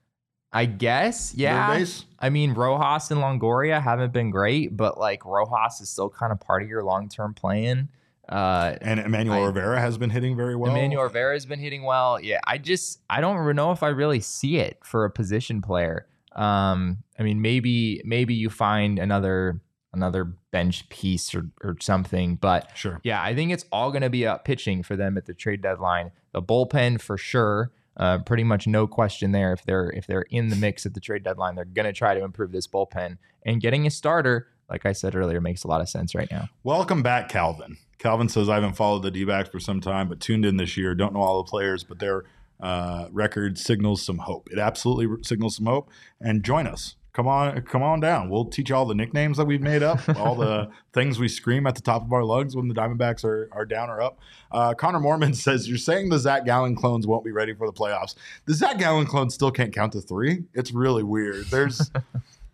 I 0.52 0.64
guess. 0.64 1.34
Yeah. 1.36 1.84
I 2.18 2.30
mean, 2.30 2.54
Rojas 2.54 3.10
and 3.10 3.20
Longoria 3.20 3.82
haven't 3.82 4.12
been 4.12 4.30
great, 4.30 4.76
but 4.76 4.98
like 4.98 5.24
Rojas 5.24 5.80
is 5.80 5.88
still 5.90 6.08
kind 6.08 6.32
of 6.32 6.40
part 6.40 6.62
of 6.62 6.68
your 6.68 6.82
long 6.82 7.08
term 7.08 7.34
plan. 7.34 7.88
Uh, 8.28 8.76
And 8.82 9.00
Emmanuel 9.00 9.42
I- 9.42 9.46
Rivera 9.46 9.80
has 9.80 9.96
been 9.98 10.10
hitting 10.10 10.36
very 10.36 10.54
well. 10.56 10.70
Emmanuel 10.70 11.02
Rivera 11.04 11.34
has 11.34 11.46
been 11.46 11.58
hitting 11.60 11.82
well. 11.82 12.20
Yeah, 12.20 12.40
I 12.46 12.58
just 12.58 13.00
I 13.08 13.20
don't 13.20 13.54
know 13.56 13.72
if 13.72 13.82
I 13.82 13.88
really 13.88 14.20
see 14.20 14.58
it 14.58 14.78
for 14.82 15.04
a 15.04 15.10
position 15.10 15.62
player. 15.62 16.06
Um, 16.34 16.98
I 17.18 17.22
mean, 17.22 17.40
maybe 17.42 18.00
maybe 18.04 18.34
you 18.34 18.48
find 18.50 18.98
another 18.98 19.60
another 19.94 20.24
bench 20.50 20.88
piece 20.90 21.34
or 21.34 21.46
or 21.62 21.76
something, 21.80 22.36
but 22.36 22.70
Sure. 22.76 23.00
yeah, 23.02 23.22
I 23.22 23.34
think 23.34 23.50
it's 23.52 23.64
all 23.72 23.90
going 23.90 24.02
to 24.02 24.10
be 24.10 24.26
up 24.26 24.44
pitching 24.44 24.82
for 24.82 24.94
them 24.96 25.16
at 25.16 25.24
the 25.26 25.34
trade 25.34 25.62
deadline. 25.62 26.10
The 26.32 26.42
bullpen 26.42 27.00
for 27.00 27.16
sure. 27.16 27.70
Uh, 27.98 28.18
pretty 28.18 28.44
much 28.44 28.66
no 28.66 28.86
question 28.86 29.32
there. 29.32 29.52
If 29.52 29.64
they're 29.64 29.90
if 29.90 30.06
they're 30.06 30.26
in 30.30 30.48
the 30.48 30.56
mix 30.56 30.86
at 30.86 30.94
the 30.94 31.00
trade 31.00 31.24
deadline, 31.24 31.56
they're 31.56 31.64
going 31.64 31.86
to 31.86 31.92
try 31.92 32.14
to 32.14 32.22
improve 32.22 32.52
this 32.52 32.66
bullpen. 32.66 33.18
And 33.44 33.60
getting 33.60 33.86
a 33.86 33.90
starter, 33.90 34.46
like 34.70 34.86
I 34.86 34.92
said 34.92 35.16
earlier, 35.16 35.40
makes 35.40 35.64
a 35.64 35.68
lot 35.68 35.80
of 35.80 35.88
sense 35.88 36.14
right 36.14 36.30
now. 36.30 36.48
Welcome 36.62 37.02
back, 37.02 37.28
Calvin. 37.28 37.76
Calvin 37.98 38.28
says, 38.28 38.48
I 38.48 38.54
haven't 38.54 38.74
followed 38.74 39.02
the 39.02 39.10
D 39.10 39.24
for 39.24 39.58
some 39.58 39.80
time, 39.80 40.08
but 40.08 40.20
tuned 40.20 40.44
in 40.44 40.56
this 40.56 40.76
year. 40.76 40.94
Don't 40.94 41.12
know 41.12 41.20
all 41.20 41.42
the 41.42 41.50
players, 41.50 41.82
but 41.82 41.98
their 41.98 42.24
uh, 42.60 43.08
record 43.10 43.58
signals 43.58 44.02
some 44.02 44.18
hope. 44.18 44.48
It 44.52 44.58
absolutely 44.58 45.24
signals 45.24 45.56
some 45.56 45.66
hope. 45.66 45.90
And 46.20 46.44
join 46.44 46.66
us. 46.66 46.94
Come 47.18 47.26
on, 47.26 47.60
come 47.62 47.82
on 47.82 47.98
down. 47.98 48.30
We'll 48.30 48.44
teach 48.44 48.70
you 48.70 48.76
all 48.76 48.86
the 48.86 48.94
nicknames 48.94 49.38
that 49.38 49.44
we've 49.44 49.60
made 49.60 49.82
up, 49.82 49.98
all 50.16 50.36
the 50.36 50.70
things 50.92 51.18
we 51.18 51.26
scream 51.26 51.66
at 51.66 51.74
the 51.74 51.80
top 51.80 52.04
of 52.04 52.12
our 52.12 52.22
lungs 52.22 52.54
when 52.54 52.68
the 52.68 52.74
Diamondbacks 52.74 53.24
are, 53.24 53.48
are 53.50 53.64
down 53.64 53.90
or 53.90 54.00
up. 54.00 54.20
Uh, 54.52 54.72
Connor 54.72 55.00
Mormon 55.00 55.34
says, 55.34 55.68
You're 55.68 55.78
saying 55.78 56.10
the 56.10 56.18
Zac 56.20 56.44
Gallen 56.44 56.76
clones 56.76 57.08
won't 57.08 57.24
be 57.24 57.32
ready 57.32 57.54
for 57.54 57.66
the 57.66 57.72
playoffs. 57.72 58.14
The 58.44 58.54
Zac 58.54 58.78
Gallen 58.78 59.04
clones 59.04 59.34
still 59.34 59.50
can't 59.50 59.74
count 59.74 59.94
to 59.94 60.00
three. 60.00 60.44
It's 60.54 60.70
really 60.70 61.02
weird. 61.02 61.46
There's 61.46 61.90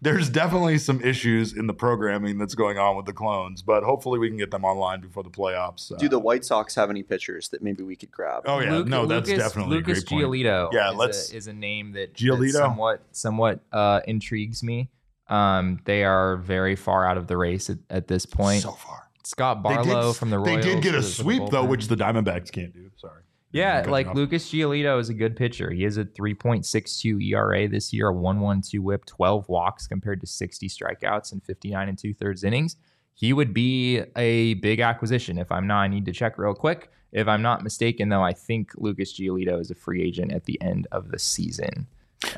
there's 0.05 0.29
definitely 0.29 0.79
some 0.79 1.01
issues 1.01 1.53
in 1.53 1.67
the 1.67 1.75
programming 1.75 2.39
that's 2.39 2.55
going 2.55 2.79
on 2.79 2.97
with 2.97 3.07
the 3.07 3.13
clones, 3.13 3.63
but 3.63 3.83
hopefully 3.83 4.19
we 4.19 4.29
can 4.29 4.37
get 4.37 4.51
them 4.51 4.65
online 4.65 5.01
before 5.01 5.23
the 5.25 5.31
playoffs. 5.31 5.89
Do 5.99 6.07
Uh, 6.07 6.09
the 6.09 6.19
White 6.19 6.45
Sox 6.45 6.75
have 6.77 6.91
any 6.91 7.03
pitchers 7.03 7.49
that 7.49 7.63
maybe 7.63 7.83
we 7.83 7.97
could 7.97 8.13
grab? 8.13 8.43
oh 8.47 8.61
yeah, 8.61 8.71
Luke- 8.73 8.87
no, 8.89 9.07
that's 9.07 9.29
Lucas, 9.29 9.43
definitely 9.45 9.77
Lucas 9.77 10.03
a 10.03 10.05
great 10.07 10.23
point. 10.23 10.33
Giolito. 10.33 10.73
Yeah, 10.73 10.91
is 10.91 10.97
let's- 10.97 11.33
a, 11.33 11.37
is 11.37 11.47
a 11.49 11.53
name 11.53 11.93
that, 11.93 12.15
that 12.15 12.15
Giolito? 12.15 12.53
somewhat 12.53 13.03
somewhat 13.13 13.61
uh, 13.73 14.01
intrigues 14.07 14.63
me. 14.63 14.91
Um, 15.29 15.81
they 15.87 16.05
are 16.05 16.37
very 16.37 16.77
far 16.77 17.07
out 17.07 17.17
of 17.17 17.27
the 17.27 17.37
race 17.37 17.71
at, 17.71 17.79
at 17.89 18.07
this 18.07 18.27
point. 18.27 18.63
So 18.63 18.73
far, 18.73 19.09
Scott 19.25 19.63
They 19.63 19.71
did- 19.71 19.87
Barlow 19.87 20.13
from 20.13 20.31
the 20.31 20.41
They 20.43 20.61
did 20.61 20.83
get 20.83 20.95
a 20.95 20.99
the- 20.99 21.03
for 21.03 21.09
the 21.09 21.23
sweep 21.23 21.43
though, 21.51 21.65
which 21.65 21.89
the 21.89 21.97
Diamondbacks 21.97 22.53
can't 22.53 22.73
do. 22.75 22.91
Sorry. 22.97 23.23
Yeah, 23.55 23.85
like. 23.89 24.15
Lucas 24.15 24.51
Giolito 24.51 24.99
is 25.01 25.09
a 25.09 25.15
good 25.15 25.37
pitcher. 25.37 25.71
He 25.71 25.85
has 25.85 25.97
a 25.97 26.05
3.62 26.05 27.23
ERA 27.31 27.69
this 27.69 27.93
year, 27.93 28.11
a 28.11 28.15
1.12 28.15 28.81
WHIP, 28.81 29.07
12 29.07 29.49
walks 29.49 29.87
compared 29.87 30.21
to 30.21 30.27
60 30.27 30.69
strikeouts 30.69 31.33
and 31.33 31.43
59 31.43 31.89
and 31.89 31.99
two 31.99 32.13
thirds 32.13 32.45
innings. 32.45 32.77
He 33.15 33.33
would 33.33 33.55
be 33.55 34.03
a 34.17 34.55
big 34.55 34.81
acquisition. 34.81 35.39
If 35.39 35.53
I'm 35.53 35.67
not, 35.67 35.83
I 35.83 35.89
need 35.89 36.05
to 36.07 36.13
check 36.13 36.37
real 36.37 36.55
quick. 36.55 36.91
If 37.13 37.29
I'm 37.29 37.43
not 37.43 37.63
mistaken, 37.63 38.09
though, 38.09 38.25
I 38.25 38.33
think 38.33 38.73
Lucas 38.77 39.17
Giolito 39.17 39.61
is 39.61 39.71
a 39.71 39.75
free 39.75 40.03
agent 40.03 40.33
at 40.33 40.45
the 40.45 40.61
end 40.61 40.89
of 40.91 41.11
the 41.11 41.19
season. 41.19 41.87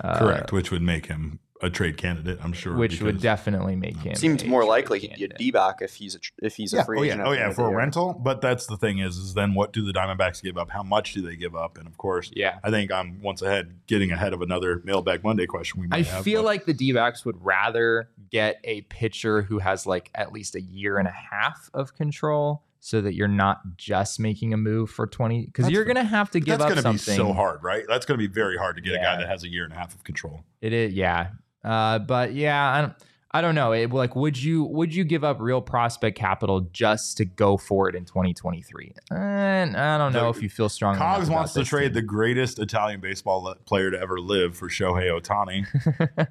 Uh, 0.02 0.18
Correct, 0.18 0.52
which 0.52 0.70
would 0.70 0.82
make 0.82 1.06
him 1.06 1.38
a 1.62 1.70
trade 1.70 1.96
candidate. 1.96 2.38
I'm 2.42 2.52
sure. 2.52 2.74
which 2.76 3.00
would 3.00 3.20
definitely 3.20 3.76
make 3.76 3.96
him. 3.96 4.14
Seems 4.14 4.42
a 4.42 4.46
more 4.46 4.60
trade 4.62 4.68
likely 4.68 4.98
he'd 5.00 5.08
be 5.08 5.14
a 5.14 5.16
candidate. 5.28 5.38
D 5.38 5.50
back 5.50 5.76
if 5.80 5.94
he's 5.94 6.14
a 6.14 6.18
tr- 6.18 6.32
if 6.42 6.56
he's 6.56 6.72
a 6.74 6.76
Yeah. 6.76 6.84
free 6.84 6.98
Oh 6.98 7.02
agent. 7.04 7.18
yeah. 7.18 7.24
at 7.24 7.26
Oh 7.26 7.30
the 7.30 7.36
yeah. 7.36 7.42
end 7.44 7.50
of 7.50 7.56
For 7.56 7.62
the 7.62 7.66
a 7.68 7.70
year. 7.70 7.78
rental, 7.78 8.12
but 8.14 8.40
that's 8.40 8.66
the 8.66 8.76
thing 8.76 8.98
is, 8.98 9.16
is 9.16 9.34
then 9.34 9.54
what 9.54 9.72
do 9.72 9.84
the 9.84 9.92
Diamondbacks 9.92 10.42
give 10.42 10.58
up? 10.58 10.70
How 10.70 10.82
much 10.82 11.14
do 11.14 11.22
they 11.22 11.34
give 11.36 11.56
up? 11.56 11.78
And 11.78 11.86
of 11.86 11.96
course, 11.96 12.30
Yeah. 12.34 12.58
I 12.62 12.70
think 12.70 12.92
I'm 12.92 13.22
once 13.22 13.40
ahead, 13.42 13.76
getting 13.86 14.12
ahead 14.12 14.32
of 14.34 14.42
another 14.42 14.82
Mailbag 14.84 15.24
Monday 15.24 15.46
question 15.46 15.80
we 15.80 15.86
might 15.86 16.00
I 16.00 16.02
have. 16.02 16.24
feel 16.24 16.42
but- 16.42 16.46
like 16.46 16.66
the 16.66 16.74
D 16.74 16.92
backs 16.92 17.24
would 17.24 17.36
rather 17.44 18.10
get 18.30 18.60
a 18.64 18.82
pitcher 18.82 19.42
who 19.42 19.58
has 19.60 19.86
like 19.86 20.10
at 20.14 20.32
least 20.32 20.54
a 20.56 20.60
year 20.60 20.98
and 20.98 21.08
a 21.08 21.14
half 21.30 21.70
of 21.72 21.94
control 21.94 22.64
so 22.80 23.00
that 23.00 23.14
you're 23.14 23.26
not 23.26 23.76
just 23.76 24.20
making 24.20 24.52
a 24.52 24.56
move 24.56 24.90
for 24.90 25.06
20 25.08 25.46
because 25.46 25.64
That's 25.64 25.72
you're 25.72 25.84
fair. 25.84 25.94
going 25.94 26.04
to 26.06 26.10
have 26.10 26.30
to 26.32 26.38
give 26.40 26.58
that's 26.58 26.62
up 26.62 26.68
going 26.68 26.82
to 26.84 26.92
be 26.92 26.98
something. 26.98 27.16
so 27.16 27.32
hard, 27.32 27.62
right? 27.64 27.84
That's 27.88 28.06
going 28.06 28.20
to 28.20 28.28
be 28.28 28.32
very 28.32 28.56
hard 28.56 28.76
to 28.76 28.82
get 28.82 28.92
a 28.94 28.98
guy 28.98 29.02
Yeah. 29.14 29.16
that 29.18 29.28
has 29.28 29.42
a 29.42 29.48
year 29.48 29.64
and 29.64 29.72
a 29.72 29.76
half 29.76 29.92
of 29.94 30.04
control. 30.04 30.44
It 30.60 30.72
is, 30.72 30.92
yeah. 30.92 31.30
Uh, 31.64 31.98
but 31.98 32.32
yeah, 32.34 32.72
I 32.72 32.80
don't, 32.82 32.92
I 33.32 33.40
don't 33.42 33.54
know. 33.54 33.72
It, 33.72 33.90
like, 33.90 34.16
would 34.16 34.40
you 34.40 34.64
would 34.64 34.94
you 34.94 35.04
give 35.04 35.22
up 35.24 35.40
real 35.40 35.60
prospect 35.60 36.16
capital 36.16 36.60
just 36.72 37.16
to 37.18 37.24
go 37.24 37.56
for 37.56 37.88
it 37.88 37.94
in 37.94 38.04
2023? 38.04 38.94
And 39.10 39.76
I 39.76 39.98
don't 39.98 40.12
know 40.12 40.32
The- 40.32 40.38
if 40.38 40.42
you 40.42 40.48
feel 40.48 40.68
strong. 40.68 40.96
Cogs 40.96 41.28
wants 41.28 41.52
to 41.54 41.64
trade 41.64 41.92
the 41.92 42.02
greatest 42.02 42.58
Italian 42.58 43.00
baseball 43.00 43.54
player 43.66 43.90
to 43.90 44.00
ever 44.00 44.20
live 44.20 44.56
for 44.56 44.68
Shohei 44.68 45.10
Ohtani. 45.20 45.66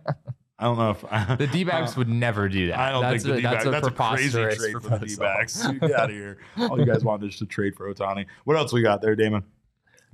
I 0.58 0.64
don't 0.64 0.78
know 0.78 0.92
if 0.92 1.04
I, 1.12 1.36
the 1.36 1.48
D 1.48 1.66
backs 1.66 1.92
uh, 1.92 1.96
would 1.98 2.08
never 2.10 2.48
do 2.48 2.68
that. 2.68 2.80
I 2.80 2.90
don't 2.92 3.02
that's 3.02 3.24
think 3.24 3.34
the 3.34 3.34
a, 3.34 3.42
D-backs. 3.42 3.64
that's 3.66 3.68
a 3.68 3.72
That's 3.72 3.88
a 3.88 3.92
crazy 3.92 4.30
trade 4.32 4.58
for 4.72 4.80
the 4.80 4.90
proposal. 4.90 5.08
D-backs. 5.08 5.68
Get 5.68 5.92
out 5.92 6.10
of 6.10 6.16
here. 6.16 6.38
All 6.58 6.80
you 6.80 6.86
guys 6.86 7.04
wanted 7.04 7.28
is 7.30 7.38
to 7.40 7.46
trade 7.46 7.76
for 7.76 7.94
Otani. 7.94 8.26
What 8.46 8.56
else 8.56 8.72
we 8.72 8.82
got 8.82 9.02
there, 9.02 9.16
Damon? 9.18 9.44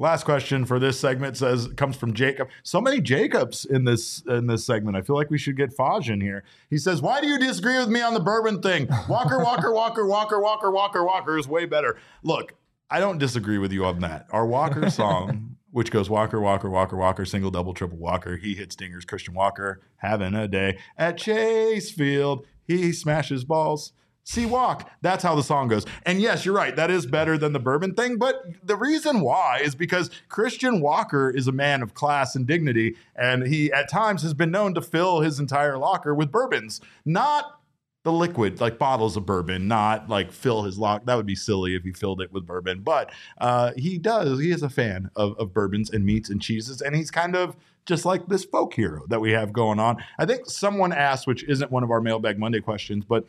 Last 0.02 0.24
question 0.24 0.66
for 0.66 0.80
this 0.80 1.00
segment 1.00 1.38
says 1.38 1.68
comes 1.78 1.96
from 1.96 2.16
Jacob. 2.16 2.50
So 2.64 2.82
many 2.82 3.02
Jacobs 3.02 3.66
in 3.66 3.84
this 3.84 4.24
in 4.28 4.48
this 4.48 4.66
segment. 4.66 4.98
I 4.98 5.04
feel 5.04 5.16
like 5.16 5.30
we 5.30 5.38
should 5.38 5.56
get 5.56 5.78
Faj 5.78 6.12
in 6.12 6.20
here. 6.20 6.44
He 6.72 6.80
says, 6.80 7.04
"Why 7.04 7.22
do 7.22 7.28
you 7.28 7.38
disagree 7.38 7.78
with 7.78 7.88
me 7.88 8.02
on 8.02 8.16
the 8.16 8.20
bourbon 8.20 8.64
thing? 8.64 8.88
Walker, 9.08 9.38
Walker, 9.38 9.72
Walker, 9.76 10.04
Walker, 10.08 10.40
Walker, 10.40 10.72
Walker, 10.72 11.04
Walker 11.04 11.38
is 11.38 11.48
way 11.48 11.66
better." 11.66 12.00
Look, 12.24 12.56
I 12.90 13.00
don't 13.00 13.20
disagree 13.20 13.60
with 13.60 13.72
you 13.72 13.86
on 13.86 14.00
that. 14.00 14.26
Our 14.32 14.48
Walker 14.48 14.90
song, 14.90 15.58
which 15.70 15.92
goes 15.92 16.10
Walker, 16.10 16.42
Walker, 16.42 16.68
Walker, 16.68 16.98
Walker, 16.98 17.24
single, 17.24 17.52
double, 17.52 17.76
triple, 17.76 18.00
Walker. 18.00 18.38
He 18.38 18.56
hits 18.56 18.76
dingers. 18.76 19.06
Christian 19.06 19.36
Walker 19.36 19.82
having 19.98 20.34
a 20.34 20.48
day 20.48 20.80
at 20.98 21.20
Chase 21.20 21.92
Field. 21.92 22.48
He 22.64 22.92
smashes 22.92 23.44
balls. 23.44 23.94
See 24.24 24.46
walk. 24.46 24.90
That's 25.02 25.24
how 25.24 25.36
the 25.36 25.44
song 25.44 25.68
goes. 25.68 25.86
And 26.06 26.22
yes, 26.22 26.46
you're 26.46 26.56
right. 26.56 26.76
That 26.76 26.92
is 26.92 27.06
better 27.06 27.38
than 27.38 27.54
the 27.54 27.60
bourbon 27.60 27.96
thing. 27.96 28.18
But 28.18 28.44
the 28.64 28.76
reason 28.76 29.22
why 29.22 29.60
is 29.64 29.74
because 29.74 30.12
Christian 30.30 30.80
Walker 30.80 31.30
is 31.30 31.48
a 31.48 31.52
man 31.52 31.82
of 31.82 31.94
class 31.96 32.36
and 32.36 32.46
dignity, 32.46 32.96
and 33.16 33.48
he 33.48 33.72
at 33.72 33.90
times 33.90 34.22
has 34.22 34.34
been 34.34 34.52
known 34.52 34.74
to 34.76 34.82
fill 34.82 35.22
his 35.22 35.40
entire 35.40 35.78
locker 35.78 36.14
with 36.14 36.32
bourbons, 36.32 36.82
not 37.04 37.62
the 38.04 38.12
liquid, 38.12 38.60
like 38.60 38.80
bottles 38.80 39.16
of 39.16 39.26
bourbon, 39.26 39.68
not 39.68 40.10
like 40.10 40.32
fill 40.32 40.64
his 40.64 40.78
lock. 40.78 41.06
That 41.06 41.16
would 41.16 41.26
be 41.26 41.36
silly 41.36 41.76
if 41.76 41.84
he 41.84 41.92
filled 41.92 42.22
it 42.22 42.32
with 42.32 42.46
bourbon. 42.46 42.82
But 42.82 43.12
uh, 43.40 43.72
he 43.76 43.98
does. 43.98 44.40
He 44.40 44.52
is 44.52 44.64
a 44.64 44.70
fan 44.70 45.10
of, 45.16 45.36
of 45.38 45.54
bourbons 45.54 45.90
and 45.90 46.06
meats 46.06 46.30
and 46.30 46.42
cheeses, 46.42 46.82
and 46.82 46.96
he's 46.96 47.12
kind 47.12 47.36
of 47.36 47.56
just 47.86 48.06
like 48.06 48.28
this 48.28 48.46
folk 48.46 48.74
hero 48.74 49.06
that 49.08 49.20
we 49.20 49.32
have 49.32 49.52
going 49.52 49.80
on. 49.80 49.98
I 50.20 50.26
think 50.26 50.48
someone 50.48 50.94
asked, 50.94 51.28
which 51.28 51.44
isn't 51.44 51.72
one 51.72 51.84
of 51.84 51.92
our 51.92 52.02
Mailbag 52.02 52.38
Monday 52.38 52.62
questions, 52.62 53.04
but 53.06 53.26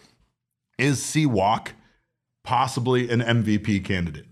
is 0.83 1.03
C 1.03 1.27
Walk 1.27 1.73
possibly 2.45 3.09
an 3.09 3.21
MVP 3.21 3.85
candidate? 3.85 4.27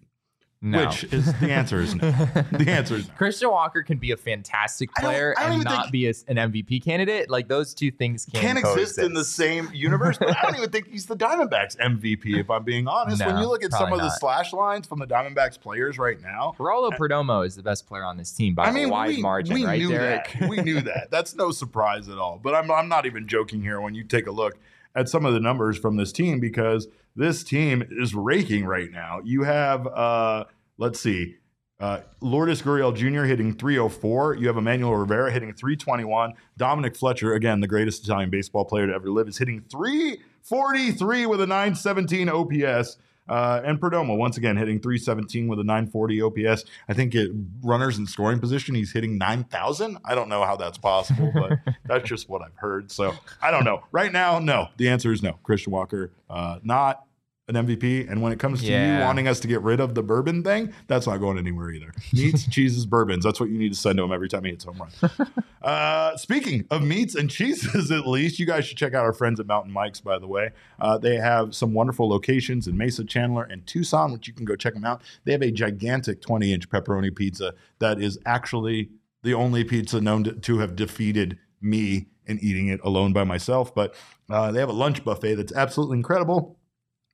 No. 0.62 0.84
Which 0.84 1.04
is 1.04 1.24
the 1.40 1.50
answer 1.50 1.80
is 1.80 1.94
no. 1.94 2.10
the 2.52 2.66
answer 2.68 2.96
is 2.96 3.08
no. 3.08 3.14
Christian 3.14 3.48
Walker 3.50 3.82
can 3.82 3.96
be 3.96 4.10
a 4.10 4.16
fantastic 4.18 4.90
I 4.98 5.00
don't- 5.00 5.10
player 5.10 5.34
I 5.38 5.44
don't 5.44 5.52
and 5.54 5.64
not 5.64 5.90
be 5.90 6.06
a, 6.06 6.12
an 6.28 6.36
MVP 6.36 6.84
candidate. 6.84 7.30
Like 7.30 7.48
those 7.48 7.72
two 7.72 7.90
things 7.90 8.26
can 8.26 8.42
Can't 8.42 8.58
exist 8.58 8.98
in 8.98 9.14
the 9.14 9.24
same 9.24 9.70
universe, 9.72 10.18
but 10.18 10.36
I 10.36 10.42
don't 10.42 10.56
even 10.56 10.68
think 10.68 10.88
he's 10.88 11.06
the 11.06 11.16
Diamondbacks 11.16 11.78
MVP, 11.78 12.38
if 12.38 12.50
I'm 12.50 12.62
being 12.64 12.86
honest. 12.88 13.24
when 13.24 13.38
you 13.38 13.46
look 13.46 13.64
at 13.64 13.70
some 13.72 13.84
of 13.84 13.88
probably 13.88 14.04
the 14.04 14.10
slash 14.18 14.52
lines 14.52 14.86
from 14.86 14.98
the 14.98 15.06
Diamondbacks 15.06 15.58
players 15.58 15.96
right 15.96 16.20
now, 16.20 16.54
Geraldo 16.58 16.90
Perdomo 16.90 17.46
is 17.46 17.56
the 17.56 17.62
best 17.62 17.86
player 17.86 18.04
on 18.04 18.18
this 18.18 18.30
team 18.30 18.54
by 18.54 18.66
I 18.66 18.70
mean, 18.70 18.84
a 18.84 18.88
wide 18.90 19.16
we, 19.16 19.22
margin, 19.22 19.54
we 19.54 19.64
right, 19.64 19.78
knew 19.78 19.88
Derek? 19.88 20.30
that. 20.40 20.50
We 20.50 20.58
knew 20.58 20.82
that. 20.82 21.10
That's 21.10 21.34
no 21.34 21.52
surprise 21.52 22.10
at 22.10 22.18
all. 22.18 22.38
But 22.42 22.54
I'm, 22.54 22.70
I'm 22.70 22.88
not 22.90 23.06
even 23.06 23.26
joking 23.26 23.62
here 23.62 23.80
when 23.80 23.94
you 23.94 24.04
take 24.04 24.26
a 24.26 24.30
look 24.30 24.58
at 24.94 25.08
some 25.08 25.24
of 25.24 25.34
the 25.34 25.40
numbers 25.40 25.78
from 25.78 25.96
this 25.96 26.12
team 26.12 26.40
because 26.40 26.88
this 27.16 27.44
team 27.44 27.82
is 27.90 28.14
raking 28.14 28.64
right 28.64 28.90
now. 28.90 29.20
You 29.24 29.42
have, 29.42 29.86
uh, 29.86 30.44
let's 30.78 31.00
see, 31.00 31.36
uh, 31.80 32.00
Lourdes 32.20 32.60
Gurriel 32.60 32.94
Jr. 32.94 33.24
hitting 33.24 33.54
304. 33.54 34.36
You 34.36 34.46
have 34.48 34.58
Emmanuel 34.58 34.94
Rivera 34.96 35.32
hitting 35.32 35.54
321. 35.54 36.34
Dominic 36.58 36.94
Fletcher, 36.94 37.32
again, 37.32 37.60
the 37.60 37.66
greatest 37.66 38.04
Italian 38.04 38.28
baseball 38.28 38.66
player 38.66 38.86
to 38.86 38.92
ever 38.92 39.10
live, 39.10 39.28
is 39.28 39.38
hitting 39.38 39.62
343 39.70 41.26
with 41.26 41.40
a 41.40 41.46
917 41.46 42.28
OPS. 42.28 42.98
Uh, 43.28 43.60
and 43.64 43.80
Perdomo, 43.80 44.16
once 44.16 44.36
again, 44.36 44.56
hitting 44.56 44.80
317 44.80 45.46
with 45.46 45.60
a 45.60 45.64
940 45.64 46.22
OPS. 46.22 46.64
I 46.88 46.94
think 46.94 47.14
it, 47.14 47.30
runners 47.62 47.96
in 47.96 48.06
scoring 48.06 48.40
position, 48.40 48.74
he's 48.74 48.92
hitting 48.92 49.18
9,000. 49.18 49.98
I 50.04 50.14
don't 50.14 50.28
know 50.28 50.44
how 50.44 50.56
that's 50.56 50.78
possible, 50.78 51.30
but 51.32 51.58
that's 51.84 52.08
just 52.08 52.28
what 52.28 52.42
I've 52.42 52.56
heard. 52.56 52.90
So 52.90 53.14
I 53.40 53.50
don't 53.50 53.64
know. 53.64 53.84
Right 53.92 54.12
now, 54.12 54.38
no. 54.40 54.68
The 54.78 54.88
answer 54.88 55.12
is 55.12 55.22
no. 55.22 55.34
Christian 55.44 55.72
Walker, 55.72 56.12
uh, 56.28 56.58
not 56.64 57.04
an 57.50 57.66
MVP. 57.66 58.10
And 58.10 58.22
when 58.22 58.32
it 58.32 58.38
comes 58.38 58.60
to 58.60 58.66
you 58.66 59.00
wanting 59.00 59.28
us 59.28 59.40
to 59.40 59.48
get 59.48 59.60
rid 59.62 59.80
of 59.80 59.94
the 59.94 60.02
bourbon 60.02 60.42
thing, 60.42 60.72
that's 60.86 61.06
not 61.06 61.18
going 61.18 61.38
anywhere 61.38 61.70
either. 61.70 61.92
Meats, 62.12 62.46
cheeses, 62.50 62.86
bourbons. 62.86 63.24
That's 63.24 63.40
what 63.40 63.50
you 63.50 63.58
need 63.58 63.72
to 63.72 63.78
send 63.78 63.98
to 63.98 64.04
him 64.04 64.12
every 64.12 64.28
time 64.28 64.44
he 64.44 64.50
hits 64.50 64.64
home 64.64 64.78
run. 64.80 65.20
Uh, 65.62 66.16
speaking 66.16 66.64
of 66.70 66.82
meats 66.82 67.14
and 67.14 67.28
cheeses, 67.28 67.90
at 67.90 68.06
least, 68.06 68.38
you 68.38 68.46
guys 68.46 68.64
should 68.64 68.78
check 68.78 68.94
out 68.94 69.04
our 69.04 69.12
friends 69.12 69.38
at 69.38 69.46
Mountain 69.46 69.70
Mike's, 69.70 70.00
by 70.00 70.18
the 70.18 70.26
way. 70.26 70.52
Uh, 70.78 70.96
they 70.96 71.16
have 71.16 71.54
some 71.54 71.74
wonderful 71.74 72.08
locations 72.08 72.66
in 72.66 72.78
Mesa, 72.78 73.04
Chandler, 73.04 73.42
and 73.42 73.66
Tucson, 73.66 74.10
which 74.10 74.26
you 74.26 74.32
can 74.32 74.46
go 74.46 74.56
check 74.56 74.72
them 74.72 74.86
out. 74.86 75.02
They 75.24 75.32
have 75.32 75.42
a 75.42 75.50
gigantic 75.50 76.22
20 76.22 76.54
inch 76.54 76.70
pepperoni 76.70 77.14
pizza 77.14 77.52
that 77.78 78.00
is 78.00 78.18
actually 78.24 78.88
the 79.22 79.34
only 79.34 79.62
pizza 79.62 80.00
known 80.00 80.24
to, 80.24 80.32
to 80.32 80.60
have 80.60 80.76
defeated 80.76 81.38
me 81.60 82.06
in 82.26 82.38
eating 82.40 82.68
it 82.68 82.80
alone 82.82 83.12
by 83.12 83.24
myself. 83.24 83.74
But 83.74 83.94
uh, 84.30 84.52
they 84.52 84.60
have 84.60 84.68
a 84.68 84.72
lunch 84.72 85.04
buffet 85.04 85.34
that's 85.34 85.52
absolutely 85.52 85.98
incredible. 85.98 86.56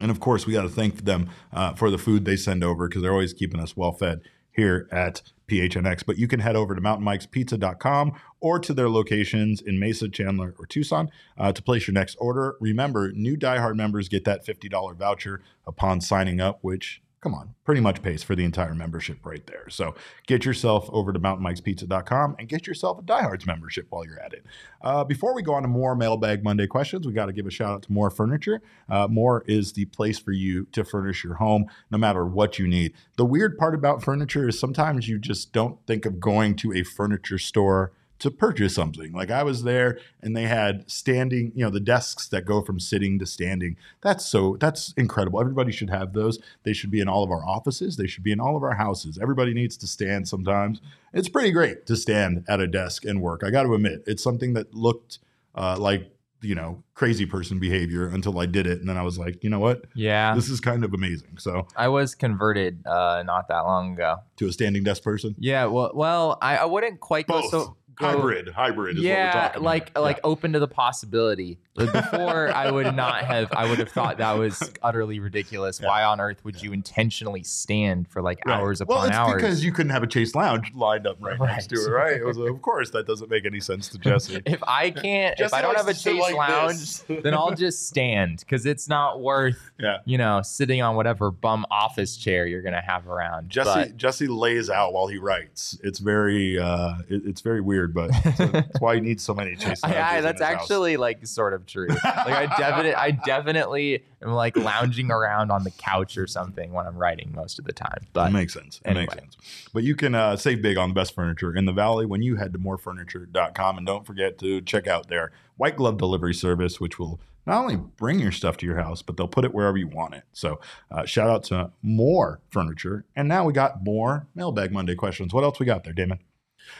And 0.01 0.11
of 0.11 0.21
course, 0.21 0.47
we 0.47 0.53
got 0.53 0.63
to 0.63 0.69
thank 0.69 1.05
them 1.05 1.31
uh, 1.53 1.75
for 1.75 1.91
the 1.91 1.99
food 1.99 2.25
they 2.25 2.37
send 2.37 2.63
over 2.63 2.89
because 2.89 3.03
they're 3.03 3.13
always 3.13 3.33
keeping 3.33 3.61
us 3.61 3.77
well 3.77 3.93
fed 3.93 4.21
here 4.57 4.89
at 4.91 5.23
PHNX. 5.49 6.05
But 6.05 6.19
you 6.19 6.27
can 6.27 6.41
head 6.41 6.57
over 6.57 6.75
to 6.75 6.81
mountainmikespizza.com 6.81 8.13
or 8.41 8.59
to 8.59 8.75
their 8.75 8.91
locations 8.91 9.61
in 9.61 9.79
Mesa, 9.79 10.09
Chandler, 10.09 10.55
or 10.59 10.67
Tucson 10.67 11.11
uh, 11.39 11.53
to 11.53 11.63
place 11.63 11.87
your 11.87 11.95
next 11.95 12.17
order. 12.17 12.57
Remember, 12.61 13.13
new 13.13 13.37
diehard 13.37 13.77
members 13.77 14.09
get 14.09 14.25
that 14.25 14.45
$50 14.45 14.97
voucher 14.97 15.43
upon 15.67 16.01
signing 16.01 16.41
up, 16.41 16.59
which 16.63 17.03
come 17.27 17.35
on, 17.35 17.57
pretty 17.65 17.81
much 17.81 18.03
pays 18.03 18.23
for 18.23 18.37
the 18.37 18.45
entire 18.45 18.73
membership 18.73 19.27
right 19.27 19.45
there. 19.49 19.69
So 19.69 19.97
get 20.29 20.45
yourself 20.45 20.89
over 20.93 21.13
to 21.13 21.19
mountainmikespizza.com 21.19 22.37
and 22.39 22.49
get 22.49 22.69
yourself 22.69 23.01
a 23.01 23.03
Diehards 23.03 23.45
membership 23.47 23.89
while 23.91 24.07
you're 24.07 24.21
at 24.21 24.33
it. 24.33 24.47
Uh, 24.81 25.03
before 25.03 25.35
we 25.35 25.43
go 25.43 25.53
on 25.55 25.63
to 25.63 25.69
more 25.69 25.97
Mailbag 25.97 26.45
Monday 26.45 26.69
questions, 26.69 27.05
we 27.05 27.13
got 27.13 27.27
to 27.27 27.33
give 27.33 27.45
a 27.45 27.51
shout 27.51 27.73
out 27.73 27.83
to 27.83 27.93
More 27.93 28.11
Furniture. 28.11 28.63
Uh, 28.89 29.09
More 29.09 29.43
is 29.49 29.73
the 29.73 29.87
place 29.87 30.21
for 30.21 30.31
you 30.31 30.67
to 30.67 30.85
furnish 30.85 31.25
your 31.25 31.35
home 31.35 31.67
no 31.91 31.99
matter 31.99 32.25
what 32.25 32.61
you 32.61 32.69
need. 32.69 32.93
The 33.17 33.25
weird 33.25 33.59
part 33.59 33.75
about 33.75 34.05
furniture 34.05 34.49
is 34.49 34.61
sometimes 34.61 35.09
you 35.09 35.19
just 35.19 35.53
don't 35.53 35.85
think 35.85 36.07
of 36.07 36.21
going 36.21 36.55
to 36.59 36.73
a 36.75 36.85
furniture 36.85 37.39
store 37.39 37.91
to 38.19 38.31
purchase 38.31 38.75
something. 38.75 39.13
Like 39.13 39.31
I 39.31 39.43
was 39.43 39.63
there 39.63 39.99
and 40.23 40.37
they 40.37 40.45
had 40.45 40.91
standing, 40.91 41.53
you 41.55 41.65
know, 41.65 41.71
the 41.71 41.81
desks 41.81 42.29
that 42.29 42.45
go 42.45 42.63
from 42.63 42.81
sitting 42.81 43.19
to 43.19 43.27
standing. 43.27 43.77
That's 44.03 44.25
so 44.27 44.57
that's 44.59 44.93
incredible. 44.97 45.41
Everybody 45.41 45.73
should 45.73 45.91
have 45.91 46.13
those. 46.13 46.39
They 46.63 46.73
should 46.73 46.91
be 46.91 47.01
in 47.01 47.09
all 47.09 47.25
of 47.25 47.31
our 47.31 47.45
offices. 47.47 47.97
They 47.97 48.07
should 48.07 48.23
be 48.23 48.33
in 48.33 48.41
all 48.41 48.57
of 48.57 48.63
our 48.63 48.75
houses. 48.75 49.19
Everybody 49.21 49.53
needs 49.55 49.77
to 49.79 49.87
stand 49.87 50.29
sometimes. 50.29 50.81
It's 51.13 51.29
pretty 51.29 51.51
great 51.51 51.87
to 51.87 51.97
stand 51.97 52.45
at 52.49 52.61
a 52.61 52.67
desk 52.67 53.05
and 53.05 53.21
work. 53.21 53.43
I 53.45 53.51
got 53.51 53.65
to 53.65 53.75
admit, 53.75 54.03
it's 54.07 54.23
something 54.23 54.55
that 54.55 54.75
looked 54.75 55.19
uh, 55.55 55.77
like 55.79 56.11
you 56.43 56.55
know 56.55 56.83
crazy 56.95 57.25
person 57.25 57.59
behavior 57.59 58.07
until 58.07 58.39
I 58.39 58.47
did 58.47 58.67
it, 58.67 58.79
and 58.81 58.89
then 58.89 58.97
I 58.99 59.03
was 59.03 59.19
like, 59.19 59.43
you 59.43 59.49
know 59.51 59.59
what, 59.59 59.85
Yeah. 59.95 60.35
this 60.35 60.49
is 60.51 60.61
kind 60.61 60.85
of 60.85 60.93
amazing. 60.95 61.39
So 61.39 61.67
I 61.75 61.89
was 61.89 62.15
converted 62.15 62.87
uh, 62.87 63.23
not 63.27 63.49
that 63.49 63.61
long 63.61 63.95
ago. 63.95 64.19
to 64.37 64.47
a 64.47 64.53
standing 64.53 64.85
desk 64.85 65.03
person, 65.03 65.35
Yeah, 65.39 65.65
well, 65.67 65.93
well, 65.95 66.39
I, 66.43 66.59
I 66.59 66.65
wouldn't 66.67 67.01
quite 67.01 67.27
go 67.27 67.41
both 67.41 67.51
so 67.51 67.77
go, 67.97 68.07
hybrid, 68.07 68.49
hybrid 68.49 68.97
is 68.99 69.03
what 69.03 69.09
we're 69.09 69.15
yeah, 69.15 69.33
talking 69.33 69.63
like 69.63 69.91
about. 69.91 70.03
like 70.03 70.21
open 70.25 70.53
to 70.53 70.59
the 70.59 70.69
possibility. 70.69 71.59
Before, 71.77 72.49
I 72.51 72.71
would 72.71 72.95
not 72.95 73.25
have. 73.25 73.53
I 73.53 73.69
would 73.69 73.79
have 73.79 73.91
thought 73.91 74.19
that 74.19 74.33
was 74.39 74.71
utterly 74.83 75.19
ridiculous. 75.21 75.81
Why 75.81 76.05
on 76.05 76.21
earth 76.21 76.45
would 76.45 76.63
you 76.63 76.73
intentionally 76.73 77.43
stand 77.43 78.09
for 78.09 78.23
like 78.23 78.39
Right. 78.47 78.59
hours 78.59 78.83
well, 78.87 78.99
upon 78.99 79.09
it's 79.09 79.17
hours? 79.17 79.35
because 79.35 79.65
you 79.65 79.73
couldn't 79.73 79.91
have 79.93 80.03
a 80.03 80.11
Chaise 80.11 80.35
Lounge 80.35 80.73
lined 80.75 81.07
up 81.07 81.17
right, 81.21 81.39
next 81.41 81.69
to 81.69 81.77
it, 81.77 81.89
right? 81.91 82.17
It 82.17 82.25
was, 82.25 82.37
of 82.39 82.63
course, 82.63 82.91
that 82.91 83.07
doesn't 83.07 83.31
make 83.31 83.45
any 83.45 83.61
sense 83.61 83.89
to 83.89 83.99
Jesse. 83.99 84.41
if 84.47 84.63
I 84.67 84.91
can't, 84.91 85.39
if 85.39 85.53
I 85.53 85.63
don't 85.63 85.77
have 85.77 85.89
a 85.89 85.95
chase 85.95 86.21
like 86.21 86.35
lounge, 86.35 87.03
then 87.23 87.35
I'll 87.35 87.55
just 87.55 87.87
stand 87.89 88.39
because 88.41 88.67
it's 88.67 88.89
not 88.89 89.21
worth 89.21 89.71
yeah. 89.79 89.99
you 90.05 90.19
know 90.19 90.43
sitting 90.43 90.81
on 90.83 90.97
whatever 90.97 91.31
bum 91.31 91.67
office 91.71 92.17
chair 92.17 92.47
you're 92.47 92.63
gonna 92.63 92.81
have 92.81 93.09
around. 93.09 93.51
Jesse 93.51 93.71
But- 93.71 93.97
Jesse 93.97 94.27
lays 94.27 94.71
out 94.71 94.93
while 94.93 95.09
he 95.09 95.19
writes. 95.19 95.79
It's 95.83 95.99
very 95.99 96.59
uh, 96.59 96.99
it- 97.09 97.23
it's 97.27 97.41
very 97.41 97.61
weird, 97.61 97.93
but 97.95 98.11
that's 98.39 98.81
why 98.81 98.95
he 98.95 99.01
needs 99.01 99.23
so 99.23 99.35
many 99.35 99.57
Chaise 99.57 99.83
Lounges. 99.83 99.85
In 99.85 99.91
that's 99.91 100.41
his 100.41 100.49
house. 100.49 100.63
actually 100.63 100.97
like 100.97 101.27
sort 101.27 101.53
of 101.53 101.66
true. 101.67 101.89
Like 101.89 102.05
I 102.05 102.47
definitely, 102.59 102.95
I 102.95 103.11
definitely 103.11 104.05
am 104.23 104.33
like 104.33 104.57
lounging 104.57 105.11
around 105.11 105.51
on 105.51 105.65
the 105.65 105.71
couch 105.71 106.17
or 106.19 106.27
something 106.27 106.73
when 106.73 106.87
I'm 106.87 106.97
writing 106.97 107.33
most 107.35 107.59
of 107.59 107.65
the 107.65 107.73
time. 107.73 108.07
But 108.13 108.31
it 108.31 108.33
makes 108.33 108.55
sense. 108.55 108.81
It 108.85 108.95
makes 108.95 109.15
sense. 109.15 109.37
But 109.73 109.83
you 109.85 109.95
can 109.95 110.15
uh, 110.15 110.37
save 110.37 110.63
big 110.63 110.77
on 110.77 110.91
the 110.91 110.95
best 110.95 111.15
furniture 111.15 111.55
in 111.55 111.65
the 111.67 111.73
valley 111.73 112.07
when 112.07 112.23
you 112.23 112.37
head 112.37 112.53
to 112.55 112.59
morefurniture.com. 112.59 113.79
And 113.79 113.87
don't 113.87 114.07
forget 114.07 114.39
to 114.39 114.61
check 114.63 114.87
out 114.87 115.09
their 115.09 115.33
white 115.57 115.77
glove 115.77 115.99
delivery 115.99 116.35
service, 116.35 116.81
which 116.81 116.99
will 116.99 117.21
not 117.47 117.63
only 117.63 117.77
bring 117.77 118.19
your 118.19 118.33
stuff 118.33 118.57
to 118.59 118.67
your 118.67 118.77
house, 118.77 119.03
but 119.03 119.17
they'll 119.17 119.29
put 119.29 119.45
it 119.45 119.55
wherever 119.55 119.77
you 119.77 119.87
want 119.87 120.15
it. 120.15 120.25
So 120.33 120.61
uh, 120.91 121.05
shout 121.05 121.31
out 121.31 121.45
to 121.45 121.71
More 121.81 122.41
Furniture. 122.51 123.05
And 123.15 123.29
now 123.29 123.45
we 123.45 123.53
got 123.53 123.85
more 123.85 124.27
Mailbag 124.35 124.73
Monday 124.73 124.97
questions. 124.97 125.33
What 125.33 125.45
else 125.45 125.61
we 125.61 125.67
got 125.67 125.85
there, 125.85 125.93
Damon? 125.93 126.19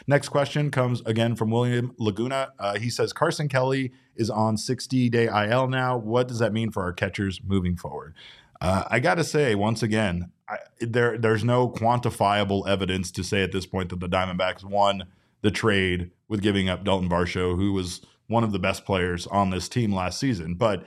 Next 0.05 0.29
question 0.29 0.71
comes 0.71 1.01
again 1.05 1.35
from 1.35 1.51
William 1.51 1.93
Laguna. 1.97 2.53
Uh, 2.59 2.77
he 2.77 2.89
says 2.89 3.13
Carson 3.13 3.47
Kelly 3.47 3.91
is 4.15 4.29
on 4.29 4.57
60 4.57 5.09
day 5.09 5.25
IL 5.25 5.67
now. 5.67 5.97
What 5.97 6.27
does 6.27 6.39
that 6.39 6.53
mean 6.53 6.71
for 6.71 6.83
our 6.83 6.93
catchers 6.93 7.41
moving 7.43 7.75
forward? 7.75 8.13
Uh, 8.59 8.85
I 8.89 8.99
got 8.99 9.15
to 9.15 9.23
say, 9.23 9.55
once 9.55 9.83
again, 9.83 10.31
I, 10.49 10.57
there 10.79 11.17
there's 11.17 11.43
no 11.43 11.69
quantifiable 11.69 12.67
evidence 12.67 13.11
to 13.11 13.23
say 13.23 13.43
at 13.43 13.51
this 13.51 13.65
point 13.65 13.89
that 13.89 13.99
the 13.99 14.09
Diamondbacks 14.09 14.63
won 14.63 15.05
the 15.41 15.51
trade 15.51 16.11
with 16.27 16.41
giving 16.41 16.67
up 16.67 16.83
Dalton 16.83 17.09
Varsho, 17.09 17.55
who 17.55 17.73
was 17.73 18.01
one 18.27 18.43
of 18.43 18.51
the 18.51 18.59
best 18.59 18.85
players 18.85 19.27
on 19.27 19.49
this 19.49 19.69
team 19.69 19.93
last 19.93 20.19
season. 20.19 20.55
But 20.55 20.83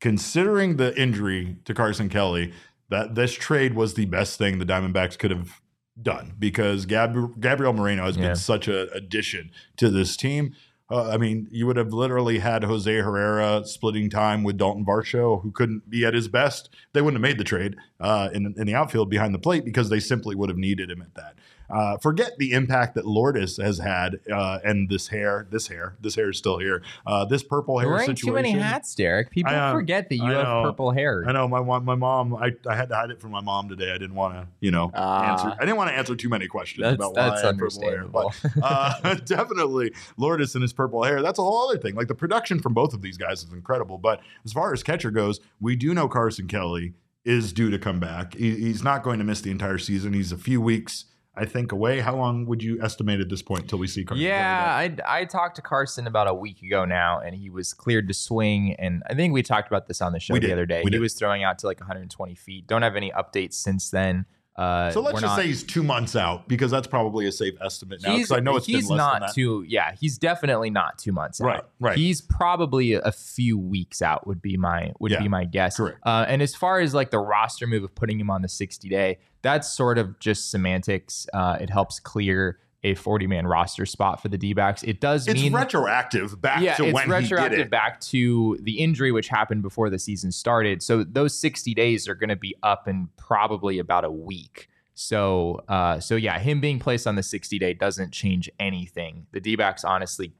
considering 0.00 0.76
the 0.76 0.98
injury 1.00 1.56
to 1.64 1.74
Carson 1.74 2.08
Kelly, 2.08 2.52
that 2.88 3.14
this 3.14 3.32
trade 3.32 3.74
was 3.74 3.94
the 3.94 4.04
best 4.06 4.36
thing 4.38 4.58
the 4.58 4.66
Diamondbacks 4.66 5.18
could 5.18 5.30
have 5.30 5.61
done 6.02 6.32
because 6.38 6.86
Gab- 6.86 7.40
Gabriel 7.40 7.72
Moreno 7.72 8.04
has 8.04 8.16
Yeah. 8.16 8.28
been 8.28 8.36
such 8.36 8.68
a 8.68 8.90
addition 8.92 9.50
to 9.76 9.88
this 9.90 10.16
team. 10.16 10.54
Uh, 10.90 11.08
I 11.10 11.16
mean, 11.16 11.48
you 11.50 11.66
would 11.66 11.76
have 11.76 11.92
literally 11.94 12.40
had 12.40 12.64
Jose 12.64 12.94
Herrera 12.94 13.62
splitting 13.64 14.10
time 14.10 14.42
with 14.42 14.58
Dalton 14.58 14.84
Varsho, 14.84 15.42
who 15.42 15.50
couldn't 15.50 15.88
be 15.88 16.04
at 16.04 16.12
his 16.12 16.28
best. 16.28 16.68
They 16.92 17.00
wouldn't 17.00 17.22
have 17.22 17.30
made 17.30 17.38
the 17.38 17.44
trade 17.44 17.76
uh, 17.98 18.28
in, 18.34 18.54
in 18.58 18.66
the 18.66 18.74
outfield 18.74 19.08
behind 19.08 19.32
the 19.34 19.38
plate 19.38 19.64
because 19.64 19.88
they 19.88 20.00
simply 20.00 20.34
would 20.34 20.50
have 20.50 20.58
needed 20.58 20.90
him 20.90 21.00
at 21.00 21.14
that. 21.14 21.34
Uh, 21.72 21.96
forget 21.96 22.32
the 22.38 22.52
impact 22.52 22.94
that 22.94 23.06
Lourdes 23.06 23.56
has 23.56 23.78
had 23.78 24.20
uh, 24.30 24.58
and 24.62 24.88
this 24.90 25.08
hair, 25.08 25.46
this 25.50 25.68
hair, 25.68 25.96
this 26.00 26.14
hair 26.14 26.30
is 26.30 26.36
still 26.38 26.58
here. 26.58 26.82
Uh, 27.06 27.24
this 27.24 27.42
purple 27.42 27.78
hair 27.78 27.88
wearing 27.88 28.06
situation. 28.06 28.28
too 28.28 28.34
many 28.34 28.50
hats, 28.50 28.94
Derek. 28.94 29.30
People 29.30 29.54
I, 29.54 29.72
forget 29.72 30.08
that 30.10 30.16
you 30.16 30.24
I 30.24 30.32
have 30.34 30.44
know. 30.44 30.62
purple 30.64 30.90
hair. 30.90 31.24
I 31.26 31.32
know 31.32 31.48
my 31.48 31.62
mom. 31.62 31.84
My 31.84 31.94
mom. 31.94 32.34
I, 32.36 32.50
I 32.68 32.76
had 32.76 32.90
to 32.90 32.94
hide 32.94 33.10
it 33.10 33.20
from 33.20 33.30
my 33.30 33.40
mom 33.40 33.68
today. 33.70 33.90
I 33.90 33.98
didn't 33.98 34.14
want 34.14 34.34
to, 34.34 34.46
you 34.60 34.70
know, 34.70 34.90
Ah. 34.94 35.32
answer. 35.32 35.56
I 35.58 35.64
didn't 35.64 35.76
want 35.76 35.88
to 35.90 35.96
answer 35.96 36.14
too 36.14 36.28
many 36.28 36.46
questions 36.46 36.82
That's 36.82 36.94
about 36.96 37.14
why 37.16 37.48
I 37.48 37.52
purple 37.52 37.80
hair. 37.82 38.04
But 38.06 38.40
uh, 38.62 39.14
definitely, 39.24 39.92
Lourdes 40.18 40.54
and 40.54 40.62
his 40.62 40.72
purple 40.72 41.02
hair. 41.04 41.22
That's 41.22 41.38
a 41.38 41.42
whole 41.42 41.68
other 41.70 41.78
thing. 41.78 41.94
Like 41.94 42.08
the 42.08 42.14
production 42.14 42.60
from 42.60 42.74
both 42.74 42.92
of 42.92 43.00
these 43.02 43.16
guys 43.16 43.42
is 43.42 43.52
incredible. 43.52 43.96
But 43.98 44.20
as 44.44 44.52
far 44.52 44.72
as 44.72 44.82
catcher 44.82 45.10
goes, 45.10 45.40
we 45.60 45.76
do 45.76 45.94
know 45.94 46.06
Carson 46.08 46.48
Kelly 46.48 46.92
is 47.24 47.52
due 47.52 47.70
to 47.70 47.78
come 47.78 48.00
back. 48.00 48.34
He, 48.34 48.50
he's 48.56 48.82
not 48.82 49.02
going 49.02 49.18
to 49.18 49.24
miss 49.24 49.40
the 49.40 49.50
entire 49.50 49.78
season. 49.78 50.12
He's 50.12 50.32
a 50.32 50.36
few 50.36 50.60
weeks, 50.60 51.04
I 51.34 51.46
think, 51.46 51.72
away. 51.72 52.00
How 52.00 52.14
long 52.14 52.44
would 52.46 52.62
you 52.62 52.80
estimate 52.82 53.20
at 53.20 53.30
this 53.30 53.40
point 53.40 53.62
until 53.62 53.78
we 53.78 53.86
see 53.86 54.04
Carson? 54.04 54.22
Yeah. 54.24 54.66
I, 54.76 54.96
I 55.20 55.24
talked 55.24 55.56
to 55.56 55.62
Carson 55.62 56.06
about 56.06 56.28
a 56.28 56.34
week 56.34 56.60
ago 56.62 56.84
now, 56.84 57.20
and 57.20 57.34
he 57.34 57.48
was 57.48 57.72
cleared 57.72 58.06
to 58.08 58.14
swing. 58.14 58.74
And 58.78 59.02
I 59.08 59.14
think 59.14 59.32
we 59.32 59.42
talked 59.42 59.66
about 59.68 59.86
this 59.86 60.02
on 60.02 60.12
the 60.12 60.20
show 60.20 60.34
We 60.34 60.40
the 60.40 60.48
did. 60.48 60.52
other 60.52 60.66
day. 60.66 60.80
We 60.84 60.88
he 60.88 60.90
did. 60.90 61.00
was 61.00 61.14
throwing 61.14 61.42
out 61.42 61.58
to 61.60 61.66
like 61.66 61.80
120 61.80 62.34
feet. 62.34 62.66
Don't 62.66 62.82
have 62.82 62.96
any 62.96 63.10
updates 63.12 63.54
since 63.54 63.88
then. 63.90 64.26
Uh, 64.54 64.90
So 64.90 65.00
let's 65.00 65.20
just 65.20 65.34
not- 65.34 65.36
say 65.40 65.46
he's 65.46 65.62
two 65.62 65.82
months 65.82 66.14
out 66.14 66.46
because 66.46 66.70
that's 66.70 66.86
probably 66.86 67.26
a 67.26 67.32
safe 67.32 67.54
estimate 67.62 68.02
now. 68.02 68.14
Because 68.14 68.32
I 68.32 68.40
know 68.40 68.56
it's 68.56 68.66
he's 68.66 68.90
not 68.90 69.32
two. 69.34 69.64
Yeah, 69.66 69.94
he's 69.98 70.18
definitely 70.18 70.68
not 70.68 70.98
two 70.98 71.12
months 71.12 71.40
out. 71.40 71.46
Right, 71.46 71.62
right. 71.80 71.96
He's 71.96 72.20
probably 72.20 72.92
a 72.92 73.12
few 73.12 73.56
weeks 73.56 74.02
out. 74.02 74.26
Would 74.26 74.42
be 74.42 74.56
my 74.58 74.92
would 75.00 75.10
Yeah, 75.12 75.20
be 75.22 75.28
my 75.28 75.44
guess. 75.44 75.78
correct. 75.78 75.98
Uh, 76.04 76.26
and 76.28 76.42
as 76.42 76.54
far 76.54 76.80
as 76.80 76.92
like 76.92 77.10
the 77.10 77.18
roster 77.18 77.66
move 77.66 77.82
of 77.82 77.94
putting 77.94 78.20
him 78.20 78.28
on 78.28 78.42
the 78.42 78.48
60 78.48 78.88
day, 78.90 79.18
that's 79.40 79.72
sort 79.72 79.96
of 79.96 80.18
just 80.20 80.50
semantics. 80.50 81.26
Uh, 81.32 81.56
it 81.60 81.70
helps 81.70 81.98
clear 81.98 82.58
a 82.84 82.94
40 82.94 83.26
man 83.26 83.46
roster 83.46 83.86
spot 83.86 84.20
for 84.20 84.28
the 84.28 84.38
D 84.38 84.52
backs. 84.54 84.82
It 84.82 85.00
does 85.00 85.28
It's 85.28 85.40
mean 85.40 85.52
retroactive 85.52 86.40
back 86.40 86.60
yeah, 86.62 86.74
to 86.74 86.84
it's 86.84 86.94
when 86.94 87.06
he 87.06 87.12
retroactive 87.12 87.50
did 87.58 87.60
it. 87.66 87.70
back 87.70 88.00
to 88.00 88.58
the 88.62 88.78
injury 88.80 89.12
which 89.12 89.28
happened 89.28 89.62
before 89.62 89.88
the 89.88 89.98
season 89.98 90.32
started. 90.32 90.82
So 90.82 91.04
those 91.04 91.38
60 91.38 91.74
days 91.74 92.08
are 92.08 92.14
going 92.14 92.30
to 92.30 92.36
be 92.36 92.56
up 92.62 92.88
in 92.88 93.08
probably 93.16 93.78
about 93.78 94.04
a 94.04 94.10
week. 94.10 94.68
So 94.94 95.62
uh 95.68 96.00
so 96.00 96.16
yeah, 96.16 96.38
him 96.38 96.60
being 96.60 96.78
placed 96.78 97.06
on 97.06 97.14
the 97.16 97.22
60 97.22 97.58
day 97.58 97.72
doesn't 97.72 98.12
change 98.12 98.50
anything. 98.60 99.26
The 99.32 99.40
D-backs 99.40 99.84
honestly 99.84 100.32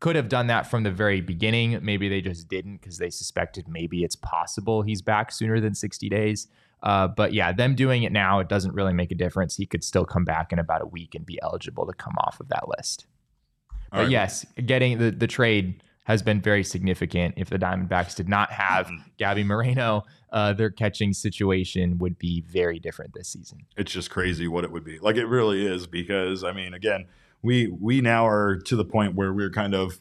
could 0.00 0.16
have 0.16 0.28
done 0.28 0.46
that 0.48 0.70
from 0.70 0.82
the 0.82 0.90
very 0.90 1.20
beginning. 1.20 1.78
Maybe 1.82 2.08
they 2.08 2.20
just 2.20 2.48
didn't 2.48 2.78
because 2.78 2.98
they 2.98 3.10
suspected 3.10 3.66
maybe 3.68 4.04
it's 4.04 4.16
possible 4.16 4.82
he's 4.82 5.02
back 5.02 5.32
sooner 5.32 5.60
than 5.60 5.74
60 5.74 6.08
days. 6.08 6.48
Uh, 6.82 7.08
but 7.08 7.32
yeah, 7.32 7.52
them 7.52 7.74
doing 7.74 8.02
it 8.02 8.12
now, 8.12 8.38
it 8.38 8.48
doesn't 8.48 8.74
really 8.74 8.92
make 8.92 9.10
a 9.10 9.14
difference. 9.14 9.56
He 9.56 9.66
could 9.66 9.82
still 9.82 10.04
come 10.04 10.24
back 10.24 10.52
in 10.52 10.58
about 10.58 10.82
a 10.82 10.86
week 10.86 11.14
and 11.14 11.24
be 11.24 11.38
eligible 11.42 11.86
to 11.86 11.92
come 11.94 12.14
off 12.18 12.38
of 12.38 12.48
that 12.48 12.64
list. 12.76 13.06
All 13.92 13.98
but 13.98 14.02
right. 14.02 14.10
yes, 14.10 14.44
getting 14.66 14.98
the, 14.98 15.10
the 15.10 15.26
trade 15.26 15.82
has 16.04 16.22
been 16.22 16.40
very 16.40 16.62
significant. 16.62 17.34
If 17.36 17.50
the 17.50 17.58
Diamondbacks 17.58 18.14
did 18.14 18.28
not 18.28 18.52
have 18.52 18.86
Mm-hmm. 18.86 19.02
Gabby 19.16 19.42
Moreno, 19.42 20.04
uh, 20.30 20.52
their 20.52 20.70
catching 20.70 21.12
situation 21.12 21.98
would 21.98 22.18
be 22.18 22.42
very 22.42 22.78
different 22.78 23.14
this 23.14 23.28
season. 23.28 23.66
it's 23.76 23.90
just 23.90 24.10
crazy 24.10 24.46
what 24.46 24.62
it 24.62 24.70
would 24.70 24.84
be. 24.84 24.98
Like 24.98 25.16
it 25.16 25.26
really 25.26 25.66
is 25.66 25.86
because 25.86 26.44
I 26.44 26.52
mean, 26.52 26.74
again, 26.74 27.06
we 27.46 27.68
we 27.68 28.00
now 28.00 28.26
are 28.26 28.56
to 28.66 28.76
the 28.76 28.84
point 28.84 29.14
where 29.14 29.32
we're 29.32 29.50
kind 29.50 29.74
of, 29.74 29.98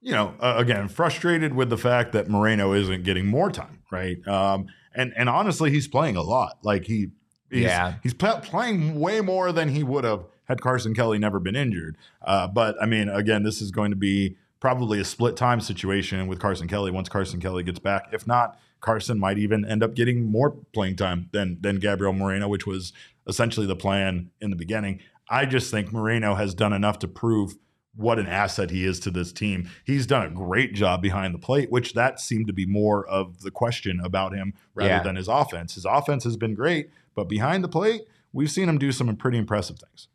you 0.00 0.12
know, 0.12 0.34
uh, 0.40 0.54
again 0.58 0.88
frustrated 0.88 1.54
with 1.54 1.70
the 1.70 1.78
fact 1.78 2.12
that 2.12 2.28
Moreno 2.28 2.72
isn't 2.72 3.02
getting 3.04 3.26
more 3.26 3.50
time, 3.50 3.80
right? 3.90 4.18
Um, 4.28 4.66
and 4.94 5.12
and 5.16 5.28
honestly, 5.28 5.70
he's 5.70 5.88
playing 5.88 6.16
a 6.16 6.22
lot. 6.22 6.58
Like 6.62 6.84
he, 6.84 7.08
he's, 7.50 7.62
Yeah. 7.62 7.94
he's 8.02 8.14
pl- 8.14 8.40
playing 8.42 9.00
way 9.00 9.20
more 9.20 9.50
than 9.52 9.68
he 9.70 9.82
would 9.82 10.04
have 10.04 10.24
had 10.44 10.60
Carson 10.60 10.94
Kelly 10.94 11.18
never 11.18 11.40
been 11.40 11.56
injured. 11.56 11.96
Uh, 12.20 12.46
but 12.46 12.76
I 12.80 12.86
mean, 12.86 13.08
again, 13.08 13.42
this 13.42 13.62
is 13.62 13.70
going 13.70 13.90
to 13.90 13.96
be 13.96 14.36
probably 14.60 15.00
a 15.00 15.04
split 15.04 15.36
time 15.36 15.60
situation 15.60 16.26
with 16.28 16.38
Carson 16.38 16.68
Kelly 16.68 16.90
once 16.90 17.08
Carson 17.08 17.40
Kelly 17.40 17.62
gets 17.62 17.78
back. 17.80 18.08
If 18.12 18.26
not, 18.26 18.58
Carson 18.80 19.18
might 19.18 19.38
even 19.38 19.64
end 19.64 19.82
up 19.82 19.94
getting 19.94 20.24
more 20.30 20.50
playing 20.72 20.96
time 20.96 21.28
than 21.32 21.58
than 21.60 21.76
Gabriel 21.76 22.12
Moreno, 22.12 22.48
which 22.48 22.66
was 22.66 22.92
essentially 23.26 23.66
the 23.66 23.76
plan 23.76 24.30
in 24.40 24.50
the 24.50 24.56
beginning. 24.56 25.00
I 25.28 25.46
just 25.46 25.70
think 25.70 25.92
Moreno 25.92 26.34
has 26.34 26.54
done 26.54 26.72
enough 26.72 26.98
to 27.00 27.08
prove 27.08 27.54
what 27.94 28.18
an 28.18 28.26
asset 28.26 28.70
he 28.70 28.86
is 28.86 28.98
to 29.00 29.10
this 29.10 29.32
team. 29.32 29.68
He's 29.84 30.06
done 30.06 30.26
a 30.26 30.30
great 30.30 30.74
job 30.74 31.02
behind 31.02 31.34
the 31.34 31.38
plate, 31.38 31.70
which 31.70 31.92
that 31.92 32.20
seemed 32.20 32.46
to 32.46 32.52
be 32.52 32.64
more 32.66 33.06
of 33.06 33.42
the 33.42 33.50
question 33.50 34.00
about 34.02 34.34
him 34.34 34.54
rather 34.74 34.88
Yeah. 34.90 35.02
than 35.02 35.16
his 35.16 35.28
offense. 35.28 35.74
His 35.74 35.84
offense 35.84 36.24
has 36.24 36.36
been 36.36 36.54
great, 36.54 36.88
but 37.14 37.28
behind 37.28 37.62
the 37.62 37.68
plate, 37.68 38.02
we've 38.32 38.50
seen 38.50 38.68
him 38.68 38.78
do 38.78 38.92
some 38.92 39.14
pretty 39.16 39.36
impressive 39.38 39.78
things. 39.78 40.08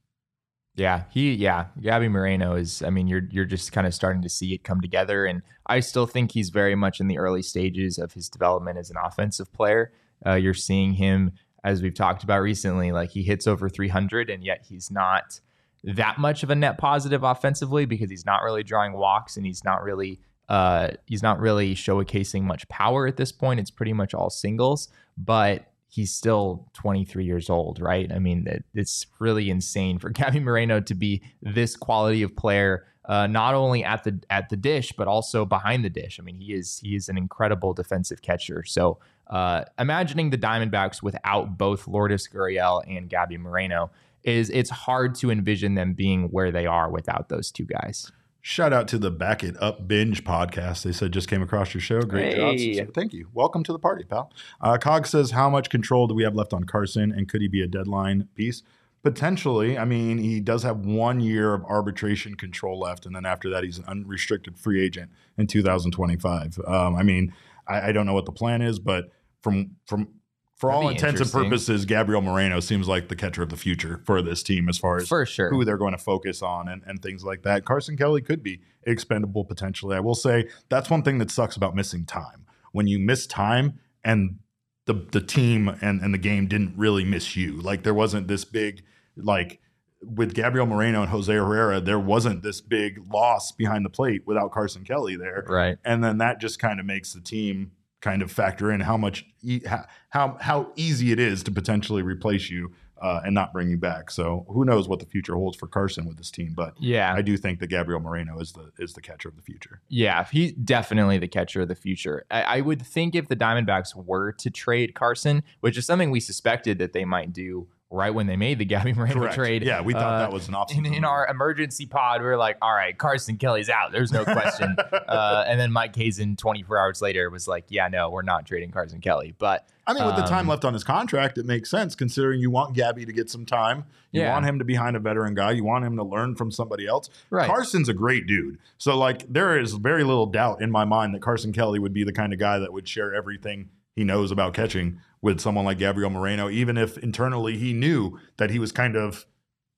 Yeah, 0.75 1.03
he 1.09 1.33
yeah, 1.33 1.67
Gabby 1.81 2.07
Moreno 2.07 2.55
is 2.55 2.83
I 2.83 2.89
mean, 2.91 3.07
you're 3.07 3.27
you're 3.31 3.45
just 3.45 3.71
kind 3.71 3.87
of 3.87 3.93
starting 3.95 4.21
to 4.21 4.29
see 4.29 4.53
it 4.53 4.63
come 4.63 4.79
together 4.81 5.25
and 5.25 5.41
I 5.65 5.79
still 5.79 6.05
think 6.05 6.31
he's 6.31 6.49
very 6.49 6.75
much 6.75 6.99
in 6.99 7.07
the 7.07 7.17
early 7.17 7.41
stages 7.41 7.97
of 7.97 8.13
his 8.13 8.29
development 8.29 8.77
as 8.77 8.89
an 8.91 8.97
offensive 9.03 9.51
player. 9.53 9.91
Uh, 10.25 10.33
you're 10.35 10.53
seeing 10.53 10.93
him 10.93 11.31
as 11.63 11.81
we've 11.81 11.93
talked 11.93 12.23
about 12.23 12.41
recently, 12.41 12.91
like 12.91 13.11
he 13.11 13.23
hits 13.23 13.47
over 13.47 13.69
300 13.69 14.29
and 14.29 14.43
yet 14.43 14.65
he's 14.67 14.91
not 14.91 15.39
that 15.83 16.17
much 16.17 16.43
of 16.43 16.49
a 16.49 16.55
net 16.55 16.77
positive 16.77 17.23
offensively 17.23 17.85
because 17.85 18.09
he's 18.09 18.25
not 18.25 18.43
really 18.43 18.63
drawing 18.63 18.93
walks 18.93 19.37
and 19.37 19.45
he's 19.45 19.63
not 19.63 19.83
really 19.83 20.19
uh 20.49 20.89
he's 21.05 21.21
not 21.21 21.39
really 21.39 21.75
showcasing 21.75 22.43
much 22.43 22.67
power 22.69 23.07
at 23.07 23.17
this 23.17 23.31
point. 23.31 23.59
It's 23.59 23.71
pretty 23.71 23.93
much 23.93 24.13
all 24.13 24.29
singles, 24.29 24.89
but 25.17 25.65
he's 25.89 26.13
still 26.13 26.69
23 26.73 27.25
years 27.25 27.49
old, 27.49 27.79
right? 27.79 28.11
I 28.11 28.19
mean, 28.19 28.45
it, 28.47 28.63
it's 28.73 29.07
really 29.19 29.49
insane 29.49 29.99
for 29.99 30.09
Gabby 30.11 30.39
Moreno 30.39 30.79
to 30.81 30.95
be 30.95 31.21
this 31.41 31.75
quality 31.75 32.23
of 32.23 32.35
player, 32.35 32.85
uh, 33.05 33.27
not 33.27 33.53
only 33.53 33.83
at 33.83 34.03
the 34.03 34.19
at 34.29 34.49
the 34.49 34.57
dish 34.57 34.93
but 34.97 35.07
also 35.07 35.45
behind 35.45 35.83
the 35.83 35.89
dish. 35.89 36.19
I 36.19 36.23
mean, 36.23 36.35
he 36.35 36.53
is 36.53 36.79
he 36.79 36.95
is 36.95 37.09
an 37.09 37.17
incredible 37.17 37.73
defensive 37.73 38.21
catcher. 38.21 38.63
So, 38.65 38.99
uh, 39.29 39.63
imagining 39.79 40.29
the 40.29 40.37
Diamondbacks 40.37 41.01
without 41.01 41.57
both 41.57 41.87
Lourdes 41.87 42.27
Gurriel 42.27 42.81
and 42.87 43.09
Gabby 43.09 43.37
Moreno 43.37 43.91
is 44.23 44.49
it's 44.49 44.69
hard 44.69 45.15
to 45.15 45.31
envision 45.31 45.75
them 45.75 45.93
being 45.93 46.23
where 46.29 46.51
they 46.51 46.65
are 46.65 46.89
without 46.89 47.29
those 47.29 47.51
two 47.51 47.65
guys. 47.65 48.11
Shout 48.41 48.71
out 48.71 48.87
to 48.89 48.97
the 48.97 49.11
Back 49.11 49.43
It 49.43 49.61
Up 49.61 49.87
Binge 49.89 50.23
podcast. 50.23 50.83
They 50.83 50.93
said 50.93 51.11
just 51.11 51.27
came 51.27 51.41
across 51.41 51.73
your 51.73 51.81
show. 51.81 52.01
Great 52.01 52.35
Hey. 52.37 52.75
job. 52.75 52.85
So 52.87 52.91
Thank 52.93 53.11
you. 53.13 53.27
Welcome 53.33 53.63
to 53.65 53.73
the 53.73 53.79
party, 53.79 54.05
pal. 54.05 54.31
Uh, 54.61 54.77
Cog 54.77 55.05
says, 55.05 55.31
How 55.31 55.49
much 55.49 55.69
control 55.69 56.07
do 56.07 56.13
we 56.15 56.23
have 56.23 56.33
left 56.35 56.53
on 56.53 56.63
Carson 56.63 57.11
and 57.11 57.27
could 57.27 57.41
he 57.41 57.49
be 57.49 57.61
a 57.61 57.67
deadline 57.67 58.29
piece? 58.35 58.63
Potentially. 59.03 59.77
I 59.77 59.85
mean, 59.85 60.17
he 60.17 60.39
does 60.39 60.63
have 60.63 60.79
one 60.79 61.19
year 61.19 61.53
of 61.53 61.63
arbitration 61.65 62.35
control 62.35 62.79
left. 62.79 63.05
And 63.05 63.15
then 63.15 63.25
after 63.25 63.49
that, 63.49 63.63
he's 63.63 63.77
an 63.77 63.85
unrestricted 63.85 64.57
free 64.57 64.81
agent 64.83 65.11
in 65.37 65.47
2025. 65.47 66.59
Um, 66.65 66.95
I 66.95 67.03
mean, 67.03 67.33
I, 67.67 67.89
I 67.89 67.91
don't 67.91 68.05
know 68.05 68.13
what 68.13 68.25
the 68.25 68.31
plan 68.31 68.61
is, 68.61 68.79
but 68.79 69.09
from, 69.51 69.71
from, 69.85 70.07
for 70.55 70.69
That'd 70.71 70.83
all 70.83 70.89
intents 70.89 71.21
and 71.21 71.31
purposes, 71.31 71.85
Gabriel 71.85 72.21
Moreno 72.21 72.59
seems 72.59 72.87
like 72.87 73.09
the 73.09 73.15
catcher 73.15 73.43
of 73.43 73.49
the 73.49 73.57
future 73.57 74.01
for 74.05 74.21
this 74.21 74.41
team 74.41 74.67
as 74.69 74.77
far 74.77 74.97
as 74.97 75.07
For 75.07 75.25
sure. 75.25 75.49
who 75.49 75.63
they're 75.63 75.77
going 75.77 75.91
to 75.93 75.97
focus 75.99 76.41
on 76.41 76.67
and, 76.67 76.81
and 76.87 77.01
things 77.01 77.23
like 77.23 77.43
that. 77.43 77.63
Carson 77.65 77.95
Kelly 77.95 78.21
could 78.21 78.41
be 78.41 78.61
expendable 78.83 79.45
potentially. 79.45 79.95
I 79.95 79.99
will 79.99 80.15
say 80.15 80.49
that's 80.69 80.89
one 80.89 81.03
thing 81.03 81.19
that 81.19 81.29
sucks 81.29 81.55
about 81.55 81.75
missing 81.75 82.05
time. 82.05 82.45
When 82.71 82.87
you 82.87 82.97
miss 82.99 83.27
time 83.27 83.79
and 84.03 84.39
the 84.85 85.05
the 85.11 85.21
team 85.21 85.67
and, 85.81 86.01
and 86.01 86.13
the 86.13 86.17
game 86.17 86.47
didn't 86.47 86.73
really 86.77 87.03
miss 87.03 87.35
you. 87.35 87.53
Like 87.61 87.83
there 87.83 87.93
wasn't 87.93 88.27
this 88.27 88.43
big 88.45 88.83
like 89.15 89.59
with 90.01 90.33
Gabriel 90.33 90.65
Moreno 90.65 91.01
and 91.01 91.09
Jose 91.09 91.31
Herrera, 91.33 91.81
there 91.81 91.99
wasn't 91.99 92.41
this 92.43 92.61
big 92.61 92.99
loss 93.11 93.51
behind 93.51 93.83
the 93.85 93.89
plate 93.89 94.21
without 94.25 94.51
Carson 94.51 94.83
Kelly 94.83 95.15
there 95.17 95.43
Right. 95.47 95.77
and 95.85 96.03
then 96.03 96.17
that 96.19 96.39
just 96.39 96.59
kind 96.59 96.79
of 96.79 96.85
makes 96.85 97.13
the 97.13 97.21
team 97.21 97.71
kind 98.01 98.21
of 98.21 98.31
factor 98.31 98.71
in 98.71 98.81
how 98.81 98.97
much 98.97 99.25
e- 99.41 99.61
how 100.09 100.37
how, 100.39 100.71
easy 100.75 101.11
it 101.11 101.19
is 101.19 101.43
to 101.43 101.51
potentially 101.51 102.01
replace 102.01 102.49
you 102.49 102.71
uh, 103.01 103.21
and 103.23 103.33
not 103.33 103.53
bring 103.53 103.69
you 103.69 103.77
back. 103.77 104.09
So 104.09 104.45
who 104.49 104.65
knows 104.65 104.87
what 104.87 104.99
the 104.99 105.05
future 105.05 105.35
holds 105.35 105.55
for 105.57 105.67
Carson 105.67 106.05
with 106.07 106.17
this 106.17 106.31
team? 106.31 106.53
But 106.55 106.73
Yeah. 106.79 107.13
I 107.13 107.21
do 107.21 107.37
think 107.37 107.59
that 107.59 107.67
Gabriel 107.67 107.99
Moreno 107.99 108.39
is 108.39 108.53
the 108.53 108.71
is 108.79 108.93
the 108.93 109.01
catcher 109.01 109.29
of 109.29 109.35
the 109.35 109.41
future. 109.41 109.81
Yeah, 109.87 110.25
he's 110.31 110.53
definitely 110.53 111.17
the 111.17 111.27
catcher 111.27 111.61
of 111.61 111.67
the 111.67 111.75
future. 111.75 112.25
I, 112.31 112.41
I 112.41 112.61
would 112.61 112.81
think 112.81 113.15
if 113.15 113.27
the 113.27 113.35
Diamondbacks 113.35 113.95
were 113.95 114.31
to 114.33 114.49
trade 114.49 114.95
Carson, 114.95 115.43
which 115.61 115.77
is 115.77 115.85
something 115.85 116.09
we 116.11 116.19
suspected 116.19 116.79
that 116.79 116.93
they 116.93 117.05
might 117.05 117.33
do 117.33 117.67
right 117.89 118.13
when 118.13 118.27
they 118.27 118.35
made 118.35 118.59
the 118.59 118.65
Gabby 118.65 118.93
Moreno 118.93 119.21
Correct. 119.21 119.35
trade. 119.35 119.63
Yeah, 119.63 119.81
we 119.81 119.93
thought 119.93 120.15
uh, 120.15 120.19
that 120.19 120.31
was 120.33 120.47
an 120.49 120.55
option. 120.55 120.85
in, 120.85 120.93
in 120.93 121.05
our 121.05 121.25
emergency 121.27 121.85
pod, 121.85 122.21
we 122.21 122.27
were 122.27 122.37
like, 122.37 122.57
all 122.61 122.73
right, 122.73 122.97
Carson 122.97 123.37
Kelly's 123.37 123.69
out. 123.69 123.91
There's 123.91 124.11
no 124.11 124.25
question. 124.25 124.75
uh, 125.07 125.45
and 125.47 125.59
then 125.59 125.71
Mike 125.71 125.95
Hazen, 125.95 126.35
24 126.35 126.77
hours 126.77 127.01
later, 127.01 127.29
was 127.29 127.47
like, 127.47 127.65
yeah, 127.69 127.87
no, 127.87 128.09
we're 128.09 128.23
not 128.23 128.45
trading 128.45 128.71
Carson 128.71 128.99
Kelly. 128.99 129.33
But 129.37 129.67
I 129.85 129.93
mean, 129.93 130.05
with 130.05 130.17
the 130.17 130.23
time 130.23 130.41
um, 130.41 130.47
left 130.47 130.65
on 130.65 130.73
his 130.73 130.83
contract, 130.83 131.37
it 131.37 131.45
makes 131.45 131.69
sense 131.71 131.95
considering 131.95 132.41
you 132.41 132.51
want 132.51 132.75
Gabby 132.75 133.05
to 133.05 133.13
get 133.13 133.29
some 133.29 133.45
time. 133.45 133.85
You 134.11 134.21
Yeah. 134.21 134.33
want 134.33 134.45
him 134.45 134.59
to 134.59 134.65
be 134.65 134.73
behind 134.73 134.97
a 134.97 134.99
veteran 134.99 135.33
guy. 135.33 135.51
You 135.51 135.63
want 135.63 135.85
him 135.85 135.95
to 135.95 136.03
learn 136.03 136.35
from 136.35 136.51
somebody 136.51 136.87
else. 136.87 137.09
Right. 137.29 137.47
Carson's 137.47 137.87
a 137.87 137.93
great 137.93 138.27
dude. 138.27 138.57
So, 138.77 138.97
like, 138.97 139.31
there 139.31 139.57
is 139.57 139.73
very 139.73 140.03
little 140.03 140.25
doubt 140.25 140.61
in 140.61 140.71
my 140.71 140.83
mind 140.83 141.15
that 141.15 141.21
Carson 141.21 141.53
Kelly 141.53 141.79
would 141.79 141.93
be 141.93 142.03
the 142.03 142.11
kind 142.13 142.33
of 142.33 142.39
guy 142.39 142.59
that 142.59 142.73
would 142.73 142.87
share 142.87 143.13
everything 143.13 143.69
he 143.95 144.03
knows 144.03 144.31
about 144.31 144.53
catching 144.53 144.99
with 145.21 145.39
someone 145.39 145.65
like 145.65 145.77
Gabriel 145.77 146.09
Moreno, 146.09 146.49
even 146.49 146.77
if 146.77 146.97
internally 146.97 147.57
he 147.57 147.73
knew 147.73 148.19
that 148.37 148.49
he 148.49 148.59
was 148.59 148.71
kind 148.71 148.95
of 148.95 149.25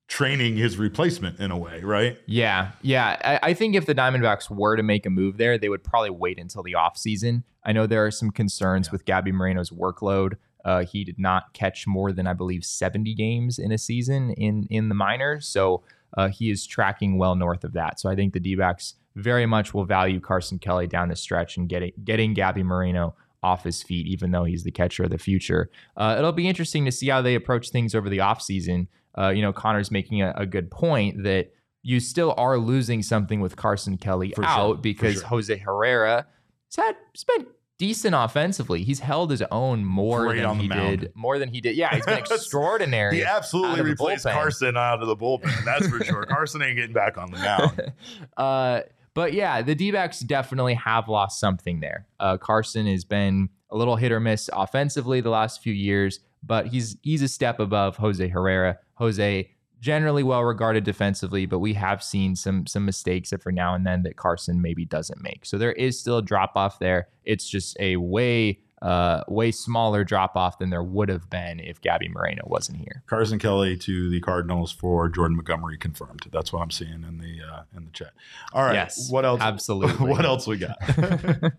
training 0.07 0.57
his 0.57 0.77
replacement 0.77 1.39
in 1.39 1.51
a 1.51 1.57
way, 1.57 1.81
right? 1.81 2.17
Yeah, 2.25 2.71
yeah. 2.81 3.39
I, 3.43 3.49
I 3.51 3.53
think 3.53 3.75
if 3.75 3.85
the 3.85 3.93
Diamondbacks 3.95 4.49
were 4.49 4.75
to 4.75 4.83
make 4.83 5.05
a 5.05 5.09
move 5.09 5.37
there, 5.37 5.57
they 5.57 5.69
would 5.69 5.83
probably 5.83 6.09
wait 6.09 6.39
until 6.39 6.63
the 6.63 6.73
offseason. 6.73 7.43
I 7.63 7.71
know 7.71 7.85
there 7.85 8.05
are 8.05 8.11
some 8.11 8.31
concerns 8.31 8.91
with 8.91 9.05
Gabby 9.05 9.31
Moreno's 9.31 9.69
workload. 9.69 10.33
Uh, 10.65 10.83
he 10.83 11.03
did 11.03 11.19
not 11.19 11.53
catch 11.53 11.87
more 11.87 12.11
than 12.11 12.27
I 12.27 12.33
believe 12.33 12.65
70 12.65 13.13
games 13.13 13.59
in 13.59 13.71
a 13.71 13.77
season 13.77 14.31
in 14.31 14.67
in 14.69 14.89
the 14.89 14.95
minors, 14.95 15.47
so 15.47 15.83
uh, 16.17 16.27
he 16.27 16.49
is 16.49 16.65
tracking 16.65 17.17
well 17.17 17.35
north 17.35 17.63
of 17.63 17.73
that. 17.73 17.99
So 17.99 18.09
I 18.09 18.15
think 18.15 18.33
the 18.33 18.39
D-backs 18.39 18.95
very 19.15 19.45
much 19.45 19.73
will 19.73 19.85
value 19.85 20.19
Carson 20.19 20.59
Kelly 20.59 20.87
down 20.87 21.09
the 21.09 21.15
stretch 21.15 21.55
and 21.55 21.69
getting 21.69 21.93
getting 22.03 22.33
Gabby 22.33 22.63
Moreno 22.63 23.15
off 23.43 23.63
his 23.63 23.81
feet, 23.81 24.07
even 24.07 24.31
though 24.31 24.43
he's 24.43 24.63
the 24.63 24.71
catcher 24.71 25.03
of 25.03 25.09
the 25.09 25.17
future. 25.17 25.69
Uh, 25.95 26.15
it'll 26.17 26.31
be 26.31 26.47
interesting 26.47 26.85
to 26.85 26.91
see 26.91 27.07
how 27.09 27.21
they 27.21 27.35
approach 27.35 27.69
things 27.69 27.95
over 27.95 28.09
the 28.09 28.17
offseason. 28.17 28.87
Uh, 29.17 29.29
you 29.29 29.41
know, 29.41 29.53
Connor's 29.53 29.91
making 29.91 30.21
a, 30.21 30.33
a 30.35 30.45
good 30.45 30.69
point 30.69 31.23
that 31.23 31.51
you 31.81 31.99
still 31.99 32.33
are 32.37 32.57
losing 32.57 33.01
something 33.01 33.39
with 33.39 33.55
Carson 33.55 33.97
Kelly 33.97 34.33
For 34.35 34.43
out 34.43 34.77
for 34.77 34.81
because 34.81 35.15
sure. 35.15 35.27
Jose 35.27 35.57
Herrera 35.57 36.27
has 36.75 36.85
had 36.85 36.95
been 37.27 37.47
decent 37.77 38.13
offensively. 38.13 38.83
He's 38.83 38.99
held 38.99 39.31
his 39.31 39.41
own 39.49 39.85
more 39.85 40.25
Great 40.27 40.41
than 40.41 40.59
he 40.59 40.67
mound. 40.67 40.99
did. 40.99 41.15
More 41.15 41.39
than 41.39 41.49
he 41.49 41.61
did. 41.61 41.75
Yeah, 41.75 41.95
he's 41.95 42.05
been 42.05 42.17
extraordinary. 42.19 43.15
He 43.17 43.23
absolutely 43.23 43.71
out 43.71 43.79
of 43.79 43.85
the 43.85 43.91
replaced. 43.91 44.25
Carson 44.25 44.77
out 44.77 45.01
of 45.01 45.07
the 45.07 45.15
bullpen. 45.15 45.65
That's 45.65 45.87
for 45.87 46.03
sure. 46.03 46.25
Carson 46.25 46.61
ain't 46.61 46.75
getting 46.75 46.93
back 46.93 47.17
on 47.17 47.31
the 47.31 47.37
mound. 47.37 47.93
uh, 48.37 48.81
but 49.19 49.33
yeah, 49.33 49.61
the 49.61 49.75
D 49.75 49.91
backs 49.91 50.21
definitely 50.21 50.75
have 50.75 51.09
lost 51.09 51.41
something 51.41 51.81
there. 51.81 52.07
Uh, 52.21 52.37
Carson 52.37 52.87
has 52.87 53.03
been 53.03 53.49
a 53.69 53.75
little 53.75 53.97
hit 53.97 54.13
or 54.13 54.21
miss 54.21 54.49
offensively 54.53 55.19
the 55.19 55.29
last 55.29 55.61
few 55.61 55.73
years, 55.73 56.21
but 56.41 56.67
he's 56.67 56.95
he's 57.01 57.21
a 57.21 57.27
step 57.27 57.59
above 57.59 57.97
Jose 57.97 58.25
Herrera. 58.29 58.77
Jose 58.93 59.49
generally 59.81 60.23
well 60.23 60.45
regarded 60.45 60.85
defensively, 60.85 61.45
but 61.45 61.59
we 61.59 61.73
have 61.73 62.01
seen 62.01 62.33
some 62.33 62.65
some 62.65 62.85
mistakes 62.85 63.33
every 63.33 63.51
now 63.51 63.75
and 63.75 63.85
then 63.85 64.03
that 64.03 64.15
Carson 64.15 64.61
maybe 64.61 64.85
doesn't 64.85 65.21
make. 65.21 65.45
So 65.45 65.57
there 65.57 65.73
is 65.73 65.99
still 65.99 66.19
a 66.19 66.23
drop 66.23 66.53
off 66.55 66.79
there. 66.79 67.09
It's 67.25 67.49
just 67.49 67.75
a 67.77 67.97
way 67.97 68.61
uh, 68.81 69.23
way 69.27 69.51
smaller 69.51 70.03
drop 70.03 70.35
off 70.37 70.57
than 70.57 70.69
there 70.69 70.83
would 70.83 71.09
have 71.09 71.29
been 71.29 71.59
if 71.59 71.81
Gabby 71.81 72.07
Moreno 72.07 72.43
wasn't 72.47 72.77
here. 72.77 73.03
Carson 73.07 73.37
Kelly 73.39 73.75
to 73.77 74.09
the 74.09 74.19
Cardinals 74.21 74.71
for 74.71 75.09
Jordan 75.09 75.35
Montgomery 75.35 75.77
confirmed. 75.77 76.27
That's 76.31 76.53
what 76.53 76.61
I'm 76.61 76.71
seeing 76.71 77.03
in 77.03 77.17
the 77.17 77.39
uh, 77.45 77.63
in 77.75 77.85
the 77.85 77.91
chat. 77.91 78.11
All 78.53 78.63
right. 78.63 78.75
Yes, 78.75 79.11
What 79.11 79.25
else? 79.25 79.41
absolutely. 79.41 80.07
what 80.09 80.23
else 80.25 80.47
we 80.47 80.57
got? 80.57 80.77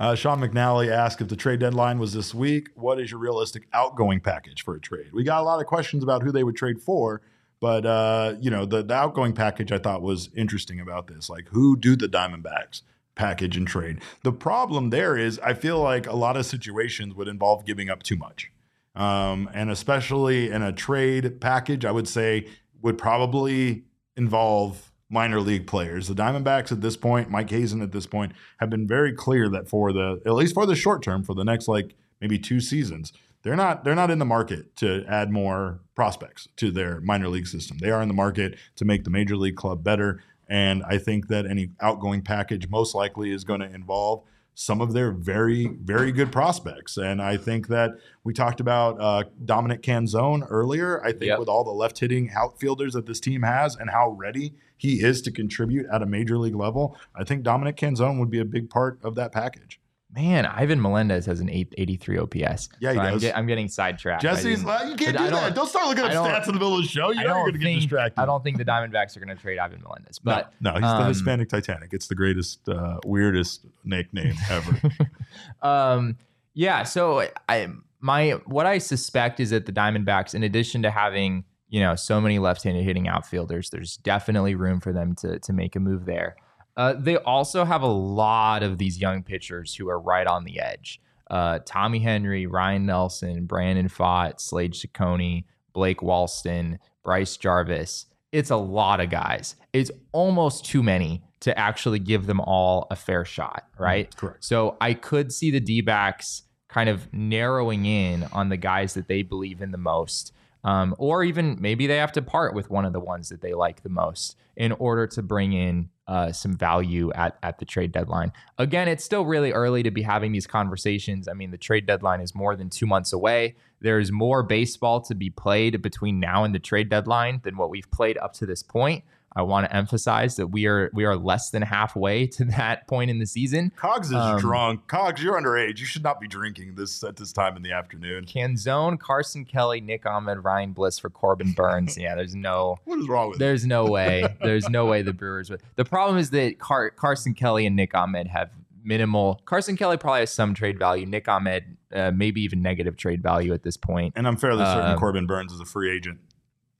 uh, 0.00 0.14
Sean 0.14 0.40
McNally 0.40 0.90
asked 0.90 1.20
if 1.20 1.28
the 1.28 1.36
trade 1.36 1.60
deadline 1.60 1.98
was 1.98 2.12
this 2.12 2.34
week. 2.34 2.68
What 2.74 3.00
is 3.00 3.10
your 3.10 3.20
realistic 3.20 3.66
outgoing 3.72 4.20
package 4.20 4.62
for 4.62 4.74
a 4.74 4.80
trade? 4.80 5.12
We 5.12 5.24
got 5.24 5.40
a 5.40 5.44
lot 5.44 5.60
of 5.60 5.66
questions 5.66 6.02
about 6.02 6.22
who 6.22 6.30
they 6.32 6.44
would 6.44 6.56
trade 6.56 6.80
for, 6.80 7.20
but 7.60 7.84
uh, 7.84 8.34
you 8.40 8.50
know 8.50 8.64
the, 8.64 8.82
the 8.82 8.94
outgoing 8.94 9.32
package 9.32 9.72
I 9.72 9.78
thought 9.78 10.02
was 10.02 10.30
interesting 10.36 10.78
about 10.80 11.08
this. 11.08 11.28
Like 11.28 11.48
who 11.48 11.76
do 11.76 11.96
the 11.96 12.06
Diamondbacks? 12.06 12.82
Package 13.14 13.56
and 13.56 13.66
trade. 13.66 14.00
The 14.22 14.32
problem 14.32 14.90
there 14.90 15.16
is 15.16 15.38
I 15.40 15.54
feel 15.54 15.80
like 15.80 16.06
a 16.06 16.16
lot 16.16 16.36
of 16.36 16.46
situations 16.46 17.14
would 17.14 17.28
involve 17.28 17.64
giving 17.66 17.90
up 17.90 18.02
too 18.02 18.16
much. 18.16 18.50
Um, 18.94 19.48
and 19.54 19.70
especially 19.70 20.50
in 20.50 20.62
a 20.62 20.72
trade 20.72 21.40
package, 21.40 21.84
I 21.84 21.92
would 21.92 22.08
say 22.08 22.48
would 22.82 22.98
probably 22.98 23.84
involve 24.16 24.90
minor 25.08 25.40
league 25.40 25.66
players. 25.66 26.08
The 26.08 26.14
Diamondbacks 26.14 26.72
at 26.72 26.80
this 26.80 26.96
point, 26.96 27.30
Mike 27.30 27.50
Hazen 27.50 27.82
at 27.82 27.92
this 27.92 28.06
point, 28.06 28.32
have 28.58 28.70
been 28.70 28.86
very 28.86 29.12
clear 29.12 29.48
that 29.48 29.68
for 29.68 29.92
the 29.92 30.20
at 30.24 30.34
least 30.34 30.54
for 30.54 30.66
the 30.66 30.76
short 30.76 31.02
term, 31.02 31.22
for 31.24 31.34
the 31.34 31.44
next 31.44 31.68
like 31.68 31.94
maybe 32.20 32.38
two 32.38 32.60
seasons, 32.60 33.12
they're 33.42 33.56
not 33.56 33.84
they're 33.84 33.94
not 33.94 34.10
in 34.10 34.18
the 34.18 34.24
market 34.24 34.76
to 34.76 35.04
add 35.08 35.30
more 35.30 35.80
prospects 35.94 36.48
to 36.56 36.70
their 36.70 37.00
minor 37.00 37.28
league 37.28 37.46
system. 37.46 37.78
They 37.78 37.90
are 37.90 38.02
in 38.02 38.08
the 38.08 38.14
market 38.14 38.56
to 38.76 38.84
make 38.84 39.04
the 39.04 39.10
major 39.10 39.36
league 39.36 39.56
club 39.56 39.82
better. 39.82 40.22
And 40.50 40.82
I 40.86 40.98
think 40.98 41.28
that 41.28 41.46
any 41.46 41.70
outgoing 41.80 42.22
package 42.22 42.68
most 42.68 42.94
likely 42.94 43.30
is 43.30 43.44
going 43.44 43.60
to 43.60 43.72
involve 43.72 44.24
some 44.54 44.80
of 44.82 44.92
their 44.92 45.12
very, 45.12 45.68
very 45.82 46.12
good 46.12 46.30
prospects. 46.30 46.98
And 46.98 47.22
I 47.22 47.36
think 47.38 47.68
that 47.68 47.92
we 48.24 48.34
talked 48.34 48.60
about 48.60 49.00
uh, 49.00 49.24
Dominic 49.44 49.80
Canzone 49.80 50.44
earlier. 50.50 51.02
I 51.02 51.12
think 51.12 51.30
Yep. 51.30 51.38
with 51.38 51.48
all 51.48 51.64
the 51.64 51.70
left 51.70 52.00
hitting 52.00 52.30
outfielders 52.34 52.92
that 52.94 53.06
this 53.06 53.20
team 53.20 53.42
has 53.42 53.76
and 53.76 53.90
how 53.90 54.10
ready 54.10 54.54
he 54.76 55.02
is 55.02 55.22
to 55.22 55.30
contribute 55.30 55.86
at 55.90 56.02
a 56.02 56.06
major 56.06 56.36
league 56.36 56.56
level, 56.56 56.96
I 57.14 57.24
think 57.24 57.42
Dominic 57.42 57.76
Canzone 57.76 58.18
would 58.18 58.28
be 58.28 58.40
a 58.40 58.44
big 58.44 58.68
part 58.68 58.98
of 59.02 59.14
that 59.14 59.32
package. 59.32 59.80
Man, 60.12 60.44
Ivan 60.44 60.82
Melendez 60.82 61.24
has 61.26 61.38
an 61.38 61.48
883 61.48 62.18
OPS. 62.18 62.68
Yeah, 62.80 62.90
he 62.90 62.96
So 62.96 63.00
I'm, 63.02 63.18
get- 63.18 63.36
I'm 63.38 63.46
getting 63.46 63.68
sidetracked. 63.68 64.22
Jesse's, 64.22 64.64
well, 64.64 64.88
you 64.88 64.96
can't 64.96 65.16
I 65.16 65.24
do 65.26 65.30
don't- 65.30 65.40
that. 65.40 65.54
Don't 65.54 65.68
start 65.68 65.86
looking 65.86 66.02
up 66.04 66.10
stats 66.12 66.46
in 66.48 66.54
the 66.54 66.58
middle 66.58 66.74
of 66.76 66.82
the 66.82 66.88
show. 66.88 67.10
You 67.10 67.22
know 67.22 67.36
you're 67.36 67.52
going 67.52 67.52
to 67.52 67.58
get 67.58 67.74
distracted. 67.76 68.20
I 68.20 68.26
don't 68.26 68.42
think 68.42 68.58
the 68.58 68.64
Diamondbacks 68.64 69.16
are 69.16 69.20
going 69.20 69.36
to 69.36 69.40
trade 69.40 69.58
Ivan 69.58 69.80
Melendez, 69.82 70.18
but 70.18 70.52
no, 70.60 70.70
no, 70.70 70.74
he's 70.80 70.82
the 70.82 70.96
um, 70.96 71.08
Hispanic 71.08 71.48
Titanic. 71.48 71.90
It's 71.92 72.08
the 72.08 72.16
greatest, 72.16 72.68
uh, 72.68 72.98
weirdest 73.04 73.66
nickname 73.84 74.34
ever. 74.50 74.80
um, 75.62 76.16
yeah. 76.54 76.82
So 76.82 77.28
I 77.48 77.68
my 78.00 78.30
what 78.46 78.66
I 78.66 78.78
suspect 78.78 79.38
is 79.40 79.50
that 79.50 79.66
the 79.66 79.72
Diamondbacks, 79.72 80.34
in 80.34 80.42
addition 80.42 80.82
to 80.82 80.90
having 80.90 81.44
you 81.68 81.80
know 81.80 81.94
so 81.94 82.20
many 82.20 82.38
left-handed 82.40 82.82
hitting 82.82 83.06
outfielders, 83.06 83.70
there's 83.70 83.96
definitely 83.98 84.54
room 84.56 84.80
for 84.80 84.92
them 84.92 85.14
to 85.16 85.38
to 85.38 85.52
make 85.52 85.76
a 85.76 85.80
move 85.80 86.04
there. 86.04 86.34
Uh, 86.76 86.94
they 86.94 87.16
also 87.16 87.64
have 87.64 87.82
a 87.82 87.86
lot 87.86 88.62
of 88.62 88.78
these 88.78 89.00
young 89.00 89.22
pitchers 89.22 89.74
who 89.74 89.88
are 89.88 90.00
right 90.00 90.26
on 90.26 90.44
the 90.44 90.60
edge. 90.60 91.00
Uh, 91.30 91.60
Tommy 91.64 92.00
Henry, 92.00 92.46
Ryne 92.46 92.86
Nelson, 92.86 93.46
Brandon 93.46 93.88
Pfaadt, 93.88 94.40
Slade 94.40 94.72
Cecconi, 94.72 95.44
Blake 95.72 96.00
Walston, 96.00 96.78
Bryce 97.04 97.36
Jarvis. 97.36 98.06
It's 98.32 98.50
a 98.50 98.56
lot 98.56 99.00
of 99.00 99.10
guys. 99.10 99.56
It's 99.72 99.90
almost 100.12 100.64
too 100.64 100.82
many 100.82 101.22
to 101.40 101.56
actually 101.58 101.98
give 101.98 102.26
them 102.26 102.40
all 102.40 102.86
a 102.90 102.96
fair 102.96 103.24
shot, 103.24 103.64
right? 103.78 104.14
Correct. 104.16 104.44
So 104.44 104.76
I 104.80 104.94
could 104.94 105.32
see 105.32 105.50
the 105.50 105.60
D 105.60 105.80
backs 105.80 106.42
kind 106.68 106.88
of 106.88 107.12
narrowing 107.12 107.86
in 107.86 108.24
on 108.32 108.48
the 108.48 108.56
guys 108.56 108.94
that 108.94 109.08
they 109.08 109.22
believe 109.22 109.60
in 109.62 109.70
the 109.70 109.78
most. 109.78 110.32
Um, 110.62 110.94
or 110.98 111.24
even 111.24 111.56
maybe 111.60 111.86
they 111.86 111.96
have 111.96 112.12
to 112.12 112.22
part 112.22 112.54
with 112.54 112.70
one 112.70 112.84
of 112.84 112.92
the 112.92 113.00
ones 113.00 113.30
that 113.30 113.40
they 113.40 113.54
like 113.54 113.82
the 113.82 113.88
most 113.88 114.36
in 114.56 114.72
order 114.72 115.06
to 115.06 115.22
bring 115.22 115.52
in 115.54 115.88
uh, 116.10 116.32
some 116.32 116.56
value 116.56 117.12
at, 117.12 117.38
at 117.44 117.60
the 117.60 117.64
trade 117.64 117.92
deadline. 117.92 118.32
Again, 118.58 118.88
it's 118.88 119.04
still 119.04 119.24
really 119.24 119.52
early 119.52 119.84
to 119.84 119.92
be 119.92 120.02
having 120.02 120.32
these 120.32 120.46
conversations. 120.46 121.28
I 121.28 121.34
mean, 121.34 121.52
the 121.52 121.56
trade 121.56 121.86
deadline 121.86 122.20
is 122.20 122.34
more 122.34 122.56
than 122.56 122.68
two 122.68 122.84
months 122.84 123.12
away. 123.12 123.54
There's 123.80 124.10
more 124.10 124.42
baseball 124.42 125.00
to 125.02 125.14
be 125.14 125.30
played 125.30 125.80
between 125.80 126.18
now 126.18 126.42
and 126.42 126.52
the 126.52 126.58
trade 126.58 126.88
deadline 126.88 127.40
than 127.44 127.56
what 127.56 127.70
we've 127.70 127.88
played 127.92 128.18
up 128.18 128.32
to 128.34 128.44
this 128.44 128.60
point. 128.60 129.04
I 129.36 129.42
want 129.42 129.64
to 129.66 129.76
emphasize 129.76 130.36
that 130.36 130.48
we 130.48 130.66
are 130.66 130.90
we 130.92 131.04
are 131.04 131.16
less 131.16 131.50
than 131.50 131.62
halfway 131.62 132.26
to 132.38 132.44
that 132.46 132.86
point 132.88 133.10
in 133.10 133.18
the 133.20 133.26
season. 133.26 133.72
Cogs 133.76 134.08
is 134.08 134.14
Um, 134.14 134.40
drunk. 134.40 134.86
Cogs, 134.88 135.22
you're 135.22 135.40
underage. 135.40 135.78
You 135.78 135.86
should 135.86 136.02
not 136.02 136.20
be 136.20 136.26
drinking 136.26 136.74
this 136.74 137.04
at 137.04 137.16
this 137.16 137.32
time 137.32 137.56
in 137.56 137.62
the 137.62 137.72
afternoon. 137.72 138.24
Canzone, 138.24 138.98
Carson 138.98 139.44
Kelly, 139.44 139.80
Nick 139.80 140.04
Ahmed, 140.06 140.42
Ryan 140.42 140.72
Bliss 140.72 140.98
for 140.98 141.10
Corbin 141.10 141.52
Burnes. 141.52 141.96
Yeah, 141.96 142.14
there's 142.16 142.34
no 142.34 142.78
What 142.84 142.98
is 142.98 143.08
wrong 143.08 143.30
with 143.30 143.38
there's 143.38 143.64
no 143.64 143.86
way. 143.86 144.24
There's 144.42 144.68
no 144.68 144.86
way 144.86 145.02
the 145.02 145.12
Brewers 145.12 145.48
would. 145.50 145.60
The 145.76 145.84
problem 145.84 146.18
is 146.18 146.30
that 146.30 146.58
Car- 146.58 146.90
Carson 146.90 147.34
Kelly 147.34 147.66
and 147.66 147.76
Nick 147.76 147.94
Ahmed 147.94 148.26
have 148.28 148.50
minimal. 148.82 149.40
Carson 149.44 149.76
Kelly 149.76 149.96
probably 149.96 150.20
has 150.20 150.32
some 150.32 150.54
trade 150.54 150.78
value. 150.78 151.06
Nick 151.06 151.28
Ahmed, 151.28 151.76
uh, 151.94 152.10
maybe 152.14 152.40
even 152.42 152.62
negative 152.62 152.96
trade 152.96 153.22
value 153.22 153.52
at 153.52 153.62
this 153.62 153.76
point. 153.76 154.14
And 154.16 154.26
I'm 154.26 154.36
fairly 154.36 154.64
certain 154.64 154.92
Um, 154.92 154.98
Corbin 154.98 155.26
Burnes 155.26 155.52
is 155.52 155.60
a 155.60 155.64
free 155.64 155.94
agent 155.94 156.18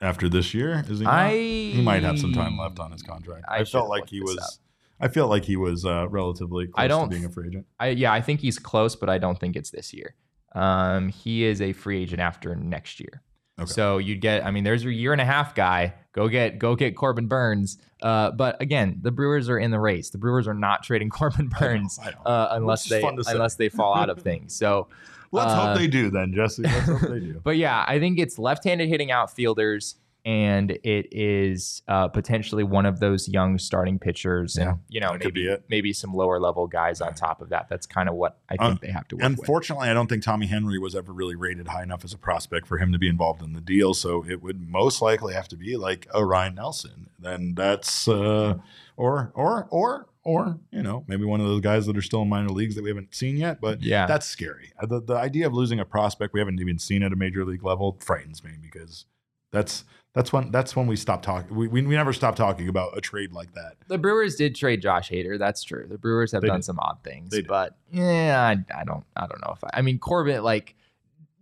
after 0.01 0.29
this 0.29 0.55
year. 0.55 0.85
Is 0.89 0.99
he? 0.99 1.05
Not? 1.05 1.15
I 1.15 1.31
he 1.33 1.83
might 1.83 2.03
have 2.03 2.19
some 2.19 2.33
time 2.33 2.59
left 2.59 2.79
on 2.79 2.93
his 2.93 3.03
contract. 3.03 3.45
I 3.49 3.59
I, 3.59 3.65
felt 3.65 3.89
like 3.89 4.09
he 4.09 4.21
this 4.21 4.35
was. 4.35 4.61
I 5.01 5.09
felt 5.09 5.31
like 5.31 5.45
he 5.45 5.57
was 5.57 5.85
uh, 5.85 6.09
relatively 6.09 6.67
close 6.67 6.85
I 6.85 6.89
don't 6.89 7.09
to 7.09 7.11
being 7.11 7.25
a 7.25 7.31
free 7.31 7.49
agent. 7.49 7.67
I 7.79 7.89
yeah, 7.89 8.13
I 8.13 8.21
think 8.21 8.41
he's 8.41 8.59
close, 8.59 8.97
but 8.97 9.09
I 9.09 9.19
don't 9.19 9.39
think 9.39 9.57
it's 9.57 9.71
this 9.71 9.93
year. 9.93 10.15
Um, 10.55 11.09
he 11.09 11.45
is 11.45 11.61
a 11.61 11.73
free 11.73 12.03
agent 12.03 12.21
after 12.21 12.55
next 12.57 13.01
year. 13.01 13.23
Okay. 13.61 13.71
So 13.71 13.99
you'd 13.99 14.21
get, 14.21 14.45
I 14.45 14.51
mean, 14.51 14.65
there's 14.65 14.83
your 14.83 14.93
year 14.93 15.13
and 15.13 15.21
a 15.21 15.25
half 15.25 15.55
guy. 15.55 15.95
Go 16.13 16.29
get, 16.29 16.59
go 16.59 16.75
get 16.75 16.97
Corbin 16.97 17.27
Burnes. 17.27 17.79
Uh, 18.03 18.31
but 18.31 18.61
again, 18.61 18.99
the 19.03 19.11
Brewers 19.11 19.51
are 19.51 19.59
in 19.59 19.71
the 19.71 19.79
race. 19.79 20.11
The 20.11 20.19
Brewers 20.19 20.49
are 20.49 20.55
not 20.55 20.83
trading 20.83 21.11
Corbin 21.11 21.49
Burnes 21.49 21.99
I 22.03 22.11
know. 22.11 22.23
uh, 22.25 22.49
unless 22.53 22.89
they 22.89 23.03
fun 23.03 23.17
to 23.17 23.25
say. 23.25 23.33
unless 23.33 23.57
they 23.57 23.69
fall 23.69 23.95
out 23.95 24.09
of 24.09 24.19
things. 24.23 24.57
So 24.57 24.89
Let's 25.33 25.53
uh, 25.53 25.67
hope 25.69 25.79
they 25.79 25.87
do 25.87 26.11
then, 26.11 26.33
Jesse. 26.35 26.63
Let's 26.63 26.87
hope 26.87 27.01
they 27.03 27.21
do. 27.21 27.41
but 27.45 27.57
yeah, 27.57 27.85
I 27.87 27.99
think 27.99 28.19
it's 28.19 28.39
left-handed 28.39 28.89
hitting 28.89 29.11
outfielders, 29.11 29.97
and 30.25 30.71
it 30.71 31.09
is 31.13 31.83
uh, 31.89 32.09
potentially 32.09 32.63
one 32.65 32.87
of 32.87 33.01
those 33.01 33.29
young 33.29 33.59
starting 33.59 33.99
pitchers, 33.99 34.57
Yeah, 34.59 34.71
and 34.71 34.79
you 34.89 35.01
know 35.01 35.17
maybe 35.19 35.57
maybe 35.69 35.93
some 35.93 36.13
lower 36.13 36.39
level 36.39 36.67
guys 36.67 37.01
on 37.01 37.15
top 37.15 37.41
of 37.41 37.49
that. 37.51 37.69
That's 37.69 37.87
kind 37.87 38.09
of 38.09 38.15
what 38.15 38.39
I 38.49 38.57
think 38.57 38.81
they 38.81 38.91
have 38.91 39.09
to 39.09 39.17
work 39.17 39.23
with. 39.23 39.39
Unfortunately, 39.39 39.89
I 39.89 39.95
don't 39.95 40.09
think 40.09 40.23
Tommy 40.23 40.47
Henry 40.47 40.79
was 40.79 40.95
ever 40.95 41.13
really 41.13 41.37
rated 41.37 41.69
high 41.69 41.83
enough 41.83 42.05
as 42.05 42.13
a 42.13 42.19
prospect 42.19 42.67
for 42.67 42.79
him 42.79 42.93
to 42.93 42.99
be 42.99 43.09
involved 43.09 43.43
in 43.43 43.53
the 43.53 43.61
deal. 43.61 43.95
So 43.95 44.25
it 44.29 44.43
would 44.43 44.61
most 44.69 45.01
likely 45.03 45.35
have 45.35 45.49
to 45.49 45.57
be 45.57 45.77
like 45.77 46.07
a 46.13 46.25
Ryne 46.25 46.55
Nelson. 46.55 47.11
Then 47.19 47.55
that's 47.55 48.07
uh, 48.09 48.59
or 48.97 49.33
or 49.35 49.67
or 49.71 50.07
or 50.23 50.59
you 50.71 50.83
know 50.83 51.05
maybe 51.07 51.25
one 51.25 51.41
of 51.41 51.47
those 51.47 51.61
guys 51.63 51.87
that 51.87 51.97
are 51.97 52.03
still 52.03 52.23
in 52.23 52.29
minor 52.29 52.51
leagues 52.51 52.75
that 52.75 52.83
we 52.83 52.91
haven't 52.91 53.15
seen 53.15 53.37
yet. 53.37 53.61
But 53.61 53.83
Yeah. 53.83 54.07
that's 54.07 54.27
scary. 54.27 54.73
Uh, 54.79 54.87
The 54.87 55.01
the 55.01 55.15
idea 55.17 55.47
of 55.47 55.55
losing 55.55 55.81
a 55.81 55.85
prospect 55.85 56.35
we 56.35 56.41
haven't 56.41 56.61
even 56.61 56.79
seen 56.79 57.03
at 57.03 57.13
a 57.13 57.17
major 57.17 57.45
league 57.45 57.65
level 57.65 57.97
frightens 58.01 58.45
me 58.45 58.53
because 58.61 59.07
that's 59.51 59.85
that's 60.15 60.33
when 60.33 60.51
that's 60.51 60.75
when 60.75 60.87
we 60.87 60.97
stop 60.97 61.23
talking. 61.23 61.57
We, 61.57 61.69
we 61.69 61.83
we 61.83 61.95
never 61.95 62.13
stop 62.13 62.35
talking 62.35 62.69
about 62.69 62.97
a 62.97 63.01
trade 63.01 63.33
like 63.33 63.53
that. 63.55 63.75
The 63.89 63.99
Brewers 63.99 64.35
did 64.37 64.55
trade 64.57 64.83
Josh 64.83 65.09
Hader. 65.11 65.39
That's 65.39 65.63
true. 65.63 65.87
The 65.89 65.99
Brewers 65.99 66.33
have 66.33 66.43
They 66.43 66.49
done 66.49 66.59
did. 66.59 66.65
some 66.65 66.79
odd 66.81 66.99
things, 67.05 67.39
but 67.47 67.77
yeah, 67.93 68.41
I, 68.43 68.81
I 68.81 68.85
don't, 68.85 69.05
I 69.17 69.27
don't 69.27 69.41
know 69.41 69.53
if 69.53 69.63
I. 69.65 69.71
I 69.75 69.83
mean, 69.83 69.99
Corbett, 69.99 70.43
like 70.43 70.75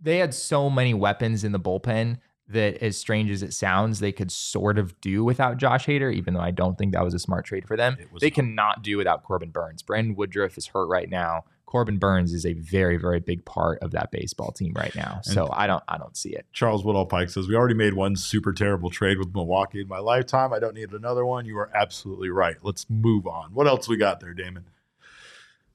they 0.01 0.17
had 0.17 0.33
so 0.33 0.69
many 0.69 0.93
weapons 0.93 1.43
in 1.43 1.51
the 1.51 1.59
bullpen 1.59 2.19
that, 2.49 2.77
as 2.83 2.97
strange 2.97 3.29
as 3.31 3.43
it 3.43 3.53
sounds, 3.53 3.99
they 3.99 4.11
could 4.11 4.31
sort 4.31 4.77
of 4.77 4.99
do 5.01 5.23
without 5.23 5.57
Josh 5.57 5.85
Hader. 5.85 6.13
Even 6.13 6.35
though 6.35 6.39
I 6.39 6.51
don't 6.51 6.77
think 6.77 6.93
that 6.93 7.03
was 7.03 7.13
a 7.13 7.19
smart 7.19 7.45
trade 7.45 7.67
for 7.67 7.75
them, 7.75 7.97
they 8.19 8.27
not. 8.27 8.33
cannot 8.35 8.83
do 8.83 8.97
without 8.97 9.23
Corbin 9.23 9.49
Burnes. 9.49 9.81
Brandon 9.81 10.15
Woodruff 10.15 10.57
is 10.57 10.67
hurt 10.67 10.87
right 10.87 11.09
now. 11.09 11.43
Corbin 11.69 11.99
Burnes 11.99 12.33
is 12.33 12.47
a 12.47 12.53
very, 12.53 12.97
very 12.97 13.19
big 13.19 13.45
part 13.45 13.77
of 13.83 13.91
that 13.91 14.09
baseball 14.09 14.51
team 14.51 14.73
right 14.75 14.95
now. 14.95 15.19
So 15.21 15.47
I 15.53 15.67
don't, 15.67 15.83
I 15.87 15.99
don't 15.99 16.17
see 16.17 16.31
it. 16.31 16.47
Charles 16.51 16.83
Woodall 16.83 17.05
Pike 17.05 17.29
says, 17.29 17.47
We 17.47 17.55
already 17.55 17.75
made 17.75 17.93
one 17.93 18.15
super 18.15 18.53
terrible 18.53 18.89
trade 18.89 19.19
with 19.19 19.35
Milwaukee 19.35 19.81
in 19.81 19.87
my 19.87 19.99
lifetime. 19.99 20.51
I 20.51 20.57
don't 20.57 20.73
need 20.73 20.93
another 20.93 21.27
one. 21.27 21.45
You 21.45 21.59
are 21.59 21.69
absolutely 21.75 22.31
right. 22.31 22.55
Let's 22.63 22.89
move 22.89 23.27
on. 23.27 23.53
What 23.53 23.67
else 23.67 23.87
we 23.87 23.97
got 23.97 24.19
there, 24.19 24.33
Damon? 24.33 24.65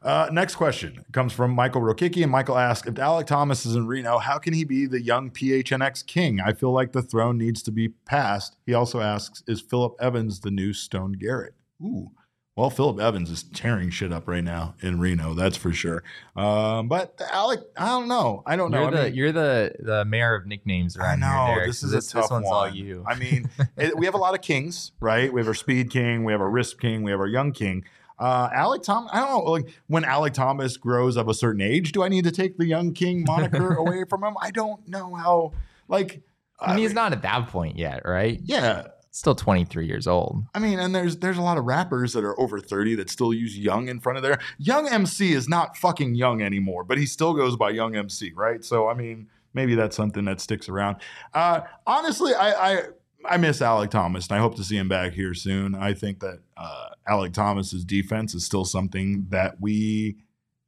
Uh, 0.03 0.29
next 0.33 0.57
question 0.57 1.05
comes 1.13 1.33
from 1.33 1.53
Michael 1.53 1.81
Rokicki. 1.81 2.25
And 2.25 2.33
Michael 2.33 2.59
asks 2.59 2.89
If 2.89 2.99
Alec 2.99 3.29
Thomas 3.29 3.65
is 3.65 3.77
in 3.77 3.87
Reno, 3.87 4.19
how 4.19 4.39
can 4.39 4.53
he 4.53 4.65
be 4.65 4.87
the 4.87 5.01
young 5.01 5.31
PHNX 5.31 6.05
king? 6.05 6.41
I 6.41 6.55
feel 6.55 6.73
like 6.73 6.91
the 6.91 7.03
throne 7.03 7.39
needs 7.39 7.63
to 7.63 7.71
be 7.71 7.91
passed. 7.91 8.57
He 8.67 8.75
also 8.75 8.99
asks 8.99 9.45
Is 9.47 9.61
Philip 9.61 9.95
Evans 10.01 10.41
the 10.41 10.51
new 10.51 10.73
Stone 10.73 11.13
Garrett? 11.21 11.55
Ooh. 11.81 12.11
Well, 12.57 12.71
Philip 12.71 13.01
Evans 13.01 13.31
is 13.31 13.43
tearing 13.43 13.91
shit 13.91 14.13
up 14.13 14.29
right 14.29 14.45
now 14.45 14.77
in 14.81 15.01
Reno, 15.01 15.35
that's 15.35 15.57
for 15.57 15.73
sure. 15.73 16.05
Um, 16.37 16.87
but 16.87 17.21
Alec, 17.33 17.61
I 17.77 17.87
don't 17.89 18.07
know. 18.07 18.45
I 18.47 18.55
don't 18.55 18.71
know. 18.71 18.83
You're 18.83 18.89
I 18.89 18.91
the, 18.93 19.03
mean- 19.07 19.15
you're 19.15 19.33
the, 19.33 19.73
the 19.81 20.05
mayor 20.05 20.37
of 20.37 20.47
nicknames 20.47 20.97
I 20.97 21.03
around 21.17 21.21
know 21.21 21.67
this 21.67 21.83
is 21.83 21.91
this, 21.91 22.11
a 22.11 22.13
tough 22.13 22.23
this 22.25 22.31
one's 22.31 22.47
one. 22.47 22.55
all 22.55 22.69
you. 22.69 23.05
I 23.09 23.17
mean, 23.17 23.51
it- 23.77 23.99
we 23.99 24.07
have 24.07 24.15
a 24.15 24.19
lot 24.19 24.35
of 24.35 24.41
kings, 24.43 24.93
right? 25.01 25.33
We 25.33 25.41
have 25.41 25.49
our 25.49 25.55
speed 25.55 25.91
king, 25.91 26.23
we 26.23 26.31
have 26.33 26.41
our 26.41 26.49
risk 26.51 26.79
king, 26.81 27.03
we 27.03 27.11
have 27.11 27.19
our 27.19 27.27
young 27.27 27.51
king. 27.51 27.85
Uh, 28.21 28.49
Alec 28.55 28.85
Thomas, 28.85 29.11
I 29.13 29.19
don't 29.19 29.31
know. 29.45 29.51
Like 29.51 29.67
when 29.89 30.05
Alec 30.05 30.35
Thomas 30.35 30.77
grows 30.77 31.17
of 31.17 31.29
a 31.29 31.35
certain 31.35 31.61
age, 31.61 31.91
do 31.91 32.05
I 32.05 32.09
need 32.09 32.23
to 32.23 32.31
take 32.31 32.57
the 32.57 32.67
young 32.67 32.93
king 32.93 33.25
moniker 33.27 33.75
away 33.77 34.05
from 34.09 34.23
him? 34.23 34.37
I 34.41 34.53
don't 34.53 34.87
know 34.87 35.13
how. 35.17 35.53
Like, 35.89 36.23
I 36.61 36.69
mean, 36.77 36.85
he's 36.85 36.95
not 36.95 37.13
at 37.13 37.23
that 37.23 37.49
point 37.49 37.77
yet, 37.77 38.03
right? 38.05 38.39
yeah. 38.45 38.87
Still 39.15 39.37
23 39.37 39.87
years 39.87 40.09
old. 40.09 40.45
I 40.57 40.59
mean, 40.59 40.81
and 40.81 40.93
there's 40.93 41.19
there's 41.19 41.39
a 41.39 41.43
lot 41.43 41.57
of 41.57 41.65
rappers 41.67 42.15
that 42.15 42.25
are 42.25 42.39
over 42.41 42.59
30 42.59 42.97
that 42.97 43.09
still 43.09 43.33
use 43.33 43.57
young 43.57 43.87
in 43.87 44.01
front 44.01 44.17
of 44.17 44.25
their 44.25 44.41
young 44.59 44.89
MC 44.89 45.35
is 45.35 45.49
not 45.49 45.77
fucking 45.77 46.17
young 46.17 46.43
anymore, 46.43 46.83
but 46.83 46.99
he 46.99 47.07
still 47.07 47.33
goes 47.33 47.55
by 47.55 47.71
young 47.71 47.95
MC, 47.95 48.33
right? 48.35 48.65
So 48.65 48.89
I 48.89 48.95
mean, 48.95 49.29
maybe 49.53 49.77
that's 49.77 49.95
something 49.95 50.25
that 50.25 50.41
sticks 50.41 50.69
around. 50.69 50.97
Uh, 51.33 51.61
honestly, 51.87 52.35
I, 52.35 52.73
I 52.73 52.83
I 53.25 53.37
miss 53.37 53.63
Alec 53.63 53.91
Thomas, 53.91 54.27
and 54.27 54.37
I 54.37 54.41
hope 54.41 54.57
to 54.57 54.65
see 54.65 54.77
him 54.77 54.89
back 54.89 55.13
here 55.13 55.33
soon. 55.33 55.77
I 55.77 55.95
think 55.95 56.19
that 56.19 56.41
uh, 56.57 56.89
Alec 57.07 57.35
Thomas's 57.35 57.85
defense 57.85 58.35
is 58.35 58.45
still 58.45 58.65
something 58.65 59.27
that 59.29 59.61
we 59.61 60.17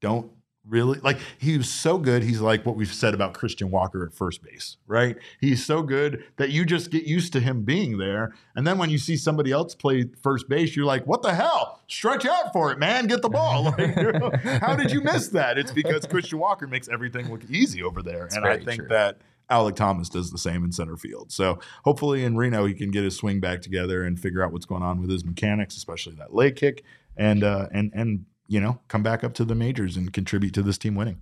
don't 0.01 0.30
really 0.69 0.99
like. 1.01 1.19
He 1.39 1.57
was 1.57 1.69
so 1.69 1.99
good. 1.99 2.23
He's 2.23 2.41
like 2.41 2.64
what 2.67 2.77
we've 2.77 2.93
said 2.93 3.14
about 3.14 3.35
Christian 3.35 3.71
Walker 3.71 4.05
at 4.05 4.12
first 4.12 4.43
base, 4.43 4.77
right? 4.87 5.17
He's 5.41 5.64
so 5.64 5.83
good 5.83 6.25
that 6.37 6.51
you 6.51 6.64
just 6.64 6.91
get 6.91 7.05
used 7.05 7.33
to 7.35 7.41
him 7.41 7.62
being 7.62 7.99
there. 7.99 8.35
And 8.55 8.67
then 8.67 8.79
when 8.79 8.91
you 8.91 8.99
see 8.99 9.17
somebody 9.17 9.53
else 9.53 9.75
play 9.75 10.07
first 10.23 10.49
base, 10.49 10.77
you're 10.77 10.87
like, 10.87 11.07
what 11.07 11.23
the 11.23 11.35
hell? 11.35 11.81
Stretch 11.89 12.27
out 12.27 12.53
for 12.53 12.73
it, 12.73 12.79
man. 12.79 13.07
Get 13.07 13.23
the 13.23 13.29
ball. 13.29 13.47
Like, 13.77 13.97
you 13.97 14.12
know, 14.12 14.31
how 14.61 14.77
did 14.77 14.93
you 14.93 15.01
miss 15.01 15.29
that? 15.29 15.59
It's 15.59 15.73
because 15.73 16.07
Christian 16.07 16.39
Walker 16.39 16.67
makes 16.67 16.89
everything 16.89 17.31
look 17.31 17.43
easy 17.51 17.83
over 17.83 18.03
there. 18.03 18.29
and 18.35 18.47
I 18.47 18.59
think 18.59 18.81
true. 18.81 18.89
that 18.89 19.19
Alec 19.49 19.77
Thomas 19.77 20.09
does 20.09 20.31
the 20.31 20.39
same 20.39 20.64
in 20.64 20.73
center 20.73 20.97
field. 20.97 21.33
So 21.33 21.59
hopefully 21.85 22.25
in 22.25 22.37
Reno 22.37 22.64
he 22.67 22.75
can 22.75 22.91
get 22.91 23.05
his 23.05 23.17
swing 23.17 23.41
back 23.41 23.62
together 23.62 24.05
and 24.05 24.19
figure 24.19 24.43
out 24.43 24.53
what's 24.53 24.67
going 24.67 24.83
on 24.83 25.01
with 25.01 25.11
his 25.11 25.25
mechanics, 25.25 25.77
especially 25.77 26.14
that 26.17 26.35
leg 26.35 26.57
kick, 26.57 26.85
and 27.17 27.45
uh, 27.45 27.69
and 27.73 27.93
and 27.95 28.27
you 28.49 28.61
know 28.61 28.80
come 28.88 29.03
back 29.03 29.24
up 29.24 29.34
to 29.34 29.44
the 29.44 29.55
majors 29.55 29.97
and 29.97 30.12
contribute 30.12 30.55
to 30.55 30.62
this 30.62 30.78
team 30.78 30.94
winning. 30.94 31.20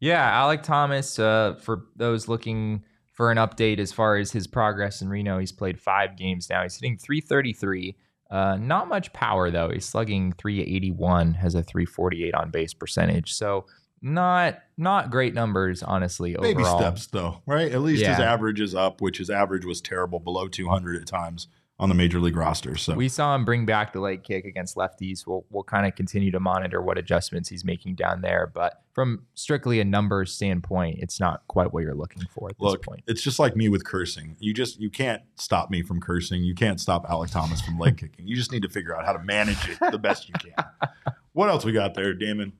Yeah, 0.00 0.22
Alec 0.22 0.62
Thomas, 0.62 1.18
uh, 1.18 1.56
for 1.60 1.84
those 1.94 2.26
looking 2.26 2.84
for 3.12 3.30
an 3.30 3.36
update 3.36 3.78
as 3.78 3.92
far 3.92 4.16
as 4.16 4.32
his 4.32 4.46
progress 4.46 5.02
in 5.02 5.10
Reno, 5.10 5.38
he's 5.38 5.52
played 5.52 5.78
five 5.78 6.16
games 6.16 6.48
now. 6.48 6.62
He's 6.62 6.76
hitting 6.76 6.96
333. 6.96 7.96
Uh, 8.30 8.56
not 8.56 8.88
much 8.88 9.12
power, 9.12 9.50
though. 9.50 9.68
He's 9.68 9.84
slugging 9.84 10.32
381, 10.32 11.34
has 11.34 11.54
a 11.54 11.62
348 11.62 12.34
on 12.34 12.50
base 12.50 12.72
percentage. 12.72 13.34
So 13.34 13.66
not 14.00 14.60
not 14.78 15.10
great 15.10 15.34
numbers, 15.34 15.82
honestly, 15.82 16.34
Baby 16.40 16.64
steps 16.64 17.06
though, 17.08 17.42
right? 17.44 17.70
At 17.70 17.82
least 17.82 18.06
his 18.06 18.18
average 18.18 18.60
is 18.60 18.74
up, 18.74 19.02
which 19.02 19.18
his 19.18 19.28
average 19.28 19.66
was 19.66 19.82
terrible, 19.82 20.20
below 20.20 20.48
200 20.48 21.02
at 21.02 21.06
times 21.06 21.48
on 21.80 21.88
the 21.88 21.94
major 21.94 22.20
league 22.20 22.36
roster. 22.36 22.76
So 22.76 22.94
We 22.94 23.08
saw 23.08 23.34
him 23.34 23.44
bring 23.46 23.64
back 23.64 23.94
the 23.94 24.00
leg 24.00 24.22
kick 24.22 24.44
against 24.44 24.76
lefties. 24.76 25.26
We'll 25.26 25.46
we'll 25.50 25.64
kind 25.64 25.86
of 25.86 25.94
continue 25.96 26.30
to 26.30 26.38
monitor 26.38 26.82
what 26.82 26.98
adjustments 26.98 27.48
he's 27.48 27.64
making 27.64 27.94
down 27.94 28.20
there. 28.20 28.52
But 28.54 28.82
from 28.92 29.24
strictly 29.34 29.80
a 29.80 29.84
numbers 29.84 30.32
standpoint, 30.32 30.98
it's 31.00 31.18
not 31.18 31.42
quite 31.48 31.72
what 31.72 31.82
you're 31.82 31.94
looking 31.94 32.22
for 32.32 32.50
at 32.50 32.56
this 32.58 32.62
Look, 32.62 32.82
point. 32.84 33.02
it's 33.06 33.22
just 33.22 33.38
like 33.38 33.56
me 33.56 33.70
with 33.70 33.84
cursing. 33.84 34.36
You 34.38 34.52
just 34.52 34.78
you 34.78 34.90
can't 34.90 35.22
stop 35.36 35.70
me 35.70 35.82
from 35.82 36.00
cursing. 36.00 36.44
You 36.44 36.54
can't 36.54 36.78
stop 36.78 37.08
Alek 37.08 37.32
Thomas 37.32 37.62
from 37.62 37.78
leg 37.78 37.96
kicking. 37.98 38.28
You 38.28 38.36
just 38.36 38.52
need 38.52 38.62
to 38.62 38.68
figure 38.68 38.94
out 38.94 39.06
how 39.06 39.14
to 39.14 39.22
manage 39.24 39.66
it 39.68 39.78
the 39.90 39.98
best 39.98 40.28
you 40.28 40.34
can. 40.38 40.52
What 41.32 41.48
else 41.48 41.64
we 41.64 41.70
got 41.70 41.94
there, 41.94 42.12
Damon? 42.12 42.54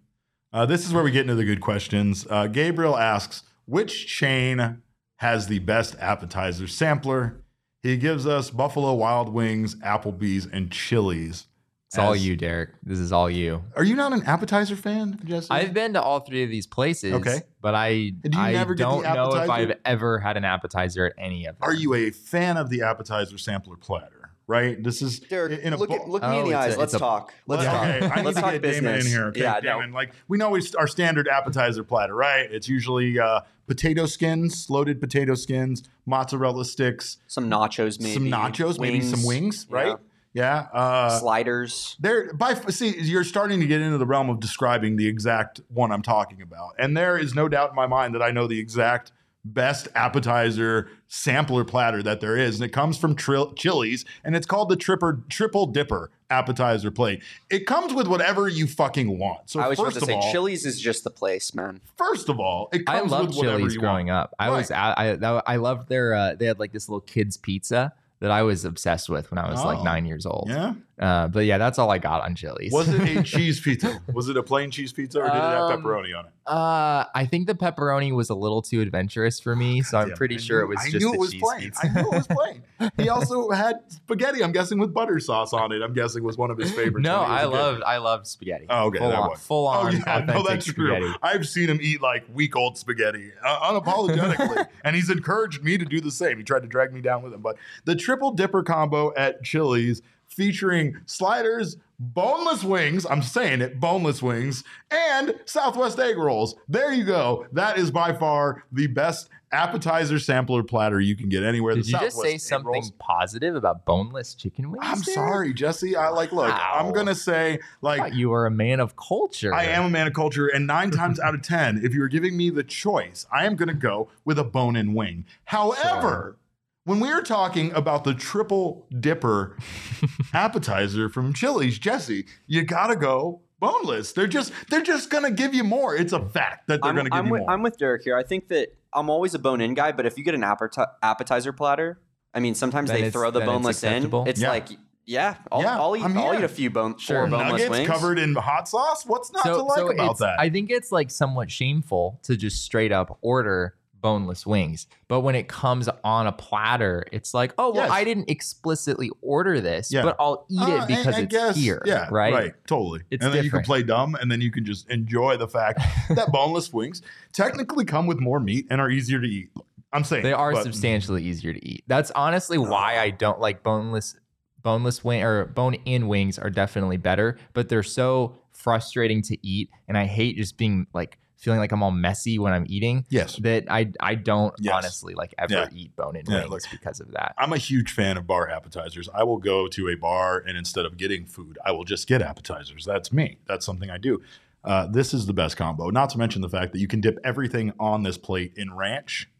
Uh, 0.53 0.65
this 0.65 0.87
is 0.87 0.93
where 0.93 1.03
we 1.03 1.11
get 1.11 1.23
into 1.23 1.35
the 1.35 1.45
good 1.45 1.61
questions. 1.61 2.25
Uh, 2.31 2.47
Gabriel 2.47 2.97
asks, 2.97 3.43
which 3.67 4.07
chain 4.07 4.81
has 5.17 5.49
the 5.49 5.59
best 5.59 5.97
appetizer 5.99 6.69
sampler? 6.69 7.43
He 7.83 7.97
gives 7.97 8.27
us 8.27 8.51
Buffalo 8.51 8.93
Wild 8.95 9.31
Wings, 9.31 9.75
Applebee's, 9.77 10.47
and 10.47 10.71
Chili's. 10.71 11.47
It's 11.89 11.99
all 11.99 12.15
you, 12.15 12.37
Derek. 12.37 12.71
This 12.85 13.01
is 13.01 13.11
all 13.11 13.29
you. 13.29 13.65
Are 13.75 13.83
you 13.83 13.97
not 13.97 14.13
an 14.13 14.23
appetizer 14.23 14.77
fan, 14.77 15.19
Jesse? 15.25 15.49
I've 15.51 15.75
been 15.75 15.95
to 15.95 16.03
all 16.03 16.21
three 16.21 16.45
of 16.45 16.51
these 16.51 16.67
places. 16.67 17.15
Okay. 17.15 17.41
But 17.61 17.75
I, 17.75 18.11
do 18.11 18.39
I 18.39 18.53
don't 18.53 19.03
know 19.03 19.35
if? 19.35 19.51
I've 19.51 19.73
ever 19.85 20.21
had 20.21 20.37
an 20.37 20.45
appetizer 20.45 21.07
at 21.07 21.15
any 21.19 21.47
of 21.47 21.59
them. 21.59 21.69
Are 21.69 21.75
you 21.75 21.95
a 21.95 22.11
fan 22.13 22.57
of 22.59 22.71
the 22.71 22.83
appetizer 22.83 23.39
sampler 23.39 23.75
platter? 23.75 24.20
Right. 24.51 24.83
This 24.83 25.01
is 25.01 25.21
Derek, 25.21 25.61
in 25.63 25.73
a 25.75 25.77
look, 25.77 25.91
bo- 25.91 25.95
at, 25.95 26.09
look 26.09 26.23
me 26.23 26.29
Oh, 26.29 26.41
in 26.41 26.49
the 26.49 26.55
eyes. 26.55 26.75
a- 26.75 26.79
Let's 26.81 26.93
a- 26.95 26.99
talk. 26.99 27.33
Let's 27.47 27.63
Well, 27.65 27.73
talk. 27.73 27.85
Okay, 27.87 28.07
I 28.07 28.17
need 28.17 28.25
Let's 28.25 28.37
to 28.39 28.43
talk 28.43 28.53
get 28.55 28.63
business. 28.63 28.83
Damon 28.83 29.01
in 29.01 29.07
here. 29.07 29.25
Okay, 29.29 29.41
yeah, 29.43 29.61
Damon. 29.61 29.91
no. 29.93 29.97
Like 29.97 30.11
we 30.27 30.39
know 30.39 30.51
we, 30.51 30.61
our 30.77 30.89
standard 30.89 31.29
appetizer 31.29 31.85
platter, 31.85 32.17
right? 32.17 32.51
It's 32.51 32.69
usually 32.69 33.17
uh, 33.17 33.43
potato 33.69 34.07
skins, 34.07 34.69
loaded 34.69 34.99
potato 35.01 35.37
skins, 35.37 35.85
mozzarella 36.05 36.65
sticks, 36.65 37.19
Some 37.29 37.49
nachos, 37.49 38.01
maybe. 38.01 38.13
some 38.15 38.25
nachos, 38.27 38.81
maybe 38.81 39.01
some 39.03 39.25
wings, 39.25 39.69
right? 39.71 39.97
Yeah. 40.33 40.67
Uh, 40.73 41.17
Sliders. 41.21 41.97
there, 42.01 42.33
by 42.35 42.55
see, 42.55 42.99
you're 43.01 43.23
starting 43.23 43.61
to 43.61 43.67
get 43.69 43.81
into 43.81 43.99
the 43.99 44.07
realm 44.07 44.31
of 44.31 44.41
describing 44.41 44.97
the 44.97 45.07
exact 45.07 45.61
one 45.69 45.93
I'm 45.93 46.03
talking 46.03 46.43
about, 46.43 46.75
and 46.77 46.97
there 46.97 47.17
is 47.17 47.37
no 47.37 47.49
doubt 47.49 47.71
in 47.71 47.77
my 47.77 47.87
mind 47.87 48.17
that 48.17 48.23
I 48.23 48.33
know 48.33 48.49
the 48.49 48.59
exact 48.59 49.13
best 49.45 49.89
appetizer 49.95 50.89
sampler 51.09 51.65
platter 51.65 52.03
that 52.03 52.21
there 52.21 52.37
is, 52.37 52.57
and 52.61 52.65
it 52.65 52.73
comes 52.73 52.97
from 52.99 53.17
Tril- 53.17 53.57
Chili's, 53.57 54.05
and 54.23 54.37
it's 54.37 54.47
called 54.47 54.69
the 54.69 54.77
Tripper 54.77 55.21
Triple 55.29 55.67
Dipper 55.67 56.11
appetizer 56.29 56.91
plate. 56.91 57.23
It 57.51 57.67
comes 57.67 57.93
with 57.95 58.07
whatever 58.07 58.47
you 58.49 58.67
fucking 58.67 59.19
want. 59.19 59.51
So 59.51 59.61
I 59.61 59.69
was 59.69 59.79
about 59.79 59.87
first 59.87 59.97
to 59.99 60.03
of 60.03 60.07
say, 60.09 60.15
all, 60.15 60.33
Chili's 60.33 60.65
is 60.67 60.81
just 60.81 61.05
the 61.05 61.11
place, 61.11 61.55
man. 61.55 61.81
first 61.97 62.29
of 62.29 62.39
all, 62.39 62.69
it 62.73 62.83
I 62.87 63.01
comes 63.01 63.11
loved 63.13 63.29
with 63.31 63.39
whatever 63.39 63.59
Chili's 63.59 63.75
you 63.75 63.81
growing 63.81 64.07
want. 64.09 64.19
up. 64.25 64.35
I 64.39 64.51
was 64.51 64.71
I 64.71 65.17
I, 65.23 65.43
I 65.47 65.57
loved 65.57 65.89
their 65.89 66.15
uh, 66.15 66.35
they 66.35 66.47
had 66.47 66.59
like 66.59 66.73
this 66.73 66.89
little 66.89 67.01
kids 67.01 67.37
pizza 67.37 67.93
that 68.21 68.31
I 68.31 68.43
was 68.43 68.67
obsessed 68.67 69.09
with 69.09 69.31
when 69.31 69.39
I 69.39 69.51
was 69.51 69.61
Oh. 69.61 69.67
like 69.67 69.83
nine 69.83 70.05
years 70.05 70.27
old. 70.27 70.49
Yeah. 70.51 70.75
Uh, 71.01 71.27
but 71.29 71.47
yeah, 71.47 71.57
that's 71.57 71.79
all 71.79 71.91
I 71.91 71.97
got 71.99 72.23
on 72.23 72.35
Chili's. 72.35 72.73
Was 72.73 72.89
it 72.89 73.17
a 73.17 73.23
cheese 73.25 73.59
pizza? 73.59 74.03
Was 74.13 74.29
it 74.29 74.37
a 74.37 74.43
plain 74.43 74.71
cheese 74.71 74.93
pizza, 74.93 75.19
or 75.21 75.25
did 75.29 75.35
it 75.35 75.41
have 75.41 75.71
Um, 75.71 75.83
pepperoni 75.83 76.17
on 76.17 76.27
it? 76.27 76.33
Uh, 76.47 77.05
I 77.15 77.27
think 77.27 77.47
the 77.47 77.55
pepperoni 77.55 78.13
was 78.13 78.29
a 78.29 78.35
little 78.35 78.61
too 78.61 78.81
adventurous 78.81 79.41
for 79.41 79.55
me, 79.57 79.83
so 79.83 79.97
I'm 79.99 80.09
Damn, 80.09 80.17
pretty 80.17 80.35
I 80.35 80.39
sure 80.39 80.59
knew- 80.59 80.65
it 80.65 80.69
was 80.69 80.77
just. 80.85 80.87
I 80.87 80.91
just 80.99 81.05
knew 81.07 81.15
it 81.15 81.19
was 81.19 81.35
plain. 81.35 81.61
pizza. 81.61 81.87
I 81.87 81.89
knew 81.89 82.01
it 82.13 82.15
was 82.15 82.27
plain. 82.27 82.63
He 82.97 83.09
also 83.11 83.51
had 83.51 83.77
spaghetti. 83.89 84.43
I'm 84.43 84.53
guessing 84.53 84.79
with 84.79 84.93
butter 84.95 85.21
sauce 85.21 85.53
on 85.53 85.71
it. 85.73 85.83
I'm 85.83 85.93
guessing 85.93 86.23
was 86.23 86.37
one 86.39 86.51
of 86.51 86.57
his 86.59 86.71
favorites. 86.73 87.05
no, 87.05 87.21
I 87.21 87.23
he 87.23 87.31
was 87.31 87.31
I 87.31 87.41
a 87.41 87.45
kid. 87.45 87.57
loved 87.57 87.83
I 87.85 87.97
loved 87.99 88.27
spaghetti. 88.27 88.67
Oh, 88.71 88.87
okay, 88.87 88.99
full 88.99 89.09
that 89.11 89.19
on, 89.19 89.29
one. 89.29 89.37
full 89.39 89.67
Oh 89.69 89.71
on 89.71 89.93
yeah, 89.97 90.25
no, 90.27 90.43
that's 90.43 90.67
spaghetti. 90.67 91.01
true. 91.01 91.15
I've 91.23 91.47
seen 91.49 91.69
him 91.69 91.79
eat 91.83 92.01
like 92.03 92.25
week 92.33 92.57
old 92.57 92.77
spaghetti 92.79 93.33
uh, 93.45 93.73
unapologetically, 93.73 94.67
and 94.85 94.97
he's 94.97 95.11
encouraged 95.11 95.63
me 95.63 95.77
to 95.79 95.85
do 95.85 96.01
the 96.01 96.11
same. 96.11 96.39
He 96.39 96.43
tried 96.45 96.61
to 96.63 96.69
drag 96.69 96.93
me 96.93 97.01
down 97.01 97.23
with 97.23 97.33
him, 97.35 97.41
but 97.43 97.57
the 97.85 97.95
triple 97.95 98.33
dipper 98.33 98.63
combo 98.63 99.13
at 99.15 99.43
Chili's 99.45 100.01
featuring 100.31 100.97
sliders, 101.07 101.77
boneless 101.99 102.65
wings. 102.65 103.07
I'm 103.09 103.23
saying 103.23 103.61
it, 103.61 103.79
boneless 103.81 104.23
wings, 104.23 104.65
and 104.91 105.35
Southwest 105.45 105.99
egg 105.99 106.17
rolls. 106.17 106.57
There 106.69 106.93
you 106.93 107.05
go. 107.05 107.47
That 107.53 107.79
is 107.79 107.91
by 107.91 108.13
far 108.13 108.65
the 108.73 108.87
best 108.87 109.29
appetizer 109.53 110.19
sampler 110.21 110.63
platter 110.63 111.01
you 111.01 111.17
can 111.17 111.29
get 111.29 111.43
anywhere. 111.43 111.75
Did 111.75 111.85
the 111.85 111.89
you 111.89 111.99
just 111.99 112.21
say 112.21 112.39
something 112.39 112.73
rolls- 112.73 112.93
positive 112.99 113.57
about 113.57 113.85
boneless 113.85 114.35
chicken 114.35 114.71
wings? 114.71 114.85
I'm 114.87 115.01
there? 115.01 115.15
sorry, 115.15 115.53
Jesse. 115.53 115.97
I 115.97 116.09
like 116.11 116.33
look. 116.33 116.55
I'm 116.55 116.93
gonna 116.93 117.15
say 117.15 117.59
like 117.83 118.15
you 118.15 118.33
are 118.33 118.47
a 118.47 118.51
man 118.51 118.81
of 118.81 118.97
culture. 118.97 119.53
I 119.53 119.65
am 119.65 119.85
a 119.85 119.91
man 119.91 120.07
of 120.07 120.15
culture, 120.15 120.47
and 120.47 120.67
nine 120.67 120.91
times 120.91 121.19
out 121.19 121.35
of 121.35 121.43
ten, 121.51 121.81
if 121.85 121.93
you 121.93 122.01
were 122.01 122.09
giving 122.09 122.37
me 122.37 122.51
the 122.51 122.63
choice, 122.63 123.27
I 123.33 123.45
am 123.45 123.57
going 123.57 123.69
to 123.69 123.75
go 123.75 124.09
with 124.25 124.39
a 124.39 124.45
bone-in 124.45 124.95
wing. 124.95 125.25
However, 125.45 126.37
when 126.85 127.01
we 127.01 127.09
are 127.11 127.23
talking 127.23 127.73
about 127.73 128.05
the 128.05 128.15
triple 128.15 128.87
dipper 128.99 129.57
appetizer 130.35 131.09
from 131.09 131.33
Chili's, 131.33 131.79
Jesse, 131.79 132.27
you 132.47 132.63
got 132.65 132.89
to 132.89 132.97
go 132.97 133.43
boneless. 133.59 134.13
They're 134.13 134.27
just 134.27 134.53
they're 134.71 134.83
just 134.83 135.11
going 135.11 135.25
to 135.25 135.31
give 135.31 135.55
you 135.55 135.65
more. 135.65 135.95
It's 135.95 136.13
a 136.13 136.21
fact 136.29 136.69
that 136.69 136.81
they're 136.83 136.91
I'm, 136.91 136.97
going 136.97 137.05
to 137.07 137.11
give 137.11 137.19
I'm 137.19 137.27
you 137.27 137.33
with, 137.33 137.41
more. 137.43 137.51
I'm 137.51 137.63
with 137.63 137.79
Derek 137.79 138.03
here. 138.03 138.17
I 138.17 138.23
think 138.23 138.49
that 138.49 138.69
I'm 138.93 139.11
always 139.11 139.35
a 139.35 139.39
bone-in 139.39 139.75
guy, 139.75 139.93
but 139.93 140.07
if 140.07 140.19
you 140.19 140.25
get 140.25 140.35
an 140.35 140.41
appeti- 140.43 140.87
appetizer 141.03 141.53
platter, 141.53 142.01
I 142.35 142.41
mean, 142.41 142.55
sometimes 142.55 142.91
Then 142.91 143.03
they 143.03 143.11
throw 143.11 143.31
the 143.31 143.41
then 143.41 143.49
it's 143.49 143.81
boneless 143.81 143.85
in. 143.85 144.15
It's 144.29 144.41
Yeah. 144.41 144.49
like, 144.51 144.69
yeah, 145.05 145.37
I'll, 145.51 145.63
Yeah, 145.63 145.79
I'll 145.81 145.97
eat. 145.97 146.05
I'm 146.05 146.17
I'll 146.17 146.35
eat 146.35 146.45
a 146.45 146.49
few 146.49 146.71
bone, 146.71 146.97
Sure. 146.99 147.23
four 147.23 147.27
boneless 147.29 147.53
Nuggets 147.63 147.71
wings. 147.71 147.89
covered 147.89 148.19
in 148.19 148.35
hot 148.35 148.69
sauce. 148.69 149.05
What's 149.07 149.33
not 149.33 149.45
to 149.45 149.57
like 149.63 149.93
about 149.95 150.19
that? 150.19 150.39
I 150.41 150.49
think 150.51 150.71
it's 150.71 150.91
like 150.93 151.11
somewhat 151.11 151.51
shameful 151.51 152.21
to 152.25 152.37
just 152.37 152.65
straight 152.65 152.93
up 152.93 153.19
order 153.21 153.75
boneless 154.01 154.47
wings. 154.47 154.87
But 155.09 155.21
when 155.21 155.35
it 155.35 155.49
comes 155.49 155.89
on 156.05 156.27
a 156.27 156.33
platter, 156.33 157.05
it's 157.13 157.35
like, 157.35 157.53
oh 157.59 157.71
well, 157.73 157.85
Yes. 157.85 157.91
I 157.91 158.05
didn't 158.05 158.31
explicitly 158.31 159.11
order 159.23 159.61
this, 159.61 159.93
Yeah. 159.93 160.03
but 160.03 160.17
I'll 160.19 160.47
eat 160.51 160.61
Uh, 160.61 160.83
it 160.83 160.89
because 160.89 161.19
it's 161.19 161.31
guess, 161.33 161.57
here. 161.57 161.83
Yeah, 161.85 162.09
right. 162.11 162.33
Right. 162.33 162.53
Totally. 162.67 163.01
It's 163.11 163.25
and 163.25 163.35
then 163.35 163.45
you 163.45 163.51
can 163.51 163.63
play 163.63 163.83
dumb, 163.83 164.15
and 164.15 164.31
then 164.31 164.41
you 164.41 164.51
can 164.51 164.65
just 164.65 164.89
enjoy 164.91 165.37
the 165.37 165.49
fact 165.49 165.81
that 166.15 166.31
boneless 166.33 166.73
wings 166.73 167.03
technically 167.33 167.85
come 167.85 168.07
with 168.07 168.21
more 168.21 168.41
meat 168.41 168.67
and 168.71 168.81
are 168.81 168.91
easier 168.91 169.21
to 169.21 169.27
eat. 169.29 169.51
I'm 169.93 170.05
saying 170.05 170.23
They 170.23 170.33
are 170.33 170.53
but- 170.53 170.63
substantially 170.63 171.25
easier 171.25 171.53
to 171.53 171.67
eat. 171.69 171.85
That's 171.89 172.11
honestly 172.13 172.59
why 172.59 172.99
I 172.99 173.11
don't 173.11 173.41
like 173.41 173.63
boneless 173.63 174.17
boneless 174.63 175.03
wing 175.03 175.23
or 175.23 175.47
bone 175.47 175.73
in 175.87 176.07
wings 176.07 176.39
are 176.39 176.51
definitely 176.51 176.99
better, 176.99 177.39
but 177.55 177.71
they're 177.71 177.83
so 177.83 178.37
frustrating 178.53 179.23
to 179.23 179.37
eat 179.47 179.71
and 179.89 179.97
I 179.97 180.05
hate 180.05 180.37
just 180.37 180.59
being 180.59 180.87
like 180.93 181.17
feeling 181.41 181.59
like 181.59 181.73
I'm 181.73 181.83
all 181.83 181.91
messy 181.91 182.39
when 182.39 182.53
I'm 182.53 182.67
eating. 182.69 183.07
Yes. 183.09 183.37
That 183.37 183.65
I 183.71 183.91
I 183.99 184.15
don't 184.15 184.55
Yes. 184.61 184.75
honestly 184.75 185.15
like 185.15 185.35
ever 185.39 185.53
Yeah. 185.55 185.69
eat 185.73 185.97
bone-in 185.97 186.27
Yeah, 186.29 186.41
wings 186.47 186.51
look. 186.51 186.63
because 186.71 187.01
of 187.01 187.11
that. 187.13 187.35
I'm 187.39 187.53
a 187.53 187.59
huge 187.59 187.91
fan 187.93 188.17
of 188.17 188.27
bar 188.27 188.49
appetizers. 188.49 189.09
I 189.15 189.25
will 189.25 189.39
go 189.39 189.67
to 189.69 189.89
a 189.89 189.95
bar 189.97 190.39
and 190.47 190.57
instead 190.57 190.85
of 190.85 190.97
getting 190.97 191.27
food, 191.27 191.59
I 191.65 191.73
will 191.73 191.85
just 191.85 192.07
get 192.07 192.23
appetizers. 192.23 192.85
That's 192.85 193.13
me. 193.13 193.39
That's 193.47 193.65
something 193.67 193.91
I 193.91 193.99
do. 193.99 194.23
Uh, 194.63 194.87
this 194.87 195.15
is 195.15 195.25
the 195.27 195.33
best 195.33 195.57
combo. 195.57 195.89
Not 195.89 196.11
to 196.11 196.19
mention 196.19 196.43
the 196.43 196.49
fact 196.51 196.73
that 196.73 196.79
you 196.81 196.87
can 196.87 197.01
dip 197.01 197.19
everything 197.25 197.73
on 197.81 198.03
this 198.03 198.19
plate 198.19 198.53
in 198.57 198.75
ranch. 198.75 199.31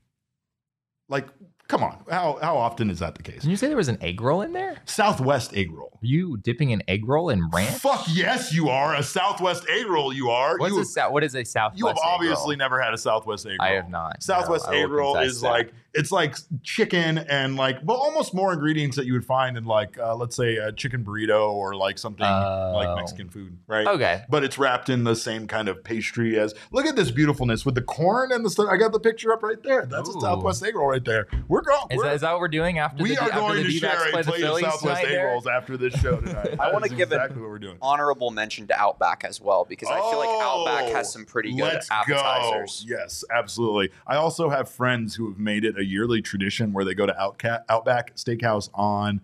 Like, 1.11 1.29
come 1.71 1.83
on, 1.85 1.97
how 2.11 2.39
how 2.43 2.57
often 2.57 2.91
is 2.91 2.99
that 2.99 3.15
the 3.15 3.23
case? 3.23 3.43
Did 3.43 3.51
you 3.51 3.57
say 3.57 3.69
there 3.69 3.77
was 3.77 3.89
an 3.89 3.99
egg 4.03 4.21
roll 4.21 4.43
in 4.43 4.53
there? 4.53 4.77
Southwest 4.85 5.55
egg 5.55 5.71
roll. 5.73 5.99
Are 6.03 6.07
you 6.07 6.37
dipping 6.39 6.73
an 6.73 6.83
egg 6.89 7.07
roll 7.09 7.31
in 7.31 7.49
ranch? 7.51 7.79
Fuck 7.79 8.07
yes, 8.11 8.53
you 8.53 8.69
are 8.69 8.95
a 8.97 9.03
Southwest 9.03 9.65
egg 9.71 9.87
roll. 9.87 10.13
You 10.13 10.31
are. 10.31 10.59
What's 10.59 10.75
you, 10.75 10.81
a 10.81 10.85
sou- 10.85 11.11
what 11.11 11.23
is 11.25 11.35
a 11.37 11.45
Southwest? 11.45 11.79
you 11.79 11.87
have 11.87 11.97
egg 11.97 12.03
roll? 12.05 12.13
obviously 12.15 12.57
never 12.57 12.81
had 12.83 12.93
a 12.93 12.99
Southwest 12.99 13.47
egg 13.47 13.57
roll. 13.61 13.69
I 13.69 13.75
have 13.75 13.89
not. 13.89 14.23
Southwest 14.23 14.67
no, 14.71 14.77
egg 14.77 14.89
roll 14.91 15.17
is 15.19 15.41
that. 15.41 15.49
like 15.49 15.73
it's 15.95 16.13
like 16.13 16.37
chicken 16.63 17.19
and 17.19 17.57
like 17.57 17.79
well 17.85 17.97
almost 17.97 18.33
more 18.35 18.53
ingredients 18.53 18.97
that 18.97 19.07
you 19.07 19.13
would 19.13 19.25
find 19.25 19.57
in 19.57 19.65
like 19.65 19.99
uh, 19.99 20.15
let's 20.15 20.37
say 20.37 20.57
a 20.57 20.71
chicken 20.73 21.05
burrito 21.05 21.51
or 21.53 21.75
like 21.75 21.99
something 21.99 22.27
Oh. 22.27 22.73
like 22.75 22.97
Mexican 22.97 23.29
food, 23.29 23.59
right? 23.67 23.87
okay. 23.87 24.23
But 24.29 24.45
it's 24.45 24.57
wrapped 24.59 24.89
in 24.89 25.05
the 25.05 25.17
same 25.17 25.47
kind 25.47 25.69
of 25.69 25.83
pastry 25.85 26.39
as 26.39 26.55
look 26.73 26.87
at 26.87 26.97
this 26.97 27.11
beautifulness 27.11 27.65
with 27.67 27.75
the 27.75 27.83
corn 27.83 28.31
and 28.33 28.45
the 28.45 28.51
stuff. 28.51 28.69
I 28.71 28.77
got 28.77 28.93
the 28.93 29.01
picture 29.01 29.33
up 29.33 29.43
right 29.43 29.61
there. 29.63 29.85
That's 29.87 30.09
Ooh. 30.11 30.19
a 30.19 30.21
Southwest 30.21 30.63
egg 30.65 30.75
roll 30.77 30.89
right 30.89 31.05
there. 31.05 31.27
We're 31.49 31.60
going. 31.63 31.87
Is 31.91 31.97
we're- 31.99 32.09
that, 32.09 32.15
is 32.17 32.21
that 32.23 32.33
what 32.33 32.41
we're 32.41 32.49
doing 32.49 32.79
after 32.79 32.99
this? 32.99 33.03
we 33.11 33.15
the, 33.15 33.21
are 33.23 33.25
after 33.29 33.41
going 33.41 33.57
the 33.57 33.63
to 33.65 33.69
D-backs 33.71 34.03
share 34.03 34.11
play 34.13 34.21
a 34.21 34.25
the 34.25 34.31
plate 34.31 34.43
of 34.43 34.49
Phillies 34.49 34.65
Southwest 34.65 34.83
tonight 34.83 35.05
egg 35.05 35.09
there? 35.11 35.27
rolls 35.29 35.47
after 35.47 35.77
this 35.77 35.95
show 35.95 36.21
tonight. 36.21 36.57
I 36.61 36.73
wanna 36.73 36.87
is 36.87 36.93
give 36.93 37.13
an 37.13 37.19
exactly 37.19 37.41
what 37.43 37.51
we're 37.51 37.59
doing. 37.59 37.79
Honorable 37.83 38.31
mention 38.31 38.67
to 38.69 38.79
Outback 38.81 39.25
as 39.25 39.41
well 39.41 39.65
because 39.69 39.89
I 39.89 39.97
feel 39.97 40.19
like 40.19 40.29
oh, 40.31 40.67
Outback 40.67 40.91
Oh, 40.91 40.95
has 40.97 41.13
some 41.13 41.25
pretty 41.25 41.51
good 41.53 41.63
Let's 41.63 41.91
appetizers. 41.91 42.85
Go. 42.89 42.97
Yes, 42.99 43.25
absolutely. 43.35 43.91
I 44.07 44.17
also 44.17 44.49
have 44.51 44.69
friends 44.69 45.15
who 45.17 45.29
have 45.29 45.39
made 45.39 45.65
it 45.65 45.79
a 45.79 45.85
yearly 45.85 46.23
tradition 46.23 46.73
where 46.73 46.85
they 46.85 46.95
go 46.95 47.07
to 47.07 47.13
Outca- 47.13 47.65
Outback 47.69 48.17
Steakhouse 48.17 48.69
on 48.75 49.21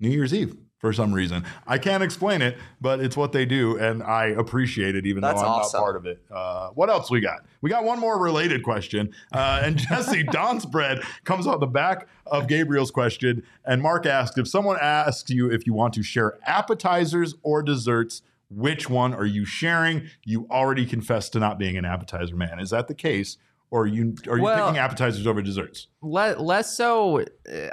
New 0.00 0.10
Year's 0.10 0.34
Eve 0.34 0.56
for 0.78 0.92
some 0.92 1.12
reason. 1.12 1.44
I 1.66 1.78
can't 1.78 2.02
explain 2.02 2.42
it, 2.42 2.58
but 2.80 3.00
it's 3.00 3.16
what 3.16 3.32
they 3.32 3.46
do, 3.46 3.78
and 3.78 4.02
I 4.02 4.26
appreciate 4.26 4.94
it, 4.94 5.06
even 5.06 5.22
That's 5.22 5.40
though 5.40 5.46
I'm 5.46 5.60
awesome. 5.60 5.78
not 5.78 5.84
part 5.84 5.96
of 5.96 6.06
it. 6.06 6.20
Uh, 6.30 6.68
what 6.70 6.90
else 6.90 7.10
we 7.10 7.20
got? 7.20 7.44
We 7.62 7.70
got 7.70 7.84
one 7.84 7.98
more 7.98 8.18
related 8.20 8.62
question, 8.62 9.12
uh, 9.32 9.62
and 9.64 9.78
Jesse 9.88 10.24
Don's 10.24 10.66
bread 10.66 11.02
comes 11.24 11.46
on 11.46 11.60
the 11.60 11.66
back 11.66 12.08
of 12.26 12.46
Gabriel's 12.46 12.90
question, 12.90 13.42
and 13.64 13.80
Mark 13.80 14.06
asked 14.06 14.38
if 14.38 14.48
someone 14.48 14.78
asks 14.80 15.30
you 15.30 15.50
if 15.50 15.66
you 15.66 15.72
want 15.72 15.94
to 15.94 16.02
share 16.02 16.38
appetizers 16.44 17.34
or 17.42 17.62
desserts. 17.62 18.22
Which 18.48 18.88
one 18.88 19.12
are 19.12 19.26
you 19.26 19.44
sharing? 19.44 20.08
You 20.24 20.46
already 20.48 20.86
confessed 20.86 21.32
to 21.32 21.40
not 21.40 21.58
being 21.58 21.76
an 21.76 21.84
appetizer 21.84 22.36
man. 22.36 22.60
Is 22.60 22.70
that 22.70 22.86
the 22.86 22.94
case? 22.94 23.38
Or 23.70 23.82
are 23.82 23.86
you 23.86 24.14
are 24.28 24.36
you 24.36 24.42
Well- 24.44 24.66
picking 24.68 24.78
appetizers 24.78 25.26
over 25.26 25.42
desserts? 25.42 25.88
Le- 26.02 26.36
less 26.38 26.76
so 26.76 27.18
uh, 27.20 27.24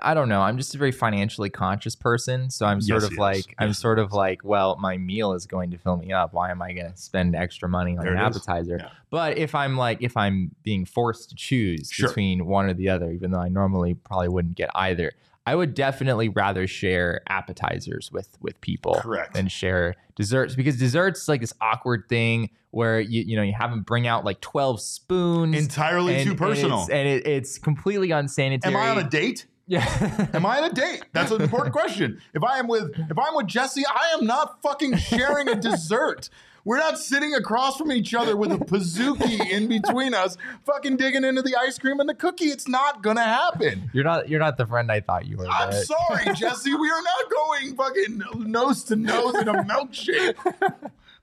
i 0.02 0.16
don't 0.16 0.28
know 0.28 0.42
i'm 0.42 0.58
just 0.58 0.74
a 0.74 0.78
very 0.80 0.92
financially 0.92 1.52
conscious 1.52 1.96
person 1.96 2.50
so 2.50 2.66
i'm 2.66 2.82
sort 2.82 3.02
Yes, 3.02 3.04
of 3.04 3.10
he 3.12 3.16
is. 3.16 3.20
like 3.20 3.56
i'm 3.60 3.68
Yes, 3.70 3.78
sort 3.78 4.00
of 4.00 4.12
like 4.12 4.44
well 4.44 4.76
my 4.80 4.98
meal 4.98 5.34
is 5.34 5.46
going 5.46 5.70
to 5.70 5.78
fill 5.78 5.98
me 5.98 6.12
up 6.12 6.34
why 6.34 6.50
am 6.50 6.60
i 6.64 6.74
going 6.74 6.92
to 6.92 6.98
spend 6.98 7.36
extra 7.36 7.70
money 7.70 7.96
on 7.96 8.04
There 8.06 8.14
an 8.14 8.18
appetizer 8.20 8.78
Yeah. 8.80 8.90
but 9.12 9.38
if 9.38 9.54
i'm 9.54 9.78
like 9.78 10.00
if 10.02 10.18
i'm 10.18 10.50
being 10.64 10.84
forced 10.86 11.30
to 11.30 11.36
choose 11.36 11.90
Sure. 11.92 12.08
between 12.08 12.48
one 12.48 12.66
or 12.66 12.74
the 12.74 12.90
other 12.90 13.12
even 13.12 13.30
though 13.30 13.40
i 13.42 13.50
normally 13.50 13.94
probably 13.94 14.30
wouldn't 14.30 14.56
get 14.56 14.72
either 14.74 15.12
i 15.46 15.54
would 15.56 15.74
definitely 15.74 16.30
rather 16.30 16.68
share 16.68 17.22
appetizers 17.28 18.12
with 18.12 18.38
with 18.42 18.60
people 18.62 18.96
Correct. 19.02 19.34
than 19.34 19.48
share 19.48 19.96
desserts 20.16 20.56
because 20.56 20.78
desserts 20.78 21.24
is 21.24 21.28
like 21.30 21.42
this 21.42 21.54
awkward 21.62 22.06
thing 22.10 22.50
where 22.72 23.00
you 23.00 23.22
you 23.24 23.36
know 23.36 23.44
you 23.44 23.54
have 23.54 23.70
them 23.72 23.82
bring 23.84 24.08
out 24.08 24.26
like 24.26 24.42
12 24.42 24.82
spoons 24.82 25.58
Entirely 25.58 26.16
and- 26.16 26.24
too 26.24 26.30
and 26.32 26.40
personal. 26.40 26.84
it's- 26.84 26.90
and 26.90 27.08
it, 27.08 27.28
it's 27.28 27.58
completely 27.58 28.12
unsanitary 28.12 28.74
Am 28.74 28.80
I 28.80 28.90
on 28.90 28.98
a 28.98 29.10
date? 29.10 29.46
Yeah. 29.68 30.28
Am 30.34 30.46
I 30.46 30.60
on 30.60 30.66
a 30.66 30.74
date? 30.74 31.04
That's 31.14 31.32
an 31.32 31.42
important 31.42 31.74
question. 31.74 32.22
If 32.34 32.44
I 32.44 32.60
am 32.60 32.68
with 32.68 32.92
if 33.10 33.18
I'm 33.18 33.36
with 33.36 33.48
Jesse, 33.48 33.84
I 33.88 34.18
am 34.18 34.26
not 34.26 34.62
fucking 34.62 34.98
sharing 34.98 35.48
a 35.48 35.56
dessert. 35.56 36.30
We're 36.66 36.78
not 36.78 36.98
sitting 36.98 37.34
across 37.34 37.78
from 37.78 37.92
each 37.92 38.14
other 38.14 38.38
with 38.38 38.52
a 38.52 38.58
Pizookie 38.58 39.50
in 39.50 39.68
between 39.68 40.14
us, 40.14 40.38
fucking 40.66 40.96
digging 40.96 41.26
into 41.26 41.42
the 41.42 41.58
ice 41.58 41.78
cream 41.78 42.00
and 42.00 42.08
the 42.08 42.14
cookie. 42.14 42.46
It's 42.46 42.70
not 42.70 43.04
gonna 43.04 43.24
happen. 43.24 43.90
You're 43.94 44.06
not 44.06 44.30
you're 44.30 44.40
not 44.40 44.58
the 44.58 44.66
friend 44.66 44.92
I 44.92 45.02
thought 45.02 45.26
you 45.26 45.38
were. 45.38 45.48
I'm 45.48 45.70
but- 45.70 45.86
sorry, 45.86 46.26
Jesse. 46.36 46.74
We 46.74 46.90
are 46.90 47.02
not 47.02 47.32
going 47.32 47.76
fucking 47.76 48.50
nose 48.50 48.84
to 48.86 48.96
nose 48.96 49.36
in 49.36 49.48
a 49.48 49.64
milkshake. 49.64 50.36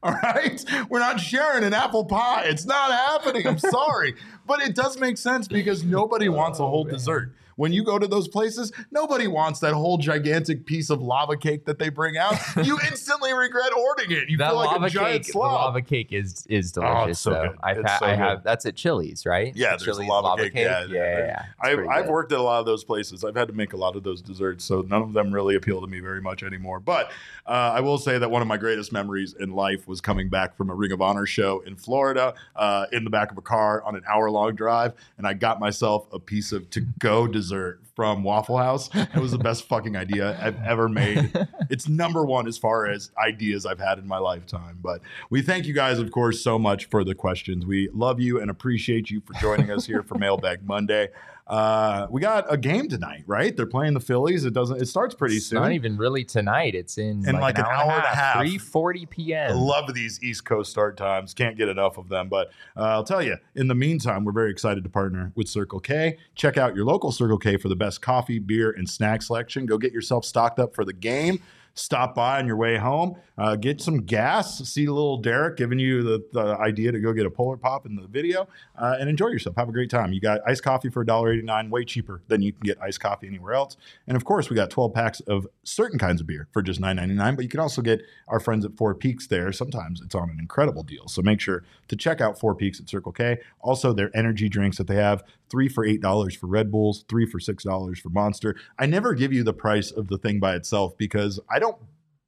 All 0.02 0.12
right? 0.12 0.64
We're 0.88 0.98
not 0.98 1.20
sharing 1.20 1.62
an 1.64 1.74
apple 1.74 2.06
pie. 2.06 2.44
It's 2.46 2.64
not 2.64 2.90
happening. 2.90 3.46
I'm 3.46 3.58
sorry. 3.58 4.14
But 4.46 4.62
it 4.62 4.74
does 4.74 4.98
make 4.98 5.18
sense 5.18 5.46
because 5.46 5.84
nobody 5.84 6.28
wants 6.28 6.58
a 6.58 6.66
whole 6.66 6.86
oh, 6.88 6.90
dessert. 6.90 7.34
When 7.60 7.74
you 7.74 7.84
go 7.84 7.98
to 7.98 8.06
those 8.06 8.26
places, 8.26 8.72
nobody 8.90 9.26
wants 9.26 9.60
that 9.60 9.74
whole 9.74 9.98
gigantic 9.98 10.64
piece 10.64 10.88
of 10.88 11.02
lava 11.02 11.36
cake 11.36 11.66
that 11.66 11.78
they 11.78 11.90
bring 11.90 12.16
out. 12.16 12.34
You 12.64 12.78
instantly 12.86 13.34
regret 13.34 13.72
ordering 13.74 14.12
it. 14.12 14.30
You 14.30 14.38
that 14.38 14.48
feel 14.50 14.56
like 14.56 14.70
lava 14.72 14.84
a 14.86 14.90
giant 14.90 15.24
cake, 15.24 15.32
the 15.32 15.38
lava 15.38 15.82
cake 15.82 16.12
is 16.12 16.46
is 16.48 16.72
Oh, 16.78 16.80
delicious. 16.80 17.10
it's 17.10 17.20
so 17.20 17.30
though. 17.30 17.48
good. 17.48 17.56
I've 17.62 17.76
had, 17.84 17.98
so 17.98 18.06
I 18.06 18.14
have 18.14 18.42
that's 18.44 18.64
at 18.64 18.76
Chili's, 18.76 19.26
right? 19.26 19.54
Yeah, 19.54 19.76
The 19.76 19.84
there's 19.84 19.98
a 19.98 20.00
Chili's 20.00 20.08
lava, 20.08 20.42
cake. 20.44 20.54
Yeah, 20.54 20.84
Yeah, 20.86 20.94
yeah, 20.94 21.18
yeah. 21.18 21.44
I've, 21.60 21.86
I've 21.88 22.06
worked 22.08 22.32
at 22.32 22.38
a 22.38 22.42
lot 22.42 22.60
of 22.60 22.66
those 22.66 22.82
places. 22.84 23.24
I've 23.24 23.34
had 23.36 23.48
to 23.48 23.54
make 23.54 23.74
a 23.74 23.76
lot 23.76 23.94
of 23.94 24.04
those 24.04 24.22
desserts, 24.22 24.64
so 24.64 24.80
none 24.80 25.02
of 25.02 25.12
them 25.12 25.30
really 25.30 25.54
appeal 25.54 25.82
to 25.82 25.86
me 25.86 26.00
very 26.00 26.22
much 26.22 26.42
anymore. 26.42 26.80
But 26.80 27.10
uh, 27.46 27.50
I 27.74 27.80
will 27.80 27.98
say 27.98 28.16
that 28.18 28.30
one 28.30 28.40
of 28.40 28.48
my 28.48 28.56
greatest 28.56 28.90
memories 28.92 29.34
in 29.38 29.52
life 29.52 29.86
was 29.86 30.00
coming 30.00 30.28
back 30.30 30.56
from 30.56 30.70
a 30.70 30.74
Ring 30.74 30.92
of 30.92 31.02
Honor 31.02 31.26
show 31.26 31.60
in 31.66 31.76
Florida 31.76 32.32
uh, 32.56 32.86
in 32.92 33.04
the 33.04 33.10
back 33.10 33.30
of 33.30 33.36
a 33.38 33.42
car 33.42 33.82
on 33.82 33.96
an 33.96 34.02
hour 34.08 34.30
long 34.30 34.54
drive, 34.54 34.94
and 35.18 35.26
I 35.26 35.34
got 35.34 35.60
myself 35.60 36.06
a 36.12 36.18
piece 36.18 36.52
of 36.52 36.70
to 36.70 36.80
go 36.98 37.26
dessert 37.26 37.49
from 37.94 38.22
Waffle 38.22 38.58
House. 38.58 38.88
It 38.94 39.16
was 39.16 39.32
the 39.32 39.38
best 39.38 39.68
fucking 39.68 39.96
idea 39.96 40.38
I've 40.40 40.62
ever 40.62 40.88
made. 40.88 41.32
It's 41.70 41.88
number 41.88 42.24
one 42.24 42.48
as 42.48 42.58
far 42.58 42.88
as 42.88 43.12
ideas 43.16 43.64
I've 43.64 43.78
had 43.78 43.98
in 44.00 44.08
my 44.08 44.18
lifetime. 44.18 44.78
But 44.82 45.02
we 45.30 45.40
thank 45.40 45.66
you 45.66 45.72
guys, 45.72 46.00
of 46.00 46.10
course, 46.10 46.42
so 46.42 46.58
much 46.58 46.86
for 46.86 47.04
the 47.04 47.14
questions. 47.14 47.64
We 47.64 47.88
love 47.92 48.18
you 48.18 48.40
and 48.40 48.50
appreciate 48.50 49.08
you 49.08 49.20
for 49.20 49.34
joining 49.34 49.70
us 49.70 49.86
here 49.86 50.02
for 50.02 50.18
Mailbag 50.18 50.66
Monday. 50.66 51.10
Uh, 51.50 52.06
we 52.10 52.20
got 52.20 52.46
a 52.48 52.56
game 52.56 52.88
tonight, 52.88 53.24
right? 53.26 53.56
They're 53.56 53.66
playing 53.66 53.94
the 53.94 54.00
Phillies. 54.00 54.44
It 54.44 54.52
doesn't. 54.54 54.80
It 54.80 54.86
starts 54.86 55.16
pretty 55.16 55.38
It's 55.38 55.46
soon. 55.46 55.60
not 55.60 55.72
even 55.72 55.96
really 55.96 56.22
tonight. 56.22 56.76
It's 56.76 56.96
in, 56.96 57.28
In 57.28 57.40
like 57.40 57.58
an 57.58 57.64
hour 57.64 57.90
and 57.90 58.04
a 58.04 58.14
half. 58.14 58.36
Three 58.38 58.56
forty 58.56 59.04
p.m. 59.04 59.50
I 59.50 59.54
love 59.54 59.92
these 59.92 60.22
East 60.22 60.44
Coast 60.44 60.70
start 60.70 60.96
times. 60.96 61.34
Can't 61.34 61.56
get 61.56 61.68
enough 61.68 61.98
of 61.98 62.08
them. 62.08 62.28
But 62.28 62.52
uh, 62.76 62.82
I'll 62.82 63.02
tell 63.02 63.20
you, 63.20 63.36
in 63.56 63.66
the 63.66 63.74
meantime, 63.74 64.24
we're 64.24 64.30
very 64.30 64.52
excited 64.52 64.84
to 64.84 64.90
partner 64.90 65.32
with 65.34 65.48
Circle 65.48 65.80
K. 65.80 66.18
Check 66.36 66.56
out 66.56 66.76
your 66.76 66.84
local 66.84 67.10
Circle 67.10 67.38
K 67.38 67.56
for 67.56 67.68
the 67.68 67.74
best 67.74 68.00
coffee, 68.00 68.38
beer, 68.38 68.70
and 68.70 68.88
snack 68.88 69.20
selection. 69.20 69.66
Go 69.66 69.76
get 69.76 69.92
yourself 69.92 70.24
stocked 70.24 70.60
up 70.60 70.72
for 70.72 70.84
the 70.84 70.92
game. 70.92 71.42
Stop 71.80 72.14
by 72.14 72.38
on 72.38 72.46
your 72.46 72.56
way 72.56 72.76
home, 72.76 73.16
uh, 73.38 73.56
get 73.56 73.80
some 73.80 74.02
gas. 74.02 74.58
See 74.68 74.86
little 74.86 75.16
Derek 75.16 75.56
giving 75.56 75.78
you 75.78 76.02
the, 76.02 76.22
the 76.32 76.58
idea 76.58 76.92
to 76.92 77.00
go 77.00 77.14
get 77.14 77.24
a 77.24 77.30
Polar 77.30 77.56
Pop 77.56 77.86
in 77.86 77.96
the 77.96 78.06
video 78.06 78.48
uh, 78.76 78.96
and 79.00 79.08
enjoy 79.08 79.28
yourself. 79.28 79.56
Have 79.56 79.70
a 79.70 79.72
great 79.72 79.88
time. 79.88 80.12
You 80.12 80.20
got 80.20 80.40
iced 80.46 80.62
coffee 80.62 80.90
for 80.90 81.04
$1.89, 81.04 81.70
way 81.70 81.84
cheaper 81.84 82.20
than 82.28 82.42
you 82.42 82.52
can 82.52 82.60
get 82.60 82.80
iced 82.82 83.00
coffee 83.00 83.26
anywhere 83.26 83.54
else. 83.54 83.78
And 84.06 84.14
of 84.14 84.24
course, 84.26 84.50
we 84.50 84.56
got 84.56 84.68
12 84.68 84.92
packs 84.92 85.20
of 85.20 85.46
certain 85.62 85.98
kinds 85.98 86.20
of 86.20 86.26
beer 86.26 86.48
for 86.52 86.60
just 86.60 86.80
$9.99, 86.82 87.36
but 87.36 87.42
you 87.42 87.48
can 87.48 87.60
also 87.60 87.80
get 87.80 88.02
our 88.28 88.40
friends 88.40 88.66
at 88.66 88.76
Four 88.76 88.94
Peaks 88.94 89.26
there. 89.26 89.50
Sometimes 89.50 90.02
it's 90.02 90.14
on 90.14 90.28
an 90.28 90.38
incredible 90.38 90.82
deal. 90.82 91.08
So 91.08 91.22
make 91.22 91.40
sure 91.40 91.64
to 91.88 91.96
check 91.96 92.20
out 92.20 92.38
Four 92.38 92.54
Peaks 92.54 92.78
at 92.78 92.90
Circle 92.90 93.12
K. 93.12 93.38
Also, 93.60 93.94
their 93.94 94.14
energy 94.14 94.50
drinks 94.50 94.76
that 94.76 94.86
they 94.86 94.96
have 94.96 95.24
three 95.50 95.68
for 95.68 95.86
$8 95.86 96.36
for 96.36 96.46
Red 96.46 96.70
Bulls, 96.70 97.04
three 97.08 97.26
for 97.26 97.38
$6 97.38 97.98
for 97.98 98.08
Monster. 98.08 98.56
I 98.78 98.86
never 98.86 99.14
give 99.14 99.32
you 99.32 99.42
the 99.42 99.52
price 99.52 99.90
of 99.90 100.08
the 100.08 100.18
thing 100.18 100.40
by 100.40 100.54
itself 100.54 100.96
because 100.96 101.40
I 101.50 101.58
don't 101.58 101.78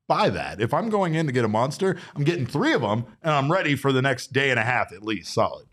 buy 0.08 0.28
that. 0.30 0.60
If 0.60 0.74
I'm 0.74 0.90
going 0.90 1.14
in 1.14 1.26
to 1.26 1.32
get 1.32 1.44
a 1.44 1.48
Monster, 1.48 1.96
I'm 2.14 2.24
getting 2.24 2.46
three 2.46 2.72
of 2.72 2.82
them 2.82 3.06
and 3.22 3.32
I'm 3.32 3.50
ready 3.50 3.76
for 3.76 3.92
the 3.92 4.02
next 4.02 4.32
day 4.32 4.50
and 4.50 4.58
a 4.58 4.64
half 4.64 4.92
at 4.92 5.02
least, 5.02 5.32
solid. 5.32 5.66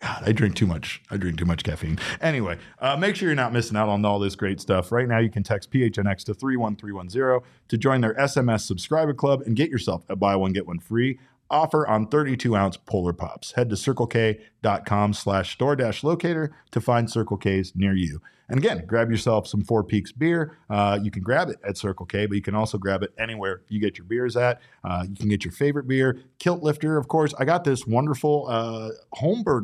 God, 0.00 0.22
I 0.24 0.32
drink 0.32 0.54
too 0.54 0.66
much. 0.66 1.02
I 1.10 1.18
drink 1.18 1.38
too 1.38 1.44
much 1.44 1.62
caffeine. 1.62 1.98
Anyway, 2.22 2.56
uh, 2.78 2.96
make 2.96 3.16
sure 3.16 3.28
you're 3.28 3.36
not 3.36 3.52
missing 3.52 3.76
out 3.76 3.90
on 3.90 4.02
all 4.06 4.18
this 4.18 4.34
great 4.34 4.58
stuff. 4.58 4.90
Right 4.92 5.06
now, 5.06 5.18
you 5.18 5.28
can 5.28 5.42
text 5.42 5.70
PHNX 5.70 6.24
to 6.24 6.34
31310 6.34 7.46
to 7.68 7.76
join 7.76 8.00
their 8.00 8.14
SMS 8.14 8.60
subscriber 8.62 9.12
club 9.12 9.42
and 9.42 9.54
get 9.54 9.68
yourself 9.68 10.04
a 10.08 10.16
buy 10.16 10.36
one, 10.36 10.54
get 10.54 10.66
one 10.66 10.78
free 10.78 11.18
offer 11.50 11.86
on 11.86 12.06
32 12.06 12.56
ounce 12.56 12.76
Polar 12.76 13.12
Pops. 13.12 13.52
Head 13.52 13.70
to 13.70 13.76
circlek.com 13.76 15.12
slash 15.14 15.52
store 15.52 15.76
dash 15.76 16.04
locator 16.04 16.54
to 16.70 16.80
find 16.80 17.10
Circle 17.10 17.36
K's 17.38 17.72
near 17.74 17.94
you. 17.94 18.20
And 18.50 18.58
again, 18.58 18.84
grab 18.84 19.10
yourself 19.10 19.46
some 19.46 19.62
Four 19.62 19.84
Peaks 19.84 20.10
beer. 20.10 20.58
Uh, 20.68 20.98
you 21.00 21.12
can 21.12 21.22
grab 21.22 21.48
it 21.50 21.58
at 21.66 21.78
Circle 21.78 22.06
K, 22.06 22.26
but 22.26 22.34
you 22.34 22.42
can 22.42 22.56
also 22.56 22.78
grab 22.78 23.04
it 23.04 23.12
anywhere 23.16 23.62
you 23.68 23.80
get 23.80 23.96
your 23.96 24.06
beers 24.06 24.36
at. 24.36 24.60
Uh, 24.82 25.06
you 25.08 25.14
can 25.14 25.28
get 25.28 25.44
your 25.44 25.52
favorite 25.52 25.86
beer. 25.86 26.18
Kilt 26.40 26.60
Lifter, 26.60 26.96
of 26.96 27.06
course. 27.06 27.32
I 27.38 27.44
got 27.44 27.62
this 27.62 27.86
wonderful 27.86 28.46
uh, 28.48 28.90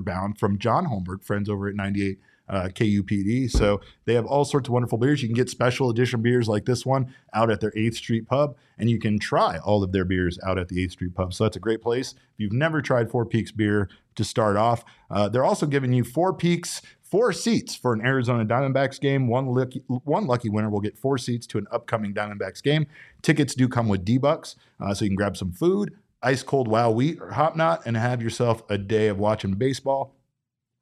bound 0.04 0.38
from 0.38 0.58
John 0.58 0.86
Holmberg, 0.86 1.24
friends 1.24 1.48
over 1.48 1.66
at 1.66 1.74
98 1.74 2.20
uh, 2.48 2.68
KUPD. 2.72 3.50
So 3.50 3.80
they 4.04 4.14
have 4.14 4.26
all 4.26 4.44
sorts 4.44 4.68
of 4.68 4.72
wonderful 4.72 4.98
beers. 4.98 5.22
You 5.22 5.28
can 5.28 5.34
get 5.34 5.50
special 5.50 5.90
edition 5.90 6.22
beers 6.22 6.48
like 6.48 6.64
this 6.64 6.86
one 6.86 7.12
out 7.34 7.50
at 7.50 7.60
their 7.60 7.72
8th 7.72 7.94
Street 7.94 8.26
Pub, 8.26 8.56
and 8.78 8.88
you 8.88 8.98
can 8.98 9.18
try 9.18 9.58
all 9.58 9.82
of 9.82 9.92
their 9.92 10.04
beers 10.04 10.38
out 10.46 10.58
at 10.58 10.68
the 10.68 10.86
8th 10.86 10.92
Street 10.92 11.14
Pub. 11.14 11.34
So 11.34 11.44
that's 11.44 11.56
a 11.56 11.60
great 11.60 11.82
place. 11.82 12.12
If 12.12 12.38
you've 12.38 12.52
never 12.52 12.80
tried 12.80 13.10
Four 13.10 13.26
Peaks 13.26 13.52
beer 13.52 13.88
to 14.14 14.24
start 14.24 14.56
off, 14.56 14.84
uh, 15.10 15.28
they're 15.28 15.44
also 15.44 15.66
giving 15.66 15.92
you 15.92 16.04
Four 16.04 16.32
Peaks 16.34 16.82
four 17.10 17.32
seats 17.32 17.74
for 17.74 17.92
an 17.92 18.04
Arizona 18.04 18.44
Diamondbacks 18.44 19.00
game. 19.00 19.28
One 19.28 19.46
lucky, 19.46 19.82
one 19.86 20.26
lucky 20.26 20.48
winner 20.48 20.68
will 20.68 20.80
get 20.80 20.98
four 20.98 21.18
seats 21.18 21.46
to 21.48 21.58
an 21.58 21.66
upcoming 21.70 22.12
Diamondbacks 22.12 22.62
game. 22.62 22.86
Tickets 23.22 23.54
do 23.54 23.68
come 23.68 23.88
with 23.88 24.04
D 24.04 24.18
bucks, 24.18 24.56
uh, 24.80 24.92
so 24.92 25.04
you 25.04 25.10
can 25.10 25.16
grab 25.16 25.36
some 25.36 25.52
food, 25.52 25.94
ice 26.22 26.42
cold 26.42 26.68
wow 26.68 26.90
wheat 26.90 27.20
or 27.20 27.30
hop 27.30 27.56
knot, 27.56 27.82
and 27.86 27.96
have 27.96 28.22
yourself 28.22 28.62
a 28.68 28.76
day 28.76 29.08
of 29.08 29.18
watching 29.18 29.54
baseball. 29.54 30.14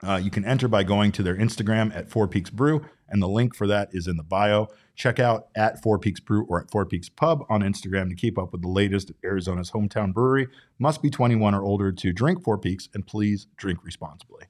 Uh, 0.03 0.21
you 0.23 0.31
can 0.31 0.45
enter 0.45 0.69
by 0.69 0.83
going 0.83 1.12
to 1.12 1.23
their 1.23 1.37
Instagram 1.37 1.95
at 1.95 2.11
Four 2.11 2.29
Peaks 2.29 2.51
Brew, 2.51 2.85
and 3.09 3.23
the 3.23 3.29
link 3.29 3.55
for 3.55 3.66
that 3.66 3.89
is 3.93 4.07
in 4.07 4.16
the 4.16 4.23
bio. 4.23 4.69
Check 4.95 5.19
out 5.19 5.49
at 5.55 5.83
Four 5.83 5.99
Peaks 5.99 6.21
Brew 6.21 6.45
or 6.47 6.61
at 6.61 6.71
Four 6.71 6.85
Peaks 6.87 7.09
Pub 7.09 7.45
on 7.49 7.62
Instagram 7.62 8.09
to 8.11 8.15
keep 8.15 8.39
up 8.39 8.53
with 8.53 8.62
the 8.62 8.69
latest 8.69 9.11
at 9.11 9.16
Arizona's 9.25 9.71
hometown 9.71 10.12
brewery. 10.12 10.49
Must 10.79 11.01
be 11.01 11.11
21 11.11 11.55
or 11.55 11.62
older 11.62 11.93
to 11.93 12.12
drink 12.12 12.43
Four 12.43 12.59
Peaks, 12.59 12.89
and 12.93 13.07
please 13.07 13.47
drink 13.57 13.85
responsibly. 13.85 14.47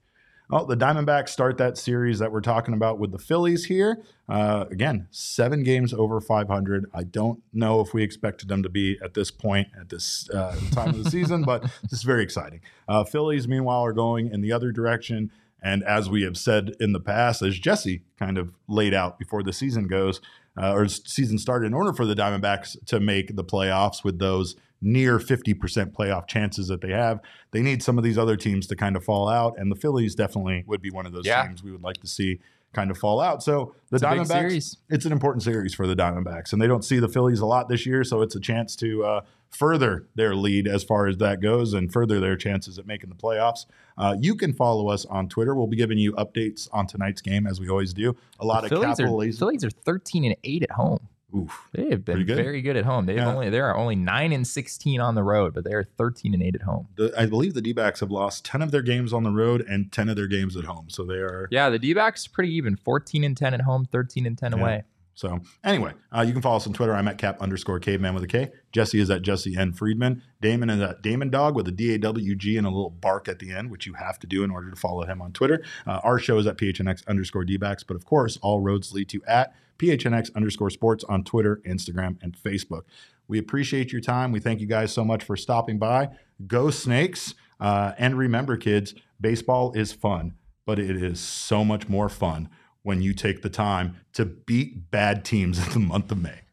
Well, 0.55 0.67
the 0.67 0.77
Diamondbacks 0.77 1.31
start 1.31 1.59
that 1.59 1.77
series 1.77 2.21
that 2.21 2.31
we're 2.31 2.41
talking 2.41 2.75
about 2.75 3.01
with 3.01 3.11
the 3.11 3.19
Phillies 3.19 3.65
here. 3.65 4.01
Uh, 4.29 4.67
again, 4.71 5.09
seven 5.11 5.65
games 5.65 5.93
over 5.93 6.21
500. 6.21 6.89
I 6.95 7.03
don't 7.03 7.43
know 7.53 7.81
if 7.81 7.93
we 7.93 8.05
expected 8.05 8.49
them 8.49 8.63
to 8.63 8.69
be 8.69 8.97
at 9.03 9.15
this 9.15 9.33
point 9.33 9.67
at 9.77 9.89
this 9.89 10.31
uh, 10.31 10.55
time 10.71 10.91
of 10.91 11.03
the 11.03 11.11
season, 11.11 11.43
but 11.43 11.63
this 11.83 11.95
is 11.95 12.03
very 12.05 12.23
exciting. 12.23 12.61
Uh, 12.87 13.03
Phillies, 13.03 13.49
meanwhile, 13.49 13.85
are 13.85 13.93
going 13.93 14.31
in 14.31 14.43
the 14.43 14.53
other 14.53 14.71
direction. 14.71 15.33
And 15.61 15.83
as 15.83 16.09
we 16.09 16.23
have 16.23 16.37
said 16.37 16.77
in 16.79 16.93
the 16.93 17.01
past, 17.01 17.43
as 17.43 17.59
Jesse 17.59 18.03
kind 18.17 18.39
of 18.39 18.53
laid 18.69 18.95
out 18.95 19.19
before 19.19 19.43
the 19.43 19.53
season 19.53 19.89
goes, 19.89 20.21
uh, 20.57 20.73
or 20.73 20.87
season 20.87 21.37
started, 21.37 21.67
in 21.67 21.75
order 21.75 21.93
for 21.93 22.07
the 22.07 22.15
Diamondbacks 22.15 22.77
to 22.87 23.01
make 23.01 23.35
the 23.35 23.43
playoffs 23.43 24.05
with 24.05 24.21
those 24.21 24.55
near 24.85 25.19
50% 25.19 25.93
playoff 25.93 26.29
chances 26.29 26.69
that 26.69 26.81
they 26.81 26.91
have. 26.91 27.21
They 27.51 27.63
need 27.63 27.83
some 27.83 27.99
of 27.99 28.05
these 28.05 28.19
other 28.19 28.37
teams 28.37 28.67
to 28.69 28.77
kind 28.77 28.95
of 28.97 29.03
fall 29.03 29.29
out, 29.29 29.55
and 29.59 29.73
the 29.73 29.77
Phillies 29.77 30.15
definitely 30.15 30.63
would 30.67 30.83
be 30.83 30.91
one 30.91 31.07
of 31.07 31.13
those 31.13 31.27
Yeah. 31.27 31.47
teams 31.47 31.63
we 31.65 31.73
would 31.73 31.83
like 31.83 31.97
to 32.03 32.07
see 32.07 32.39
kind 32.73 32.91
of 32.91 32.99
fall 32.99 33.21
out. 33.21 33.41
So 33.43 33.75
the 33.91 33.97
It's 33.97 34.05
Diamondbacks, 34.05 34.77
it's 34.91 35.05
an 35.07 35.13
important 35.13 35.43
series 35.45 35.75
for 35.75 35.87
the 35.87 35.95
Diamondbacks, 35.95 36.53
and 36.53 36.61
they 36.61 36.67
don't 36.67 36.85
see 36.85 36.99
the 36.99 37.09
Phillies 37.09 37.41
a 37.41 37.47
lot 37.47 37.69
this 37.69 37.87
year, 37.87 38.05
so 38.05 38.21
it's 38.21 38.35
a 38.35 38.41
chance 38.41 38.75
to 38.77 39.05
uh, 39.05 39.21
further 39.51 40.07
their 40.17 40.35
lead 40.35 40.67
as 40.67 40.83
far 40.83 41.07
as 41.07 41.17
that 41.19 41.41
goes 41.41 41.73
and 41.73 41.93
further 41.93 42.19
their 42.19 42.37
chances 42.37 42.77
at 42.79 42.87
making 42.87 43.09
the 43.11 43.15
playoffs. 43.15 43.67
Uh, 43.97 44.17
you 44.19 44.35
can 44.35 44.53
follow 44.53 44.89
us 44.89 45.05
on 45.07 45.29
Twitter. 45.29 45.55
We'll 45.55 45.69
be 45.69 45.77
giving 45.77 45.99
you 45.99 46.13
updates 46.15 46.69
on 46.73 46.89
tonight's 46.89 47.21
game 47.23 47.47
as 47.47 47.61
we 47.61 47.69
always 47.69 47.95
do. 47.95 48.17
A 48.41 48.45
lot 48.45 48.69
The 48.69 48.75
of 48.81 48.97
Phillies 48.97 49.01
are. 49.01 49.39
Phillies 49.39 49.65
are 49.65 49.71
13 49.71 50.25
and 50.25 50.37
8 50.43 50.65
at 50.65 50.73
home. 50.73 51.07
Oof. 51.35 51.69
They 51.73 51.91
have 51.91 52.05
been 52.05 52.25
good. 52.25 52.37
very 52.37 52.63
good 52.63 52.77
at 52.77 52.85
home. 52.85 53.07
They've 53.07 53.17
Yeah. 53.17 53.33
only 53.35 53.51
they 53.51 53.59
are 53.61 53.77
only 53.77 53.97
9 53.97 54.33
and 54.33 54.47
16 54.47 55.01
on 55.01 55.15
the 55.17 55.23
road, 55.25 55.53
but 55.55 55.65
they 55.65 55.73
are 55.73 55.83
13 55.83 56.33
and 56.35 56.43
8 56.43 56.55
at 56.55 56.63
home. 56.63 56.89
The, 56.97 57.13
I 57.19 57.27
believe 57.27 57.55
the 57.55 57.61
D-backs 57.63 58.01
have 58.01 58.11
lost 58.11 58.45
10 58.45 58.63
of 58.63 58.71
their 58.71 58.83
games 58.83 59.13
on 59.13 59.23
the 59.25 59.31
road 59.33 59.65
and 59.69 59.91
10 59.91 60.09
of 60.09 60.17
their 60.17 60.29
games 60.29 60.57
at 60.57 60.65
home. 60.65 60.87
So 60.91 61.05
they 61.05 61.15
are 61.17 61.49
Yeah, 61.51 61.71
the 61.71 61.79
D-backs 61.79 62.27
pretty 62.29 62.55
even. 62.55 62.77
14 62.77 63.25
and 63.25 63.37
10 63.37 63.53
at 63.55 63.63
home, 63.63 63.85
13 63.91 64.27
and 64.27 64.39
10 64.39 64.53
Yeah. 64.53 64.59
away. 64.61 64.83
So 65.15 65.41
anyway, 65.63 65.93
uh, 66.15 66.23
you 66.23 66.33
can 66.33 66.43
follow 66.43 66.57
us 66.57 66.67
on 66.67 66.73
Twitter. 66.73 66.95
I'm 66.95 67.07
at 67.07 67.19
cap 67.19 67.41
underscore 67.41 67.79
caveman 67.79 68.15
with 68.15 68.25
a 68.25 68.27
K. 68.27 68.51
Jesse 68.73 68.99
is 68.99 69.11
at 69.11 69.23
Jesse 69.23 69.57
N 69.57 69.73
Friedman. 69.73 70.23
Damon 70.41 70.71
is 70.71 70.81
at 70.81 71.03
Damon 71.03 71.31
Dog 71.31 71.55
with 71.55 71.69
a 71.69 71.73
D 71.73 71.95
A 71.95 71.99
W 71.99 72.35
G 72.35 72.57
and 72.57 72.67
a 72.67 72.71
little 72.71 72.91
bark 72.91 73.29
at 73.29 73.39
the 73.39 73.53
end, 73.53 73.71
which 73.71 73.87
you 73.87 73.95
have 73.95 74.19
to 74.19 74.27
do 74.27 74.43
in 74.43 74.51
order 74.51 74.71
to 74.71 74.77
follow 74.77 75.05
him 75.05 75.23
on 75.23 75.33
Twitter. 75.33 75.65
Uh, 75.87 76.01
our 76.03 76.19
show 76.19 76.39
is 76.39 76.47
at 76.47 76.59
PHNX 76.59 77.07
underscore 77.07 77.45
D-backs, 77.45 77.85
but 77.85 77.95
of 77.95 78.05
course, 78.05 78.39
all 78.43 78.61
roads 78.61 78.93
lead 78.93 79.09
to 79.11 79.23
at 79.27 79.55
PHNX 79.79 80.35
underscore 80.35 80.71
sports 80.71 81.05
on 81.05 81.25
Twitter, 81.25 81.61
Instagram, 81.67 82.17
and 82.23 82.37
Facebook. 82.37 82.83
We 83.29 83.39
appreciate 83.39 83.93
your 83.93 84.01
time. 84.01 84.33
We 84.33 84.41
thank 84.41 84.61
you 84.61 84.67
guys 84.67 84.93
so 84.93 85.05
much 85.05 85.25
for 85.25 85.37
stopping 85.37 85.79
by. 85.79 86.11
Go 86.47 86.71
Snakes. 86.71 87.35
Uh, 87.61 87.93
and 87.99 88.19
remember, 88.19 88.57
kids, 88.57 88.95
baseball 89.21 89.73
is 89.73 89.93
fun, 89.93 90.35
but 90.67 90.79
it 90.79 91.03
is 91.03 91.21
so 91.21 91.65
much 91.65 91.89
more 91.89 92.09
fun 92.09 92.51
when 92.85 93.03
you 93.03 93.13
take 93.13 93.43
the 93.43 93.51
time 93.51 93.97
to 94.13 94.25
beat 94.25 94.93
bad 94.93 95.25
teams 95.25 95.59
in 95.67 95.73
the 95.73 95.81
month 95.81 96.13
of 96.13 96.23
May. 96.23 96.44